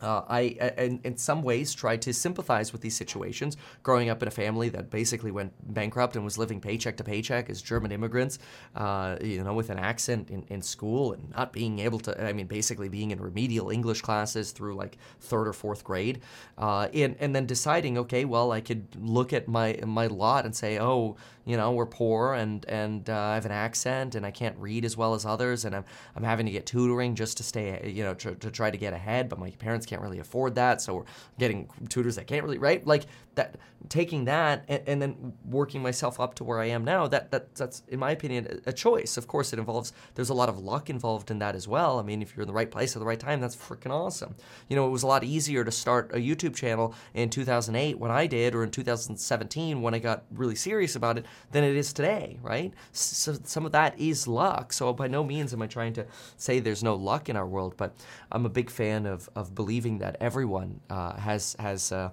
uh, 0.00 0.22
I, 0.28 0.40
in, 0.78 1.00
in 1.04 1.16
some 1.16 1.42
ways, 1.42 1.74
tried 1.74 2.02
to 2.02 2.12
sympathize 2.12 2.72
with 2.72 2.80
these 2.80 2.96
situations. 2.96 3.56
Growing 3.82 4.08
up 4.08 4.22
in 4.22 4.28
a 4.28 4.30
family 4.30 4.68
that 4.70 4.90
basically 4.90 5.30
went 5.30 5.52
bankrupt 5.74 6.16
and 6.16 6.24
was 6.24 6.38
living 6.38 6.60
paycheck 6.60 6.96
to 6.98 7.04
paycheck 7.04 7.50
as 7.50 7.62
German 7.62 7.92
immigrants, 7.92 8.38
uh, 8.76 9.16
you 9.20 9.42
know, 9.42 9.54
with 9.54 9.70
an 9.70 9.78
accent 9.78 10.30
in, 10.30 10.44
in 10.48 10.62
school 10.62 11.12
and 11.12 11.30
not 11.30 11.52
being 11.52 11.78
able 11.78 11.98
to, 12.00 12.24
I 12.24 12.32
mean, 12.32 12.46
basically 12.46 12.88
being 12.88 13.10
in 13.10 13.20
remedial 13.20 13.70
English 13.70 14.00
classes 14.02 14.52
through 14.52 14.74
like 14.74 14.98
third 15.20 15.46
or 15.48 15.52
fourth 15.52 15.84
grade, 15.84 16.20
uh, 16.58 16.88
and, 16.94 17.16
and 17.20 17.34
then 17.34 17.46
deciding, 17.46 17.98
okay, 17.98 18.24
well, 18.24 18.52
I 18.52 18.60
could 18.60 18.86
look 19.00 19.32
at 19.32 19.48
my 19.48 19.78
my 19.84 20.06
lot 20.06 20.44
and 20.44 20.54
say, 20.54 20.78
oh, 20.78 21.16
you 21.44 21.56
know, 21.56 21.72
we're 21.72 21.86
poor 21.86 22.34
and 22.34 22.64
and 22.68 23.08
uh, 23.08 23.16
I 23.16 23.34
have 23.34 23.46
an 23.46 23.52
accent 23.52 24.14
and 24.14 24.24
I 24.24 24.30
can't 24.30 24.56
read 24.58 24.84
as 24.84 24.96
well 24.96 25.14
as 25.14 25.24
others, 25.26 25.64
and 25.64 25.74
I'm 25.74 25.84
I'm 26.16 26.22
having 26.22 26.46
to 26.46 26.52
get 26.52 26.66
tutoring 26.66 27.14
just 27.14 27.36
to 27.38 27.42
stay, 27.42 27.90
you 27.92 28.04
know, 28.04 28.14
to, 28.14 28.34
to 28.36 28.50
try 28.50 28.70
to 28.70 28.78
get 28.78 28.92
ahead, 28.92 29.28
but 29.28 29.38
my 29.38 29.50
parents 29.50 29.86
can't 29.90 30.02
really 30.02 30.20
afford 30.20 30.54
that, 30.54 30.80
so 30.80 30.94
we're 30.94 31.04
getting 31.38 31.68
tutors 31.88 32.16
that 32.16 32.26
can't 32.26 32.44
really, 32.44 32.58
right? 32.58 32.86
Like 32.86 33.06
that, 33.34 33.56
taking 33.88 34.24
that 34.26 34.64
and, 34.68 34.82
and 34.86 35.02
then 35.02 35.32
working 35.44 35.82
myself 35.82 36.20
up 36.20 36.34
to 36.34 36.44
where 36.44 36.60
I 36.60 36.66
am 36.66 36.84
now. 36.84 37.08
That 37.08 37.30
that 37.32 37.54
that's 37.54 37.82
in 37.88 37.98
my 37.98 38.12
opinion 38.12 38.62
a, 38.66 38.72
choice. 38.72 39.16
Of 39.16 39.26
course, 39.26 39.52
it 39.52 39.58
involves 39.58 39.92
there's 40.14 40.30
a 40.30 40.34
lot 40.34 40.48
of 40.48 40.58
luck 40.58 40.90
involved 40.90 41.30
in 41.30 41.38
that 41.40 41.54
as 41.54 41.66
well. 41.66 41.98
I 41.98 42.02
mean, 42.02 42.22
if 42.22 42.36
you're 42.36 42.42
in 42.42 42.48
the 42.48 42.54
right 42.54 42.70
place 42.70 42.94
at 42.94 43.00
the 43.00 43.06
right 43.06 43.18
time, 43.18 43.40
that's 43.40 43.56
freaking 43.56 43.90
awesome. 43.90 44.34
You 44.68 44.76
know, 44.76 44.86
it 44.86 44.90
was 44.90 45.02
a 45.02 45.06
lot 45.06 45.24
easier 45.24 45.64
to 45.64 45.72
start 45.72 46.10
a 46.14 46.18
YouTube 46.18 46.54
channel 46.54 46.94
in 47.14 47.30
2008 47.30 47.98
when 47.98 48.10
I 48.10 48.26
did, 48.26 48.54
or 48.54 48.62
in 48.62 48.70
2017 48.70 49.82
when 49.82 49.94
I 49.94 49.98
got 49.98 50.24
really 50.30 50.54
serious 50.54 50.94
about 50.94 51.18
it, 51.18 51.26
than 51.50 51.64
it 51.64 51.76
is 51.76 51.92
today, 51.92 52.38
right? 52.42 52.72
So 52.92 53.36
some 53.44 53.66
of 53.66 53.72
that 53.72 53.98
is 53.98 54.28
luck. 54.28 54.72
So 54.72 54.92
by 54.92 55.08
no 55.08 55.24
means 55.24 55.52
am 55.52 55.62
I 55.62 55.66
trying 55.66 55.94
to 55.94 56.06
say 56.36 56.60
there's 56.60 56.84
no 56.84 56.94
luck 56.94 57.28
in 57.28 57.36
our 57.36 57.46
world, 57.46 57.74
but 57.76 57.96
I'm 58.30 58.46
a 58.46 58.50
big 58.50 58.70
fan 58.70 59.06
of 59.06 59.28
of 59.34 59.54
believing 59.54 59.79
believing 59.80 59.98
that 59.98 60.16
everyone 60.20 60.80
uh, 60.90 61.14
has 61.16 61.56
has 61.58 61.92
uh, 61.92 62.10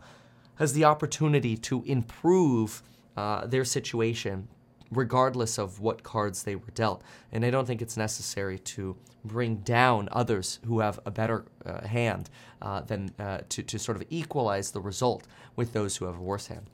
has 0.55 0.73
the 0.73 0.85
opportunity 0.85 1.57
to 1.57 1.83
improve 1.83 2.81
uh, 3.17 3.45
their 3.45 3.65
situation 3.65 4.47
regardless 4.89 5.59
of 5.59 5.81
what 5.81 6.01
cards 6.01 6.43
they 6.43 6.55
were 6.55 6.71
dealt. 6.73 7.01
And 7.33 7.43
I 7.43 7.49
don't 7.49 7.65
think 7.65 7.81
it's 7.81 7.97
necessary 7.97 8.57
to 8.59 8.95
bring 9.25 9.57
down 9.57 10.07
others 10.13 10.59
who 10.65 10.79
have 10.79 10.97
a 11.05 11.11
better 11.11 11.43
uh, 11.65 11.85
hand 11.85 12.29
uh, 12.61 12.81
than 12.81 13.11
to, 13.49 13.63
to 13.63 13.77
sort 13.77 13.97
of 13.97 14.03
equalize 14.09 14.71
the 14.71 14.79
result 14.79 15.27
with 15.57 15.73
those 15.73 15.97
who 15.97 16.05
have 16.05 16.17
a 16.17 16.21
worse 16.21 16.47
hand. 16.47 16.69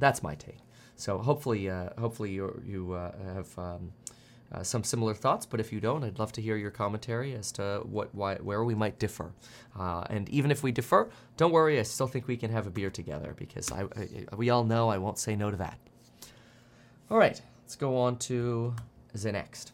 That's 0.00 0.20
my 0.20 0.34
take. 0.34 0.58
So 0.96 1.18
hopefully, 1.18 1.68
hopefully 1.96 2.32
you, 2.32 2.60
you 2.66 2.92
have 3.36 3.56
um, 3.56 3.92
uh, 4.54 4.62
some 4.62 4.84
similar 4.84 5.14
thoughts, 5.14 5.46
but 5.46 5.58
if 5.58 5.72
you 5.72 5.80
don't, 5.80 6.04
I'd 6.04 6.18
love 6.18 6.32
to 6.32 6.42
hear 6.42 6.56
your 6.56 6.70
commentary 6.70 7.34
as 7.34 7.50
to 7.52 7.80
what, 7.84 8.14
why, 8.14 8.36
where 8.36 8.62
we 8.62 8.74
might 8.74 8.98
differ. 8.98 9.32
Uh, 9.78 10.04
and 10.10 10.28
even 10.28 10.50
if 10.50 10.62
we 10.62 10.70
differ, 10.70 11.10
don't 11.36 11.52
worry, 11.52 11.78
I 11.80 11.82
still 11.82 12.06
think 12.06 12.28
we 12.28 12.36
can 12.36 12.50
have 12.50 12.66
a 12.66 12.70
beer 12.70 12.90
together 12.90 13.34
because 13.36 13.72
I, 13.72 13.82
I, 13.82 14.36
we 14.36 14.50
all 14.50 14.64
know 14.64 14.88
I 14.88 14.98
won't 14.98 15.18
say 15.18 15.34
no 15.34 15.50
to 15.50 15.56
that. 15.56 15.78
All 17.10 17.18
right, 17.18 17.40
let's 17.62 17.74
go 17.74 17.96
on 17.96 18.16
to 18.18 18.74
the 19.12 19.32
next. 19.32 19.72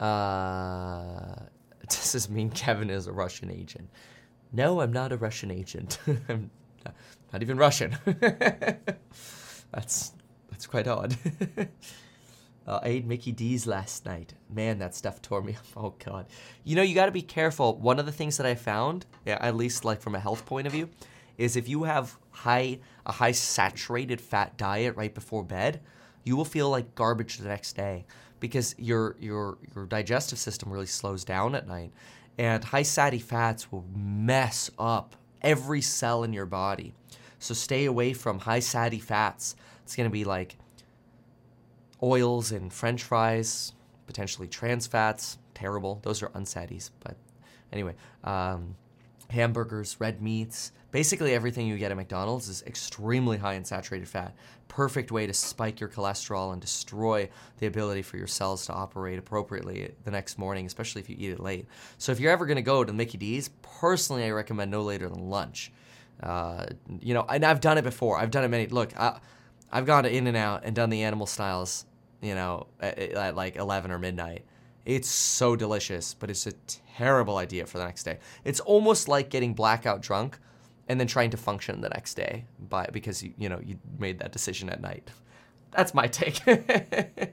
Uh, 0.00 1.34
does 1.88 2.12
this 2.12 2.28
mean 2.30 2.50
Kevin 2.50 2.90
is 2.90 3.06
a 3.06 3.12
Russian 3.12 3.50
agent? 3.50 3.88
No, 4.52 4.80
I'm 4.80 4.92
not 4.92 5.12
a 5.12 5.16
Russian 5.16 5.50
agent. 5.50 5.98
I'm 6.28 6.50
not 7.32 7.42
even 7.42 7.56
Russian. 7.56 7.96
That's 9.72 10.12
that's 10.50 10.66
quite 10.66 10.86
odd. 10.86 11.16
uh, 12.66 12.80
I 12.82 12.88
ate 12.88 13.06
Mickey 13.06 13.32
D's 13.32 13.66
last 13.66 14.04
night. 14.04 14.34
Man, 14.50 14.78
that 14.78 14.94
stuff 14.94 15.22
tore 15.22 15.42
me 15.42 15.54
up. 15.56 15.66
Oh 15.76 15.94
god. 16.04 16.26
You 16.64 16.76
know, 16.76 16.82
you 16.82 16.94
got 16.94 17.06
to 17.06 17.12
be 17.12 17.22
careful. 17.22 17.78
One 17.78 17.98
of 17.98 18.06
the 18.06 18.12
things 18.12 18.36
that 18.36 18.46
I 18.46 18.54
found, 18.54 19.06
yeah, 19.24 19.38
at 19.40 19.56
least 19.56 19.84
like 19.84 20.00
from 20.00 20.14
a 20.14 20.20
health 20.20 20.44
point 20.46 20.66
of 20.66 20.72
view, 20.72 20.88
is 21.38 21.56
if 21.56 21.68
you 21.68 21.84
have 21.84 22.16
high 22.30 22.78
a 23.06 23.12
high 23.12 23.32
saturated 23.32 24.20
fat 24.20 24.56
diet 24.56 24.96
right 24.96 25.14
before 25.14 25.42
bed, 25.42 25.80
you 26.24 26.36
will 26.36 26.44
feel 26.44 26.70
like 26.70 26.94
garbage 26.94 27.38
the 27.38 27.48
next 27.48 27.72
day 27.74 28.04
because 28.40 28.74
your 28.78 29.16
your 29.20 29.58
your 29.74 29.86
digestive 29.86 30.38
system 30.38 30.70
really 30.70 30.86
slows 30.86 31.24
down 31.24 31.54
at 31.54 31.66
night. 31.66 31.92
And 32.38 32.64
high 32.64 32.82
fatty 32.82 33.18
fats 33.18 33.70
will 33.70 33.84
mess 33.94 34.70
up 34.78 35.16
every 35.42 35.80
cell 35.80 36.24
in 36.24 36.32
your 36.32 36.46
body. 36.46 36.94
So 37.42 37.54
stay 37.54 37.86
away 37.86 38.12
from 38.12 38.38
high 38.38 38.60
fatty 38.60 39.00
fats. 39.00 39.56
It's 39.82 39.96
going 39.96 40.08
to 40.08 40.12
be 40.12 40.24
like 40.24 40.56
oils 42.00 42.52
and 42.52 42.72
french 42.72 43.02
fries, 43.02 43.72
potentially 44.06 44.46
trans 44.46 44.86
fats. 44.86 45.38
Terrible. 45.52 45.98
Those 46.04 46.22
are 46.22 46.28
unsatties. 46.28 46.90
But 47.00 47.16
anyway, 47.72 47.94
um, 48.22 48.76
hamburgers, 49.28 49.96
red 49.98 50.22
meats, 50.22 50.70
basically 50.92 51.34
everything 51.34 51.66
you 51.66 51.78
get 51.78 51.90
at 51.90 51.96
McDonald's 51.96 52.48
is 52.48 52.62
extremely 52.62 53.38
high 53.38 53.54
in 53.54 53.64
saturated 53.64 54.08
fat. 54.08 54.36
Perfect 54.68 55.10
way 55.10 55.26
to 55.26 55.34
spike 55.34 55.80
your 55.80 55.88
cholesterol 55.88 56.52
and 56.52 56.60
destroy 56.60 57.28
the 57.58 57.66
ability 57.66 58.02
for 58.02 58.18
your 58.18 58.28
cells 58.28 58.66
to 58.66 58.72
operate 58.72 59.18
appropriately 59.18 59.92
the 60.04 60.12
next 60.12 60.38
morning, 60.38 60.64
especially 60.64 61.00
if 61.02 61.10
you 61.10 61.16
eat 61.18 61.32
it 61.32 61.40
late. 61.40 61.66
So 61.98 62.12
if 62.12 62.20
you're 62.20 62.30
ever 62.30 62.46
going 62.46 62.56
to 62.56 62.62
go 62.62 62.84
to 62.84 62.92
Mickey 62.92 63.18
D's, 63.18 63.50
personally, 63.62 64.24
I 64.24 64.30
recommend 64.30 64.70
no 64.70 64.82
later 64.82 65.08
than 65.08 65.28
lunch. 65.28 65.72
Uh, 66.20 66.66
you 67.00 67.14
know, 67.14 67.24
and 67.28 67.44
I've 67.44 67.60
done 67.60 67.78
it 67.78 67.84
before. 67.84 68.18
I've 68.18 68.30
done 68.30 68.44
it 68.44 68.48
many. 68.48 68.66
Look, 68.66 68.98
I, 68.98 69.20
I've 69.70 69.86
gone 69.86 70.04
to 70.04 70.14
In 70.14 70.26
and 70.26 70.36
Out 70.36 70.64
and 70.64 70.74
done 70.74 70.90
the 70.90 71.02
animal 71.02 71.26
styles 71.26 71.86
you 72.22 72.34
know, 72.34 72.68
at, 72.80 72.98
at 72.98 73.36
like 73.36 73.56
11 73.56 73.90
or 73.90 73.98
midnight. 73.98 74.46
It's 74.86 75.08
so 75.08 75.54
delicious, 75.54 76.14
but 76.14 76.30
it's 76.30 76.46
a 76.46 76.52
terrible 76.96 77.36
idea 77.36 77.66
for 77.66 77.78
the 77.78 77.84
next 77.84 78.04
day. 78.04 78.18
It's 78.44 78.60
almost 78.60 79.08
like 79.08 79.28
getting 79.28 79.52
blackout 79.52 80.00
drunk 80.00 80.38
and 80.88 80.98
then 80.98 81.06
trying 81.06 81.30
to 81.30 81.36
function 81.36 81.80
the 81.82 81.90
next 81.90 82.14
day 82.14 82.46
by 82.58 82.88
because 82.92 83.22
you 83.22 83.32
you 83.38 83.48
know 83.48 83.60
you 83.64 83.78
made 83.98 84.18
that 84.18 84.32
decision 84.32 84.68
at 84.70 84.80
night. 84.80 85.10
That's 85.70 85.94
my 85.94 86.06
take. 86.08 86.44
the 86.44 87.32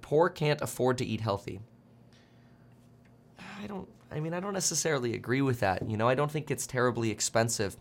poor 0.00 0.28
can't 0.28 0.60
afford 0.60 0.98
to 0.98 1.04
eat 1.04 1.20
healthy. 1.20 1.60
I 3.38 3.66
don't 3.66 3.88
I 4.12 4.20
mean 4.20 4.34
I 4.34 4.40
don't 4.40 4.52
necessarily 4.52 5.14
agree 5.14 5.42
with 5.42 5.60
that. 5.60 5.88
You 5.88 5.96
know, 5.96 6.08
I 6.08 6.14
don't 6.14 6.30
think 6.30 6.50
it's 6.50 6.66
terribly 6.66 7.10
expensive 7.10 7.76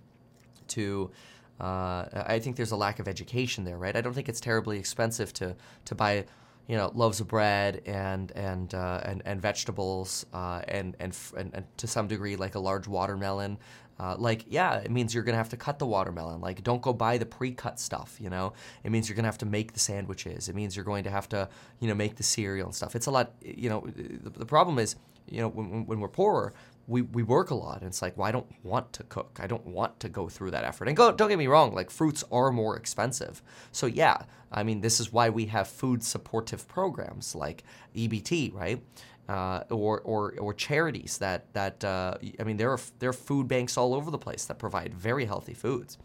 to 0.69 1.11
uh, 1.59 2.05
I 2.13 2.39
think 2.39 2.55
there's 2.55 2.71
a 2.71 2.75
lack 2.77 2.99
of 2.99 3.07
education 3.07 3.63
there, 3.65 3.77
right? 3.77 3.95
I 3.95 4.01
don't 4.01 4.13
think 4.13 4.27
it's 4.29 4.39
terribly 4.39 4.79
expensive 4.79 5.31
to 5.33 5.55
to 5.85 5.95
buy 5.95 6.25
you 6.67 6.75
know 6.75 6.91
loaves 6.95 7.19
of 7.19 7.27
bread 7.27 7.81
and 7.85 8.31
and 8.31 8.73
uh, 8.73 9.01
and, 9.03 9.21
and 9.25 9.41
vegetables 9.41 10.25
uh, 10.33 10.61
and, 10.67 10.95
and, 10.99 11.15
and 11.37 11.51
and 11.53 11.65
to 11.77 11.87
some 11.87 12.07
degree 12.07 12.35
like 12.35 12.55
a 12.55 12.59
large 12.59 12.87
watermelon. 12.87 13.57
Uh, 14.01 14.15
like 14.17 14.45
yeah, 14.49 14.77
it 14.77 14.89
means 14.89 15.13
you're 15.13 15.23
gonna 15.23 15.37
have 15.37 15.49
to 15.49 15.57
cut 15.57 15.77
the 15.77 15.85
watermelon. 15.85 16.41
Like 16.41 16.63
don't 16.63 16.81
go 16.81 16.91
buy 16.91 17.19
the 17.19 17.25
pre-cut 17.25 17.79
stuff. 17.79 18.17
You 18.19 18.31
know, 18.31 18.53
it 18.83 18.91
means 18.91 19.07
you're 19.07 19.15
gonna 19.15 19.27
have 19.27 19.37
to 19.37 19.45
make 19.45 19.73
the 19.73 19.79
sandwiches. 19.79 20.49
It 20.49 20.55
means 20.55 20.75
you're 20.75 20.85
going 20.85 21.03
to 21.03 21.11
have 21.11 21.29
to 21.29 21.47
you 21.79 21.87
know 21.87 21.93
make 21.93 22.15
the 22.15 22.23
cereal 22.23 22.65
and 22.65 22.75
stuff. 22.75 22.95
It's 22.95 23.05
a 23.05 23.11
lot. 23.11 23.33
You 23.43 23.69
know, 23.69 23.87
the, 23.95 24.31
the 24.31 24.45
problem 24.45 24.79
is 24.79 24.95
you 25.29 25.39
know 25.41 25.49
when, 25.49 25.85
when 25.85 25.99
we're 25.99 26.07
poorer, 26.07 26.51
we, 26.87 27.03
we 27.03 27.21
work 27.21 27.51
a 27.51 27.55
lot 27.55 27.77
and 27.77 27.87
it's 27.87 28.01
like 28.01 28.17
well 28.17 28.27
i 28.27 28.31
don't 28.31 28.47
want 28.63 28.91
to 28.91 29.03
cook 29.03 29.39
i 29.41 29.47
don't 29.47 29.65
want 29.65 29.99
to 29.99 30.09
go 30.09 30.27
through 30.27 30.51
that 30.51 30.63
effort 30.63 30.87
and 30.87 30.97
go, 30.97 31.11
don't 31.11 31.29
get 31.29 31.37
me 31.37 31.47
wrong 31.47 31.73
like 31.73 31.89
fruits 31.89 32.23
are 32.31 32.51
more 32.51 32.75
expensive 32.75 33.41
so 33.71 33.85
yeah 33.85 34.23
i 34.51 34.63
mean 34.63 34.81
this 34.81 34.99
is 34.99 35.13
why 35.13 35.29
we 35.29 35.45
have 35.45 35.67
food 35.67 36.03
supportive 36.03 36.67
programs 36.67 37.35
like 37.35 37.63
ebt 37.95 38.53
right 38.53 38.81
uh, 39.29 39.63
or, 39.69 40.01
or, 40.01 40.33
or 40.39 40.53
charities 40.53 41.17
that, 41.19 41.51
that 41.53 41.83
uh, 41.83 42.15
I 42.39 42.43
mean, 42.43 42.57
there 42.57 42.71
are, 42.71 42.79
there 42.99 43.09
are 43.09 43.13
food 43.13 43.47
banks 43.47 43.77
all 43.77 43.93
over 43.93 44.11
the 44.11 44.17
place 44.17 44.45
that 44.45 44.59
provide 44.59 44.93
very 44.93 45.25
healthy 45.25 45.53
foods, 45.53 45.97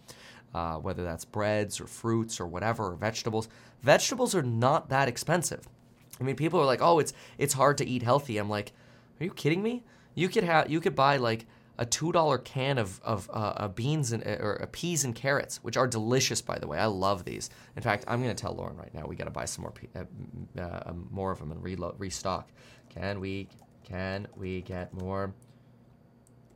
uh, 0.55 0.77
whether 0.77 1.05
that's 1.05 1.25
breads 1.25 1.81
or 1.81 1.87
fruits 1.87 2.41
or 2.41 2.47
whatever, 2.47 2.93
or 2.93 2.95
vegetables. 2.95 3.49
Vegetables 3.83 4.35
are 4.35 4.43
not 4.43 4.89
that 4.89 5.09
expensive. 5.09 5.69
I 6.21 6.25
mean, 6.25 6.37
people 6.37 6.61
are 6.61 6.67
like, 6.67 6.81
oh, 6.83 6.99
it's, 6.99 7.13
it's 7.39 7.55
hard 7.55 7.79
to 7.79 7.87
eat 7.87 8.03
healthy. 8.03 8.39
I'm 8.39 8.49
like, 8.49 8.73
are 9.21 9.25
you 9.25 9.31
kidding 9.33 9.63
me? 9.63 9.85
You 10.15 10.29
could 10.29 10.45
have 10.45 10.71
you 10.71 10.81
could 10.81 10.95
buy 10.95 11.19
like 11.19 11.47
a 11.79 11.85
two 11.85 12.11
dollar 12.11 12.39
can 12.39 12.79
of 12.79 13.01
of 13.03 13.29
uh, 13.33 13.69
beans 13.69 14.13
and 14.13 14.27
or 14.27 14.61
uh, 14.63 14.67
peas 14.73 15.05
and 15.05 15.15
carrots, 15.15 15.59
which 15.63 15.77
are 15.77 15.87
delicious 15.87 16.41
by 16.41 16.59
the 16.59 16.67
way. 16.67 16.79
I 16.79 16.87
love 16.87 17.25
these. 17.25 17.51
In 17.77 17.83
fact, 17.83 18.05
I'm 18.09 18.23
gonna 18.23 18.35
tell 18.35 18.55
Lauren 18.55 18.77
right 18.77 18.93
now 18.95 19.07
we 19.07 19.15
gotta 19.15 19.31
buy 19.31 19.45
some 19.45 19.63
more 19.63 19.75
uh, 19.95 20.61
uh, 20.61 20.93
more 21.11 21.31
of 21.31 21.39
them 21.39 21.53
and 21.53 21.63
restock. 21.63 22.51
Can 22.99 23.21
we 23.21 23.49
can 23.85 24.27
we 24.37 24.63
get 24.63 24.93
more 24.95 25.33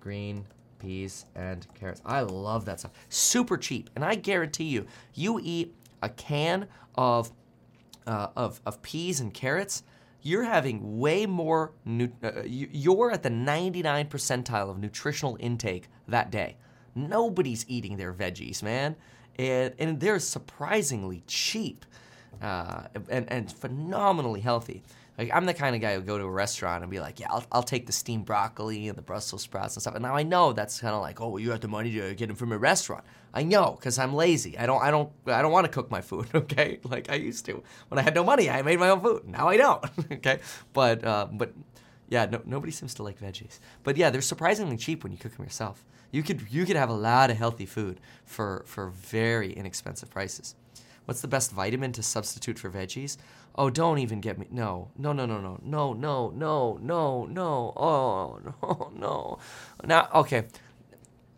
green 0.01 0.45
peas 0.79 1.27
and 1.35 1.67
carrots? 1.75 2.03
I 2.05 2.23
love 2.23 2.65
that 2.65 2.81
stuff. 2.81 2.93
Super 3.09 3.57
cheap, 3.57 3.91
and 3.95 4.05
I 4.05 4.15
guarantee 4.15 4.65
you, 4.65 4.87
you 5.15 5.41
eat 5.43 5.75
a 6.03 6.09
can 6.09 6.67
of 6.95 7.31
uh, 8.07 8.29
of 8.37 8.61
of 8.67 8.83
peas 8.83 9.21
and 9.21 9.33
carrots 9.33 9.83
you're 10.23 10.45
having 10.45 10.99
way 10.99 11.27
more, 11.27 11.73
nu- 11.85 12.13
uh, 12.23 12.43
you're 12.45 13.11
at 13.11 13.23
the 13.23 13.31
99 13.31 14.09
percentile 14.09 14.71
of 14.71 14.79
nutritional 14.79 15.37
intake 15.41 15.89
that 16.09 16.31
day. 16.31 16.57
Nobody's 16.95 17.65
eating 17.69 17.97
their 17.97 18.13
veggies, 18.13 18.63
man. 18.63 18.97
And, 19.39 19.75
and 19.79 20.01
they're 20.01 20.19
surprisingly 20.19 21.23
cheap 21.27 21.87
uh, 22.41 22.85
and, 23.09 23.31
and 23.31 23.53
phenomenally 23.53 24.41
healthy. 24.41 24.83
Like 25.19 25.31
I'm 25.35 25.45
the 25.45 25.53
kind 25.53 25.75
of 25.75 25.83
guy 25.83 25.95
who 25.97 26.01
go 26.01 26.17
to 26.17 26.25
a 26.25 26.31
restaurant 26.31 26.83
and 26.83 26.91
be 26.91 26.99
like, 26.99 27.21
yeah, 27.21 27.27
I'll, 27.31 27.45
I'll 27.53 27.63
take 27.63 27.87
the 27.87 27.93
steamed 27.93 28.25
broccoli 28.25 28.89
and 28.89 28.97
the 28.97 29.03
Brussels 29.03 29.43
sprouts 29.43 29.77
and 29.77 29.83
stuff. 29.83 29.95
And 29.95 30.03
now 30.03 30.17
I 30.17 30.23
know 30.23 30.55
that's 30.55 30.81
kind 30.81 30.95
of 30.95 31.03
like, 31.03 31.21
oh, 31.21 31.29
well, 31.29 31.39
you 31.39 31.51
have 31.51 31.61
the 31.61 31.69
money 31.69 31.93
to 31.93 32.15
get 32.15 32.29
them 32.29 32.37
from 32.37 32.53
a 32.53 32.59
restaurant. 32.59 33.05
I 33.35 33.43
know 33.43 33.77
because 33.79 33.99
I'm 33.99 34.15
lazy. 34.15 34.57
I 34.57 34.65
don't, 34.65 34.83
I 34.83 34.91
don't, 34.91 35.11
I 35.27 35.43
don't 35.43 35.53
want 35.53 35.67
to 35.67 35.73
cook 35.73 35.91
my 35.91 36.01
food. 36.01 36.29
Okay, 36.35 36.81
like 36.85 37.11
I 37.11 37.17
used 37.17 37.45
to 37.47 37.63
when 37.89 37.99
I 37.99 38.03
had 38.03 38.15
no 38.15 38.25
money. 38.25 38.49
I 38.49 38.63
made 38.63 38.79
my 38.79 38.89
own 38.89 39.01
food. 39.03 39.29
Now 39.29 39.49
I 39.49 39.57
don't. 39.59 39.85
okay, 40.13 40.41
but 40.73 41.05
uh, 41.05 41.29
but 41.31 41.53
yeah, 42.09 42.25
no, 42.25 42.41
nobody 42.47 42.73
seems 42.73 42.95
to 42.95 43.03
like 43.03 43.21
veggies. 43.21 43.59
But 43.85 43.97
yeah, 43.97 44.11
they're 44.11 44.23
surprisingly 44.23 44.77
cheap 44.79 45.03
when 45.03 45.13
you 45.13 45.19
cook 45.19 45.37
them 45.37 45.45
yourself. 45.45 45.85
You 46.11 46.23
could 46.23 46.47
you 46.51 46.65
could 46.65 46.77
have 46.77 46.89
a 46.89 46.95
lot 46.95 47.31
of 47.31 47.37
healthy 47.37 47.67
food 47.67 48.01
for 48.25 48.65
for 48.67 48.89
very 48.91 49.53
inexpensive 49.53 50.11
prices. 50.11 50.55
What's 51.11 51.23
the 51.23 51.27
best 51.27 51.51
vitamin 51.51 51.91
to 51.95 52.05
substitute 52.05 52.57
for 52.57 52.71
veggies? 52.71 53.17
Oh, 53.57 53.69
don't 53.69 53.99
even 53.99 54.21
get 54.21 54.39
me. 54.39 54.47
No, 54.49 54.93
no, 54.97 55.13
no, 55.13 55.27
no, 55.27 55.41
no, 55.41 55.59
no, 55.65 55.93
no, 55.93 56.31
no, 56.33 56.79
no, 56.81 57.27
no. 57.27 57.73
Oh, 57.77 58.39
no, 58.63 58.93
no. 58.95 59.39
Now, 59.85 60.09
okay. 60.15 60.45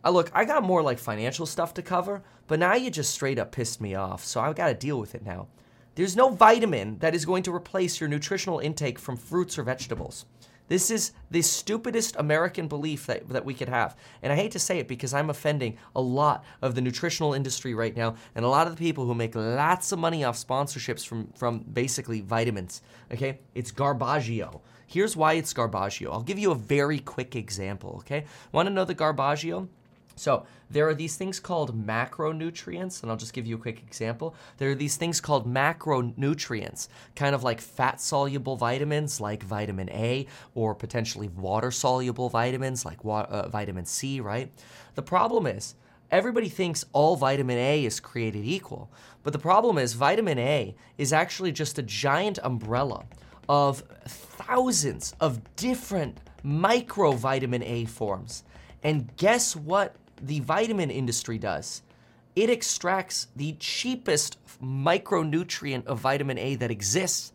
Uh, 0.05 0.11
look, 0.11 0.31
I 0.35 0.45
got 0.45 0.63
more 0.63 0.83
like 0.83 0.99
financial 0.99 1.47
stuff 1.47 1.73
to 1.73 1.83
cover, 1.83 2.23
but 2.49 2.59
now 2.59 2.75
you 2.75 2.91
just 2.91 3.15
straight 3.15 3.39
up 3.39 3.51
pissed 3.51 3.81
me 3.81 3.95
off, 3.95 4.23
so 4.27 4.43
I've 4.43 4.57
got 4.57 4.67
to 4.67 4.75
deal 4.75 5.01
with 5.01 5.15
it 5.15 5.25
now. 5.25 5.49
There's 5.95 6.17
no 6.17 6.29
vitamin 6.29 6.99
that 6.99 7.15
is 7.15 7.25
going 7.25 7.45
to 7.45 7.55
replace 7.55 7.99
your 7.99 8.11
nutritional 8.11 8.59
intake 8.59 8.99
from 8.99 9.17
fruits 9.17 9.57
or 9.59 9.63
vegetables. 9.63 10.27
This 10.73 10.91
is 10.91 11.13
the 11.31 11.43
stupidest 11.43 12.17
American 12.17 12.67
belief 12.67 13.05
that, 13.05 13.29
that 13.29 13.45
we 13.45 13.53
could 13.53 13.69
have. 13.69 13.95
And 14.23 14.33
I 14.33 14.37
hate 14.37 14.53
to 14.53 14.59
say 14.59 14.79
it 14.79 14.89
because 14.89 15.13
I'm 15.13 15.29
offending 15.29 15.77
a 15.95 16.01
lot 16.01 16.47
of 16.63 16.75
the 16.75 16.81
nutritional 16.81 17.35
industry 17.35 17.75
right 17.75 17.95
now 17.95 18.15
and 18.35 18.43
a 18.43 18.49
lot 18.49 18.67
of 18.67 18.75
the 18.75 18.79
people 18.79 19.05
who 19.05 19.15
make 19.15 19.35
lots 19.35 19.93
of 19.93 19.99
money 19.99 20.25
off 20.25 20.39
sponsorships 20.39 21.07
from, 21.07 21.27
from 21.37 21.59
basically 21.59 22.23
vitamins. 22.23 22.81
Okay? 23.13 23.41
It's 23.55 23.71
garbaggio. 23.71 24.63
Here's 24.87 25.15
why 25.15 25.35
it's 25.35 25.53
garbaggio. 25.53 26.11
I'll 26.11 26.23
give 26.23 26.39
you 26.39 26.53
a 26.53 26.55
very 26.55 27.01
quick 27.01 27.37
example. 27.37 27.97
Okay? 27.99 28.25
Want 28.51 28.67
to 28.67 28.73
know 28.73 28.87
the 28.87 28.95
garbaggio? 28.95 29.69
So 30.15 30.47
there 30.71 30.89
are 30.89 30.95
these 30.95 31.17
things 31.17 31.41
called 31.41 31.87
macronutrients, 31.87 33.03
and 33.03 33.11
I'll 33.11 33.17
just 33.17 33.33
give 33.33 33.47
you 33.47 33.57
a 33.57 33.59
quick 33.59 33.83
example. 33.83 34.35
There 34.59 34.71
are 34.71 34.75
these 34.75 34.97
things 34.97 35.21
called 35.21 35.47
macronutrients, 35.47 36.89
kind 37.15 37.35
of 37.35 37.43
like 37.43 37.61
fat 37.61 38.01
soluble 38.01 38.57
vitamins 38.57 39.21
like 39.21 39.43
vitamin 39.43 39.91
A, 39.91 40.27
or 40.55 40.75
potentially 40.75 41.29
water 41.29 41.71
soluble 41.71 42.29
vitamins 42.29 42.85
like 42.85 43.05
wa- 43.05 43.27
uh, 43.29 43.49
vitamin 43.49 43.85
C, 43.85 44.21
right? 44.21 44.51
The 44.95 45.03
problem 45.03 45.47
is, 45.47 45.75
everybody 46.11 46.49
thinks 46.49 46.85
all 46.93 47.17
vitamin 47.17 47.59
A 47.59 47.85
is 47.85 47.99
created 47.99 48.45
equal. 48.45 48.91
But 49.23 49.33
the 49.33 49.39
problem 49.39 49.79
is, 49.79 49.95
vitamin 49.95 50.39
A 50.39 50.75
is 50.99 51.13
actually 51.13 51.53
just 51.53 51.79
a 51.79 51.83
giant 51.83 52.39
umbrella 52.43 53.05
of 53.49 53.83
thousands 54.07 55.15
of 55.21 55.41
different 55.57 56.19
micro 56.43 57.13
vitamin 57.13 57.63
A 57.63 57.85
forms. 57.87 58.45
And 58.83 59.15
guess 59.17 59.55
what 59.55 59.97
the 60.23 60.41
vitamin 60.41 60.91
industry 60.91 61.37
does. 61.37 61.83
It 62.35 62.49
extracts 62.49 63.27
the 63.37 63.55
cheapest 63.59 64.39
micronutrient 64.63 65.87
of 65.87 65.99
vitamin 65.99 66.39
A 66.39 66.55
that 66.55 66.71
exists, 66.71 67.33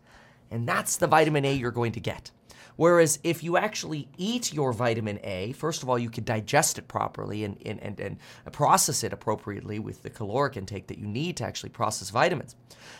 and 0.50 0.66
that's 0.66 0.96
the 0.96 1.06
vitamin 1.06 1.44
A 1.44 1.52
you're 1.52 1.70
going 1.70 1.92
to 1.92 2.00
get. 2.00 2.30
Whereas 2.78 3.18
if 3.24 3.42
you 3.42 3.56
actually 3.56 4.06
eat 4.18 4.52
your 4.52 4.72
vitamin 4.72 5.18
A, 5.24 5.50
first 5.54 5.82
of 5.82 5.88
all, 5.88 5.98
you 5.98 6.08
could 6.08 6.24
digest 6.24 6.78
it 6.78 6.86
properly 6.86 7.42
and, 7.42 7.60
and, 7.66 7.82
and, 7.82 7.98
and 7.98 8.16
process 8.52 9.02
it 9.02 9.12
appropriately 9.12 9.80
with 9.80 10.04
the 10.04 10.10
caloric 10.10 10.56
intake 10.56 10.86
that 10.86 10.96
you 10.96 11.08
need 11.08 11.36
to 11.38 11.44
actually 11.44 11.70
process 11.70 12.10
vitamins. 12.10 12.54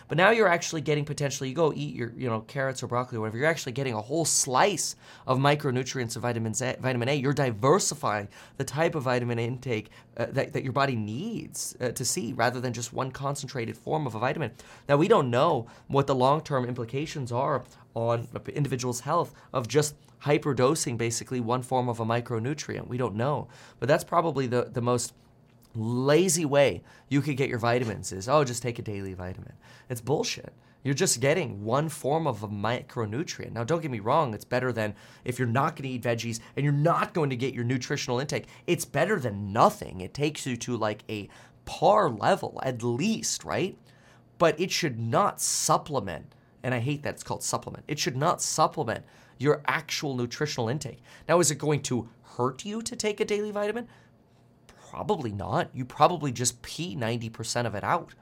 But 0.08 0.18
now 0.18 0.30
you're 0.30 0.48
actually 0.48 0.80
getting 0.80 1.04
potentially, 1.04 1.48
you 1.48 1.54
go 1.54 1.72
eat 1.72 1.94
your 1.94 2.12
you 2.16 2.28
know 2.28 2.40
carrots 2.40 2.82
or 2.82 2.88
broccoli 2.88 3.18
or 3.18 3.20
whatever, 3.20 3.38
you're 3.38 3.46
actually 3.46 3.70
getting 3.70 3.94
a 3.94 4.00
whole 4.00 4.24
slice 4.24 4.96
of 5.28 5.38
micronutrients 5.38 6.16
of 6.16 6.22
vitamin 6.22 6.54
A. 6.60 6.76
Vitamin 6.80 7.08
A. 7.08 7.14
You're 7.14 7.32
diversifying 7.32 8.26
the 8.56 8.64
type 8.64 8.96
of 8.96 9.04
vitamin 9.04 9.38
intake 9.38 9.90
uh, 10.16 10.26
that, 10.30 10.54
that 10.54 10.64
your 10.64 10.72
body 10.72 10.96
needs 10.96 11.76
uh, 11.80 11.90
to 11.90 12.04
see 12.04 12.32
rather 12.32 12.60
than 12.60 12.72
just 12.72 12.92
one 12.92 13.12
concentrated 13.12 13.76
form 13.76 14.08
of 14.08 14.16
a 14.16 14.18
vitamin. 14.18 14.50
Now, 14.88 14.96
we 14.96 15.06
don't 15.06 15.30
know 15.30 15.68
what 15.86 16.08
the 16.08 16.16
long 16.16 16.40
term 16.40 16.64
implications 16.64 17.30
are 17.30 17.62
on 17.98 18.28
an 18.32 18.40
individual's 18.54 19.00
health 19.00 19.34
of 19.52 19.66
just 19.66 19.96
hyperdosing 20.22 20.96
basically 20.96 21.40
one 21.40 21.62
form 21.62 21.88
of 21.88 21.98
a 21.98 22.04
micronutrient. 22.04 22.86
We 22.86 22.96
don't 22.96 23.16
know. 23.16 23.48
But 23.80 23.88
that's 23.88 24.04
probably 24.04 24.46
the, 24.46 24.70
the 24.72 24.80
most 24.80 25.14
lazy 25.74 26.44
way 26.44 26.82
you 27.08 27.20
could 27.20 27.36
get 27.36 27.48
your 27.48 27.58
vitamins 27.58 28.12
is, 28.12 28.28
oh, 28.28 28.44
just 28.44 28.62
take 28.62 28.78
a 28.78 28.82
daily 28.82 29.14
vitamin. 29.14 29.54
It's 29.88 30.00
bullshit. 30.00 30.52
You're 30.84 30.94
just 30.94 31.20
getting 31.20 31.64
one 31.64 31.88
form 31.88 32.28
of 32.28 32.44
a 32.44 32.48
micronutrient. 32.48 33.52
Now, 33.52 33.64
don't 33.64 33.82
get 33.82 33.90
me 33.90 33.98
wrong, 33.98 34.32
it's 34.32 34.44
better 34.44 34.72
than 34.72 34.94
if 35.24 35.38
you're 35.38 35.48
not 35.48 35.74
going 35.74 35.82
to 35.82 35.88
eat 35.88 36.02
veggies 36.02 36.38
and 36.56 36.62
you're 36.62 36.72
not 36.72 37.14
going 37.14 37.30
to 37.30 37.36
get 37.36 37.52
your 37.52 37.64
nutritional 37.64 38.20
intake. 38.20 38.46
It's 38.68 38.84
better 38.84 39.18
than 39.18 39.52
nothing. 39.52 40.00
It 40.00 40.14
takes 40.14 40.46
you 40.46 40.56
to 40.58 40.76
like 40.76 41.02
a 41.08 41.28
par 41.64 42.08
level 42.08 42.60
at 42.62 42.84
least, 42.84 43.44
right? 43.44 43.76
But 44.38 44.58
it 44.60 44.70
should 44.70 45.00
not 45.00 45.40
supplement 45.40 46.32
and 46.62 46.74
I 46.74 46.80
hate 46.80 47.02
that 47.02 47.14
it's 47.14 47.22
called 47.22 47.42
supplement. 47.42 47.84
It 47.88 47.98
should 47.98 48.16
not 48.16 48.42
supplement 48.42 49.04
your 49.38 49.62
actual 49.66 50.16
nutritional 50.16 50.68
intake. 50.68 51.02
Now, 51.28 51.40
is 51.40 51.50
it 51.50 51.58
going 51.58 51.82
to 51.82 52.08
hurt 52.36 52.64
you 52.64 52.82
to 52.82 52.96
take 52.96 53.20
a 53.20 53.24
daily 53.24 53.50
vitamin? 53.50 53.88
Probably 54.90 55.32
not. 55.32 55.70
You 55.74 55.84
probably 55.84 56.32
just 56.32 56.62
pee 56.62 56.96
90% 56.96 57.66
of 57.66 57.74
it 57.74 57.84
out. 57.84 58.14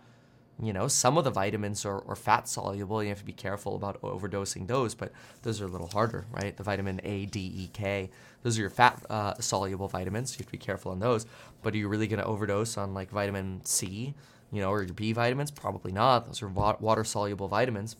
You 0.62 0.72
know, 0.72 0.88
some 0.88 1.18
of 1.18 1.24
the 1.24 1.30
vitamins 1.30 1.84
are, 1.84 2.02
are 2.08 2.16
fat 2.16 2.48
soluble. 2.48 3.02
You 3.02 3.10
have 3.10 3.18
to 3.18 3.24
be 3.26 3.32
careful 3.32 3.76
about 3.76 4.00
overdosing 4.00 4.66
those, 4.66 4.94
but 4.94 5.12
those 5.42 5.60
are 5.60 5.66
a 5.66 5.68
little 5.68 5.88
harder, 5.88 6.24
right? 6.30 6.56
The 6.56 6.62
vitamin 6.62 6.98
A, 7.04 7.26
D, 7.26 7.52
E, 7.54 7.70
K, 7.74 8.08
those 8.42 8.56
are 8.56 8.62
your 8.62 8.70
fat 8.70 9.04
uh, 9.10 9.34
soluble 9.34 9.88
vitamins. 9.88 10.32
You 10.32 10.38
have 10.38 10.46
to 10.46 10.52
be 10.52 10.58
careful 10.58 10.92
on 10.92 10.98
those. 10.98 11.26
But 11.62 11.74
are 11.74 11.76
you 11.76 11.88
really 11.88 12.06
going 12.06 12.20
to 12.20 12.26
overdose 12.26 12.78
on 12.78 12.94
like 12.94 13.10
vitamin 13.10 13.60
C, 13.64 14.14
you 14.50 14.62
know, 14.62 14.70
or 14.70 14.82
your 14.82 14.94
B 14.94 15.12
vitamins? 15.12 15.50
Probably 15.50 15.92
not. 15.92 16.26
Those 16.26 16.40
are 16.42 16.48
wa- 16.48 16.76
water 16.80 17.04
soluble 17.04 17.48
vitamins. 17.48 17.96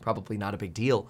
Probably 0.00 0.36
not 0.36 0.54
a 0.54 0.56
big 0.56 0.74
deal. 0.74 1.08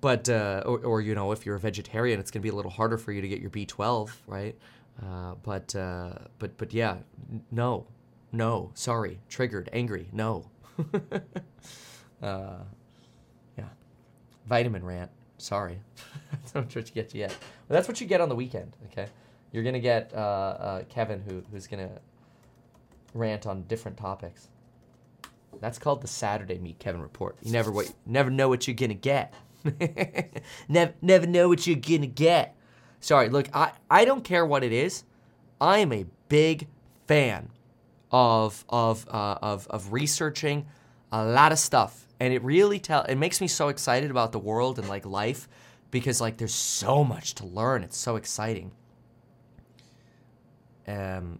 But, 0.00 0.28
uh, 0.28 0.62
or, 0.64 0.78
or, 0.78 1.00
you 1.02 1.14
know, 1.14 1.32
if 1.32 1.44
you're 1.44 1.56
a 1.56 1.60
vegetarian, 1.60 2.18
it's 2.18 2.30
going 2.30 2.40
to 2.40 2.42
be 2.42 2.48
a 2.48 2.54
little 2.54 2.70
harder 2.70 2.96
for 2.96 3.12
you 3.12 3.20
to 3.20 3.28
get 3.28 3.40
your 3.40 3.50
B12, 3.50 4.10
right? 4.26 4.56
Uh, 5.02 5.34
but, 5.42 5.74
uh, 5.76 6.12
but, 6.38 6.56
but 6.56 6.72
yeah, 6.72 6.96
no, 7.50 7.86
no, 8.32 8.70
sorry, 8.74 9.18
triggered, 9.28 9.68
angry, 9.72 10.08
no. 10.12 10.44
uh, 12.22 12.58
yeah, 13.58 13.64
vitamin 14.46 14.84
rant. 14.84 15.10
Sorry, 15.38 15.80
that's 16.52 16.74
what 16.74 16.88
you 16.88 16.94
get 16.94 17.14
yet. 17.14 17.34
That's 17.68 17.88
what 17.88 18.00
you 18.00 18.06
get 18.06 18.20
on 18.20 18.28
the 18.28 18.34
weekend. 18.34 18.76
Okay, 18.86 19.06
you're 19.52 19.64
gonna 19.64 19.80
get 19.80 20.12
uh, 20.14 20.16
uh, 20.16 20.82
Kevin, 20.84 21.22
who 21.22 21.42
who's 21.50 21.66
gonna 21.66 21.90
rant 23.14 23.46
on 23.46 23.62
different 23.62 23.96
topics. 23.96 24.48
That's 25.60 25.78
called 25.78 26.00
the 26.00 26.08
Saturday 26.08 26.58
Meet 26.58 26.78
Kevin 26.78 27.02
report. 27.02 27.36
You 27.42 27.52
never 27.52 27.70
what, 27.70 27.92
never 28.06 28.30
know 28.30 28.48
what 28.48 28.66
you're 28.66 28.74
gonna 28.74 28.94
get. 28.94 29.34
never, 30.68 30.94
never 31.02 31.26
know 31.26 31.48
what 31.48 31.66
you're 31.66 31.76
gonna 31.76 32.06
get. 32.06 32.56
Sorry, 33.00 33.28
look, 33.28 33.48
I, 33.54 33.72
I 33.90 34.04
don't 34.04 34.24
care 34.24 34.44
what 34.44 34.62
it 34.62 34.72
is. 34.72 35.04
I 35.60 35.78
am 35.78 35.92
a 35.92 36.06
big 36.28 36.68
fan 37.06 37.50
of 38.10 38.64
of 38.68 39.06
uh, 39.08 39.38
of 39.42 39.66
of 39.68 39.92
researching 39.92 40.66
a 41.12 41.24
lot 41.24 41.52
of 41.52 41.58
stuff, 41.58 42.06
and 42.18 42.32
it 42.32 42.42
really 42.42 42.78
tell 42.78 43.02
it 43.02 43.16
makes 43.16 43.40
me 43.40 43.48
so 43.48 43.68
excited 43.68 44.10
about 44.10 44.32
the 44.32 44.38
world 44.38 44.78
and 44.78 44.88
like 44.88 45.04
life 45.04 45.48
because 45.90 46.20
like 46.20 46.36
there's 46.36 46.54
so 46.54 47.04
much 47.04 47.34
to 47.36 47.46
learn. 47.46 47.82
It's 47.82 47.96
so 47.98 48.16
exciting. 48.16 48.72
Um. 50.86 51.38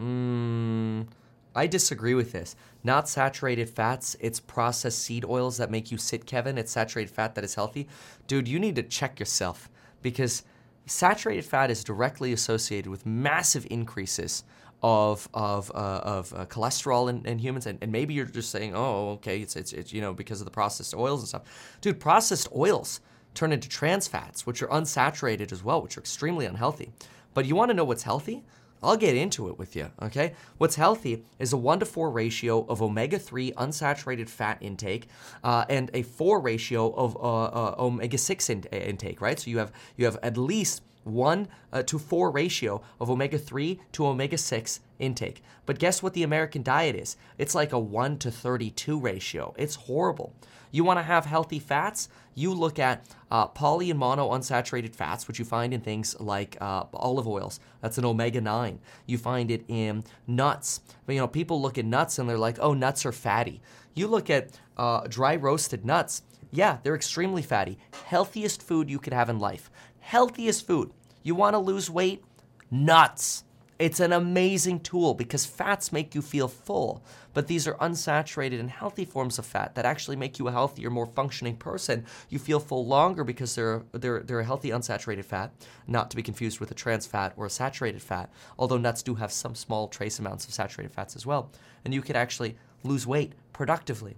Mm, 0.00 1.06
I 1.54 1.66
disagree 1.66 2.14
with 2.14 2.32
this. 2.32 2.56
Not 2.84 3.08
saturated 3.08 3.68
fats, 3.68 4.16
it's 4.20 4.40
processed 4.40 5.00
seed 5.00 5.24
oils 5.24 5.56
that 5.58 5.70
make 5.70 5.90
you 5.90 5.98
sit, 5.98 6.26
Kevin. 6.26 6.58
It's 6.58 6.72
saturated 6.72 7.12
fat 7.12 7.34
that 7.34 7.44
is 7.44 7.54
healthy. 7.54 7.88
Dude, 8.26 8.48
you 8.48 8.58
need 8.58 8.76
to 8.76 8.82
check 8.82 9.20
yourself 9.20 9.68
because 10.02 10.42
saturated 10.86 11.44
fat 11.44 11.70
is 11.70 11.84
directly 11.84 12.32
associated 12.32 12.90
with 12.90 13.06
massive 13.06 13.66
increases 13.70 14.44
of 14.82 15.28
of 15.32 15.70
uh, 15.74 16.00
of 16.02 16.32
uh, 16.34 16.46
cholesterol 16.46 17.08
in, 17.08 17.24
in 17.24 17.38
humans, 17.38 17.66
and, 17.66 17.78
and, 17.80 17.92
maybe 17.92 18.14
you're 18.14 18.26
just 18.26 18.50
saying, 18.50 18.74
oh, 18.74 19.10
okay, 19.10 19.40
it's, 19.40 19.54
it's 19.54 19.72
it's 19.72 19.92
you 19.92 20.00
know 20.00 20.12
because 20.12 20.40
of 20.40 20.44
the 20.44 20.50
processed 20.50 20.94
oils 20.94 21.20
and 21.20 21.28
stuff, 21.28 21.42
dude. 21.80 22.00
Processed 22.00 22.48
oils 22.54 23.00
turn 23.34 23.52
into 23.52 23.68
trans 23.68 24.08
fats, 24.08 24.44
which 24.44 24.60
are 24.60 24.66
unsaturated 24.68 25.52
as 25.52 25.62
well, 25.62 25.80
which 25.80 25.96
are 25.96 26.00
extremely 26.00 26.46
unhealthy. 26.46 26.92
But 27.32 27.46
you 27.46 27.54
want 27.54 27.70
to 27.70 27.74
know 27.74 27.84
what's 27.84 28.02
healthy? 28.02 28.44
I'll 28.82 28.96
get 28.96 29.16
into 29.16 29.48
it 29.48 29.58
with 29.58 29.76
you, 29.76 29.90
okay? 30.02 30.34
What's 30.58 30.74
healthy 30.74 31.24
is 31.38 31.52
a 31.52 31.56
1 31.56 31.80
to 31.80 31.86
4 31.86 32.10
ratio 32.10 32.66
of 32.66 32.82
omega 32.82 33.18
3 33.18 33.52
unsaturated 33.52 34.28
fat 34.28 34.58
intake 34.60 35.08
uh, 35.44 35.64
and 35.68 35.90
a 35.94 36.02
4 36.02 36.40
ratio 36.40 36.92
of 36.94 37.16
uh, 37.16 37.44
uh, 37.44 37.74
omega 37.78 38.18
6 38.18 38.50
in- 38.50 38.62
intake, 38.64 39.20
right? 39.20 39.38
So 39.38 39.50
you 39.50 39.58
have, 39.58 39.72
you 39.96 40.04
have 40.04 40.18
at 40.22 40.36
least 40.36 40.82
1 41.04 41.48
uh, 41.72 41.82
to 41.82 41.98
4 41.98 42.30
ratio 42.30 42.82
of 43.00 43.10
omega 43.10 43.38
3 43.38 43.80
to 43.92 44.06
omega 44.06 44.38
6 44.38 44.80
intake. 44.98 45.42
But 45.66 45.78
guess 45.78 46.02
what 46.02 46.14
the 46.14 46.22
American 46.22 46.62
diet 46.62 46.96
is? 46.96 47.16
It's 47.38 47.54
like 47.54 47.72
a 47.72 47.78
1 47.78 48.18
to 48.18 48.30
32 48.30 48.98
ratio. 48.98 49.54
It's 49.56 49.74
horrible. 49.76 50.34
You 50.72 50.82
want 50.82 50.98
to 50.98 51.02
have 51.02 51.26
healthy 51.26 51.60
fats? 51.60 52.08
You 52.34 52.54
look 52.54 52.78
at 52.78 53.06
uh, 53.30 53.46
poly 53.48 53.90
and 53.90 53.98
mono 54.00 54.30
unsaturated 54.30 54.96
fats, 54.96 55.28
which 55.28 55.38
you 55.38 55.44
find 55.44 55.72
in 55.72 55.82
things 55.82 56.18
like 56.18 56.56
uh, 56.60 56.84
olive 56.94 57.28
oils. 57.28 57.60
That's 57.82 57.98
an 57.98 58.06
omega 58.06 58.40
9. 58.40 58.80
You 59.06 59.18
find 59.18 59.50
it 59.50 59.64
in 59.68 60.02
nuts. 60.26 60.80
But, 61.06 61.14
you 61.14 61.20
know, 61.20 61.28
people 61.28 61.60
look 61.60 61.76
at 61.78 61.84
nuts 61.84 62.18
and 62.18 62.28
they're 62.28 62.38
like, 62.38 62.56
oh, 62.58 62.72
nuts 62.72 63.04
are 63.06 63.12
fatty. 63.12 63.60
You 63.94 64.08
look 64.08 64.30
at 64.30 64.58
uh, 64.78 65.06
dry 65.08 65.36
roasted 65.36 65.84
nuts. 65.84 66.22
Yeah, 66.50 66.78
they're 66.82 66.94
extremely 66.94 67.42
fatty. 67.42 67.78
Healthiest 68.06 68.62
food 68.62 68.88
you 68.88 68.98
could 68.98 69.12
have 69.12 69.28
in 69.28 69.38
life. 69.38 69.70
Healthiest 70.00 70.66
food. 70.66 70.90
You 71.22 71.34
want 71.34 71.54
to 71.54 71.58
lose 71.58 71.90
weight? 71.90 72.24
Nuts. 72.70 73.44
It's 73.82 73.98
an 73.98 74.12
amazing 74.12 74.78
tool 74.78 75.12
because 75.12 75.44
fats 75.44 75.90
make 75.90 76.14
you 76.14 76.22
feel 76.22 76.46
full, 76.46 77.02
but 77.34 77.48
these 77.48 77.66
are 77.66 77.74
unsaturated 77.74 78.60
and 78.60 78.70
healthy 78.70 79.04
forms 79.04 79.40
of 79.40 79.44
fat 79.44 79.74
that 79.74 79.84
actually 79.84 80.14
make 80.14 80.38
you 80.38 80.46
a 80.46 80.52
healthier, 80.52 80.88
more 80.88 81.04
functioning 81.04 81.56
person. 81.56 82.06
You 82.28 82.38
feel 82.38 82.60
full 82.60 82.86
longer 82.86 83.24
because 83.24 83.56
they're 83.56 83.82
they're 83.90 84.20
they're 84.20 84.38
a 84.38 84.44
healthy 84.44 84.68
unsaturated 84.68 85.24
fat, 85.24 85.50
not 85.88 86.10
to 86.10 86.16
be 86.16 86.22
confused 86.22 86.60
with 86.60 86.70
a 86.70 86.74
trans 86.74 87.08
fat 87.08 87.32
or 87.36 87.44
a 87.44 87.50
saturated 87.50 88.02
fat. 88.02 88.30
Although 88.56 88.78
nuts 88.78 89.02
do 89.02 89.16
have 89.16 89.32
some 89.32 89.56
small 89.56 89.88
trace 89.88 90.20
amounts 90.20 90.46
of 90.46 90.54
saturated 90.54 90.92
fats 90.92 91.16
as 91.16 91.26
well, 91.26 91.50
and 91.84 91.92
you 91.92 92.02
could 92.02 92.14
actually 92.14 92.56
lose 92.84 93.04
weight 93.04 93.32
productively. 93.52 94.14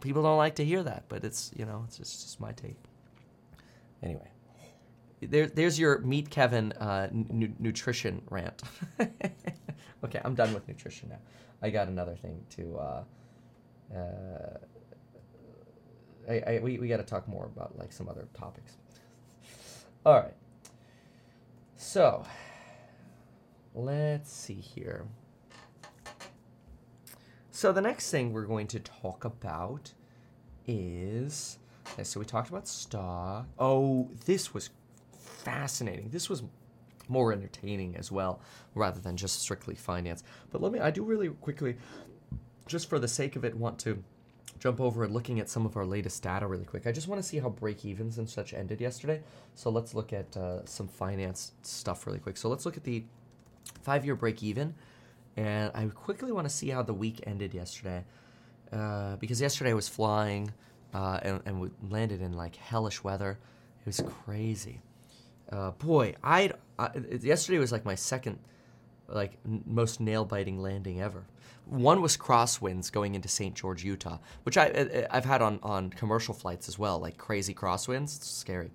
People 0.00 0.22
don't 0.22 0.38
like 0.38 0.54
to 0.54 0.64
hear 0.64 0.82
that, 0.84 1.04
but 1.10 1.22
it's 1.22 1.50
you 1.54 1.66
know 1.66 1.82
it's 1.86 1.98
just, 1.98 2.14
it's 2.14 2.24
just 2.24 2.40
my 2.40 2.52
take. 2.52 2.78
Anyway 4.02 4.31
there, 5.26 5.46
there's 5.46 5.78
your 5.78 5.98
meet 5.98 6.30
Kevin 6.30 6.72
uh, 6.72 7.08
n- 7.10 7.56
nutrition 7.58 8.22
rant. 8.30 8.62
okay, 10.04 10.20
I'm 10.24 10.34
done 10.34 10.52
with 10.54 10.66
nutrition 10.68 11.10
now. 11.10 11.18
I 11.62 11.70
got 11.70 11.88
another 11.88 12.16
thing 12.16 12.44
to. 12.50 12.78
Uh, 12.78 13.04
uh, 13.94 14.58
I, 16.28 16.32
I, 16.46 16.60
we 16.62 16.78
we 16.78 16.88
got 16.88 16.98
to 16.98 17.04
talk 17.04 17.28
more 17.28 17.46
about 17.46 17.78
like 17.78 17.92
some 17.92 18.08
other 18.08 18.28
topics. 18.34 18.76
All 20.04 20.14
right. 20.14 20.34
So, 21.76 22.24
let's 23.74 24.32
see 24.32 24.54
here. 24.54 25.06
So 27.50 27.72
the 27.72 27.80
next 27.80 28.10
thing 28.10 28.32
we're 28.32 28.46
going 28.46 28.66
to 28.68 28.80
talk 28.80 29.24
about 29.24 29.92
is. 30.66 31.58
Okay, 31.92 32.04
so 32.04 32.18
we 32.20 32.26
talked 32.26 32.48
about 32.48 32.66
stock. 32.66 33.46
Oh, 33.58 34.10
this 34.24 34.54
was 34.54 34.70
fascinating. 35.42 36.08
This 36.10 36.28
was 36.30 36.42
more 37.08 37.32
entertaining 37.32 37.96
as 37.96 38.10
well, 38.10 38.40
rather 38.74 39.00
than 39.00 39.16
just 39.16 39.40
strictly 39.40 39.74
finance. 39.74 40.22
But 40.50 40.62
let 40.62 40.72
me, 40.72 40.80
I 40.80 40.90
do 40.90 41.02
really 41.02 41.28
quickly, 41.28 41.76
just 42.66 42.88
for 42.88 42.98
the 42.98 43.08
sake 43.08 43.36
of 43.36 43.44
it, 43.44 43.56
want 43.56 43.78
to 43.80 44.02
jump 44.58 44.80
over 44.80 45.02
and 45.02 45.12
looking 45.12 45.40
at 45.40 45.50
some 45.50 45.66
of 45.66 45.76
our 45.76 45.84
latest 45.84 46.22
data 46.22 46.46
really 46.46 46.64
quick. 46.64 46.86
I 46.86 46.92
just 46.92 47.08
want 47.08 47.20
to 47.20 47.26
see 47.26 47.38
how 47.38 47.48
break 47.48 47.84
evens 47.84 48.18
and 48.18 48.28
such 48.28 48.54
ended 48.54 48.80
yesterday. 48.80 49.20
So 49.56 49.70
let's 49.70 49.92
look 49.92 50.12
at 50.12 50.36
uh, 50.36 50.64
some 50.64 50.86
finance 50.86 51.52
stuff 51.62 52.06
really 52.06 52.20
quick. 52.20 52.36
So 52.36 52.48
let's 52.48 52.64
look 52.64 52.76
at 52.76 52.84
the 52.84 53.04
five 53.82 54.04
year 54.04 54.14
break 54.14 54.42
even. 54.42 54.74
And 55.36 55.72
I 55.74 55.86
quickly 55.86 56.30
want 56.30 56.48
to 56.48 56.54
see 56.54 56.68
how 56.68 56.82
the 56.82 56.94
week 56.94 57.24
ended 57.26 57.54
yesterday. 57.54 58.04
Uh, 58.72 59.16
because 59.16 59.40
yesterday 59.40 59.70
I 59.70 59.74
was 59.74 59.88
flying 59.88 60.52
uh, 60.94 61.18
and, 61.22 61.42
and 61.44 61.60
we 61.60 61.70
landed 61.90 62.22
in 62.22 62.32
like 62.32 62.54
hellish 62.54 63.02
weather. 63.02 63.38
It 63.80 63.86
was 63.86 64.00
crazy. 64.24 64.80
Uh, 65.52 65.70
boy, 65.72 66.14
I'd, 66.24 66.54
I 66.78 66.90
yesterday 67.20 67.58
was 67.58 67.72
like 67.72 67.84
my 67.84 67.94
second, 67.94 68.38
like 69.06 69.38
n- 69.44 69.62
most 69.66 70.00
nail 70.00 70.24
biting 70.24 70.58
landing 70.60 71.00
ever. 71.02 71.24
One 71.66 72.00
was 72.00 72.16
crosswinds 72.16 72.90
going 72.90 73.14
into 73.14 73.28
St. 73.28 73.54
George, 73.54 73.84
Utah, 73.84 74.18
which 74.44 74.56
I 74.56 75.06
I've 75.10 75.26
had 75.26 75.42
on 75.42 75.60
on 75.62 75.90
commercial 75.90 76.34
flights 76.34 76.68
as 76.68 76.78
well, 76.78 76.98
like 76.98 77.18
crazy 77.18 77.54
crosswinds. 77.54 78.16
It's 78.16 78.28
scary. 78.28 78.70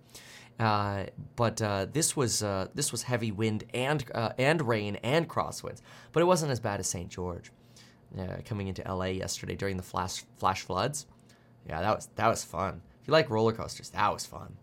Uh, 0.60 1.06
but 1.36 1.62
uh, 1.62 1.88
this 1.92 2.16
was 2.16 2.42
uh, 2.44 2.68
this 2.74 2.92
was 2.92 3.04
heavy 3.04 3.32
wind 3.32 3.64
and 3.74 4.06
uh, 4.14 4.32
and 4.38 4.62
rain 4.68 4.98
and 4.98 5.28
crosswinds, 5.28 5.82
but 6.12 6.22
it 6.22 6.26
wasn't 6.26 6.52
as 6.52 6.60
bad 6.60 6.80
as 6.80 6.88
St. 6.88 7.10
George. 7.10 7.52
Coming 8.46 8.68
into 8.68 8.82
LA 8.88 9.08
yesterday 9.08 9.56
during 9.56 9.76
the 9.78 9.84
flash 9.84 10.24
flash 10.38 10.62
floods, 10.62 11.06
yeah, 11.68 11.82
that 11.82 11.96
was 11.96 12.10
that 12.16 12.28
was 12.28 12.44
fun. 12.44 12.82
If 13.02 13.08
you 13.08 13.12
like 13.12 13.30
roller 13.30 13.52
coasters, 13.52 13.90
that 13.90 14.12
was 14.14 14.26
fun. 14.26 14.56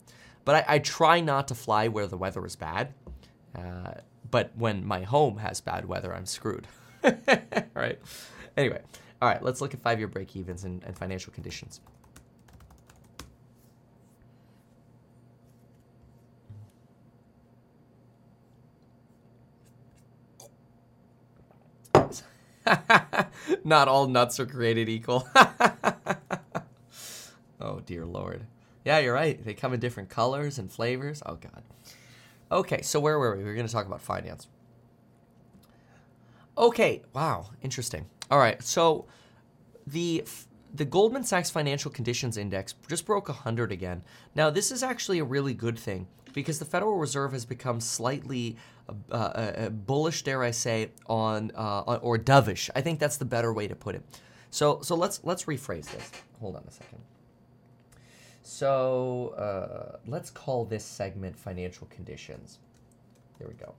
But 0.45 0.57
I, 0.69 0.75
I 0.75 0.79
try 0.79 1.21
not 1.21 1.49
to 1.49 1.55
fly 1.55 1.89
where 1.89 2.07
the 2.07 2.17
weather 2.17 2.45
is 2.45 2.57
bad. 2.57 2.93
Uh, 3.57 3.95
but 4.31 4.51
when 4.57 4.85
my 4.85 5.03
home 5.03 5.39
has 5.39 5.61
bad 5.61 5.87
weather, 5.87 6.15
I'm 6.15 6.27
screwed. 6.27 6.67
right? 7.75 7.99
Anyway, 8.57 8.81
all 9.23 9.29
right, 9.29 9.43
let's 9.43 9.61
look 9.61 9.75
at 9.75 9.81
five 9.81 9.99
year 9.99 10.09
break 10.09 10.35
evens 10.37 10.65
and, 10.65 10.83
and 10.85 10.97
financial 10.97 11.33
conditions. 11.33 11.81
Not 23.65 23.89
all 23.89 24.07
nuts 24.07 24.41
are 24.41 24.47
created 24.47 24.89
equal. 24.89 25.29
oh, 27.61 27.81
dear 27.85 28.07
Lord. 28.07 28.47
Yeah, 28.85 28.99
you're 28.99 29.15
right. 29.15 29.43
They 29.43 29.55
come 29.55 29.73
in 29.73 29.81
different 29.81 30.11
colors 30.11 30.59
and 30.59 30.71
flavors. 30.71 31.23
Oh, 31.25 31.37
God. 31.37 31.63
Okay, 32.53 32.83
so 32.83 33.01
where 33.01 33.19
were 33.19 33.37
we? 33.37 33.43
We 33.43 33.49
were 33.49 33.55
going 33.55 33.67
to 33.67 33.73
talk 33.73 33.87
about 33.87 34.01
finance. 34.01 34.47
Okay, 36.57 37.03
wow, 37.13 37.51
interesting. 37.63 38.07
All 38.31 38.39
right, 38.39 38.63
so 38.63 39.07
the 39.87 40.25
the 40.73 40.85
Goldman 40.85 41.25
Sachs 41.25 41.51
Financial 41.51 41.91
Conditions 41.91 42.37
Index 42.37 42.75
just 42.89 43.07
broke 43.07 43.29
100 43.29 43.71
again. 43.71 44.03
Now, 44.35 44.51
this 44.51 44.73
is 44.73 44.83
actually 44.83 45.21
a 45.21 45.25
really 45.25 45.55
good 45.55 45.79
thing 45.79 46.09
because 46.33 46.59
the 46.59 46.65
Federal 46.65 46.97
Reserve 46.97 47.33
has 47.33 47.45
become 47.45 47.81
slightly 47.81 48.57
uh, 48.89 49.15
uh, 49.15 49.17
uh 49.17 49.69
bullish, 49.71 50.23
dare 50.23 50.43
I 50.43 50.51
say, 50.51 50.91
on 51.07 51.53
uh, 51.55 51.99
or 52.03 52.19
dovish. 52.19 52.71
I 52.75 52.81
think 52.81 52.99
that's 53.01 53.17
the 53.17 53.25
better 53.25 53.53
way 53.53 53.69
to 53.69 53.75
put 53.75 53.95
it. 53.95 54.03
So, 54.51 54.81
so 54.83 54.95
let's 54.95 55.21
let's 55.25 55.45
rephrase 55.45 55.91
this. 55.91 56.11
Hold 56.41 56.57
on 56.57 56.65
a 56.69 56.71
second. 56.71 57.01
So 58.45 59.29
uh, 59.39 59.99
let's 60.07 60.31
call 60.31 60.67
this 60.67 60.85
segment 60.85 61.35
financial 61.35 61.87
conditions. 61.89 62.59
There 63.39 63.49
we 63.49 63.55
go. 63.55 63.75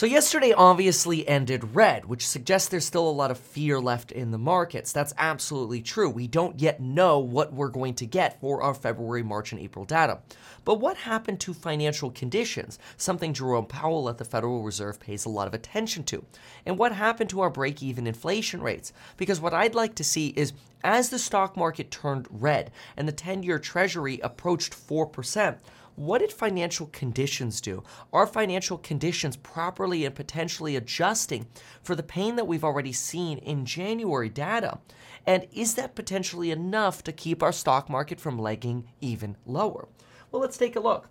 So, 0.00 0.06
yesterday 0.06 0.54
obviously 0.54 1.28
ended 1.28 1.74
red, 1.76 2.06
which 2.06 2.26
suggests 2.26 2.70
there's 2.70 2.86
still 2.86 3.06
a 3.06 3.10
lot 3.10 3.30
of 3.30 3.36
fear 3.36 3.78
left 3.78 4.12
in 4.12 4.30
the 4.30 4.38
markets. 4.38 4.92
That's 4.92 5.12
absolutely 5.18 5.82
true. 5.82 6.08
We 6.08 6.26
don't 6.26 6.58
yet 6.58 6.80
know 6.80 7.18
what 7.18 7.52
we're 7.52 7.68
going 7.68 7.92
to 7.96 8.06
get 8.06 8.40
for 8.40 8.62
our 8.62 8.72
February, 8.72 9.22
March, 9.22 9.52
and 9.52 9.60
April 9.60 9.84
data. 9.84 10.20
But 10.64 10.80
what 10.80 10.96
happened 10.96 11.38
to 11.40 11.52
financial 11.52 12.10
conditions? 12.10 12.78
Something 12.96 13.34
Jerome 13.34 13.66
Powell 13.66 14.08
at 14.08 14.16
the 14.16 14.24
Federal 14.24 14.62
Reserve 14.62 14.98
pays 14.98 15.26
a 15.26 15.28
lot 15.28 15.46
of 15.46 15.52
attention 15.52 16.04
to. 16.04 16.24
And 16.64 16.78
what 16.78 16.92
happened 16.92 17.28
to 17.28 17.42
our 17.42 17.50
break 17.50 17.82
even 17.82 18.06
inflation 18.06 18.62
rates? 18.62 18.94
Because 19.18 19.38
what 19.38 19.52
I'd 19.52 19.74
like 19.74 19.96
to 19.96 20.04
see 20.04 20.28
is 20.28 20.54
as 20.82 21.10
the 21.10 21.18
stock 21.18 21.58
market 21.58 21.90
turned 21.90 22.26
red 22.30 22.70
and 22.96 23.06
the 23.06 23.12
10 23.12 23.42
year 23.42 23.58
Treasury 23.58 24.18
approached 24.20 24.72
4%, 24.72 25.58
what 26.00 26.20
did 26.20 26.32
financial 26.32 26.86
conditions 26.86 27.60
do? 27.60 27.82
Are 28.10 28.26
financial 28.26 28.78
conditions 28.78 29.36
properly 29.36 30.06
and 30.06 30.14
potentially 30.14 30.74
adjusting 30.74 31.46
for 31.82 31.94
the 31.94 32.02
pain 32.02 32.36
that 32.36 32.46
we've 32.46 32.64
already 32.64 32.92
seen 32.92 33.36
in 33.36 33.66
January 33.66 34.30
data? 34.30 34.78
And 35.26 35.46
is 35.52 35.74
that 35.74 35.94
potentially 35.94 36.50
enough 36.50 37.04
to 37.04 37.12
keep 37.12 37.42
our 37.42 37.52
stock 37.52 37.90
market 37.90 38.18
from 38.18 38.38
legging 38.38 38.88
even 39.02 39.36
lower? 39.44 39.88
Well, 40.32 40.40
let's 40.40 40.56
take 40.56 40.74
a 40.74 40.80
look. 40.80 41.10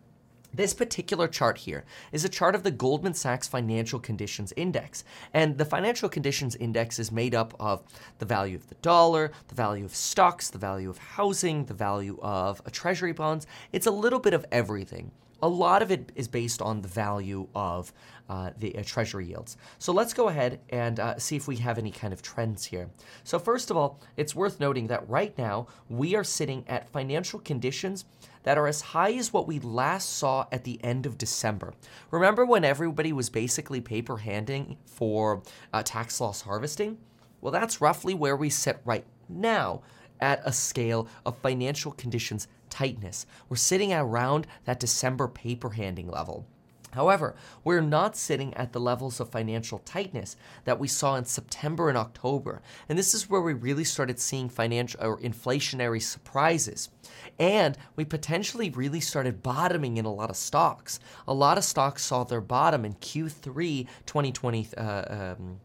This 0.53 0.73
particular 0.73 1.27
chart 1.27 1.59
here 1.59 1.85
is 2.11 2.25
a 2.25 2.29
chart 2.29 2.55
of 2.55 2.63
the 2.63 2.71
Goldman 2.71 3.13
Sachs 3.13 3.47
Financial 3.47 3.99
Conditions 3.99 4.51
Index. 4.55 5.03
And 5.31 5.57
the 5.57 5.65
Financial 5.65 6.09
Conditions 6.09 6.55
Index 6.55 6.97
is 6.97 7.11
made 7.11 7.35
up 7.35 7.53
of 7.59 7.83
the 8.17 8.25
value 8.25 8.55
of 8.55 8.67
the 8.67 8.75
dollar, 8.75 9.31
the 9.47 9.55
value 9.55 9.85
of 9.85 9.95
stocks, 9.95 10.49
the 10.49 10.57
value 10.57 10.89
of 10.89 10.97
housing, 10.97 11.65
the 11.65 11.75
value 11.75 12.17
of 12.21 12.63
treasury 12.71 13.13
bonds. 13.13 13.45
It's 13.71 13.85
a 13.85 13.91
little 13.91 14.19
bit 14.19 14.33
of 14.33 14.45
everything. 14.51 15.11
A 15.41 15.47
lot 15.47 15.81
of 15.81 15.91
it 15.91 16.11
is 16.15 16.27
based 16.27 16.61
on 16.61 16.81
the 16.81 16.87
value 16.87 17.47
of 17.55 17.93
uh, 18.27 18.51
the 18.57 18.75
uh, 18.75 18.83
treasury 18.83 19.27
yields. 19.27 19.55
So 19.77 19.93
let's 19.93 20.13
go 20.13 20.27
ahead 20.27 20.59
and 20.69 20.99
uh, 20.99 21.17
see 21.17 21.35
if 21.35 21.47
we 21.47 21.55
have 21.57 21.77
any 21.77 21.91
kind 21.91 22.11
of 22.11 22.21
trends 22.21 22.65
here. 22.65 22.89
So, 23.23 23.39
first 23.39 23.71
of 23.71 23.77
all, 23.77 24.01
it's 24.17 24.35
worth 24.35 24.59
noting 24.59 24.87
that 24.87 25.07
right 25.09 25.35
now 25.37 25.67
we 25.87 26.15
are 26.15 26.25
sitting 26.25 26.65
at 26.67 26.89
financial 26.89 27.39
conditions 27.39 28.05
that 28.49 28.57
are 28.57 28.65
as 28.65 28.81
high 28.81 29.13
as 29.13 29.31
what 29.31 29.45
we 29.45 29.59
last 29.59 30.17
saw 30.17 30.43
at 30.51 30.63
the 30.63 30.83
end 30.83 31.05
of 31.05 31.19
December. 31.19 31.71
Remember 32.09 32.43
when 32.43 32.65
everybody 32.65 33.13
was 33.13 33.29
basically 33.29 33.79
paper 33.79 34.17
handing 34.17 34.75
for 34.87 35.43
uh, 35.71 35.83
tax 35.83 36.19
loss 36.19 36.41
harvesting? 36.41 36.97
Well, 37.41 37.51
that's 37.51 37.79
roughly 37.79 38.15
where 38.15 38.35
we 38.35 38.49
sit 38.49 38.81
right 38.85 39.05
now 39.29 39.83
at 40.19 40.41
a 40.45 40.51
scale 40.51 41.07
of 41.27 41.37
financial 41.37 41.91
conditions 41.91 42.47
tightness. 42.71 43.27
We're 43.49 43.57
sitting 43.57 43.93
at 43.93 44.01
around 44.01 44.47
that 44.65 44.79
December 44.79 45.27
paper 45.27 45.69
handing 45.69 46.09
level. 46.09 46.47
However, 46.91 47.35
we're 47.63 47.81
not 47.81 48.15
sitting 48.15 48.53
at 48.55 48.73
the 48.73 48.79
levels 48.79 49.19
of 49.19 49.29
financial 49.29 49.79
tightness 49.79 50.35
that 50.65 50.79
we 50.79 50.87
saw 50.87 51.15
in 51.15 51.25
September 51.25 51.89
and 51.89 51.97
October. 51.97 52.61
And 52.87 52.97
this 52.97 53.13
is 53.13 53.29
where 53.29 53.41
we 53.41 53.53
really 53.53 53.83
started 53.83 54.19
seeing 54.19 54.49
financial 54.49 55.01
or 55.03 55.19
inflationary 55.19 56.01
surprises. 56.01 56.89
And 57.37 57.77
we 57.95 58.05
potentially 58.05 58.69
really 58.69 58.99
started 58.99 59.43
bottoming 59.43 59.97
in 59.97 60.05
a 60.05 60.13
lot 60.13 60.29
of 60.29 60.35
stocks. 60.35 60.99
A 61.27 61.33
lot 61.33 61.57
of 61.57 61.63
stocks 61.63 62.03
saw 62.03 62.23
their 62.23 62.41
bottom 62.41 62.85
in 62.85 62.95
Q3 62.95 63.87
2022. 64.05 64.75
Uh, 64.75 65.35
um, 65.37 65.59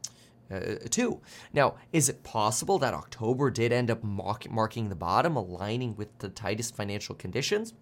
uh, 0.51 1.11
now, 1.53 1.75
is 1.93 2.09
it 2.09 2.23
possible 2.23 2.79
that 2.79 2.95
October 2.95 3.51
did 3.51 3.73
end 3.73 3.91
up 3.91 4.05
mark- 4.05 4.51
marking 4.51 4.89
the 4.89 4.95
bottom, 4.95 5.37
aligning 5.37 5.97
with 5.97 6.19
the 6.19 6.29
tightest 6.29 6.77
financial 6.77 7.15
conditions? 7.15 7.73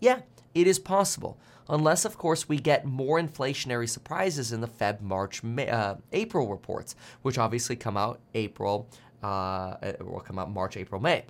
Yeah, 0.00 0.22
it 0.54 0.66
is 0.66 0.78
possible. 0.78 1.38
Unless, 1.68 2.04
of 2.04 2.18
course, 2.18 2.48
we 2.48 2.58
get 2.58 2.84
more 2.84 3.20
inflationary 3.20 3.88
surprises 3.88 4.52
in 4.52 4.60
the 4.60 4.68
Feb, 4.68 5.00
March, 5.00 5.42
May, 5.42 5.68
uh, 5.68 5.96
April 6.12 6.48
reports, 6.48 6.94
which 7.22 7.38
obviously 7.38 7.76
come 7.76 7.96
out 7.96 8.20
April, 8.34 8.88
uh, 9.22 9.76
will 10.00 10.20
come 10.20 10.38
out 10.38 10.50
March, 10.50 10.76
April, 10.76 11.00
May. 11.00 11.24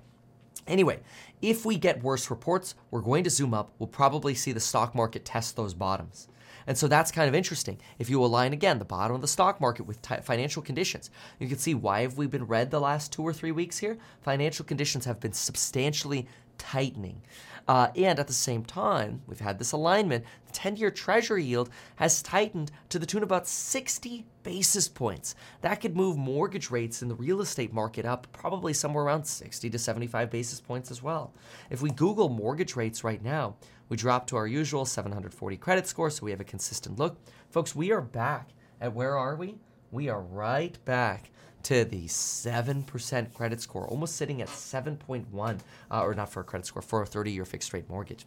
Anyway, 0.67 0.99
if 1.41 1.65
we 1.65 1.77
get 1.77 2.03
worse 2.03 2.29
reports, 2.29 2.75
we're 2.89 3.01
going 3.01 3.23
to 3.25 3.29
zoom 3.29 3.53
up. 3.53 3.71
We'll 3.79 3.87
probably 3.87 4.33
see 4.33 4.53
the 4.53 4.59
stock 4.59 4.95
market 4.95 5.25
test 5.25 5.55
those 5.55 5.73
bottoms. 5.73 6.27
And 6.65 6.77
so 6.77 6.87
that's 6.87 7.11
kind 7.11 7.27
of 7.27 7.35
interesting. 7.35 7.79
If 7.99 8.09
you 8.09 8.23
align 8.23 8.53
again 8.53 8.79
the 8.79 8.85
bottom 8.85 9.15
of 9.15 9.21
the 9.21 9.27
stock 9.27 9.59
market 9.59 9.83
with 9.83 10.01
t- 10.01 10.15
financial 10.23 10.61
conditions, 10.61 11.09
you 11.39 11.47
can 11.49 11.57
see 11.57 11.73
why 11.73 12.01
have 12.01 12.17
we 12.17 12.27
been 12.27 12.45
red 12.45 12.71
the 12.71 12.79
last 12.79 13.11
two 13.11 13.23
or 13.23 13.33
three 13.33 13.51
weeks 13.51 13.79
here? 13.79 13.97
Financial 14.21 14.63
conditions 14.63 15.03
have 15.03 15.19
been 15.19 15.33
substantially 15.33 16.27
tightening. 16.57 17.21
Uh, 17.67 17.87
and 17.95 18.19
at 18.19 18.27
the 18.27 18.33
same 18.33 18.63
time, 18.65 19.21
we've 19.27 19.39
had 19.39 19.57
this 19.57 19.71
alignment. 19.71 20.25
The 20.47 20.53
10 20.53 20.75
year 20.75 20.91
Treasury 20.91 21.43
yield 21.43 21.69
has 21.95 22.21
tightened 22.21 22.71
to 22.89 22.99
the 22.99 23.05
tune 23.05 23.23
of 23.23 23.29
about 23.29 23.47
60 23.47 24.25
basis 24.43 24.87
points. 24.87 25.35
That 25.61 25.79
could 25.79 25.95
move 25.95 26.17
mortgage 26.17 26.69
rates 26.69 27.01
in 27.01 27.07
the 27.07 27.15
real 27.15 27.41
estate 27.41 27.73
market 27.73 28.05
up 28.05 28.27
probably 28.33 28.73
somewhere 28.73 29.05
around 29.05 29.25
60 29.25 29.69
to 29.69 29.79
75 29.79 30.29
basis 30.29 30.59
points 30.59 30.91
as 30.91 31.01
well. 31.01 31.33
If 31.69 31.81
we 31.81 31.91
Google 31.91 32.29
mortgage 32.29 32.75
rates 32.75 33.03
right 33.03 33.23
now, 33.23 33.55
we 33.89 33.97
drop 33.97 34.27
to 34.27 34.37
our 34.37 34.47
usual 34.47 34.85
740 34.85 35.57
credit 35.57 35.87
score, 35.87 36.09
so 36.09 36.25
we 36.25 36.31
have 36.31 36.41
a 36.41 36.45
consistent 36.45 36.99
look. 36.99 37.17
Folks, 37.49 37.75
we 37.75 37.91
are 37.91 38.01
back 38.01 38.49
at 38.81 38.93
where 38.93 39.17
are 39.17 39.35
we? 39.35 39.55
We 39.91 40.09
are 40.09 40.21
right 40.21 40.77
back 40.85 41.29
to 41.63 41.85
the 41.85 42.05
7% 42.05 43.33
credit 43.33 43.61
score, 43.61 43.87
almost 43.87 44.15
sitting 44.15 44.41
at 44.41 44.49
7.1, 44.49 45.59
uh, 45.91 46.01
or 46.01 46.13
not 46.13 46.29
for 46.29 46.41
a 46.41 46.43
credit 46.43 46.65
score, 46.65 46.81
for 46.81 47.01
a 47.01 47.05
30 47.05 47.31
year 47.31 47.45
fixed 47.45 47.73
rate 47.73 47.89
mortgage. 47.89 48.25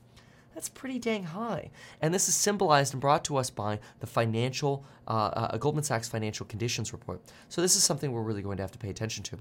That's 0.54 0.70
pretty 0.70 0.98
dang 0.98 1.24
high. 1.24 1.70
And 2.00 2.14
this 2.14 2.28
is 2.28 2.34
symbolized 2.34 2.94
and 2.94 3.00
brought 3.00 3.24
to 3.24 3.36
us 3.36 3.50
by 3.50 3.78
the 4.00 4.06
financial, 4.06 4.86
uh, 5.06 5.10
uh, 5.34 5.56
Goldman 5.58 5.84
Sachs 5.84 6.08
Financial 6.08 6.46
Conditions 6.46 6.94
Report. 6.94 7.20
So 7.50 7.60
this 7.60 7.76
is 7.76 7.82
something 7.82 8.10
we're 8.10 8.22
really 8.22 8.40
going 8.40 8.56
to 8.56 8.62
have 8.62 8.72
to 8.72 8.78
pay 8.78 8.88
attention 8.88 9.22
to. 9.24 9.38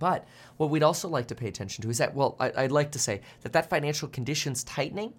But 0.00 0.26
what 0.56 0.70
we'd 0.70 0.82
also 0.82 1.08
like 1.08 1.28
to 1.28 1.36
pay 1.36 1.46
attention 1.46 1.82
to 1.82 1.90
is 1.90 1.98
that, 1.98 2.14
well, 2.14 2.36
I, 2.40 2.62
would 2.62 2.72
like 2.72 2.90
to 2.92 2.98
say 2.98 3.20
that 3.42 3.52
that 3.52 3.70
financial 3.70 4.08
conditions 4.08 4.64
tightening 4.64 5.14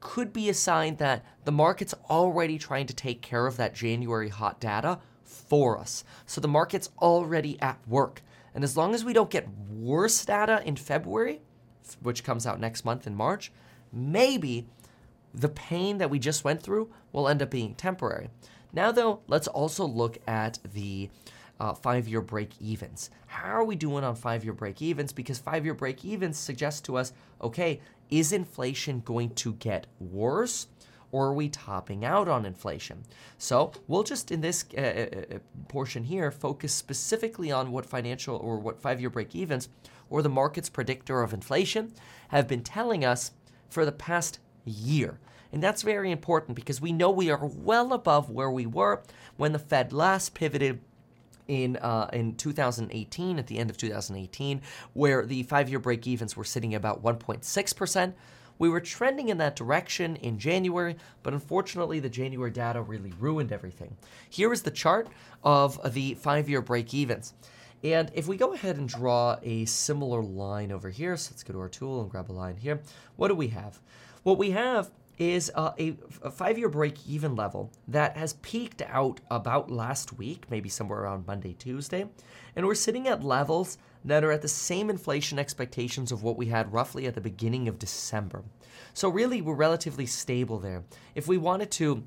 could 0.00 0.32
be 0.32 0.48
a 0.48 0.54
sign 0.54 0.96
that 0.96 1.24
the 1.44 1.52
market's 1.52 1.94
already 2.08 2.58
trying 2.58 2.86
to 2.86 2.94
take 2.94 3.20
care 3.20 3.46
of 3.46 3.58
that 3.58 3.74
January 3.74 4.30
hot 4.30 4.60
data 4.60 4.98
for 5.40 5.78
us. 5.78 6.04
So 6.26 6.40
the 6.40 6.48
market's 6.48 6.90
already 7.00 7.60
at 7.60 7.78
work. 7.88 8.22
And 8.54 8.64
as 8.64 8.76
long 8.76 8.94
as 8.94 9.04
we 9.04 9.12
don't 9.12 9.30
get 9.30 9.48
worse 9.70 10.24
data 10.24 10.62
in 10.64 10.76
February, 10.76 11.40
which 12.02 12.24
comes 12.24 12.46
out 12.46 12.60
next 12.60 12.84
month 12.84 13.06
in 13.06 13.14
March, 13.14 13.52
maybe 13.92 14.66
the 15.32 15.48
pain 15.48 15.98
that 15.98 16.10
we 16.10 16.18
just 16.18 16.44
went 16.44 16.62
through 16.62 16.90
will 17.12 17.28
end 17.28 17.42
up 17.42 17.50
being 17.50 17.74
temporary. 17.74 18.30
Now, 18.72 18.92
though, 18.92 19.20
let's 19.26 19.48
also 19.48 19.84
look 19.84 20.18
at 20.26 20.58
the 20.72 21.10
uh, 21.58 21.74
five 21.74 22.08
year 22.08 22.20
break 22.20 22.50
evens. 22.60 23.10
How 23.26 23.50
are 23.50 23.64
we 23.64 23.76
doing 23.76 24.02
on 24.04 24.14
five 24.16 24.44
year 24.44 24.52
break 24.52 24.80
evens? 24.80 25.12
Because 25.12 25.38
five 25.38 25.64
year 25.64 25.74
break 25.74 26.04
evens 26.04 26.38
suggest 26.38 26.84
to 26.86 26.96
us 26.96 27.12
okay, 27.40 27.80
is 28.10 28.32
inflation 28.32 29.00
going 29.00 29.30
to 29.34 29.54
get 29.54 29.86
worse? 29.98 30.66
Or 31.12 31.26
are 31.26 31.34
we 31.34 31.48
topping 31.48 32.04
out 32.04 32.28
on 32.28 32.46
inflation? 32.46 33.04
So 33.38 33.72
we'll 33.88 34.02
just 34.02 34.30
in 34.30 34.40
this 34.40 34.64
uh, 34.76 34.80
uh, 34.80 35.36
uh, 35.36 35.38
portion 35.68 36.04
here 36.04 36.30
focus 36.30 36.74
specifically 36.74 37.50
on 37.50 37.72
what 37.72 37.86
financial 37.86 38.36
or 38.36 38.58
what 38.58 38.80
five 38.80 39.00
year 39.00 39.10
break 39.10 39.34
evens 39.34 39.68
or 40.08 40.22
the 40.22 40.28
market's 40.28 40.68
predictor 40.68 41.22
of 41.22 41.32
inflation 41.32 41.92
have 42.28 42.48
been 42.48 42.62
telling 42.62 43.04
us 43.04 43.32
for 43.68 43.84
the 43.84 43.92
past 43.92 44.40
year. 44.64 45.18
And 45.52 45.62
that's 45.62 45.82
very 45.82 46.10
important 46.10 46.54
because 46.54 46.80
we 46.80 46.92
know 46.92 47.10
we 47.10 47.30
are 47.30 47.44
well 47.44 47.92
above 47.92 48.30
where 48.30 48.50
we 48.50 48.66
were 48.66 49.02
when 49.36 49.52
the 49.52 49.58
Fed 49.58 49.92
last 49.92 50.34
pivoted 50.34 50.80
in 51.48 51.76
uh, 51.78 52.08
in 52.12 52.36
2018 52.36 53.38
at 53.38 53.48
the 53.48 53.58
end 53.58 53.70
of 53.70 53.76
2018 53.76 54.62
where 54.92 55.26
the 55.26 55.42
5-year 55.44 55.80
break 55.80 56.06
evens 56.06 56.36
were 56.36 56.44
sitting 56.44 56.74
about 56.74 57.02
1.6%. 57.02 58.12
We 58.60 58.68
were 58.68 58.80
trending 58.80 59.30
in 59.30 59.38
that 59.38 59.56
direction 59.56 60.16
in 60.16 60.38
January, 60.38 60.96
but 61.22 61.32
unfortunately, 61.32 61.98
the 61.98 62.10
January 62.10 62.50
data 62.50 62.82
really 62.82 63.12
ruined 63.18 63.52
everything. 63.52 63.96
Here 64.28 64.52
is 64.52 64.62
the 64.62 64.70
chart 64.70 65.08
of 65.42 65.94
the 65.94 66.12
five 66.14 66.46
year 66.46 66.60
break 66.60 66.92
evens. 66.92 67.32
And 67.82 68.10
if 68.14 68.28
we 68.28 68.36
go 68.36 68.52
ahead 68.52 68.76
and 68.76 68.86
draw 68.86 69.38
a 69.42 69.64
similar 69.64 70.22
line 70.22 70.70
over 70.70 70.90
here, 70.90 71.16
so 71.16 71.30
let's 71.32 71.42
go 71.42 71.54
to 71.54 71.58
our 71.58 71.70
tool 71.70 72.02
and 72.02 72.10
grab 72.10 72.30
a 72.30 72.34
line 72.34 72.56
here, 72.56 72.82
what 73.16 73.28
do 73.28 73.34
we 73.34 73.48
have? 73.48 73.80
What 74.24 74.36
we 74.36 74.50
have 74.50 74.90
is 75.18 75.50
uh, 75.54 75.72
a, 75.78 75.96
a 76.22 76.30
five 76.30 76.58
year 76.58 76.68
break 76.68 77.06
even 77.08 77.34
level 77.34 77.72
that 77.88 78.18
has 78.18 78.34
peaked 78.34 78.82
out 78.82 79.22
about 79.30 79.70
last 79.70 80.12
week, 80.18 80.44
maybe 80.50 80.68
somewhere 80.68 81.00
around 81.00 81.26
Monday, 81.26 81.54
Tuesday. 81.54 82.04
And 82.54 82.66
we're 82.66 82.74
sitting 82.74 83.08
at 83.08 83.24
levels 83.24 83.78
that 84.04 84.24
are 84.24 84.32
at 84.32 84.42
the 84.42 84.48
same 84.48 84.90
inflation 84.90 85.38
expectations 85.38 86.10
of 86.10 86.22
what 86.22 86.36
we 86.36 86.46
had 86.46 86.72
roughly 86.72 87.06
at 87.06 87.14
the 87.14 87.20
beginning 87.20 87.68
of 87.68 87.78
December. 87.78 88.42
So, 88.94 89.08
really, 89.08 89.40
we're 89.40 89.54
relatively 89.54 90.06
stable 90.06 90.58
there. 90.58 90.84
If 91.14 91.28
we 91.28 91.38
wanted 91.38 91.70
to 91.72 92.02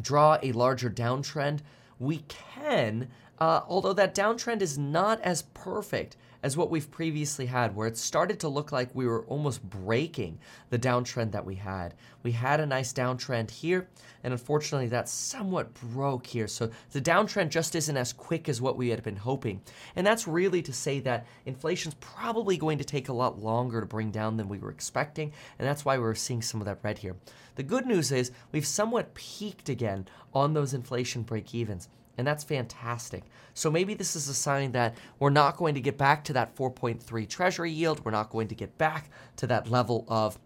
draw 0.00 0.38
a 0.42 0.52
larger 0.52 0.90
downtrend, 0.90 1.60
we 1.98 2.24
can, 2.28 3.08
uh, 3.38 3.62
although 3.68 3.92
that 3.92 4.14
downtrend 4.14 4.62
is 4.62 4.78
not 4.78 5.20
as 5.20 5.42
perfect 5.54 6.16
as 6.42 6.56
what 6.56 6.70
we've 6.70 6.90
previously 6.90 7.46
had, 7.46 7.74
where 7.74 7.86
it 7.86 7.96
started 7.96 8.40
to 8.40 8.48
look 8.48 8.72
like 8.72 8.90
we 8.94 9.06
were 9.06 9.24
almost 9.26 9.62
breaking 9.62 10.38
the 10.70 10.78
downtrend 10.78 11.32
that 11.32 11.44
we 11.44 11.54
had. 11.54 11.94
We 12.22 12.32
had 12.32 12.60
a 12.60 12.66
nice 12.66 12.92
downtrend 12.92 13.50
here, 13.50 13.88
and 14.24 14.32
unfortunately, 14.32 14.88
that 14.88 15.08
somewhat 15.08 15.74
broke 15.74 16.26
here. 16.26 16.48
So 16.48 16.70
the 16.90 17.00
downtrend 17.00 17.50
just 17.50 17.74
isn't 17.74 17.96
as 17.96 18.12
quick 18.12 18.48
as 18.48 18.60
what 18.60 18.76
we 18.76 18.88
had 18.88 19.02
been 19.02 19.16
hoping. 19.16 19.60
And 19.96 20.06
that's 20.06 20.26
really 20.26 20.62
to 20.62 20.72
say 20.72 21.00
that 21.00 21.26
inflation's 21.46 21.94
probably 21.94 22.56
going 22.56 22.78
to 22.78 22.84
take 22.84 23.08
a 23.08 23.12
lot 23.12 23.40
longer 23.40 23.80
to 23.80 23.86
bring 23.86 24.10
down 24.10 24.36
than 24.36 24.48
we 24.48 24.58
were 24.58 24.70
expecting, 24.70 25.32
and 25.58 25.68
that's 25.68 25.84
why 25.84 25.98
we're 25.98 26.14
seeing 26.14 26.42
some 26.42 26.60
of 26.60 26.66
that 26.66 26.78
red 26.82 26.98
here. 26.98 27.16
The 27.54 27.62
good 27.62 27.86
news 27.86 28.10
is 28.10 28.32
we've 28.50 28.66
somewhat 28.66 29.14
peaked 29.14 29.68
again 29.68 30.08
on 30.34 30.54
those 30.54 30.74
inflation 30.74 31.22
break 31.22 31.54
evens. 31.54 31.88
And 32.18 32.26
that's 32.26 32.44
fantastic. 32.44 33.24
So 33.54 33.70
maybe 33.70 33.94
this 33.94 34.16
is 34.16 34.28
a 34.28 34.34
sign 34.34 34.72
that 34.72 34.96
we're 35.18 35.30
not 35.30 35.56
going 35.56 35.74
to 35.74 35.80
get 35.80 35.96
back 35.96 36.24
to 36.24 36.32
that 36.34 36.54
4.3 36.54 37.28
treasury 37.28 37.70
yield. 37.70 38.04
We're 38.04 38.10
not 38.10 38.30
going 38.30 38.48
to 38.48 38.54
get 38.54 38.76
back 38.78 39.10
to 39.36 39.46
that 39.46 39.70
level 39.70 40.04
of 40.08 40.38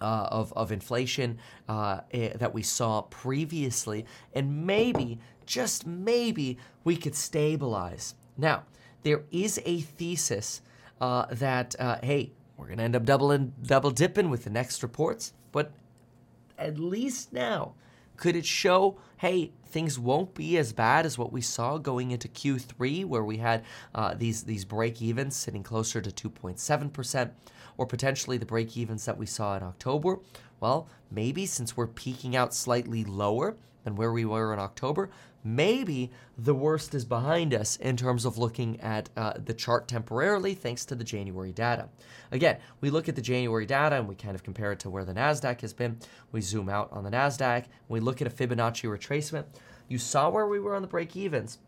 uh, 0.00 0.28
of, 0.30 0.52
of 0.54 0.72
inflation 0.72 1.38
uh, 1.68 2.00
eh, 2.12 2.30
that 2.36 2.52
we 2.52 2.62
saw 2.62 3.02
previously. 3.02 4.04
And 4.34 4.66
maybe, 4.66 5.18
just 5.46 5.86
maybe, 5.86 6.58
we 6.84 6.96
could 6.96 7.14
stabilize. 7.14 8.14
Now, 8.36 8.64
there 9.04 9.22
is 9.30 9.60
a 9.64 9.80
thesis 9.80 10.60
uh, 11.00 11.26
that, 11.30 11.74
uh, 11.78 11.98
hey, 12.02 12.32
we're 12.56 12.66
going 12.66 12.78
to 12.78 12.84
end 12.84 12.96
up 12.96 13.04
doubling, 13.04 13.52
double 13.62 13.90
dipping 13.90 14.30
with 14.30 14.44
the 14.44 14.50
next 14.50 14.82
reports, 14.82 15.32
but 15.52 15.72
at 16.58 16.78
least 16.78 17.32
now, 17.32 17.74
could 18.16 18.36
it 18.36 18.46
show, 18.46 18.98
hey, 19.18 19.52
things 19.64 19.98
won't 19.98 20.34
be 20.34 20.56
as 20.56 20.72
bad 20.72 21.04
as 21.06 21.18
what 21.18 21.32
we 21.32 21.40
saw 21.40 21.78
going 21.78 22.10
into 22.10 22.28
Q3, 22.28 23.04
where 23.04 23.24
we 23.24 23.38
had 23.38 23.64
uh, 23.94 24.14
these 24.14 24.44
these 24.44 24.64
break 24.64 25.02
evens 25.02 25.36
sitting 25.36 25.62
closer 25.62 26.00
to 26.00 26.10
2.7 26.30 26.92
percent, 26.92 27.32
or 27.76 27.86
potentially 27.86 28.38
the 28.38 28.46
break 28.46 28.76
evens 28.76 29.04
that 29.04 29.18
we 29.18 29.26
saw 29.26 29.56
in 29.56 29.62
October. 29.62 30.18
Well, 30.60 30.88
maybe 31.10 31.46
since 31.46 31.76
we're 31.76 31.86
peaking 31.86 32.34
out 32.34 32.54
slightly 32.54 33.04
lower 33.04 33.56
than 33.84 33.96
where 33.96 34.12
we 34.12 34.24
were 34.24 34.52
in 34.52 34.58
October, 34.58 35.10
maybe 35.46 36.10
the 36.36 36.54
worst 36.54 36.92
is 36.92 37.04
behind 37.04 37.54
us 37.54 37.76
in 37.76 37.96
terms 37.96 38.24
of 38.24 38.36
looking 38.36 38.80
at 38.80 39.08
uh, 39.16 39.34
the 39.42 39.54
chart 39.54 39.86
temporarily, 39.86 40.54
thanks 40.54 40.84
to 40.84 40.96
the 40.96 41.04
January 41.04 41.52
data. 41.52 41.88
Again, 42.32 42.58
we 42.80 42.90
look 42.90 43.08
at 43.08 43.14
the 43.14 43.22
January 43.22 43.64
data 43.64 43.96
and 43.96 44.08
we 44.08 44.16
kind 44.16 44.34
of 44.34 44.42
compare 44.42 44.72
it 44.72 44.80
to 44.80 44.90
where 44.90 45.04
the 45.04 45.14
NASDAQ 45.14 45.60
has 45.60 45.72
been. 45.72 45.98
We 46.32 46.40
zoom 46.40 46.68
out 46.68 46.90
on 46.90 47.04
the 47.04 47.10
NASDAQ, 47.10 47.66
we 47.88 48.00
look 48.00 48.20
at 48.20 48.26
a 48.26 48.30
Fibonacci 48.30 48.90
retracement. 48.90 49.44
You 49.88 49.98
saw 49.98 50.28
where 50.28 50.48
we 50.48 50.58
were 50.58 50.74
on 50.74 50.82
the 50.82 50.88
break 50.88 51.14
evens. 51.14 51.58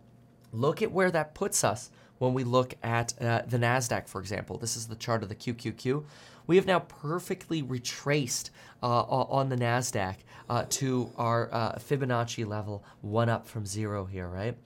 Look 0.52 0.82
at 0.82 0.90
where 0.90 1.12
that 1.12 1.34
puts 1.34 1.62
us 1.62 1.90
when 2.18 2.34
we 2.34 2.44
look 2.44 2.74
at 2.82 3.14
uh, 3.20 3.42
the 3.46 3.58
NASDAQ, 3.58 4.08
for 4.08 4.20
example. 4.20 4.58
This 4.58 4.76
is 4.76 4.86
the 4.86 4.96
chart 4.96 5.22
of 5.22 5.28
the 5.28 5.34
QQQ. 5.34 6.04
We 6.46 6.56
have 6.56 6.66
now 6.66 6.80
perfectly 6.80 7.62
retraced 7.62 8.50
uh, 8.82 9.02
on 9.02 9.48
the 9.48 9.56
NASDAQ 9.56 10.16
uh, 10.48 10.64
to 10.70 11.10
our 11.16 11.48
uh, 11.52 11.72
Fibonacci 11.78 12.46
level, 12.46 12.84
one 13.02 13.28
up 13.28 13.46
from 13.46 13.66
zero 13.66 14.04
here, 14.04 14.26
right? 14.26 14.56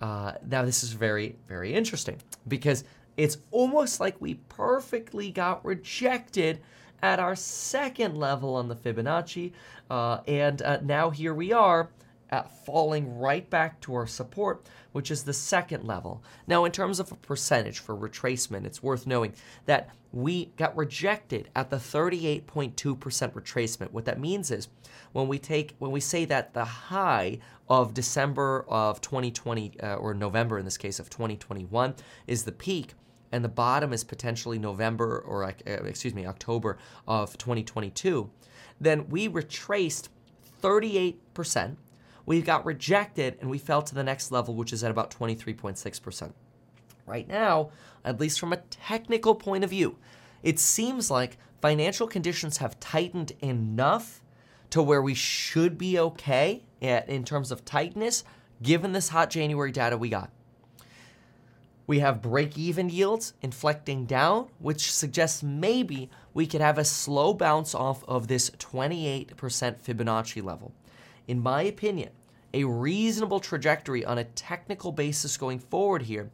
Uh, 0.00 0.32
now, 0.46 0.64
this 0.64 0.82
is 0.82 0.92
very, 0.92 1.36
very 1.48 1.72
interesting 1.72 2.20
because 2.46 2.84
it's 3.16 3.38
almost 3.50 4.00
like 4.00 4.20
we 4.20 4.34
perfectly 4.34 5.30
got 5.30 5.64
rejected 5.64 6.60
at 7.02 7.20
our 7.20 7.36
second 7.36 8.16
level 8.16 8.54
on 8.54 8.68
the 8.68 8.76
Fibonacci. 8.76 9.52
Uh, 9.88 10.20
and 10.26 10.62
now 10.82 11.10
here 11.10 11.32
we 11.32 11.52
are 11.52 11.88
falling 12.64 13.18
right 13.18 13.48
back 13.48 13.80
to 13.82 13.94
our 13.94 14.06
support, 14.06 14.66
which 14.92 15.10
is 15.10 15.24
the 15.24 15.32
second 15.32 15.84
level. 15.84 16.22
Now, 16.46 16.64
in 16.64 16.72
terms 16.72 17.00
of 17.00 17.12
a 17.12 17.16
percentage 17.16 17.78
for 17.78 17.96
retracement, 17.96 18.64
it's 18.64 18.82
worth 18.82 19.06
knowing 19.06 19.34
that 19.66 19.90
we 20.12 20.46
got 20.56 20.76
rejected 20.76 21.48
at 21.56 21.70
the 21.70 21.76
38.2% 21.76 22.74
retracement. 22.74 23.90
What 23.90 24.04
that 24.04 24.20
means 24.20 24.50
is 24.50 24.68
when 25.12 25.28
we 25.28 25.38
take 25.38 25.74
when 25.78 25.90
we 25.90 26.00
say 26.00 26.24
that 26.26 26.54
the 26.54 26.64
high 26.64 27.38
of 27.68 27.94
December 27.94 28.64
of 28.68 29.00
2020 29.00 29.80
uh, 29.80 29.94
or 29.94 30.14
November 30.14 30.58
in 30.58 30.64
this 30.64 30.76
case 30.76 30.98
of 30.98 31.10
2021 31.10 31.94
is 32.26 32.44
the 32.44 32.52
peak 32.52 32.94
and 33.32 33.44
the 33.44 33.48
bottom 33.48 33.92
is 33.92 34.04
potentially 34.04 34.60
November 34.60 35.18
or 35.18 35.44
uh, 35.44 35.52
excuse 35.66 36.14
me 36.14 36.24
October 36.24 36.78
of 37.08 37.36
2022, 37.36 38.30
then 38.80 39.08
we 39.08 39.26
retraced 39.26 40.08
38% 40.62 41.76
we 42.26 42.40
got 42.40 42.64
rejected 42.64 43.36
and 43.40 43.50
we 43.50 43.58
fell 43.58 43.82
to 43.82 43.94
the 43.94 44.04
next 44.04 44.30
level, 44.32 44.54
which 44.54 44.72
is 44.72 44.82
at 44.82 44.90
about 44.90 45.10
23.6%. 45.10 46.32
Right 47.06 47.28
now, 47.28 47.70
at 48.04 48.18
least 48.18 48.40
from 48.40 48.52
a 48.52 48.58
technical 48.70 49.34
point 49.34 49.64
of 49.64 49.70
view, 49.70 49.96
it 50.42 50.58
seems 50.58 51.10
like 51.10 51.36
financial 51.60 52.06
conditions 52.06 52.58
have 52.58 52.80
tightened 52.80 53.32
enough 53.40 54.22
to 54.70 54.82
where 54.82 55.02
we 55.02 55.14
should 55.14 55.76
be 55.76 55.98
okay 55.98 56.64
in 56.80 57.24
terms 57.24 57.50
of 57.50 57.64
tightness 57.64 58.24
given 58.62 58.92
this 58.92 59.10
hot 59.10 59.30
January 59.30 59.70
data 59.70 59.96
we 59.96 60.08
got. 60.08 60.30
We 61.86 61.98
have 61.98 62.22
break 62.22 62.56
even 62.56 62.88
yields 62.88 63.34
inflecting 63.42 64.06
down, 64.06 64.48
which 64.58 64.90
suggests 64.90 65.42
maybe 65.42 66.08
we 66.32 66.46
could 66.46 66.62
have 66.62 66.78
a 66.78 66.84
slow 66.84 67.34
bounce 67.34 67.74
off 67.74 68.02
of 68.04 68.28
this 68.28 68.48
28% 68.50 69.28
Fibonacci 69.34 70.42
level 70.42 70.72
in 71.26 71.40
my 71.40 71.62
opinion, 71.62 72.10
a 72.52 72.64
reasonable 72.64 73.40
trajectory 73.40 74.04
on 74.04 74.18
a 74.18 74.24
technical 74.24 74.92
basis 74.92 75.36
going 75.36 75.58
forward 75.58 76.02
here 76.02 76.30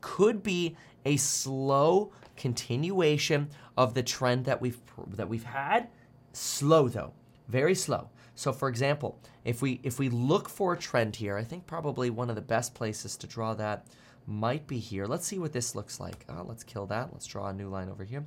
could 0.00 0.42
be 0.42 0.76
a 1.04 1.16
slow 1.16 2.12
continuation 2.36 3.48
of 3.76 3.94
the 3.94 4.02
trend 4.02 4.44
that 4.44 4.60
we've 4.60 4.80
that 5.08 5.28
we've 5.28 5.44
had. 5.44 5.88
Slow 6.32 6.88
though, 6.88 7.12
very 7.48 7.74
slow. 7.74 8.08
So 8.34 8.52
for 8.52 8.68
example, 8.68 9.18
if 9.44 9.62
we 9.62 9.80
if 9.82 9.98
we 9.98 10.08
look 10.08 10.48
for 10.48 10.72
a 10.72 10.78
trend 10.78 11.16
here, 11.16 11.36
I 11.36 11.44
think 11.44 11.66
probably 11.66 12.10
one 12.10 12.30
of 12.30 12.36
the 12.36 12.42
best 12.42 12.74
places 12.74 13.16
to 13.18 13.26
draw 13.26 13.54
that 13.54 13.86
might 14.26 14.66
be 14.66 14.78
here. 14.78 15.06
Let's 15.06 15.26
see 15.26 15.38
what 15.38 15.52
this 15.52 15.74
looks 15.74 16.00
like. 16.00 16.24
Uh, 16.28 16.42
let's 16.44 16.64
kill 16.64 16.86
that. 16.86 17.12
Let's 17.12 17.26
draw 17.26 17.48
a 17.48 17.52
new 17.52 17.68
line 17.68 17.88
over 17.88 18.04
here. 18.04 18.24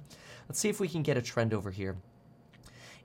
Let's 0.48 0.60
see 0.60 0.69
if 0.69 0.80
we 0.80 0.88
can 0.88 1.02
get 1.02 1.18
a 1.18 1.22
trend 1.22 1.53
over 1.53 1.72
here. 1.72 1.98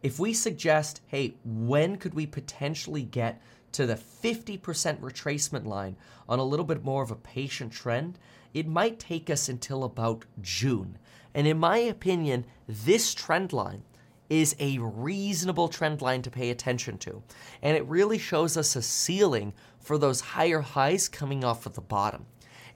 If 0.03 0.19
we 0.19 0.33
suggest, 0.33 1.01
hey, 1.07 1.35
when 1.45 1.97
could 1.97 2.15
we 2.15 2.27
potentially 2.27 3.03
get 3.03 3.41
to 3.73 3.87
the 3.87 3.95
50% 3.95 4.61
retracement 5.01 5.65
line 5.65 5.97
on 6.29 6.39
a 6.39 6.45
little 6.45 6.67
bit 6.67 6.85
more 6.85 7.03
of 7.03 7.11
a 7.11 7.17
patient 7.17 7.73
trend, 7.73 8.19
it 8.53 8.67
might 8.67 8.99
take 8.99 9.31
us 9.31 9.49
until 9.49 9.85
about 9.85 10.25
June. 10.41 10.99
And 11.35 11.47
in 11.47 11.59
my 11.59 11.79
opinion, 11.79 12.45
this 12.69 13.15
trend 13.15 13.53
line 13.53 13.83
is 14.29 14.57
a 14.59 14.79
reasonable 14.79 15.69
trend 15.69 16.03
line 16.03 16.23
to 16.23 16.31
pay 16.31 16.51
attention 16.51 16.99
to. 16.99 17.23
And 17.63 17.77
it 17.77 17.87
really 17.87 18.19
shows 18.19 18.57
us 18.57 18.77
a 18.77 18.83
ceiling 18.83 19.53
for 19.79 19.99
those 19.99 20.21
higher 20.21 20.61
highs 20.61 21.09
coming 21.09 21.45
off 21.45 21.67
of 21.67 21.75
the 21.75 21.81
bottom. 21.81 22.27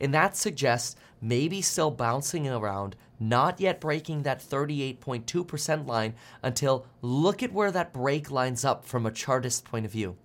And 0.00 0.12
that 0.14 0.36
suggests 0.36 0.96
maybe 1.20 1.62
still 1.62 1.90
bouncing 1.90 2.46
around, 2.48 2.96
not 3.18 3.60
yet 3.60 3.80
breaking 3.80 4.22
that 4.22 4.40
38.2% 4.40 5.86
line 5.86 6.14
until 6.42 6.86
look 7.02 7.42
at 7.42 7.52
where 7.52 7.70
that 7.70 7.92
break 7.92 8.30
lines 8.30 8.64
up 8.64 8.84
from 8.84 9.06
a 9.06 9.10
chartist 9.10 9.64
point 9.64 9.86
of 9.86 9.92
view. 9.92 10.16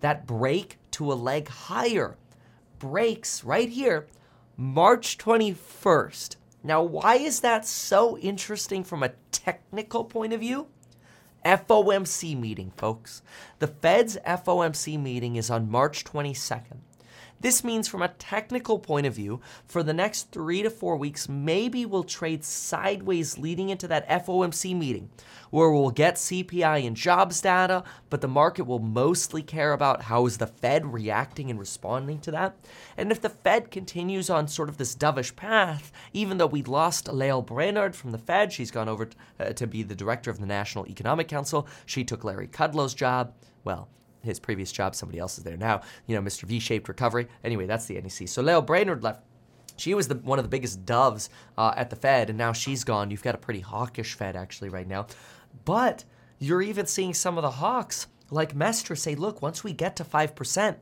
That 0.00 0.26
break 0.26 0.78
to 0.92 1.12
a 1.12 1.14
leg 1.14 1.48
higher 1.48 2.16
breaks 2.78 3.42
right 3.44 3.68
here 3.68 4.06
March 4.56 5.18
21st. 5.18 6.36
Now, 6.62 6.82
why 6.82 7.16
is 7.16 7.40
that 7.40 7.66
so 7.66 8.18
interesting 8.18 8.82
from 8.82 9.02
a 9.02 9.12
technical 9.30 10.04
point 10.04 10.32
of 10.32 10.40
view? 10.40 10.66
FOMC 11.44 12.38
meeting, 12.38 12.72
folks. 12.76 13.22
The 13.60 13.68
Fed's 13.68 14.16
FOMC 14.26 15.00
meeting 15.00 15.36
is 15.36 15.48
on 15.48 15.70
March 15.70 16.04
22nd. 16.04 16.78
This 17.40 17.62
means, 17.62 17.86
from 17.86 18.02
a 18.02 18.08
technical 18.08 18.78
point 18.78 19.06
of 19.06 19.14
view, 19.14 19.40
for 19.66 19.82
the 19.82 19.92
next 19.92 20.32
three 20.32 20.62
to 20.62 20.70
four 20.70 20.96
weeks, 20.96 21.28
maybe 21.28 21.84
we'll 21.84 22.04
trade 22.04 22.44
sideways 22.44 23.36
leading 23.36 23.68
into 23.68 23.86
that 23.88 24.08
FOMC 24.08 24.74
meeting, 24.76 25.10
where 25.50 25.70
we'll 25.70 25.90
get 25.90 26.14
CPI 26.14 26.86
and 26.86 26.96
jobs 26.96 27.40
data, 27.40 27.84
but 28.08 28.22
the 28.22 28.28
market 28.28 28.64
will 28.64 28.78
mostly 28.78 29.42
care 29.42 29.72
about 29.72 30.02
how 30.02 30.26
is 30.26 30.38
the 30.38 30.46
Fed 30.46 30.92
reacting 30.92 31.50
and 31.50 31.58
responding 31.58 32.20
to 32.20 32.30
that. 32.30 32.56
And 32.96 33.12
if 33.12 33.20
the 33.20 33.28
Fed 33.28 33.70
continues 33.70 34.30
on 34.30 34.48
sort 34.48 34.68
of 34.68 34.78
this 34.78 34.96
dovish 34.96 35.36
path, 35.36 35.92
even 36.12 36.38
though 36.38 36.46
we 36.46 36.62
lost 36.62 37.12
Lael 37.12 37.42
Brainard 37.42 37.94
from 37.94 38.12
the 38.12 38.18
Fed, 38.18 38.52
she's 38.52 38.70
gone 38.70 38.88
over 38.88 39.06
t- 39.06 39.16
uh, 39.38 39.52
to 39.52 39.66
be 39.66 39.82
the 39.82 39.94
director 39.94 40.30
of 40.30 40.40
the 40.40 40.46
National 40.46 40.86
Economic 40.88 41.28
Council. 41.28 41.68
She 41.84 42.02
took 42.02 42.24
Larry 42.24 42.46
Kudlow's 42.46 42.94
job. 42.94 43.34
Well, 43.62 43.88
his 44.26 44.38
previous 44.38 44.70
job, 44.70 44.94
somebody 44.94 45.18
else 45.18 45.38
is 45.38 45.44
there 45.44 45.56
now. 45.56 45.80
You 46.06 46.16
know, 46.16 46.22
Mr. 46.22 46.42
V-shaped 46.42 46.88
recovery. 46.88 47.28
Anyway, 47.44 47.66
that's 47.66 47.86
the 47.86 48.00
NEC. 48.00 48.28
So 48.28 48.42
Lael 48.42 48.62
Brainard 48.62 49.02
left. 49.02 49.22
She 49.78 49.94
was 49.94 50.08
the, 50.08 50.14
one 50.16 50.38
of 50.38 50.44
the 50.44 50.48
biggest 50.48 50.86
doves 50.86 51.28
uh, 51.58 51.74
at 51.76 51.90
the 51.90 51.96
Fed, 51.96 52.30
and 52.30 52.38
now 52.38 52.52
she's 52.52 52.82
gone. 52.82 53.10
You've 53.10 53.22
got 53.22 53.34
a 53.34 53.38
pretty 53.38 53.60
hawkish 53.60 54.14
Fed 54.14 54.34
actually 54.34 54.70
right 54.70 54.88
now, 54.88 55.06
but 55.64 56.04
you're 56.38 56.62
even 56.62 56.86
seeing 56.86 57.14
some 57.14 57.36
of 57.36 57.42
the 57.42 57.50
hawks 57.50 58.06
like 58.30 58.54
Mester 58.54 58.96
say, 58.96 59.14
"Look, 59.14 59.42
once 59.42 59.62
we 59.62 59.72
get 59.72 59.96
to 59.96 60.04
five 60.04 60.34
percent, 60.34 60.78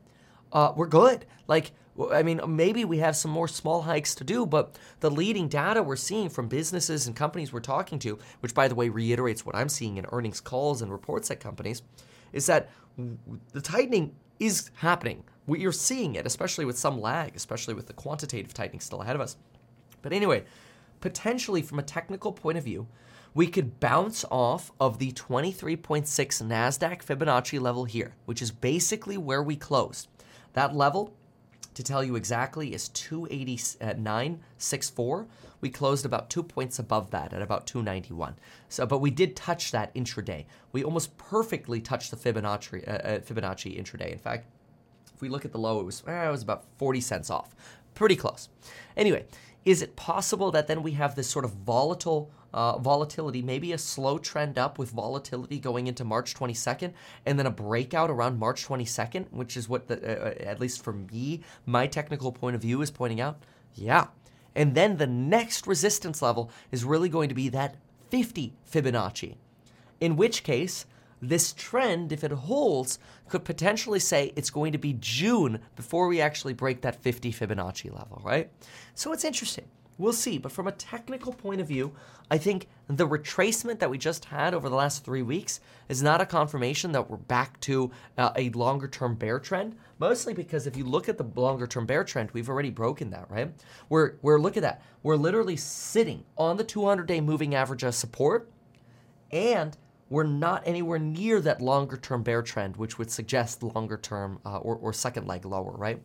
uh, 0.53 0.71
we're 0.75 0.87
good." 0.87 1.25
Like 1.47 1.71
I 2.11 2.23
mean, 2.23 2.41
maybe 2.47 2.83
we 2.83 2.97
have 2.97 3.15
some 3.15 3.31
more 3.31 3.47
small 3.47 3.83
hikes 3.83 4.15
to 4.15 4.23
do, 4.23 4.45
but 4.45 4.77
the 4.99 5.09
leading 5.09 5.47
data 5.47 5.81
we're 5.81 5.95
seeing 5.95 6.29
from 6.29 6.49
businesses 6.49 7.07
and 7.07 7.15
companies 7.15 7.53
we're 7.53 7.61
talking 7.61 7.99
to, 7.99 8.19
which 8.41 8.53
by 8.53 8.67
the 8.67 8.75
way 8.75 8.89
reiterates 8.89 9.45
what 9.45 9.55
I'm 9.55 9.69
seeing 9.69 9.97
in 9.97 10.05
earnings 10.11 10.41
calls 10.41 10.81
and 10.81 10.91
reports 10.91 11.31
at 11.31 11.39
companies, 11.39 11.83
is 12.33 12.47
that 12.47 12.69
the 12.97 13.61
tightening 13.61 14.15
is 14.39 14.71
happening. 14.75 15.23
You're 15.47 15.71
seeing 15.71 16.15
it, 16.15 16.25
especially 16.25 16.65
with 16.65 16.77
some 16.77 16.99
lag, 16.99 17.35
especially 17.35 17.73
with 17.73 17.87
the 17.87 17.93
quantitative 17.93 18.53
tightening 18.53 18.79
still 18.79 19.01
ahead 19.01 19.15
of 19.15 19.21
us. 19.21 19.37
But 20.01 20.13
anyway, 20.13 20.45
potentially 21.01 21.61
from 21.61 21.79
a 21.79 21.83
technical 21.83 22.31
point 22.31 22.57
of 22.57 22.63
view, 22.63 22.87
we 23.33 23.47
could 23.47 23.79
bounce 23.79 24.23
off 24.31 24.71
of 24.79 24.97
the 24.97 25.11
23.6 25.11 26.07
NASDAQ 26.07 27.03
Fibonacci 27.03 27.59
level 27.59 27.85
here, 27.85 28.15
which 28.25 28.41
is 28.41 28.49
basically 28.49 29.17
where 29.17 29.43
we 29.43 29.57
closed. 29.57 30.07
That 30.53 30.73
level 30.73 31.13
to 31.73 31.83
tell 31.83 32.03
you 32.03 32.15
exactly 32.15 32.73
is 32.73 32.89
289.64. 32.89 35.21
Uh, 35.21 35.25
We 35.65 35.71
closed 35.71 36.05
about 36.05 36.29
two 36.29 36.43
points 36.43 36.77
above 36.77 37.09
that 37.09 37.33
at 37.33 37.41
about 37.41 37.65
291. 37.65 38.35
So, 38.69 38.85
but 38.85 38.99
we 38.99 39.09
did 39.09 39.35
touch 39.35 39.71
that 39.71 39.91
intraday. 39.95 40.45
We 40.71 40.83
almost 40.83 41.17
perfectly 41.17 41.81
touched 41.81 42.11
the 42.11 42.17
Fibonacci, 42.17 42.87
uh, 42.87 42.91
uh, 42.91 43.19
Fibonacci 43.21 43.75
intraday. 43.75 44.11
In 44.11 44.19
fact, 44.19 44.45
if 45.11 45.21
we 45.23 45.27
look 45.27 45.43
at 45.43 45.51
the 45.51 45.57
low, 45.57 45.79
it 45.79 45.83
was 45.83 46.03
eh, 46.07 46.27
it 46.27 46.29
was 46.29 46.43
about 46.43 46.65
40 46.77 47.01
cents 47.01 47.31
off. 47.31 47.55
Pretty 47.95 48.15
close. 48.15 48.49
Anyway, 48.95 49.25
is 49.65 49.81
it 49.81 49.95
possible 49.95 50.51
that 50.51 50.67
then 50.67 50.83
we 50.83 50.91
have 50.91 51.15
this 51.15 51.27
sort 51.27 51.45
of 51.45 51.53
volatile 51.53 52.29
uh, 52.53 52.77
volatility, 52.77 53.41
maybe 53.41 53.73
a 53.73 53.79
slow 53.79 54.19
trend 54.19 54.59
up 54.59 54.77
with 54.77 54.91
volatility 54.91 55.57
going 55.57 55.87
into 55.87 56.03
March 56.03 56.35
22nd, 56.35 56.93
and 57.25 57.39
then 57.39 57.47
a 57.47 57.51
breakout 57.51 58.11
around 58.11 58.37
March 58.37 58.67
22nd, 58.67 59.31
which 59.31 59.57
is 59.57 59.67
what, 59.67 59.87
the, 59.87 59.95
uh, 59.95 60.29
uh, 60.29 60.33
at 60.47 60.59
least 60.59 60.83
for 60.83 60.93
me, 60.93 61.41
my 61.65 61.87
technical 61.87 62.31
point 62.31 62.55
of 62.55 62.61
view 62.61 62.83
is 62.83 62.91
pointing 62.91 63.19
out? 63.19 63.39
Yeah. 63.73 64.09
And 64.55 64.73
then 64.75 64.97
the 64.97 65.07
next 65.07 65.67
resistance 65.67 66.21
level 66.21 66.49
is 66.71 66.85
really 66.85 67.09
going 67.09 67.29
to 67.29 67.35
be 67.35 67.49
that 67.49 67.75
50 68.09 68.53
Fibonacci, 68.71 69.35
in 69.99 70.15
which 70.15 70.43
case, 70.43 70.85
this 71.21 71.53
trend, 71.53 72.11
if 72.11 72.23
it 72.23 72.31
holds, 72.31 72.99
could 73.29 73.43
potentially 73.43 73.99
say 73.99 74.31
it's 74.35 74.49
going 74.49 74.71
to 74.71 74.77
be 74.77 74.95
June 74.99 75.59
before 75.75 76.07
we 76.07 76.21
actually 76.21 76.53
break 76.53 76.81
that 76.81 77.01
50 77.01 77.31
Fibonacci 77.31 77.93
level, 77.93 78.21
right? 78.23 78.49
So 78.93 79.11
it's 79.11 79.25
interesting. 79.25 79.65
We'll 79.97 80.13
see. 80.13 80.37
But 80.37 80.51
from 80.51 80.67
a 80.67 80.71
technical 80.71 81.31
point 81.31 81.61
of 81.61 81.67
view, 81.67 81.93
I 82.29 82.37
think 82.37 82.67
the 82.87 83.07
retracement 83.07 83.79
that 83.79 83.89
we 83.89 83.97
just 83.97 84.25
had 84.25 84.53
over 84.53 84.67
the 84.67 84.75
last 84.75 85.05
three 85.05 85.21
weeks 85.21 85.59
is 85.87 86.03
not 86.03 86.21
a 86.21 86.25
confirmation 86.25 86.91
that 86.91 87.09
we're 87.09 87.17
back 87.17 87.59
to 87.61 87.91
uh, 88.17 88.31
a 88.35 88.49
longer 88.49 88.87
term 88.87 89.15
bear 89.15 89.39
trend. 89.39 89.75
Mostly 89.97 90.33
because 90.33 90.67
if 90.67 90.75
you 90.75 90.83
look 90.83 91.07
at 91.07 91.17
the 91.17 91.39
longer 91.39 91.67
term 91.67 91.85
bear 91.85 92.03
trend, 92.03 92.31
we've 92.31 92.49
already 92.49 92.71
broken 92.71 93.09
that, 93.11 93.29
right? 93.29 93.53
We're, 93.89 94.13
we're 94.21 94.39
look 94.39 94.57
at 94.57 94.63
that. 94.63 94.81
We're 95.03 95.15
literally 95.15 95.55
sitting 95.55 96.25
on 96.37 96.57
the 96.57 96.63
200 96.63 97.07
day 97.07 97.21
moving 97.21 97.55
average 97.55 97.83
as 97.83 97.95
support, 97.95 98.49
and 99.31 99.77
we're 100.09 100.23
not 100.23 100.63
anywhere 100.65 100.99
near 100.99 101.41
that 101.41 101.61
longer 101.61 101.97
term 101.97 102.23
bear 102.23 102.41
trend, 102.41 102.77
which 102.77 102.97
would 102.97 103.09
suggest 103.09 103.63
longer 103.63 103.97
term 103.97 104.39
uh, 104.45 104.57
or, 104.57 104.75
or 104.75 104.93
second 104.93 105.27
leg 105.27 105.45
lower, 105.45 105.71
right? 105.71 106.01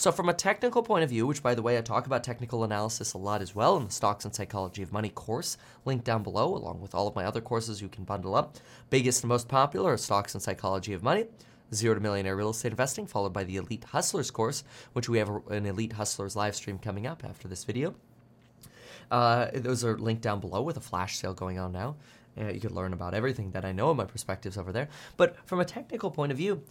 So, 0.00 0.10
from 0.10 0.30
a 0.30 0.32
technical 0.32 0.82
point 0.82 1.04
of 1.04 1.10
view, 1.10 1.26
which 1.26 1.42
by 1.42 1.54
the 1.54 1.60
way, 1.60 1.76
I 1.76 1.82
talk 1.82 2.06
about 2.06 2.24
technical 2.24 2.64
analysis 2.64 3.12
a 3.12 3.18
lot 3.18 3.42
as 3.42 3.54
well 3.54 3.76
in 3.76 3.84
the 3.84 3.90
Stocks 3.90 4.24
and 4.24 4.34
Psychology 4.34 4.82
of 4.82 4.94
Money 4.94 5.10
course, 5.10 5.58
linked 5.84 6.06
down 6.06 6.22
below, 6.22 6.56
along 6.56 6.80
with 6.80 6.94
all 6.94 7.06
of 7.06 7.14
my 7.14 7.26
other 7.26 7.42
courses 7.42 7.82
you 7.82 7.90
can 7.90 8.04
bundle 8.04 8.34
up. 8.34 8.56
Biggest 8.88 9.22
and 9.22 9.28
most 9.28 9.46
popular 9.46 9.92
are 9.92 9.98
Stocks 9.98 10.32
and 10.32 10.42
Psychology 10.42 10.94
of 10.94 11.02
Money. 11.02 11.26
Zero 11.74 11.94
to 11.94 12.00
Millionaire 12.00 12.34
Real 12.34 12.48
Estate 12.48 12.72
Investing, 12.72 13.06
followed 13.06 13.34
by 13.34 13.44
the 13.44 13.56
Elite 13.56 13.84
Hustlers 13.84 14.30
course, 14.30 14.64
which 14.94 15.10
we 15.10 15.18
have 15.18 15.28
an 15.50 15.66
Elite 15.66 15.92
Hustlers 15.92 16.34
live 16.34 16.56
stream 16.56 16.78
coming 16.78 17.06
up 17.06 17.22
after 17.22 17.46
this 17.46 17.64
video. 17.64 17.94
Uh, 19.10 19.48
those 19.52 19.84
are 19.84 19.98
linked 19.98 20.22
down 20.22 20.40
below 20.40 20.62
with 20.62 20.78
a 20.78 20.80
flash 20.80 21.18
sale 21.18 21.34
going 21.34 21.58
on 21.58 21.72
now. 21.72 21.96
Uh, 22.40 22.48
you 22.48 22.60
can 22.60 22.74
learn 22.74 22.94
about 22.94 23.12
everything 23.12 23.50
that 23.50 23.66
I 23.66 23.72
know 23.72 23.90
and 23.90 23.98
my 23.98 24.06
perspectives 24.06 24.56
over 24.56 24.72
there. 24.72 24.88
But 25.18 25.36
from 25.46 25.60
a 25.60 25.64
technical 25.66 26.10
point 26.10 26.32
of 26.32 26.38
view, 26.38 26.62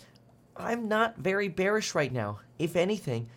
I'm 0.60 0.90
not 0.90 1.18
very 1.18 1.48
bearish 1.48 1.96
right 1.96 2.12
now. 2.12 2.40
If 2.60 2.76
anything, 2.76 3.30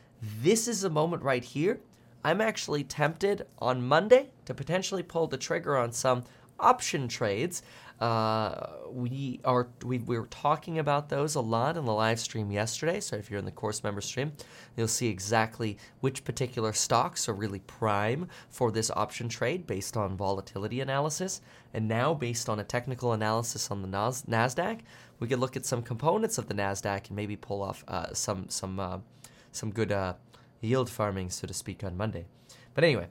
this 0.43 0.66
is 0.66 0.82
a 0.82 0.90
moment 0.90 1.23
right 1.23 1.44
here. 1.44 1.78
I'm 2.24 2.40
actually 2.40 2.82
tempted 2.82 3.47
on 3.61 3.86
Monday 3.86 4.31
to 4.44 4.55
potentially 4.55 5.05
pull 5.05 5.28
the 5.28 5.36
trigger 5.36 5.77
on 5.77 5.93
some 5.93 6.24
option 6.59 7.07
trades. 7.07 7.62
Uh, 8.01 8.66
we 8.90 9.39
are 9.44 9.69
we, 9.85 9.99
we 9.99 10.19
were 10.19 10.27
talking 10.27 10.81
about 10.81 11.09
those 11.09 11.36
a 11.36 11.40
lot 11.40 11.77
in 11.77 11.85
the 11.85 11.93
live 11.93 12.19
stream 12.19 12.51
yesterday. 12.51 12.99
So 12.99 13.15
if 13.15 13.31
you're 13.31 13.39
in 13.39 13.44
the 13.44 13.53
course 13.53 13.85
member 13.85 14.01
stream, 14.01 14.32
you'll 14.77 14.89
see 14.89 15.07
exactly 15.07 15.78
which 16.01 16.24
particular 16.24 16.73
stocks 16.73 17.28
are 17.28 17.35
really 17.35 17.61
prime 17.61 18.27
for 18.51 18.73
this 18.73 18.90
option 18.90 19.28
trade 19.28 19.69
based 19.69 19.97
on 19.97 20.16
volatility 20.16 20.81
analysis. 20.81 21.40
And 21.74 21.86
now, 21.86 22.12
based 22.12 22.49
on 22.49 22.59
a 22.59 22.65
technical 22.65 23.12
analysis 23.12 23.70
on 23.70 23.82
the 23.82 23.89
Nas- 23.89 24.24
Nasdaq, 24.28 24.81
we 25.23 25.28
could 25.28 25.39
look 25.39 25.57
at 25.57 25.65
some 25.65 25.82
components 25.82 26.36
of 26.36 26.49
the 26.49 26.55
Nasdaq 26.55 27.07
and 27.07 27.15
maybe 27.15 27.36
pull 27.36 27.62
off 27.62 27.85
uh, 27.86 28.12
some 28.12 28.49
some 28.49 28.81
uh, 28.81 28.99
some 29.53 29.70
good 29.70 29.93
uh, 29.93 30.15
yield 30.61 30.90
farming, 30.90 31.31
so 31.31 31.47
to 31.47 31.55
speak, 31.55 31.85
on 31.85 31.97
Monday. 31.97 32.27
But 32.74 32.82
anyway, 32.82 33.07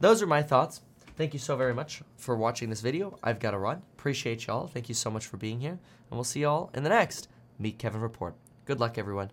those 0.00 0.22
are 0.22 0.26
my 0.26 0.42
thoughts. 0.42 0.80
Thank 1.18 1.34
you 1.34 1.38
so 1.38 1.56
very 1.56 1.74
much 1.74 2.02
for 2.16 2.34
watching 2.34 2.70
this 2.70 2.80
video. 2.80 3.18
I've 3.22 3.40
got 3.40 3.50
to 3.50 3.58
run. 3.58 3.82
Appreciate 3.98 4.46
y'all. 4.46 4.68
Thank 4.68 4.88
you 4.88 4.94
so 4.94 5.10
much 5.10 5.26
for 5.26 5.36
being 5.36 5.60
here. 5.60 5.78
And 6.08 6.12
we'll 6.12 6.24
see 6.24 6.40
y'all 6.40 6.70
in 6.72 6.82
the 6.82 6.88
next 6.88 7.28
Meet 7.58 7.78
Kevin 7.78 8.00
Report. 8.00 8.34
Good 8.64 8.80
luck, 8.80 8.96
everyone. 8.96 9.30